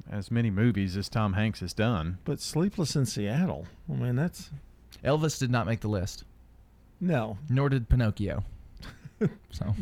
as 0.10 0.32
many 0.32 0.50
movies 0.50 0.98
as 0.98 1.08
Tom 1.10 1.34
Hanks 1.34 1.60
has 1.60 1.74
done. 1.74 2.18
But 2.26 2.40
Sleepless 2.42 2.96
in 2.96 3.06
Seattle. 3.06 3.68
I 3.90 3.94
mean, 3.96 4.16
that's 4.16 4.50
Elvis 5.04 5.40
did 5.40 5.52
not 5.52 5.66
make 5.66 5.80
the 5.82 5.88
list. 5.88 6.24
no. 7.00 7.38
Nor 7.50 7.70
did 7.70 7.88
Pinocchio. 7.90 8.44
so 9.52 9.76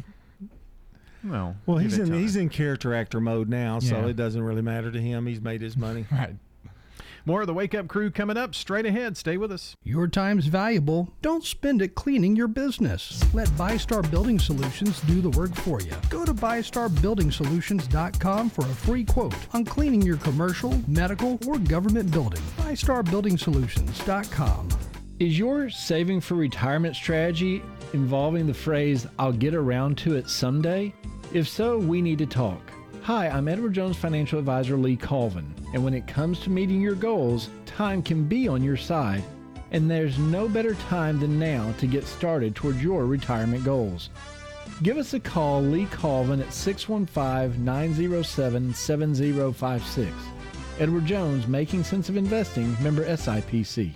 Well, 1.23 1.55
Well, 1.65 1.77
he's 1.77 1.97
in 1.97 2.09
time. 2.09 2.19
he's 2.19 2.35
in 2.35 2.49
character 2.49 2.93
actor 2.93 3.19
mode 3.19 3.49
now, 3.49 3.79
so 3.79 3.97
Yeah. 3.99 4.07
it 4.07 4.15
doesn't 4.15 4.41
really 4.41 4.61
matter 4.61 4.91
to 4.91 5.01
him. 5.01 5.25
He's 5.25 5.41
made 5.41 5.61
his 5.61 5.75
money. 5.77 6.05
right. 6.11 6.35
More 7.27 7.41
of 7.41 7.47
the 7.47 7.53
Wake 7.53 7.75
Up 7.75 7.89
Crew 7.89 8.09
coming 8.09 8.37
up 8.37 8.55
straight 8.55 8.85
ahead. 8.85 9.17
Stay 9.17 9.35
with 9.35 9.51
us. 9.51 9.75
Your 9.83 10.07
time's 10.07 10.45
valuable. 10.45 11.13
Don't 11.21 11.43
spend 11.43 11.81
it 11.81 11.93
cleaning 11.93 12.37
your 12.37 12.47
business. 12.47 13.21
Let 13.33 13.49
ByStar 13.49 14.09
Building 14.09 14.39
Solutions 14.39 15.01
do 15.01 15.19
the 15.19 15.31
work 15.31 15.53
for 15.53 15.81
you. 15.81 15.91
Go 16.09 16.23
to 16.23 16.33
ByStarBuildingSolutions.com 16.33 18.49
for 18.49 18.61
a 18.61 18.73
free 18.73 19.03
quote 19.03 19.35
on 19.53 19.65
cleaning 19.65 20.01
your 20.01 20.15
commercial, 20.15 20.81
medical, 20.87 21.37
or 21.45 21.59
government 21.59 22.11
building. 22.11 22.41
ByStarBuildingSolutions.com. 22.59 24.69
Is 25.19 25.37
your 25.37 25.69
saving 25.69 26.21
for 26.21 26.35
retirement 26.35 26.95
strategy 26.95 27.61
involving 27.91 28.47
the 28.47 28.53
phrase, 28.53 29.05
I'll 29.19 29.33
get 29.33 29.53
around 29.53 29.97
to 29.97 30.15
it 30.15 30.29
someday? 30.29 30.93
If 31.33 31.49
so, 31.49 31.77
we 31.77 32.01
need 32.01 32.19
to 32.19 32.25
talk. 32.25 32.71
Hi, 33.07 33.29
I'm 33.29 33.47
Edward 33.47 33.71
Jones 33.71 33.95
financial 33.95 34.37
advisor 34.37 34.75
Lee 34.75 34.97
Colvin, 34.97 35.55
and 35.73 35.81
when 35.81 35.93
it 35.93 36.07
comes 36.07 36.41
to 36.41 36.49
meeting 36.49 36.81
your 36.81 36.93
goals, 36.93 37.49
time 37.65 38.01
can 38.01 38.25
be 38.25 38.49
on 38.49 38.61
your 38.61 38.75
side, 38.75 39.23
and 39.71 39.89
there's 39.89 40.19
no 40.19 40.49
better 40.49 40.73
time 40.89 41.17
than 41.17 41.39
now 41.39 41.71
to 41.77 41.87
get 41.87 42.05
started 42.05 42.53
towards 42.53 42.83
your 42.83 43.05
retirement 43.05 43.63
goals. 43.63 44.09
Give 44.83 44.97
us 44.97 45.13
a 45.13 45.21
call, 45.21 45.61
Lee 45.61 45.85
Colvin, 45.85 46.41
at 46.41 46.51
615 46.51 47.63
907 47.63 48.73
7056. 48.73 50.11
Edward 50.77 51.05
Jones, 51.05 51.47
Making 51.47 51.85
Sense 51.85 52.09
of 52.09 52.17
Investing, 52.17 52.75
member 52.83 53.05
SIPC. 53.05 53.95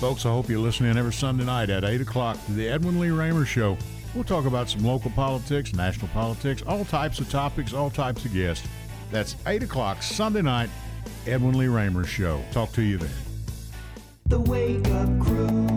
Folks, 0.00 0.24
I 0.24 0.30
hope 0.30 0.48
you're 0.48 0.60
listening 0.60 0.96
every 0.96 1.12
Sunday 1.12 1.44
night 1.44 1.68
at 1.68 1.84
8 1.84 2.00
o'clock 2.00 2.42
to 2.46 2.52
the 2.52 2.66
Edwin 2.66 2.98
Lee 2.98 3.10
Raymer 3.10 3.44
Show. 3.44 3.76
We'll 4.14 4.24
talk 4.24 4.46
about 4.46 4.70
some 4.70 4.82
local 4.82 5.10
politics, 5.10 5.74
national 5.74 6.08
politics, 6.08 6.62
all 6.66 6.86
types 6.86 7.20
of 7.20 7.28
topics, 7.28 7.74
all 7.74 7.90
types 7.90 8.24
of 8.24 8.32
guests. 8.32 8.66
That's 9.10 9.36
8 9.46 9.62
o'clock 9.62 10.02
Sunday 10.02 10.40
night, 10.40 10.70
Edwin 11.26 11.58
Lee 11.58 11.66
Raymer 11.66 12.06
Show. 12.06 12.42
Talk 12.50 12.72
to 12.72 12.82
you 12.82 12.96
then. 12.96 13.10
The 14.24 14.40
Wake 14.40 14.88
Up 14.88 15.20
Crew, 15.20 15.68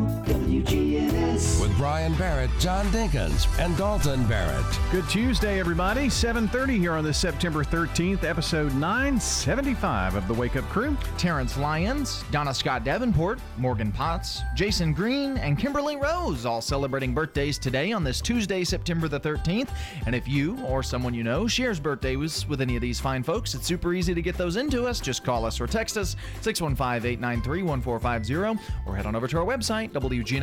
WGNS. 0.53 1.59
With 1.59 1.75
Brian 1.77 2.13
Barrett, 2.13 2.51
John 2.59 2.85
Dinkins, 2.87 3.47
and 3.57 3.75
Dalton 3.75 4.23
Barrett. 4.27 4.65
Good 4.91 5.09
Tuesday, 5.09 5.59
everybody. 5.59 6.09
7:30 6.09 6.77
here 6.77 6.93
on 6.93 7.03
this 7.03 7.17
September 7.17 7.63
13th, 7.63 8.23
episode 8.23 8.71
975 8.75 10.13
of 10.13 10.27
the 10.27 10.33
Wake 10.33 10.55
Up 10.55 10.63
Crew. 10.65 10.95
Terrence 11.17 11.57
Lyons, 11.57 12.23
Donna 12.29 12.53
Scott 12.53 12.83
Davenport, 12.83 13.39
Morgan 13.57 13.91
Potts, 13.91 14.41
Jason 14.55 14.93
Green, 14.93 15.37
and 15.37 15.57
Kimberly 15.57 15.95
Rose 15.95 16.45
all 16.45 16.61
celebrating 16.61 17.15
birthdays 17.15 17.57
today 17.57 17.91
on 17.91 18.03
this 18.03 18.21
Tuesday, 18.21 18.63
September 18.63 19.07
the 19.07 19.19
13th. 19.19 19.69
And 20.05 20.13
if 20.13 20.27
you 20.27 20.59
or 20.65 20.83
someone 20.83 21.15
you 21.15 21.23
know 21.23 21.47
shares 21.47 21.79
birthdays 21.79 22.47
with 22.47 22.61
any 22.61 22.75
of 22.75 22.81
these 22.83 22.99
fine 22.99 23.23
folks, 23.23 23.55
it's 23.55 23.65
super 23.65 23.95
easy 23.95 24.13
to 24.13 24.21
get 24.21 24.37
those 24.37 24.57
into 24.57 24.85
us. 24.85 24.99
Just 24.99 25.23
call 25.23 25.45
us 25.45 25.59
or 25.59 25.65
text 25.65 25.97
us 25.97 26.15
615 26.41 27.09
893 27.09 27.63
1450 27.63 28.63
or 28.85 28.95
head 28.95 29.07
on 29.07 29.15
over 29.15 29.27
to 29.27 29.37
our 29.39 29.45
website, 29.45 29.91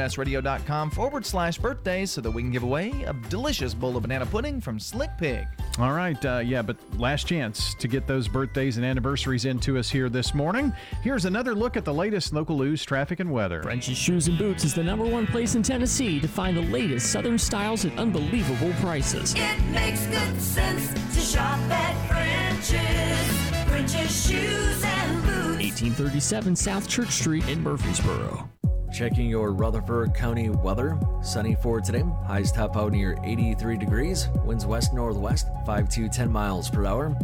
WGNSradio.com 0.01 0.91
forward 0.91 1.27
slash 1.27 1.59
birthdays, 1.59 2.11
so 2.11 2.21
that 2.21 2.31
we 2.31 2.43
can 2.43 2.51
give 2.51 2.63
away 2.63 2.91
a 3.07 3.13
delicious 3.29 3.75
bowl 3.75 3.97
of 3.97 4.03
banana 4.03 4.27
pudding 4.27 4.61
from 4.61 4.79
Slick 4.79 5.11
Pig. 5.19 5.47
All 5.79 5.93
right, 5.93 6.23
uh, 6.25 6.39
yeah, 6.39 6.63
but 6.63 6.77
last 6.99 7.27
chance 7.27 7.75
to 7.75 7.89
get 7.89 8.07
those 8.07 8.29
birthdays 8.29 8.77
and 8.77 8.87
anniversaries 8.87 9.45
into 9.45 9.79
us 9.79 9.91
here 9.91 10.09
this 10.09 10.35
morning. 10.35 10.73
Here's 11.03 11.25
another 11.25 11.55
look 11.55 11.77
at 11.77 11.85
the 11.85 11.95
latest 11.95 12.33
local 12.33 12.59
news, 12.59 12.85
traffic, 12.85 13.21
and 13.21 13.31
weather. 13.31 13.63
French's 13.63 13.97
Shoes 13.97 14.29
and 14.29 14.39
Boots 14.39 14.65
is 14.65 14.75
the 14.75 14.83
number 14.83 15.05
one 15.05 15.27
place 15.27 15.55
in 15.55 15.63
Tennessee 15.63 16.21
to 16.21 16.29
find 16.29 16.57
the 16.57 16.63
latest 16.63 17.11
Southern 17.13 17.39
styles 17.39 17.85
at 17.85 17.97
unbelievable 17.99 18.73
prices. 18.81 19.35
It 19.37 19.63
makes 19.67 20.07
good 20.07 20.41
sense 20.41 20.93
to 21.15 21.21
shop 21.21 21.59
at 21.71 22.09
French's. 22.09 23.69
French's 23.69 24.29
Shoes 24.29 24.83
and 24.85 25.23
Boots. 25.23 25.63
1837 25.63 26.57
South 26.57 26.89
Church 26.89 27.11
Street 27.11 27.49
in 27.49 27.63
Murfreesboro. 27.63 28.49
Checking 28.93 29.31
your 29.31 29.53
Rutherford 29.53 30.15
County 30.15 30.51
weather. 30.51 30.99
Sunny 31.23 31.55
for 31.55 31.81
today. 31.81 32.03
Highs 32.27 32.51
top 32.51 32.77
out 32.77 32.93
near 32.93 33.17
83 33.23 33.77
degrees. 33.77 34.29
Winds 34.45 34.67
west 34.67 34.93
northwest, 34.93 35.49
5 35.65 35.89
to 35.91 36.09
10 36.09 36.31
miles 36.31 36.69
per 36.69 36.85
hour. 36.85 37.17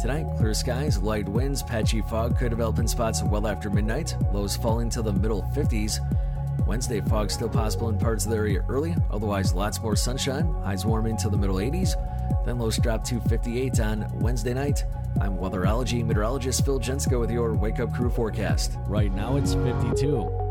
Tonight, 0.00 0.26
clear 0.36 0.52
skies, 0.54 0.98
light 0.98 1.28
winds, 1.28 1.62
patchy 1.62 2.02
fog 2.02 2.36
could 2.36 2.50
develop 2.50 2.80
in 2.80 2.88
spots 2.88 3.22
well 3.22 3.46
after 3.46 3.70
midnight. 3.70 4.16
Lows 4.32 4.56
falling 4.56 4.90
to 4.90 5.02
the 5.02 5.12
middle 5.12 5.42
50s. 5.54 6.00
Wednesday, 6.66 7.00
fog 7.00 7.30
still 7.30 7.48
possible 7.48 7.90
in 7.90 7.98
parts 7.98 8.24
of 8.24 8.32
the 8.32 8.36
area 8.36 8.64
early, 8.68 8.96
otherwise, 9.10 9.54
lots 9.54 9.80
more 9.80 9.94
sunshine. 9.94 10.52
Highs 10.64 10.84
warm 10.84 11.06
into 11.06 11.28
the 11.28 11.36
middle 11.36 11.56
80s. 11.56 11.94
Then 12.44 12.58
lows 12.58 12.78
drop 12.78 13.04
to 13.04 13.20
58 13.20 13.78
on 13.78 14.08
Wednesday 14.18 14.52
night. 14.52 14.84
I'm 15.20 15.36
weatherology 15.36 16.04
meteorologist 16.04 16.64
Phil 16.64 16.80
Jensko 16.80 17.20
with 17.20 17.30
your 17.30 17.54
Wake 17.54 17.78
Up 17.78 17.94
Crew 17.94 18.10
forecast. 18.10 18.78
Right 18.88 19.14
now, 19.14 19.36
it's 19.36 19.54
52. 19.54 20.43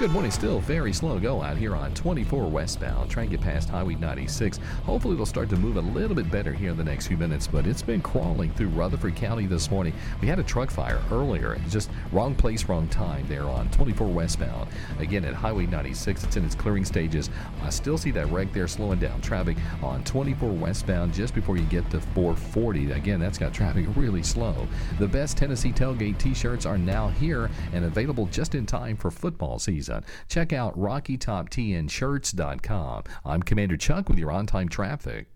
Good 0.00 0.12
morning. 0.12 0.30
Still 0.30 0.60
very 0.60 0.94
slow 0.94 1.18
go 1.18 1.42
out 1.42 1.58
here 1.58 1.76
on 1.76 1.92
24 1.92 2.48
westbound. 2.48 3.10
Trying 3.10 3.28
to 3.28 3.36
get 3.36 3.44
past 3.44 3.68
Highway 3.68 3.96
96. 3.96 4.58
Hopefully, 4.84 5.12
it'll 5.12 5.26
start 5.26 5.50
to 5.50 5.58
move 5.58 5.76
a 5.76 5.82
little 5.82 6.16
bit 6.16 6.30
better 6.30 6.54
here 6.54 6.70
in 6.70 6.78
the 6.78 6.84
next 6.84 7.08
few 7.08 7.18
minutes, 7.18 7.46
but 7.46 7.66
it's 7.66 7.82
been 7.82 8.00
crawling 8.00 8.50
through 8.52 8.68
Rutherford 8.68 9.14
County 9.14 9.44
this 9.44 9.70
morning. 9.70 9.92
We 10.22 10.26
had 10.26 10.38
a 10.38 10.42
truck 10.42 10.70
fire 10.70 11.02
earlier. 11.12 11.60
Just 11.68 11.90
wrong 12.12 12.34
place, 12.34 12.64
wrong 12.64 12.88
time 12.88 13.26
there 13.28 13.42
on 13.42 13.68
24 13.72 14.06
westbound. 14.06 14.70
Again, 15.00 15.22
at 15.22 15.34
Highway 15.34 15.66
96, 15.66 16.24
it's 16.24 16.36
in 16.38 16.46
its 16.46 16.54
clearing 16.54 16.86
stages. 16.86 17.28
I 17.62 17.68
still 17.68 17.98
see 17.98 18.10
that 18.12 18.30
wreck 18.30 18.54
there 18.54 18.68
slowing 18.68 19.00
down 19.00 19.20
traffic 19.20 19.58
on 19.82 20.02
24 20.04 20.48
westbound 20.48 21.12
just 21.12 21.34
before 21.34 21.58
you 21.58 21.64
get 21.64 21.90
to 21.90 22.00
440. 22.00 22.92
Again, 22.92 23.20
that's 23.20 23.36
got 23.36 23.52
traffic 23.52 23.84
really 23.94 24.22
slow. 24.22 24.66
The 24.98 25.08
best 25.08 25.36
Tennessee 25.36 25.72
tailgate 25.72 26.16
t 26.16 26.32
shirts 26.32 26.64
are 26.64 26.78
now 26.78 27.08
here 27.08 27.50
and 27.74 27.84
available 27.84 28.24
just 28.28 28.54
in 28.54 28.64
time 28.64 28.96
for 28.96 29.10
football 29.10 29.58
season. 29.58 29.89
Check 30.28 30.52
out 30.52 30.78
RockyTopTNShirts.com. 30.78 33.02
I'm 33.24 33.42
Commander 33.42 33.76
Chuck 33.76 34.08
with 34.08 34.18
your 34.18 34.30
on 34.30 34.46
time 34.46 34.68
traffic. 34.68 35.26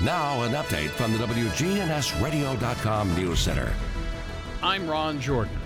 Now, 0.00 0.42
an 0.42 0.52
update 0.52 0.90
from 0.90 1.10
the 1.12 1.18
WGNSradio.com 1.18 3.16
News 3.16 3.40
Center. 3.40 3.72
I'm 4.62 4.88
Ron 4.88 5.20
Jordan. 5.20 5.58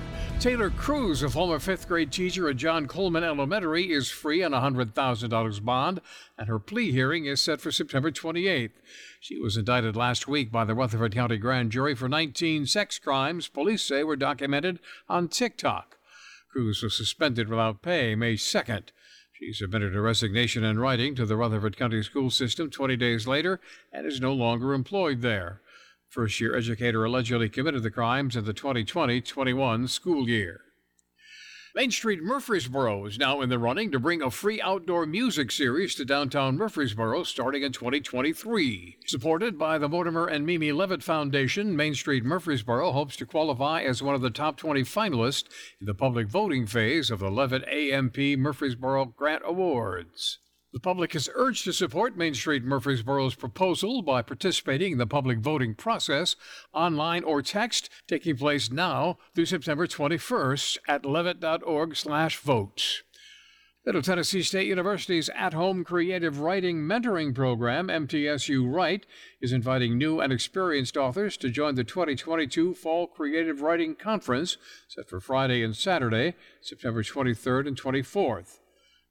Taylor 0.42 0.70
Cruz, 0.70 1.22
a 1.22 1.28
former 1.28 1.60
fifth 1.60 1.86
grade 1.86 2.10
teacher 2.10 2.48
at 2.48 2.56
John 2.56 2.88
Coleman 2.88 3.22
Elementary, 3.22 3.92
is 3.92 4.10
free 4.10 4.42
on 4.42 4.52
a 4.52 4.60
$100,000 4.60 5.64
bond, 5.64 6.00
and 6.36 6.48
her 6.48 6.58
plea 6.58 6.90
hearing 6.90 7.26
is 7.26 7.40
set 7.40 7.60
for 7.60 7.70
September 7.70 8.10
28th. 8.10 8.72
She 9.20 9.38
was 9.38 9.56
indicted 9.56 9.94
last 9.94 10.26
week 10.26 10.50
by 10.50 10.64
the 10.64 10.74
Rutherford 10.74 11.14
County 11.14 11.36
Grand 11.36 11.70
Jury 11.70 11.94
for 11.94 12.08
19 12.08 12.66
sex 12.66 12.98
crimes 12.98 13.46
police 13.46 13.82
say 13.82 14.02
were 14.02 14.16
documented 14.16 14.80
on 15.08 15.28
TikTok. 15.28 15.96
Cruz 16.52 16.82
was 16.82 16.94
suspended 16.94 17.48
without 17.48 17.80
pay 17.80 18.14
May 18.14 18.34
2nd. 18.34 18.90
She 19.32 19.54
submitted 19.54 19.94
her 19.94 20.02
resignation 20.02 20.62
in 20.62 20.78
writing 20.78 21.14
to 21.14 21.24
the 21.24 21.36
Rutherford 21.36 21.78
County 21.78 22.02
School 22.02 22.28
System 22.30 22.68
20 22.68 22.94
days 22.96 23.26
later 23.26 23.58
and 23.90 24.06
is 24.06 24.20
no 24.20 24.34
longer 24.34 24.74
employed 24.74 25.22
there. 25.22 25.62
First 26.10 26.40
year 26.42 26.54
educator 26.54 27.06
allegedly 27.06 27.48
committed 27.48 27.82
the 27.82 27.90
crimes 27.90 28.36
in 28.36 28.44
the 28.44 28.52
2020 28.52 29.22
21 29.22 29.88
school 29.88 30.28
year. 30.28 30.60
Main 31.74 31.90
Street 31.90 32.22
Murfreesboro 32.22 33.06
is 33.06 33.18
now 33.18 33.40
in 33.40 33.48
the 33.48 33.58
running 33.58 33.90
to 33.92 33.98
bring 33.98 34.20
a 34.20 34.30
free 34.30 34.60
outdoor 34.60 35.06
music 35.06 35.50
series 35.50 35.94
to 35.94 36.04
downtown 36.04 36.58
Murfreesboro 36.58 37.22
starting 37.22 37.62
in 37.62 37.72
2023. 37.72 38.98
Supported 39.06 39.58
by 39.58 39.78
the 39.78 39.88
Mortimer 39.88 40.26
and 40.26 40.44
Mimi 40.44 40.70
Levitt 40.70 41.02
Foundation, 41.02 41.74
Main 41.74 41.94
Street 41.94 42.26
Murfreesboro 42.26 42.92
hopes 42.92 43.16
to 43.16 43.24
qualify 43.24 43.80
as 43.80 44.02
one 44.02 44.14
of 44.14 44.20
the 44.20 44.28
top 44.28 44.58
20 44.58 44.82
finalists 44.82 45.44
in 45.80 45.86
the 45.86 45.94
public 45.94 46.28
voting 46.28 46.66
phase 46.66 47.10
of 47.10 47.20
the 47.20 47.30
Levitt 47.30 47.66
AMP 47.66 48.18
Murfreesboro 48.18 49.06
Grant 49.06 49.42
Awards. 49.46 50.40
The 50.72 50.80
public 50.80 51.14
is 51.14 51.28
urged 51.34 51.64
to 51.64 51.72
support 51.74 52.16
Main 52.16 52.32
Street 52.32 52.64
Murfreesboro's 52.64 53.34
proposal 53.34 54.00
by 54.00 54.22
participating 54.22 54.92
in 54.92 54.98
the 54.98 55.06
public 55.06 55.38
voting 55.38 55.74
process 55.74 56.34
online 56.72 57.24
or 57.24 57.42
text 57.42 57.90
taking 58.08 58.38
place 58.38 58.70
now 58.72 59.18
through 59.34 59.44
September 59.46 59.86
21st 59.86 60.78
at 60.88 61.04
levitt.org/vote. 61.04 63.02
Middle 63.84 64.00
Tennessee 64.00 64.42
State 64.42 64.68
University's 64.68 65.28
at 65.30 65.52
home 65.52 65.84
creative 65.84 66.40
writing 66.40 66.78
mentoring 66.78 67.34
program, 67.34 67.88
MTSU 67.88 68.72
Write, 68.72 69.04
is 69.42 69.52
inviting 69.52 69.98
new 69.98 70.20
and 70.20 70.32
experienced 70.32 70.96
authors 70.96 71.36
to 71.38 71.50
join 71.50 71.74
the 71.74 71.84
2022 71.84 72.74
Fall 72.74 73.08
Creative 73.08 73.60
Writing 73.60 73.94
Conference, 73.94 74.56
set 74.88 75.06
for 75.06 75.20
Friday 75.20 75.62
and 75.62 75.76
Saturday, 75.76 76.34
September 76.62 77.02
23rd 77.02 77.66
and 77.66 77.76
24th. 77.76 78.61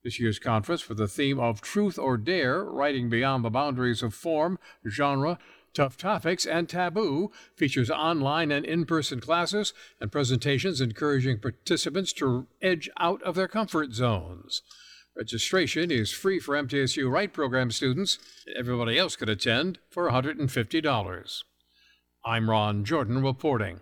This 0.03 0.19
year's 0.19 0.39
conference, 0.39 0.89
with 0.89 0.97
the 0.97 1.07
theme 1.07 1.39
of 1.39 1.61
Truth 1.61 1.99
or 1.99 2.17
Dare 2.17 2.63
Writing 2.63 3.07
Beyond 3.07 3.45
the 3.45 3.51
Boundaries 3.51 4.01
of 4.01 4.15
Form, 4.15 4.57
Genre, 4.89 5.37
Tough 5.75 5.95
Topics, 5.95 6.43
and 6.43 6.67
Taboo, 6.67 7.31
features 7.55 7.91
online 7.91 8.51
and 8.51 8.65
in 8.65 8.85
person 8.85 9.19
classes 9.19 9.73
and 9.99 10.11
presentations 10.11 10.81
encouraging 10.81 11.37
participants 11.37 12.13
to 12.13 12.47
edge 12.63 12.89
out 12.97 13.21
of 13.21 13.35
their 13.35 13.47
comfort 13.47 13.93
zones. 13.93 14.63
Registration 15.15 15.91
is 15.91 16.11
free 16.11 16.39
for 16.39 16.55
MTSU 16.55 17.07
Write 17.11 17.31
program 17.31 17.69
students. 17.69 18.17
Everybody 18.57 18.97
else 18.97 19.15
could 19.15 19.29
attend 19.29 19.77
for 19.91 20.09
$150. 20.09 21.43
I'm 22.25 22.49
Ron 22.49 22.85
Jordan 22.85 23.21
reporting. 23.21 23.81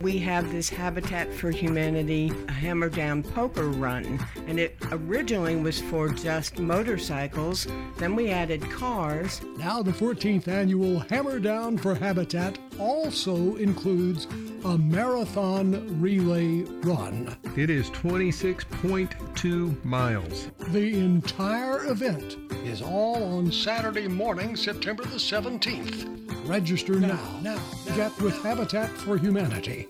We 0.00 0.18
have 0.20 0.50
this 0.50 0.70
Habitat 0.70 1.30
for 1.34 1.50
Humanity 1.50 2.32
Hammer 2.48 2.88
Down 2.88 3.22
Poker 3.22 3.68
Run, 3.68 4.18
and 4.46 4.58
it 4.58 4.74
originally 4.92 5.56
was 5.56 5.78
for 5.78 6.08
just 6.08 6.58
motorcycles. 6.58 7.66
Then 7.98 8.16
we 8.16 8.30
added 8.30 8.62
cars. 8.70 9.42
Now, 9.58 9.82
the 9.82 9.90
14th 9.90 10.48
annual 10.48 11.00
Hammer 11.00 11.38
Down 11.38 11.76
for 11.76 11.94
Habitat 11.94 12.58
also 12.78 13.56
includes 13.56 14.26
a 14.64 14.78
marathon 14.78 16.00
relay 16.00 16.62
run. 16.80 17.36
It 17.54 17.68
is 17.68 17.90
26.2 17.90 19.84
miles. 19.84 20.48
The 20.68 20.98
entire 20.98 21.90
event 21.90 22.38
is 22.64 22.80
all 22.80 23.22
on 23.36 23.52
Saturday 23.52 24.08
morning, 24.08 24.56
September 24.56 25.02
the 25.02 25.16
17th. 25.16 26.48
Register 26.48 26.98
now. 26.98 27.38
Now, 27.42 27.62
get 27.94 28.18
with 28.20 28.42
Habitat 28.42 28.90
for 28.90 29.18
Humanity. 29.18 29.89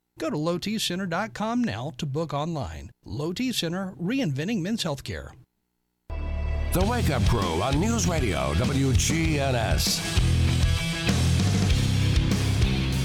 Go 0.21 0.29
to 0.29 0.37
lowtcenter.com 0.37 1.63
now 1.63 1.93
to 1.97 2.05
book 2.05 2.31
online. 2.31 2.91
Low 3.03 3.33
T 3.33 3.51
Center, 3.51 3.95
reinventing 3.99 4.61
men's 4.61 4.83
healthcare. 4.83 5.31
The 6.73 6.85
Wake 6.85 7.09
Up 7.09 7.23
Crew 7.23 7.63
on 7.63 7.79
News 7.79 8.07
Radio 8.07 8.53
WGNS. 8.53 10.40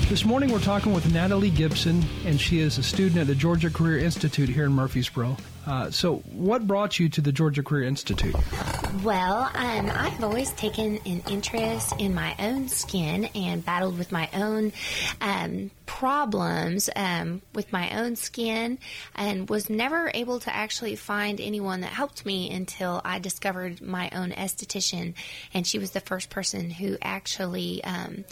This 0.09 0.25
morning 0.25 0.53
we're 0.53 0.61
talking 0.61 0.93
with 0.93 1.13
Natalie 1.13 1.51
Gibson, 1.51 2.01
and 2.25 2.41
she 2.41 2.61
is 2.61 2.79
a 2.79 2.83
student 2.85 3.19
at 3.19 3.27
the 3.27 3.35
Georgia 3.35 3.69
Career 3.69 3.99
Institute 3.99 4.49
here 4.49 4.67
in 4.67 4.73
Murfreesboro. 4.73 5.37
Uh, 5.67 5.91
so, 5.91 6.19
what 6.31 6.65
brought 6.65 7.01
you 7.01 7.09
to 7.09 7.21
the 7.21 7.33
Georgia 7.33 7.61
Career 7.65 7.89
Institute? 7.89 8.37
Well, 9.03 9.51
um, 9.53 9.91
I've 9.93 10.23
always 10.23 10.53
taken 10.53 11.01
an 11.05 11.25
interest 11.29 11.95
in 11.99 12.15
my 12.15 12.37
own 12.39 12.69
skin 12.69 13.25
and 13.35 13.65
battled 13.65 13.99
with 13.99 14.13
my 14.13 14.29
own 14.33 14.73
um, 15.21 15.73
problems 15.87 16.89
um, 16.95 17.43
with 17.53 17.73
my 17.73 17.99
own 17.99 18.15
skin 18.15 18.79
and 19.17 19.49
was 19.49 19.69
never 19.69 20.11
able 20.15 20.39
to 20.41 20.55
actually 20.55 20.95
find 20.95 21.41
anyone 21.41 21.81
that 21.81 21.91
helped 21.91 22.25
me 22.25 22.49
until 22.53 23.01
I 23.05 23.19
discovered 23.19 23.83
my 23.83 24.09
own 24.13 24.31
esthetician. 24.31 25.15
And 25.53 25.67
she 25.67 25.81
was 25.81 25.91
the 25.91 26.01
first 26.01 26.31
person 26.31 26.71
who 26.71 26.97
actually 27.03 27.83
um, 27.83 28.25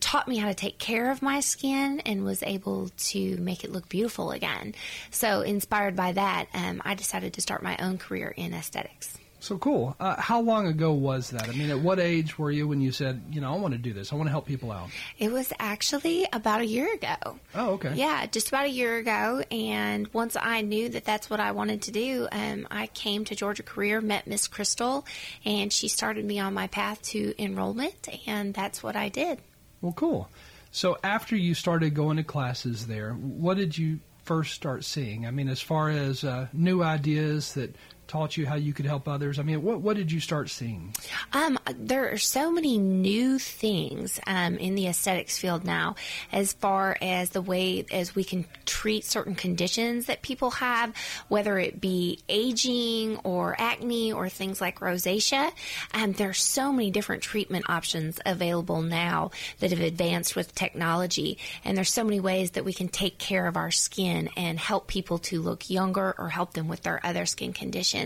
taught 0.00 0.28
me 0.28 0.36
how 0.36 0.48
to 0.48 0.54
take 0.54 0.78
care 0.78 1.10
of 1.10 1.22
my 1.22 1.40
skin 1.40 2.00
and 2.00 2.24
was 2.24 2.42
able 2.42 2.90
to 2.98 3.36
make 3.38 3.64
it 3.64 3.72
look 3.72 3.88
beautiful 3.88 4.30
again. 4.30 4.74
So, 5.10 5.42
inspired 5.42 5.96
by 5.96 6.12
that, 6.12 6.46
um, 6.54 6.82
I 6.84 6.94
decided 6.94 7.34
to 7.34 7.40
start 7.40 7.62
my 7.62 7.76
own 7.78 7.98
career 7.98 8.32
in 8.36 8.54
aesthetics. 8.54 9.18
So 9.40 9.56
cool. 9.56 9.94
Uh, 10.00 10.20
how 10.20 10.40
long 10.40 10.66
ago 10.66 10.92
was 10.92 11.30
that? 11.30 11.48
I 11.48 11.52
mean, 11.52 11.70
at 11.70 11.78
what 11.78 12.00
age 12.00 12.38
were 12.38 12.50
you 12.50 12.66
when 12.66 12.80
you 12.80 12.90
said, 12.90 13.22
you 13.30 13.40
know, 13.40 13.52
I 13.52 13.56
want 13.56 13.72
to 13.72 13.78
do 13.78 13.92
this? 13.92 14.12
I 14.12 14.16
want 14.16 14.26
to 14.26 14.30
help 14.32 14.46
people 14.46 14.72
out. 14.72 14.88
It 15.18 15.30
was 15.30 15.52
actually 15.60 16.26
about 16.32 16.60
a 16.60 16.66
year 16.66 16.92
ago. 16.92 17.38
Oh, 17.54 17.70
okay. 17.74 17.94
Yeah, 17.94 18.26
just 18.26 18.48
about 18.48 18.66
a 18.66 18.70
year 18.70 18.96
ago. 18.96 19.42
And 19.50 20.08
once 20.12 20.36
I 20.40 20.62
knew 20.62 20.88
that 20.88 21.04
that's 21.04 21.30
what 21.30 21.38
I 21.38 21.52
wanted 21.52 21.82
to 21.82 21.92
do, 21.92 22.28
um, 22.32 22.66
I 22.70 22.88
came 22.88 23.24
to 23.26 23.36
Georgia 23.36 23.62
Career, 23.62 24.00
met 24.00 24.26
Miss 24.26 24.48
Crystal, 24.48 25.06
and 25.44 25.72
she 25.72 25.86
started 25.86 26.24
me 26.24 26.40
on 26.40 26.52
my 26.52 26.66
path 26.66 27.00
to 27.02 27.40
enrollment, 27.40 28.08
and 28.26 28.52
that's 28.52 28.82
what 28.82 28.96
I 28.96 29.08
did. 29.08 29.38
Well, 29.80 29.92
cool. 29.92 30.28
So 30.70 30.98
after 31.02 31.36
you 31.36 31.54
started 31.54 31.94
going 31.94 32.16
to 32.18 32.24
classes 32.24 32.86
there, 32.86 33.12
what 33.14 33.56
did 33.56 33.78
you 33.78 34.00
first 34.24 34.54
start 34.54 34.84
seeing? 34.84 35.26
I 35.26 35.30
mean, 35.30 35.48
as 35.48 35.60
far 35.60 35.88
as 35.88 36.24
uh, 36.24 36.48
new 36.52 36.82
ideas 36.82 37.54
that 37.54 37.74
taught 38.08 38.38
you 38.38 38.46
how 38.46 38.54
you 38.54 38.72
could 38.72 38.86
help 38.86 39.06
others. 39.06 39.38
I 39.38 39.42
mean, 39.42 39.62
what 39.62 39.80
what 39.80 39.96
did 39.96 40.10
you 40.10 40.18
start 40.18 40.48
seeing? 40.48 40.94
Um, 41.32 41.58
there 41.76 42.10
are 42.10 42.16
so 42.16 42.50
many 42.50 42.78
new 42.78 43.38
things 43.38 44.18
um, 44.26 44.56
in 44.56 44.74
the 44.74 44.88
aesthetics 44.88 45.38
field 45.38 45.64
now, 45.64 45.94
as 46.32 46.54
far 46.54 46.96
as 47.02 47.30
the 47.30 47.42
way 47.42 47.84
as 47.92 48.14
we 48.14 48.24
can 48.24 48.46
treat 48.64 49.04
certain 49.04 49.34
conditions 49.34 50.06
that 50.06 50.22
people 50.22 50.50
have, 50.52 50.94
whether 51.28 51.58
it 51.58 51.80
be 51.80 52.18
aging 52.28 53.18
or 53.18 53.54
acne 53.58 54.12
or 54.12 54.28
things 54.28 54.60
like 54.60 54.80
rosacea. 54.80 55.52
Um, 55.92 56.12
there 56.12 56.30
are 56.30 56.34
so 56.34 56.72
many 56.72 56.90
different 56.90 57.22
treatment 57.22 57.68
options 57.68 58.18
available 58.24 58.80
now 58.80 59.30
that 59.58 59.70
have 59.70 59.80
advanced 59.80 60.34
with 60.34 60.54
technology, 60.54 61.38
and 61.62 61.76
there's 61.76 61.92
so 61.92 62.04
many 62.04 62.20
ways 62.20 62.52
that 62.52 62.64
we 62.64 62.72
can 62.72 62.88
take 62.88 63.18
care 63.18 63.46
of 63.46 63.56
our 63.56 63.70
skin 63.70 64.30
and 64.34 64.58
help 64.58 64.86
people 64.86 65.18
to 65.18 65.42
look 65.42 65.68
younger 65.68 66.14
or 66.16 66.30
help 66.30 66.54
them 66.54 66.68
with 66.68 66.82
their 66.82 67.04
other 67.04 67.26
skin 67.26 67.52
conditions 67.52 67.97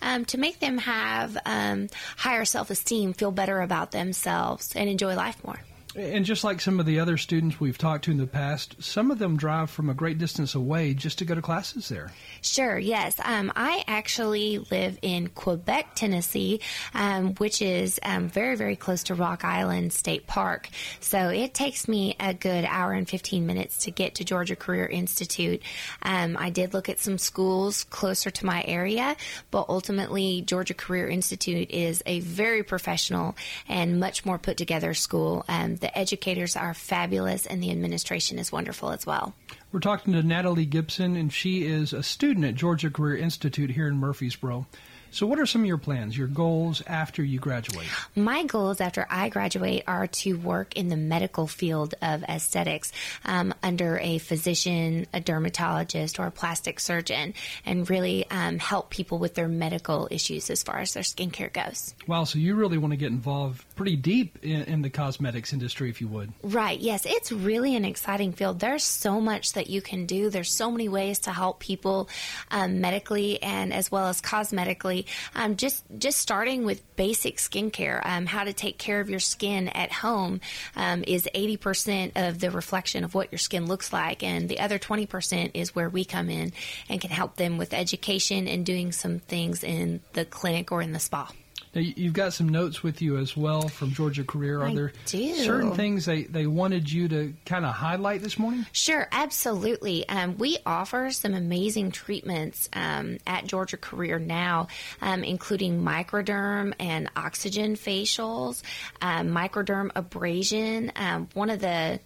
um, 0.00 0.24
to 0.26 0.38
make 0.38 0.60
them 0.60 0.78
have 0.78 1.36
um, 1.44 1.88
higher 2.16 2.44
self 2.44 2.70
esteem, 2.70 3.12
feel 3.12 3.32
better 3.32 3.60
about 3.60 3.90
themselves, 3.92 4.72
and 4.76 4.88
enjoy 4.88 5.14
life 5.14 5.42
more. 5.44 5.60
And 5.94 6.24
just 6.24 6.42
like 6.42 6.60
some 6.62 6.80
of 6.80 6.86
the 6.86 7.00
other 7.00 7.18
students 7.18 7.60
we've 7.60 7.76
talked 7.76 8.04
to 8.04 8.10
in 8.10 8.16
the 8.16 8.26
past, 8.26 8.82
some 8.82 9.10
of 9.10 9.18
them 9.18 9.36
drive 9.36 9.68
from 9.68 9.90
a 9.90 9.94
great 9.94 10.16
distance 10.16 10.54
away 10.54 10.94
just 10.94 11.18
to 11.18 11.26
go 11.26 11.34
to 11.34 11.42
classes 11.42 11.90
there. 11.90 12.12
Sure, 12.40 12.78
yes. 12.78 13.20
Um, 13.22 13.52
I 13.54 13.84
actually 13.86 14.58
live 14.70 14.98
in 15.02 15.28
Quebeck, 15.28 15.94
Tennessee, 15.94 16.60
um, 16.94 17.34
which 17.34 17.60
is 17.60 18.00
um, 18.02 18.28
very, 18.28 18.56
very 18.56 18.74
close 18.74 19.02
to 19.04 19.14
Rock 19.14 19.44
Island 19.44 19.92
State 19.92 20.26
Park. 20.26 20.70
So 21.00 21.28
it 21.28 21.52
takes 21.52 21.86
me 21.86 22.16
a 22.18 22.32
good 22.32 22.64
hour 22.64 22.92
and 22.92 23.06
15 23.06 23.46
minutes 23.46 23.84
to 23.84 23.90
get 23.90 24.14
to 24.14 24.24
Georgia 24.24 24.56
Career 24.56 24.86
Institute. 24.86 25.62
Um, 26.02 26.38
I 26.38 26.48
did 26.48 26.72
look 26.72 26.88
at 26.88 27.00
some 27.00 27.18
schools 27.18 27.84
closer 27.84 28.30
to 28.30 28.46
my 28.46 28.64
area, 28.66 29.14
but 29.50 29.66
ultimately, 29.68 30.40
Georgia 30.40 30.74
Career 30.74 31.08
Institute 31.08 31.70
is 31.70 32.02
a 32.06 32.20
very 32.20 32.62
professional 32.62 33.36
and 33.68 34.00
much 34.00 34.24
more 34.24 34.38
put 34.38 34.56
together 34.56 34.94
school. 34.94 35.44
The 35.82 35.98
educators 35.98 36.54
are 36.54 36.74
fabulous, 36.74 37.44
and 37.44 37.60
the 37.60 37.72
administration 37.72 38.38
is 38.38 38.52
wonderful 38.52 38.90
as 38.92 39.04
well. 39.04 39.34
We're 39.72 39.80
talking 39.80 40.12
to 40.12 40.22
Natalie 40.22 40.64
Gibson, 40.64 41.16
and 41.16 41.32
she 41.32 41.66
is 41.66 41.92
a 41.92 42.04
student 42.04 42.46
at 42.46 42.54
Georgia 42.54 42.88
Career 42.88 43.16
Institute 43.16 43.70
here 43.70 43.88
in 43.88 43.96
Murfreesboro. 43.96 44.68
So, 45.12 45.26
what 45.26 45.38
are 45.38 45.44
some 45.44 45.60
of 45.60 45.66
your 45.66 45.76
plans, 45.76 46.16
your 46.16 46.26
goals 46.26 46.82
after 46.86 47.22
you 47.22 47.38
graduate? 47.38 47.86
My 48.16 48.44
goals 48.44 48.80
after 48.80 49.06
I 49.10 49.28
graduate 49.28 49.84
are 49.86 50.06
to 50.06 50.38
work 50.38 50.74
in 50.74 50.88
the 50.88 50.96
medical 50.96 51.46
field 51.46 51.94
of 52.00 52.22
aesthetics 52.22 52.92
um, 53.26 53.52
under 53.62 53.98
a 53.98 54.16
physician, 54.16 55.06
a 55.12 55.20
dermatologist, 55.20 56.18
or 56.18 56.26
a 56.26 56.30
plastic 56.30 56.80
surgeon, 56.80 57.34
and 57.66 57.88
really 57.90 58.24
um, 58.30 58.58
help 58.58 58.88
people 58.88 59.18
with 59.18 59.34
their 59.34 59.48
medical 59.48 60.08
issues 60.10 60.48
as 60.48 60.62
far 60.62 60.78
as 60.78 60.94
their 60.94 61.02
skincare 61.02 61.52
goes. 61.52 61.94
Wow, 62.06 62.24
so 62.24 62.38
you 62.38 62.54
really 62.54 62.78
want 62.78 62.92
to 62.92 62.96
get 62.96 63.10
involved 63.10 63.66
pretty 63.76 63.96
deep 63.96 64.38
in, 64.42 64.62
in 64.62 64.80
the 64.80 64.88
cosmetics 64.88 65.52
industry, 65.52 65.90
if 65.90 66.00
you 66.00 66.08
would. 66.08 66.32
Right, 66.42 66.80
yes, 66.80 67.04
it's 67.04 67.30
really 67.30 67.76
an 67.76 67.84
exciting 67.84 68.32
field. 68.32 68.60
There's 68.60 68.82
so 68.82 69.20
much 69.20 69.52
that 69.52 69.68
you 69.68 69.82
can 69.82 70.06
do, 70.06 70.30
there's 70.30 70.50
so 70.50 70.70
many 70.70 70.88
ways 70.88 71.18
to 71.20 71.32
help 71.32 71.60
people 71.60 72.08
um, 72.50 72.80
medically 72.80 73.42
and 73.42 73.74
as 73.74 73.92
well 73.92 74.06
as 74.06 74.22
cosmetically. 74.22 75.01
Um, 75.34 75.56
just, 75.56 75.84
just 75.98 76.18
starting 76.18 76.64
with 76.64 76.96
basic 76.96 77.36
skincare, 77.38 78.04
um, 78.04 78.26
how 78.26 78.44
to 78.44 78.52
take 78.52 78.78
care 78.78 79.00
of 79.00 79.10
your 79.10 79.20
skin 79.20 79.68
at 79.68 79.92
home 79.92 80.40
um, 80.76 81.04
is 81.06 81.28
80% 81.34 82.12
of 82.16 82.38
the 82.38 82.50
reflection 82.50 83.04
of 83.04 83.14
what 83.14 83.32
your 83.32 83.38
skin 83.38 83.66
looks 83.66 83.92
like, 83.92 84.22
and 84.22 84.48
the 84.48 84.60
other 84.60 84.78
20% 84.78 85.50
is 85.54 85.74
where 85.74 85.88
we 85.88 86.04
come 86.04 86.30
in 86.30 86.52
and 86.88 87.00
can 87.00 87.10
help 87.10 87.36
them 87.36 87.58
with 87.58 87.74
education 87.74 88.48
and 88.48 88.66
doing 88.66 88.92
some 88.92 89.18
things 89.18 89.62
in 89.62 90.00
the 90.12 90.24
clinic 90.24 90.72
or 90.72 90.82
in 90.82 90.92
the 90.92 91.00
spa. 91.00 91.30
Now, 91.74 91.80
you- 91.80 91.94
you've 91.96 92.12
got 92.12 92.34
some 92.34 92.48
notes 92.48 92.82
with 92.82 93.00
you 93.00 93.16
as 93.16 93.34
well 93.36 93.66
from 93.68 93.92
Georgia 93.92 94.24
Career. 94.24 94.60
Are 94.60 94.66
I 94.68 94.74
there 94.74 94.92
do. 95.06 95.34
certain 95.36 95.72
things 95.74 96.04
they, 96.04 96.24
they 96.24 96.46
wanted 96.46 96.92
you 96.92 97.08
to 97.08 97.32
kind 97.46 97.64
of 97.64 97.72
highlight 97.74 98.20
this 98.22 98.38
morning? 98.38 98.66
Sure, 98.72 99.08
absolutely. 99.10 100.06
Um, 100.08 100.36
we 100.36 100.58
offer 100.66 101.10
some 101.10 101.32
amazing 101.32 101.90
treatments 101.92 102.68
um, 102.74 103.16
at 103.26 103.46
Georgia 103.46 103.78
Career 103.78 104.18
now, 104.18 104.68
um, 105.00 105.24
including 105.24 105.80
microderm 105.82 106.74
and 106.78 107.10
oxygen 107.16 107.74
facials, 107.76 108.62
um, 109.00 109.28
microderm 109.28 109.90
abrasion. 109.94 110.92
Um, 110.96 111.28
one 111.32 111.48
of 111.48 111.60
the 111.60 112.00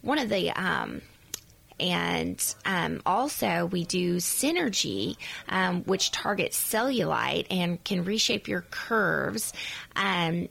one 0.00 0.18
of 0.18 0.28
the 0.28 0.50
um, 0.50 1.00
and 1.82 2.54
um, 2.64 3.02
also, 3.04 3.66
we 3.66 3.84
do 3.84 4.18
Synergy, 4.18 5.16
um, 5.48 5.82
which 5.82 6.12
targets 6.12 6.56
cellulite 6.56 7.48
and 7.50 7.82
can 7.82 8.04
reshape 8.04 8.46
your 8.46 8.60
curves. 8.70 9.52
Um, 9.96 10.48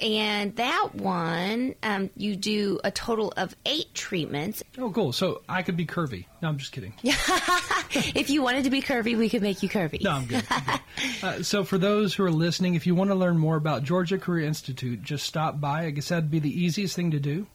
and 0.00 0.54
that 0.56 0.94
one, 0.94 1.76
um, 1.84 2.10
you 2.16 2.34
do 2.34 2.80
a 2.82 2.90
total 2.90 3.32
of 3.36 3.54
eight 3.66 3.94
treatments. 3.94 4.64
Oh, 4.78 4.90
cool. 4.90 5.12
So 5.12 5.42
I 5.48 5.62
could 5.62 5.76
be 5.76 5.86
curvy. 5.86 6.26
No, 6.42 6.48
I'm 6.48 6.58
just 6.58 6.72
kidding. 6.72 6.92
if 7.02 8.28
you 8.28 8.42
wanted 8.42 8.64
to 8.64 8.70
be 8.70 8.82
curvy, 8.82 9.16
we 9.16 9.28
could 9.28 9.42
make 9.42 9.62
you 9.62 9.68
curvy. 9.68 10.02
No, 10.02 10.10
I'm 10.10 10.26
good. 10.26 10.44
I'm 10.50 10.64
good. 10.64 10.80
Uh, 11.22 11.42
so, 11.42 11.64
for 11.64 11.78
those 11.78 12.14
who 12.14 12.24
are 12.24 12.30
listening, 12.30 12.74
if 12.74 12.86
you 12.86 12.94
want 12.94 13.10
to 13.10 13.14
learn 13.14 13.38
more 13.38 13.56
about 13.56 13.84
Georgia 13.84 14.18
Career 14.18 14.46
Institute, 14.46 15.02
just 15.02 15.24
stop 15.24 15.60
by. 15.60 15.84
I 15.84 15.90
guess 15.90 16.08
that'd 16.08 16.30
be 16.30 16.40
the 16.40 16.50
easiest 16.50 16.94
thing 16.96 17.12
to 17.12 17.20
do. 17.20 17.46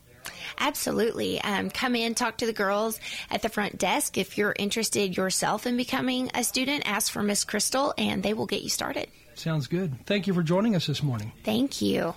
Absolutely. 0.57 1.41
Um, 1.41 1.69
come 1.69 1.95
in, 1.95 2.15
talk 2.15 2.37
to 2.37 2.45
the 2.45 2.53
girls 2.53 2.99
at 3.31 3.41
the 3.41 3.49
front 3.49 3.77
desk. 3.77 4.17
If 4.17 4.37
you're 4.37 4.55
interested 4.57 5.17
yourself 5.17 5.65
in 5.65 5.77
becoming 5.77 6.29
a 6.33 6.43
student, 6.43 6.83
ask 6.85 7.11
for 7.11 7.23
Miss 7.23 7.43
Crystal 7.43 7.93
and 7.97 8.23
they 8.23 8.33
will 8.33 8.45
get 8.45 8.61
you 8.61 8.69
started. 8.69 9.07
Sounds 9.35 9.67
good. 9.67 10.05
Thank 10.05 10.27
you 10.27 10.33
for 10.33 10.43
joining 10.43 10.75
us 10.75 10.87
this 10.87 11.01
morning. 11.01 11.31
Thank 11.43 11.81
you. 11.81 12.13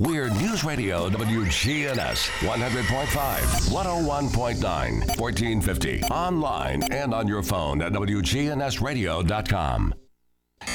We're 0.00 0.28
News 0.28 0.64
Radio 0.64 1.08
WGNS 1.08 2.28
100.5, 2.40 3.70
101.9, 3.70 5.20
1450. 5.20 6.02
Online 6.04 6.82
and 6.92 7.14
on 7.14 7.28
your 7.28 7.44
phone 7.44 7.80
at 7.80 7.92
WGNSradio.com. 7.92 9.94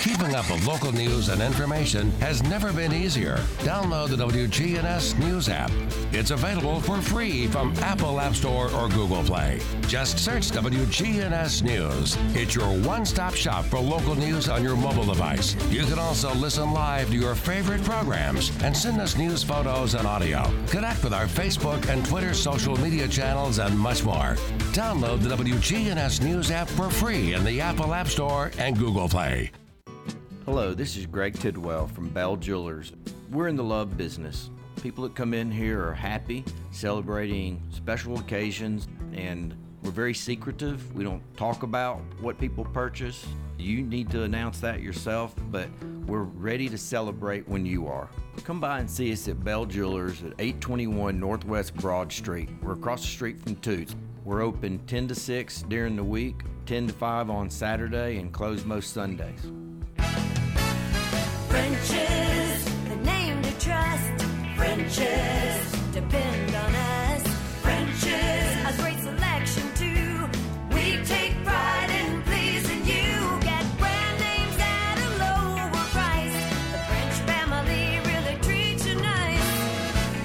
Keeping 0.02 0.34
up 0.34 0.50
with 0.50 0.66
local 0.66 0.94
news 0.94 1.28
and 1.28 1.42
information 1.42 2.10
has 2.22 2.42
never 2.44 2.72
been 2.72 2.94
easier. 2.94 3.36
Download 3.60 4.08
the 4.08 4.16
WGNS 4.16 5.20
News 5.20 5.50
app. 5.50 5.72
It's 6.14 6.32
available 6.32 6.80
for 6.80 7.02
free 7.02 7.48
from 7.48 7.74
Apple 7.80 8.22
App 8.22 8.34
Store 8.34 8.72
or 8.72 8.88
Google 8.88 9.24
Play. 9.24 9.60
Just 9.88 10.18
search 10.18 10.52
WGNS 10.52 11.64
News. 11.64 12.18
It's 12.34 12.56
your 12.56 12.78
one 12.80 13.06
stop 13.06 13.34
shop 13.34 13.66
for 13.66 13.80
local 13.80 14.16
news 14.16 14.48
on 14.48 14.64
your 14.64 14.78
mobile 14.78 15.04
device. 15.04 15.56
You 15.70 15.84
can 15.84 16.00
also 16.00 16.34
listen 16.34 16.72
live 16.72 17.10
to 17.10 17.18
your 17.18 17.36
favorite 17.36 17.84
programs 17.84 18.52
and 18.64 18.76
send 18.76 19.02
us 19.02 19.18
news 19.18 19.44
photos 19.44 19.96
and 19.96 20.08
audio. 20.08 20.50
Connect 20.68 21.04
with 21.04 21.14
our 21.14 21.26
Facebook 21.26 21.90
and 21.90 22.06
Twitter 22.06 22.34
social 22.34 22.78
media 22.78 23.08
channels 23.08 23.60
and 23.60 23.78
much 23.78 24.06
more. 24.06 24.38
Download 24.72 25.22
the 25.22 25.36
WGNS 25.36 26.22
News 26.22 26.52
app 26.52 26.70
for 26.70 26.90
free 26.90 27.34
in 27.34 27.44
the 27.44 27.60
Apple 27.60 27.94
App 27.94 28.08
Store 28.08 28.52
and 28.58 28.78
Google 28.78 29.10
Play. 29.10 29.52
Hello, 30.52 30.74
this 30.74 30.98
is 30.98 31.06
Greg 31.06 31.36
Tidwell 31.36 31.86
from 31.86 32.10
Bell 32.10 32.36
Jewelers. 32.36 32.92
We're 33.30 33.50
in 33.50 33.56
the 33.56 33.64
love 33.64 33.96
business. 33.96 34.50
People 34.82 35.04
that 35.04 35.14
come 35.14 35.36
in 35.36 35.52
here 35.52 35.86
are 35.86 35.94
happy, 35.94 36.44
celebrating 36.72 37.62
special 37.70 38.18
occasions, 38.18 38.88
and 39.14 39.56
we're 39.84 39.92
very 39.92 40.16
secretive. 40.16 40.92
We 40.96 41.04
don't 41.04 41.22
talk 41.38 41.62
about 41.62 42.02
what 42.20 42.40
people 42.40 42.66
purchase. 42.66 43.28
You 43.60 43.84
need 43.84 44.10
to 44.10 44.24
announce 44.24 44.60
that 44.62 44.82
yourself, 44.82 45.36
but 45.52 45.70
we're 46.08 46.24
ready 46.24 46.68
to 46.70 46.80
celebrate 46.80 47.48
when 47.48 47.64
you 47.64 47.86
are. 47.86 48.10
Come 48.44 48.60
by 48.60 48.80
and 48.80 48.90
see 48.90 49.14
us 49.14 49.28
at 49.28 49.44
Bell 49.44 49.68
Jewelers 49.68 50.24
at 50.24 50.34
821 50.40 51.20
Northwest 51.20 51.76
Broad 51.76 52.12
Street. 52.12 52.50
We're 52.64 52.74
across 52.74 53.02
the 53.02 53.08
street 53.08 53.40
from 53.40 53.56
Toots. 53.58 53.96
We're 54.26 54.42
open 54.42 54.80
10 54.88 55.10
to 55.10 55.16
6 55.16 55.62
during 55.70 55.96
the 55.96 56.04
week, 56.04 56.42
10 56.66 56.88
to 56.88 56.94
5 56.94 57.30
on 57.30 57.52
Saturday, 57.52 58.18
and 58.18 58.34
close 58.34 58.66
most 58.66 58.94
Sundays. 58.94 59.52
French's, 61.50 62.64
the 62.90 62.96
name 62.98 63.42
to 63.42 63.52
trust. 63.60 64.24
French's, 64.56 65.72
depend 65.92 66.56
on 66.56 66.76
us. 66.76 67.24
French's, 67.62 68.70
a 68.70 68.82
great 68.82 69.00
selection 69.00 69.64
too. 69.76 70.30
We 70.76 71.04
take 71.06 71.34
pride 71.44 71.90
in 71.90 72.22
pleasing 72.24 72.86
you. 72.86 73.40
Get 73.42 73.66
brand 73.78 74.20
names 74.20 74.58
at 74.60 74.98
a 75.08 75.10
lower 75.26 75.84
price. 75.98 76.38
The 76.74 76.80
French 76.90 77.16
family 77.32 78.00
really 78.12 78.36
treats 78.42 78.86
you 78.86 78.96
nice. 78.96 79.50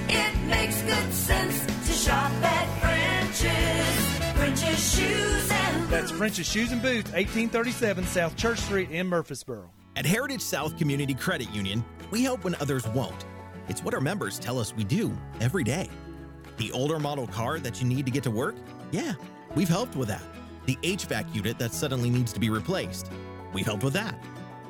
It 0.09 0.33
makes 0.47 0.81
good 0.83 1.13
sense 1.13 1.65
to 1.87 1.93
shop 1.93 2.31
at 2.43 2.67
French's. 2.81 4.35
French's 4.37 4.95
shoes 4.95 5.51
and 5.51 5.89
That's 5.89 6.11
French's 6.11 6.47
Shoes 6.47 6.71
and 6.71 6.81
Boots, 6.81 7.11
1837 7.11 8.05
South 8.05 8.35
Church 8.35 8.59
Street 8.59 8.91
in 8.91 9.07
Murfreesboro. 9.07 9.71
At 9.97 10.05
Heritage 10.05 10.41
South 10.41 10.77
Community 10.77 11.13
Credit 11.13 11.49
Union, 11.51 11.83
we 12.11 12.21
help 12.21 12.43
when 12.43 12.55
others 12.55 12.85
won't. 12.89 13.25
It's 13.69 13.81
what 13.81 13.93
our 13.93 14.01
members 14.01 14.37
tell 14.37 14.59
us 14.59 14.75
we 14.75 14.83
do 14.83 15.17
every 15.39 15.63
day. 15.63 15.89
The 16.57 16.69
older 16.73 16.99
model 16.99 17.27
car 17.27 17.59
that 17.59 17.81
you 17.81 17.87
need 17.87 18.05
to 18.05 18.11
get 18.11 18.23
to 18.23 18.31
work? 18.31 18.55
Yeah, 18.91 19.13
we've 19.55 19.69
helped 19.69 19.95
with 19.95 20.09
that. 20.09 20.21
The 20.65 20.75
HVAC 20.83 21.33
unit 21.33 21.57
that 21.59 21.73
suddenly 21.73 22.09
needs 22.09 22.33
to 22.33 22.41
be 22.41 22.49
replaced? 22.49 23.09
We've 23.53 23.65
helped 23.65 23.83
with 23.83 23.93
that. 23.93 24.21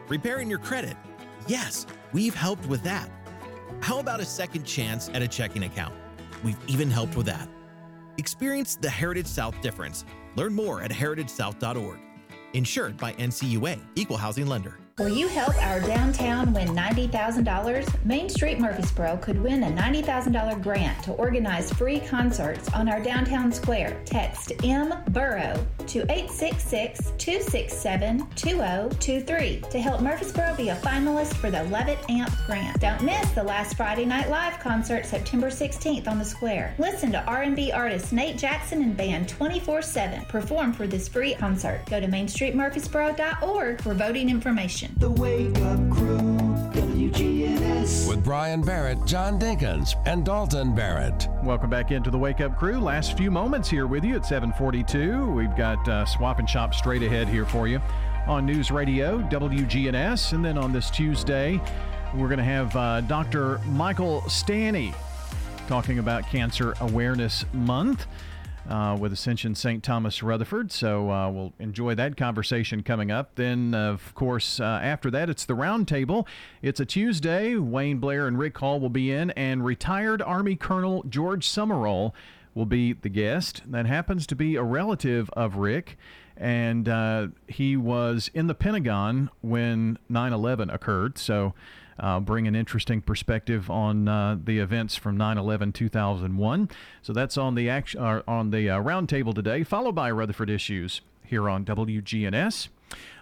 Repairing 0.10 0.48
your 0.48 0.60
credit? 0.60 0.96
Yes, 1.48 1.88
we've 2.14 2.36
helped 2.36 2.68
with 2.68 2.84
that. 2.84 3.10
How 3.82 3.98
about 4.00 4.20
a 4.20 4.26
second 4.26 4.64
chance 4.64 5.10
at 5.10 5.24
a 5.24 5.28
checking 5.28 5.64
account? 5.64 5.96
We've 6.44 6.58
even 6.68 6.92
helped 6.92 7.16
with 7.16 7.26
that. 7.26 7.50
Experience 8.20 8.76
the 8.76 8.90
Heritage 8.90 9.26
South 9.26 9.60
difference. 9.62 10.06
Learn 10.36 10.54
more 10.54 10.82
at 10.82 10.92
heritagesouth.org. 10.92 12.00
Insured 12.54 12.98
by 12.98 13.14
NCUA, 13.14 13.82
Equal 13.96 14.18
Housing 14.18 14.46
Lender. 14.46 14.78
Will 14.98 15.10
you 15.10 15.28
help 15.28 15.54
our 15.62 15.82
downtown 15.82 16.54
win 16.54 16.70
$90,000? 16.70 18.06
Main 18.06 18.30
Street 18.30 18.60
Murfreesboro 18.60 19.18
could 19.18 19.38
win 19.44 19.64
a 19.64 19.70
$90,000 19.70 20.64
grant 20.64 21.04
to 21.04 21.12
organize 21.12 21.70
free 21.74 22.00
concerts 22.00 22.74
on 22.74 22.88
our 22.88 23.02
downtown 23.02 23.52
square. 23.52 24.02
Text 24.06 24.54
M 24.64 24.94
Burrow 25.10 25.68
to 25.88 26.04
866 26.04 27.12
267 27.18 28.26
2023 28.38 29.64
to 29.70 29.82
help 29.82 30.00
Murfreesboro 30.00 30.56
be 30.56 30.70
a 30.70 30.78
finalist 30.78 31.34
for 31.34 31.52
the 31.52 31.66
Levitt 31.66 32.00
Amp 32.10 32.32
grant. 32.46 32.80
Don't 32.80 33.04
miss 33.04 33.30
the 33.32 33.44
last 33.44 33.76
Friday 33.76 34.06
Night 34.06 34.30
Live 34.30 34.62
concert 34.62 35.06
September 35.06 35.48
16th 35.48 36.08
on 36.08 36.20
the 36.20 36.24
square. 36.24 36.74
Listen 36.80 37.12
to 37.12 37.22
R&B 37.26 37.70
artist 37.74 38.14
Nate 38.14 38.38
Jackson 38.38 38.82
and 38.82 38.96
band 38.96 39.28
24/7 39.28 40.26
perform 40.30 40.72
for 40.72 40.88
this 40.88 41.10
free 41.10 41.36
concert. 41.36 41.82
Go 41.90 42.00
to 42.00 42.08
mainstreetmurfreesboro.org 42.08 43.82
for 43.82 43.94
voting 43.94 44.30
information. 44.30 44.85
The 44.98 45.10
Wake 45.10 45.58
Up 45.62 45.78
Crew, 45.90 46.18
WGNS. 46.72 48.08
With 48.08 48.24
Brian 48.24 48.62
Barrett, 48.62 49.04
John 49.06 49.40
Dinkins, 49.40 49.96
and 50.06 50.26
Dalton 50.26 50.74
Barrett. 50.74 51.28
Welcome 51.44 51.70
back 51.70 51.92
into 51.92 52.10
the 52.10 52.18
Wake 52.18 52.42
Up 52.42 52.58
Crew. 52.58 52.80
Last 52.80 53.18
few 53.18 53.30
moments 53.30 53.70
here 53.70 53.88
with 53.88 54.04
you 54.04 54.16
at 54.16 54.26
742. 54.26 55.32
We've 55.32 55.56
got 55.56 55.88
uh, 55.88 56.06
Swap 56.06 56.40
and 56.40 56.50
Shop 56.50 56.74
straight 56.74 57.04
ahead 57.04 57.28
here 57.28 57.46
for 57.46 57.68
you 57.68 57.82
on 58.28 58.46
News 58.46 58.72
Radio, 58.72 59.20
WGNS. 59.24 60.34
And 60.34 60.44
then 60.44 60.58
on 60.58 60.72
this 60.72 60.90
Tuesday, 60.90 61.60
we're 62.14 62.28
going 62.28 62.38
to 62.38 62.44
have 62.44 62.76
uh, 62.76 63.02
Dr. 63.02 63.60
Michael 63.66 64.22
Stanny 64.30 64.94
talking 65.68 66.00
about 66.00 66.28
Cancer 66.28 66.76
Awareness 66.82 67.46
Month. 67.54 68.08
Uh, 68.68 68.98
with 69.00 69.14
Ascension 69.14 69.54
St. 69.54 69.84
Thomas 69.84 70.24
Rutherford. 70.24 70.72
So 70.72 71.12
uh, 71.12 71.30
we'll 71.30 71.54
enjoy 71.60 71.94
that 71.96 72.18
conversation 72.18 72.82
coming 72.82 73.12
up. 73.12 73.36
Then, 73.36 73.76
of 73.76 74.16
course, 74.16 74.60
uh, 74.60 74.80
after 74.82 75.12
that, 75.12 75.30
it's 75.30 75.46
the 75.46 75.54
roundtable. 75.54 76.26
It's 76.64 76.80
a 76.80 76.86
Tuesday. 76.86 77.56
Wayne 77.58 78.00
Blair 78.00 78.28
and 78.28 78.40
Rick 78.40 78.58
Hall 78.58 78.80
will 78.80 78.90
be 78.90 79.12
in, 79.12 79.30
and 79.32 79.64
retired 79.64 80.20
Army 80.20 80.56
Colonel 80.56 81.04
George 81.08 81.48
Summerall 81.48 82.16
will 82.56 82.66
be 82.66 82.94
the 82.94 83.10
guest. 83.10 83.62
That 83.68 83.86
happens 83.86 84.26
to 84.28 84.36
be 84.36 84.56
a 84.56 84.64
relative 84.64 85.30
of 85.34 85.58
Rick, 85.58 85.98
and 86.36 86.90
uh, 86.90 87.28
he 87.48 87.78
was 87.78 88.32
in 88.34 88.48
the 88.48 88.56
Pentagon 88.56 89.30
when 89.42 90.00
9 90.10 90.34
11 90.34 90.72
occurred. 90.72 91.20
So 91.20 91.54
uh, 92.00 92.20
bring 92.20 92.48
an 92.48 92.56
interesting 92.56 93.02
perspective 93.02 93.70
on 93.70 94.08
uh, 94.08 94.38
the 94.44 94.60
events 94.60 94.96
from 94.96 95.18
9/11 95.18 95.74
2001. 95.74 96.70
So 97.02 97.14
that's 97.14 97.38
on 97.38 97.56
the 97.56 97.70
action 97.70 98.02
uh, 98.02 98.22
on 98.28 98.52
the 98.52 98.70
uh, 98.70 98.82
roundtable 98.82 99.34
today, 99.34 99.64
followed 99.64 99.96
by 99.96 100.12
Rutherford 100.12 100.50
issues 100.50 101.02
here 101.24 101.50
on 101.50 101.66
WGNS. 101.66 102.70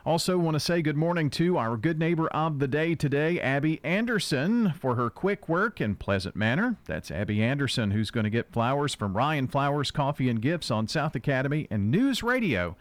Also, 0.06 0.38
want 0.38 0.56
to 0.56 0.60
say 0.60 0.82
good 0.82 0.98
morning 0.98 1.30
to 1.30 1.58
our 1.58 1.78
good 1.78 1.98
neighbor 1.98 2.28
of 2.30 2.60
the 2.60 2.68
day 2.68 2.94
today, 2.94 3.40
Abby 3.40 3.80
Anderson, 3.86 4.74
for 4.74 4.96
her 4.96 5.10
quick 5.10 5.48
work 5.48 5.80
and 5.80 5.98
pleasant 5.98 6.36
manner. 6.36 6.76
That's 6.86 7.10
Abby 7.10 7.42
Anderson, 7.42 7.92
who's 7.92 8.12
going 8.12 8.26
to 8.26 8.30
get 8.30 8.52
flowers 8.52 8.94
from 8.94 9.16
Ryan 9.16 9.48
Flowers 9.48 9.92
Coffee 9.92 10.30
and 10.30 10.42
Gifts 10.42 10.70
on 10.70 10.90
South 10.90 11.16
Academy 11.16 11.68
and 11.72 11.90
News 11.90 12.22
Radio. 12.22 12.76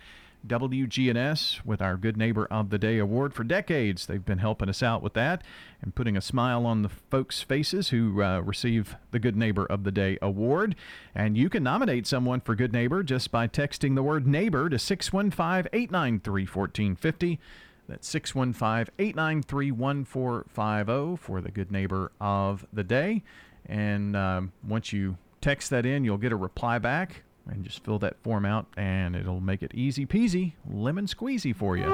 WGNS 0.47 1.64
with 1.64 1.81
our 1.81 1.97
Good 1.97 2.16
Neighbor 2.16 2.47
of 2.47 2.70
the 2.70 2.78
Day 2.78 2.98
award. 2.98 3.35
For 3.35 3.44
decades, 3.44 4.06
they've 4.06 4.24
been 4.24 4.39
helping 4.39 4.69
us 4.69 4.82
out 4.82 5.02
with 5.02 5.14
that 5.14 5.43
and 5.81 5.94
putting 5.94 6.16
a 6.16 6.20
smile 6.20 6.66
on 6.66 6.82
the 6.82 6.89
folks' 6.89 7.43
faces 7.43 7.90
who 7.90 8.23
uh, 8.23 8.40
receive 8.40 8.97
the 9.10 9.19
Good 9.19 9.36
Neighbor 9.36 9.66
of 9.66 9.85
the 9.85 9.93
Day 9.93 10.19
award. 10.20 10.74
And 11.14 11.36
you 11.36 11.48
can 11.48 11.62
nominate 11.62 12.06
someone 12.06 12.40
for 12.40 12.55
Good 12.55 12.73
Neighbor 12.73 13.02
just 13.02 13.31
by 13.31 13.48
texting 13.48 13.94
the 13.94 14.02
word 14.02 14.27
neighbor 14.27 14.69
to 14.69 14.78
615 14.78 15.70
893 15.73 16.43
1450. 16.44 17.40
That's 17.89 18.09
615 18.09 18.94
893 18.98 19.70
1450 19.70 21.16
for 21.16 21.40
the 21.40 21.51
Good 21.51 21.70
Neighbor 21.70 22.12
of 22.20 22.66
the 22.73 22.85
Day. 22.85 23.23
And 23.66 24.16
um, 24.16 24.52
once 24.66 24.93
you 24.93 25.19
text 25.40 25.70
that 25.70 25.86
in, 25.86 26.05
you'll 26.05 26.19
get 26.19 26.32
a 26.32 26.36
reply 26.36 26.78
back 26.78 27.23
and 27.48 27.64
just 27.64 27.82
fill 27.85 27.98
that 27.98 28.16
form 28.23 28.44
out 28.44 28.66
and 28.77 29.16
it'll 29.16 29.40
make 29.40 29.62
it 29.62 29.73
easy 29.74 30.06
peasy 30.06 30.52
lemon 30.70 31.06
squeezy 31.06 31.55
for 31.55 31.77
you 31.77 31.86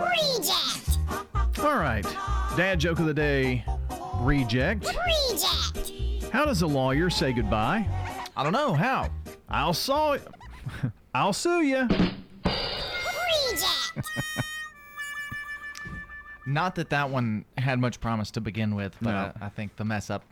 reject 0.00 0.98
all 1.62 1.76
right 1.78 2.04
dad 2.56 2.78
joke 2.80 2.98
of 2.98 3.06
the 3.06 3.14
day 3.14 3.64
reject. 4.20 4.84
Reject. 4.86 5.92
How 6.30 6.44
does 6.44 6.62
a 6.62 6.66
lawyer 6.66 7.10
say 7.10 7.32
goodbye? 7.32 7.86
I 8.36 8.42
don't 8.42 8.52
know 8.52 8.74
how. 8.74 9.08
I'll 9.48 9.72
saw 9.74 10.12
it. 10.12 10.22
I'll 11.14 11.32
sue 11.32 11.62
you. 11.62 11.88
Reject. 12.44 14.06
Not 16.46 16.74
that 16.76 16.90
that 16.90 17.10
one 17.10 17.44
had 17.58 17.78
much 17.78 18.00
promise 18.00 18.30
to 18.32 18.40
begin 18.40 18.74
with, 18.74 18.96
but 19.00 19.10
No. 19.12 19.32
I, 19.40 19.46
I 19.46 19.48
think 19.48 19.76
the 19.76 19.84
mess 19.84 20.10
up, 20.10 20.22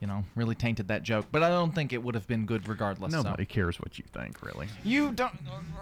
you 0.00 0.06
know, 0.06 0.24
really 0.34 0.54
tainted 0.54 0.88
that 0.88 1.02
joke. 1.02 1.26
But 1.30 1.42
I 1.42 1.50
don't 1.50 1.74
think 1.74 1.92
it 1.92 2.02
would 2.02 2.14
have 2.14 2.26
been 2.26 2.46
good 2.46 2.66
regardless. 2.68 3.12
so. 3.12 3.22
Nobody 3.22 3.44
cares 3.44 3.78
what 3.78 3.98
you 3.98 4.04
think, 4.12 4.42
really. 4.42 4.66
You 4.82 5.12
don't. 5.12 5.34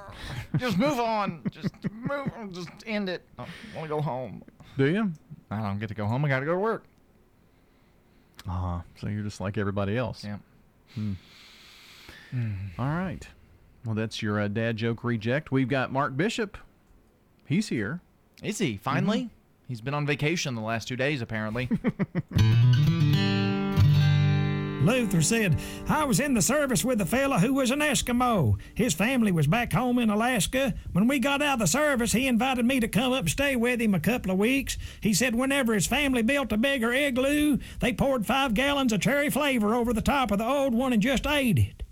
Just 0.56 0.76
move 0.76 0.98
on. 0.98 1.42
Just 1.50 1.72
move. 1.90 2.52
Just 2.52 2.70
end 2.86 3.08
it. 3.08 3.22
I 3.38 3.46
want 3.74 3.84
to 3.84 3.88
go 3.88 4.00
home. 4.00 4.42
Do 4.76 4.86
you? 4.86 5.12
I 5.50 5.60
don't 5.62 5.78
get 5.78 5.88
to 5.88 5.94
go 5.94 6.06
home. 6.06 6.24
I 6.24 6.28
got 6.28 6.40
to 6.40 6.46
go 6.46 6.52
to 6.52 6.58
work. 6.58 6.84
Ah, 8.48 8.82
so 9.00 9.08
you're 9.08 9.22
just 9.24 9.40
like 9.40 9.58
everybody 9.58 9.96
else. 9.96 10.24
Yeah. 10.24 10.38
Hmm. 10.94 11.12
All 12.78 12.86
right. 12.86 13.26
Well, 13.84 13.94
that's 13.94 14.22
your 14.22 14.40
uh, 14.40 14.48
dad 14.48 14.76
joke 14.76 15.04
reject. 15.04 15.50
We've 15.50 15.68
got 15.68 15.92
Mark 15.92 16.16
Bishop. 16.16 16.58
He's 17.46 17.68
here. 17.68 18.00
Is 18.42 18.58
he 18.58 18.76
finally? 18.76 19.30
He's 19.66 19.80
been 19.80 19.94
on 19.94 20.06
vacation 20.06 20.54
the 20.54 20.60
last 20.60 20.88
two 20.88 20.96
days, 20.96 21.20
apparently. 21.20 21.68
Luther 24.82 25.22
said, 25.22 25.58
I 25.88 26.04
was 26.04 26.20
in 26.20 26.34
the 26.34 26.42
service 26.42 26.84
with 26.84 27.00
a 27.00 27.06
fella 27.06 27.40
who 27.40 27.52
was 27.52 27.70
an 27.70 27.80
Eskimo. 27.80 28.58
His 28.74 28.94
family 28.94 29.32
was 29.32 29.48
back 29.48 29.72
home 29.72 29.98
in 29.98 30.08
Alaska. 30.08 30.72
When 30.92 31.08
we 31.08 31.18
got 31.18 31.42
out 31.42 31.54
of 31.54 31.58
the 31.58 31.66
service, 31.66 32.12
he 32.12 32.28
invited 32.28 32.64
me 32.64 32.78
to 32.80 32.88
come 32.88 33.12
up 33.12 33.20
and 33.20 33.30
stay 33.30 33.56
with 33.56 33.80
him 33.80 33.94
a 33.94 34.00
couple 34.00 34.30
of 34.30 34.38
weeks. 34.38 34.78
He 35.00 35.12
said 35.12 35.34
whenever 35.34 35.74
his 35.74 35.88
family 35.88 36.22
built 36.22 36.52
a 36.52 36.56
bigger 36.56 36.92
igloo, 36.92 37.58
they 37.80 37.92
poured 37.92 38.24
five 38.24 38.54
gallons 38.54 38.92
of 38.92 39.00
cherry 39.00 39.30
flavor 39.30 39.74
over 39.74 39.92
the 39.92 40.00
top 40.00 40.30
of 40.30 40.38
the 40.38 40.46
old 40.46 40.74
one 40.74 40.92
and 40.92 41.02
just 41.02 41.26
ate 41.26 41.58
it. 41.58 41.82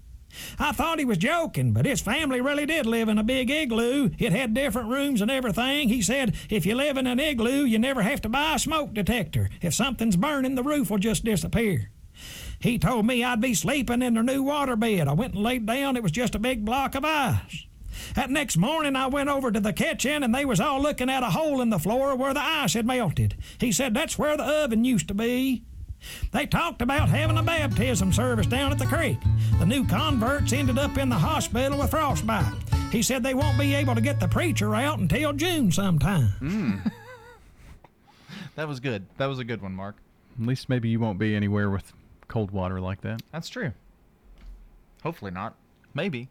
I 0.58 0.72
thought 0.72 0.98
he 0.98 1.04
was 1.04 1.18
joking, 1.18 1.72
but 1.72 1.86
his 1.86 2.00
family 2.00 2.40
really 2.40 2.66
did 2.66 2.86
live 2.86 3.08
in 3.08 3.18
a 3.18 3.24
big 3.24 3.50
igloo. 3.50 4.10
It 4.18 4.32
had 4.32 4.54
different 4.54 4.90
rooms 4.90 5.20
and 5.20 5.30
everything. 5.30 5.88
He 5.88 6.02
said, 6.02 6.36
if 6.50 6.64
you 6.64 6.74
live 6.74 6.96
in 6.96 7.06
an 7.06 7.18
igloo, 7.18 7.64
you 7.64 7.78
never 7.78 8.02
have 8.02 8.20
to 8.22 8.28
buy 8.28 8.54
a 8.54 8.58
smoke 8.58 8.94
detector. 8.94 9.50
If 9.60 9.74
something's 9.74 10.16
burning, 10.16 10.54
the 10.54 10.62
roof 10.62 10.90
will 10.90 10.98
just 10.98 11.24
disappear. 11.24 11.90
He 12.66 12.80
told 12.80 13.06
me 13.06 13.22
I'd 13.22 13.40
be 13.40 13.54
sleeping 13.54 14.02
in 14.02 14.14
their 14.14 14.24
new 14.24 14.42
water 14.42 14.74
bed. 14.74 15.06
I 15.06 15.12
went 15.12 15.34
and 15.34 15.42
laid 15.44 15.66
down. 15.66 15.96
It 15.96 16.02
was 16.02 16.10
just 16.10 16.34
a 16.34 16.40
big 16.40 16.64
block 16.64 16.96
of 16.96 17.04
ice. 17.04 17.64
That 18.16 18.28
next 18.28 18.56
morning, 18.56 18.96
I 18.96 19.06
went 19.06 19.28
over 19.28 19.52
to 19.52 19.60
the 19.60 19.72
kitchen 19.72 20.24
and 20.24 20.34
they 20.34 20.44
was 20.44 20.58
all 20.58 20.82
looking 20.82 21.08
at 21.08 21.22
a 21.22 21.30
hole 21.30 21.60
in 21.60 21.70
the 21.70 21.78
floor 21.78 22.16
where 22.16 22.34
the 22.34 22.42
ice 22.42 22.74
had 22.74 22.84
melted. 22.84 23.36
He 23.60 23.70
said 23.70 23.94
that's 23.94 24.18
where 24.18 24.36
the 24.36 24.42
oven 24.42 24.84
used 24.84 25.06
to 25.06 25.14
be. 25.14 25.62
They 26.32 26.44
talked 26.44 26.82
about 26.82 27.08
having 27.08 27.38
a 27.38 27.42
baptism 27.44 28.12
service 28.12 28.48
down 28.48 28.72
at 28.72 28.80
the 28.80 28.86
creek. 28.86 29.18
The 29.60 29.64
new 29.64 29.86
converts 29.86 30.52
ended 30.52 30.76
up 30.76 30.98
in 30.98 31.08
the 31.08 31.14
hospital 31.14 31.78
with 31.78 31.90
frostbite. 31.90 32.52
He 32.90 33.00
said 33.00 33.22
they 33.22 33.34
won't 33.34 33.60
be 33.60 33.76
able 33.76 33.94
to 33.94 34.00
get 34.00 34.18
the 34.18 34.26
preacher 34.26 34.74
out 34.74 34.98
until 34.98 35.32
June 35.32 35.70
sometime. 35.70 36.30
Hmm. 36.40 36.76
that 38.56 38.66
was 38.66 38.80
good. 38.80 39.06
That 39.18 39.26
was 39.26 39.38
a 39.38 39.44
good 39.44 39.62
one, 39.62 39.72
Mark. 39.72 39.94
At 40.40 40.48
least 40.48 40.68
maybe 40.68 40.88
you 40.88 40.98
won't 40.98 41.20
be 41.20 41.36
anywhere 41.36 41.70
with 41.70 41.92
cold 42.28 42.50
water 42.50 42.80
like 42.80 43.00
that. 43.02 43.22
That's 43.32 43.48
true. 43.48 43.72
Hopefully 45.02 45.30
not. 45.30 45.54
Maybe. 45.94 46.28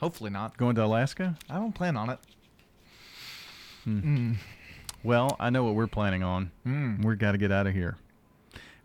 Hopefully 0.00 0.30
not. 0.30 0.56
Going 0.56 0.74
to 0.76 0.84
Alaska? 0.84 1.36
I 1.50 1.54
don't 1.56 1.74
plan 1.74 1.96
on 1.96 2.10
it. 2.10 2.18
Hmm. 3.84 4.32
Well, 5.02 5.36
I 5.40 5.50
know 5.50 5.64
what 5.64 5.74
we're 5.74 5.86
planning 5.88 6.22
on. 6.22 6.52
Mm. 6.66 7.04
We've 7.04 7.18
got 7.18 7.32
to 7.32 7.38
get 7.38 7.50
out 7.50 7.66
of 7.66 7.74
here. 7.74 7.96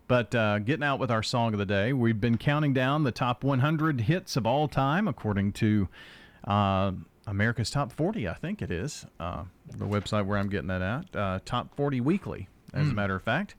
But 0.08 0.34
uh, 0.34 0.58
getting 0.60 0.82
out 0.82 0.98
with 0.98 1.10
our 1.10 1.22
song 1.22 1.52
of 1.52 1.58
the 1.58 1.66
day, 1.66 1.92
we've 1.92 2.20
been 2.20 2.38
counting 2.38 2.72
down 2.72 3.04
the 3.04 3.12
top 3.12 3.44
100 3.44 4.00
hits 4.02 4.36
of 4.36 4.46
all 4.46 4.66
time, 4.66 5.06
according 5.06 5.52
to 5.52 5.88
uh, 6.46 6.92
America's 7.26 7.70
Top 7.70 7.92
40, 7.92 8.26
I 8.26 8.34
think 8.34 8.62
it 8.62 8.70
is, 8.70 9.04
uh, 9.20 9.44
the 9.70 9.84
website 9.84 10.24
where 10.26 10.38
I'm 10.38 10.48
getting 10.48 10.68
that 10.68 10.82
at. 10.82 11.14
Uh, 11.16 11.38
top 11.44 11.76
40 11.76 12.00
Weekly, 12.00 12.48
as 12.72 12.88
a 12.88 12.90
Mm. 12.92 12.94
matter 12.94 13.14
of 13.16 13.22
fact. 13.22 13.54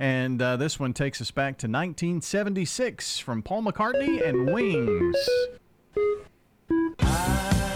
And 0.00 0.40
uh, 0.40 0.56
this 0.56 0.80
one 0.80 0.94
takes 0.94 1.20
us 1.20 1.30
back 1.30 1.58
to 1.58 1.66
1976 1.66 3.18
from 3.18 3.42
Paul 3.42 3.64
McCartney 3.64 4.26
and 4.26 4.50
Wings. 4.50 5.14
I 6.98 7.69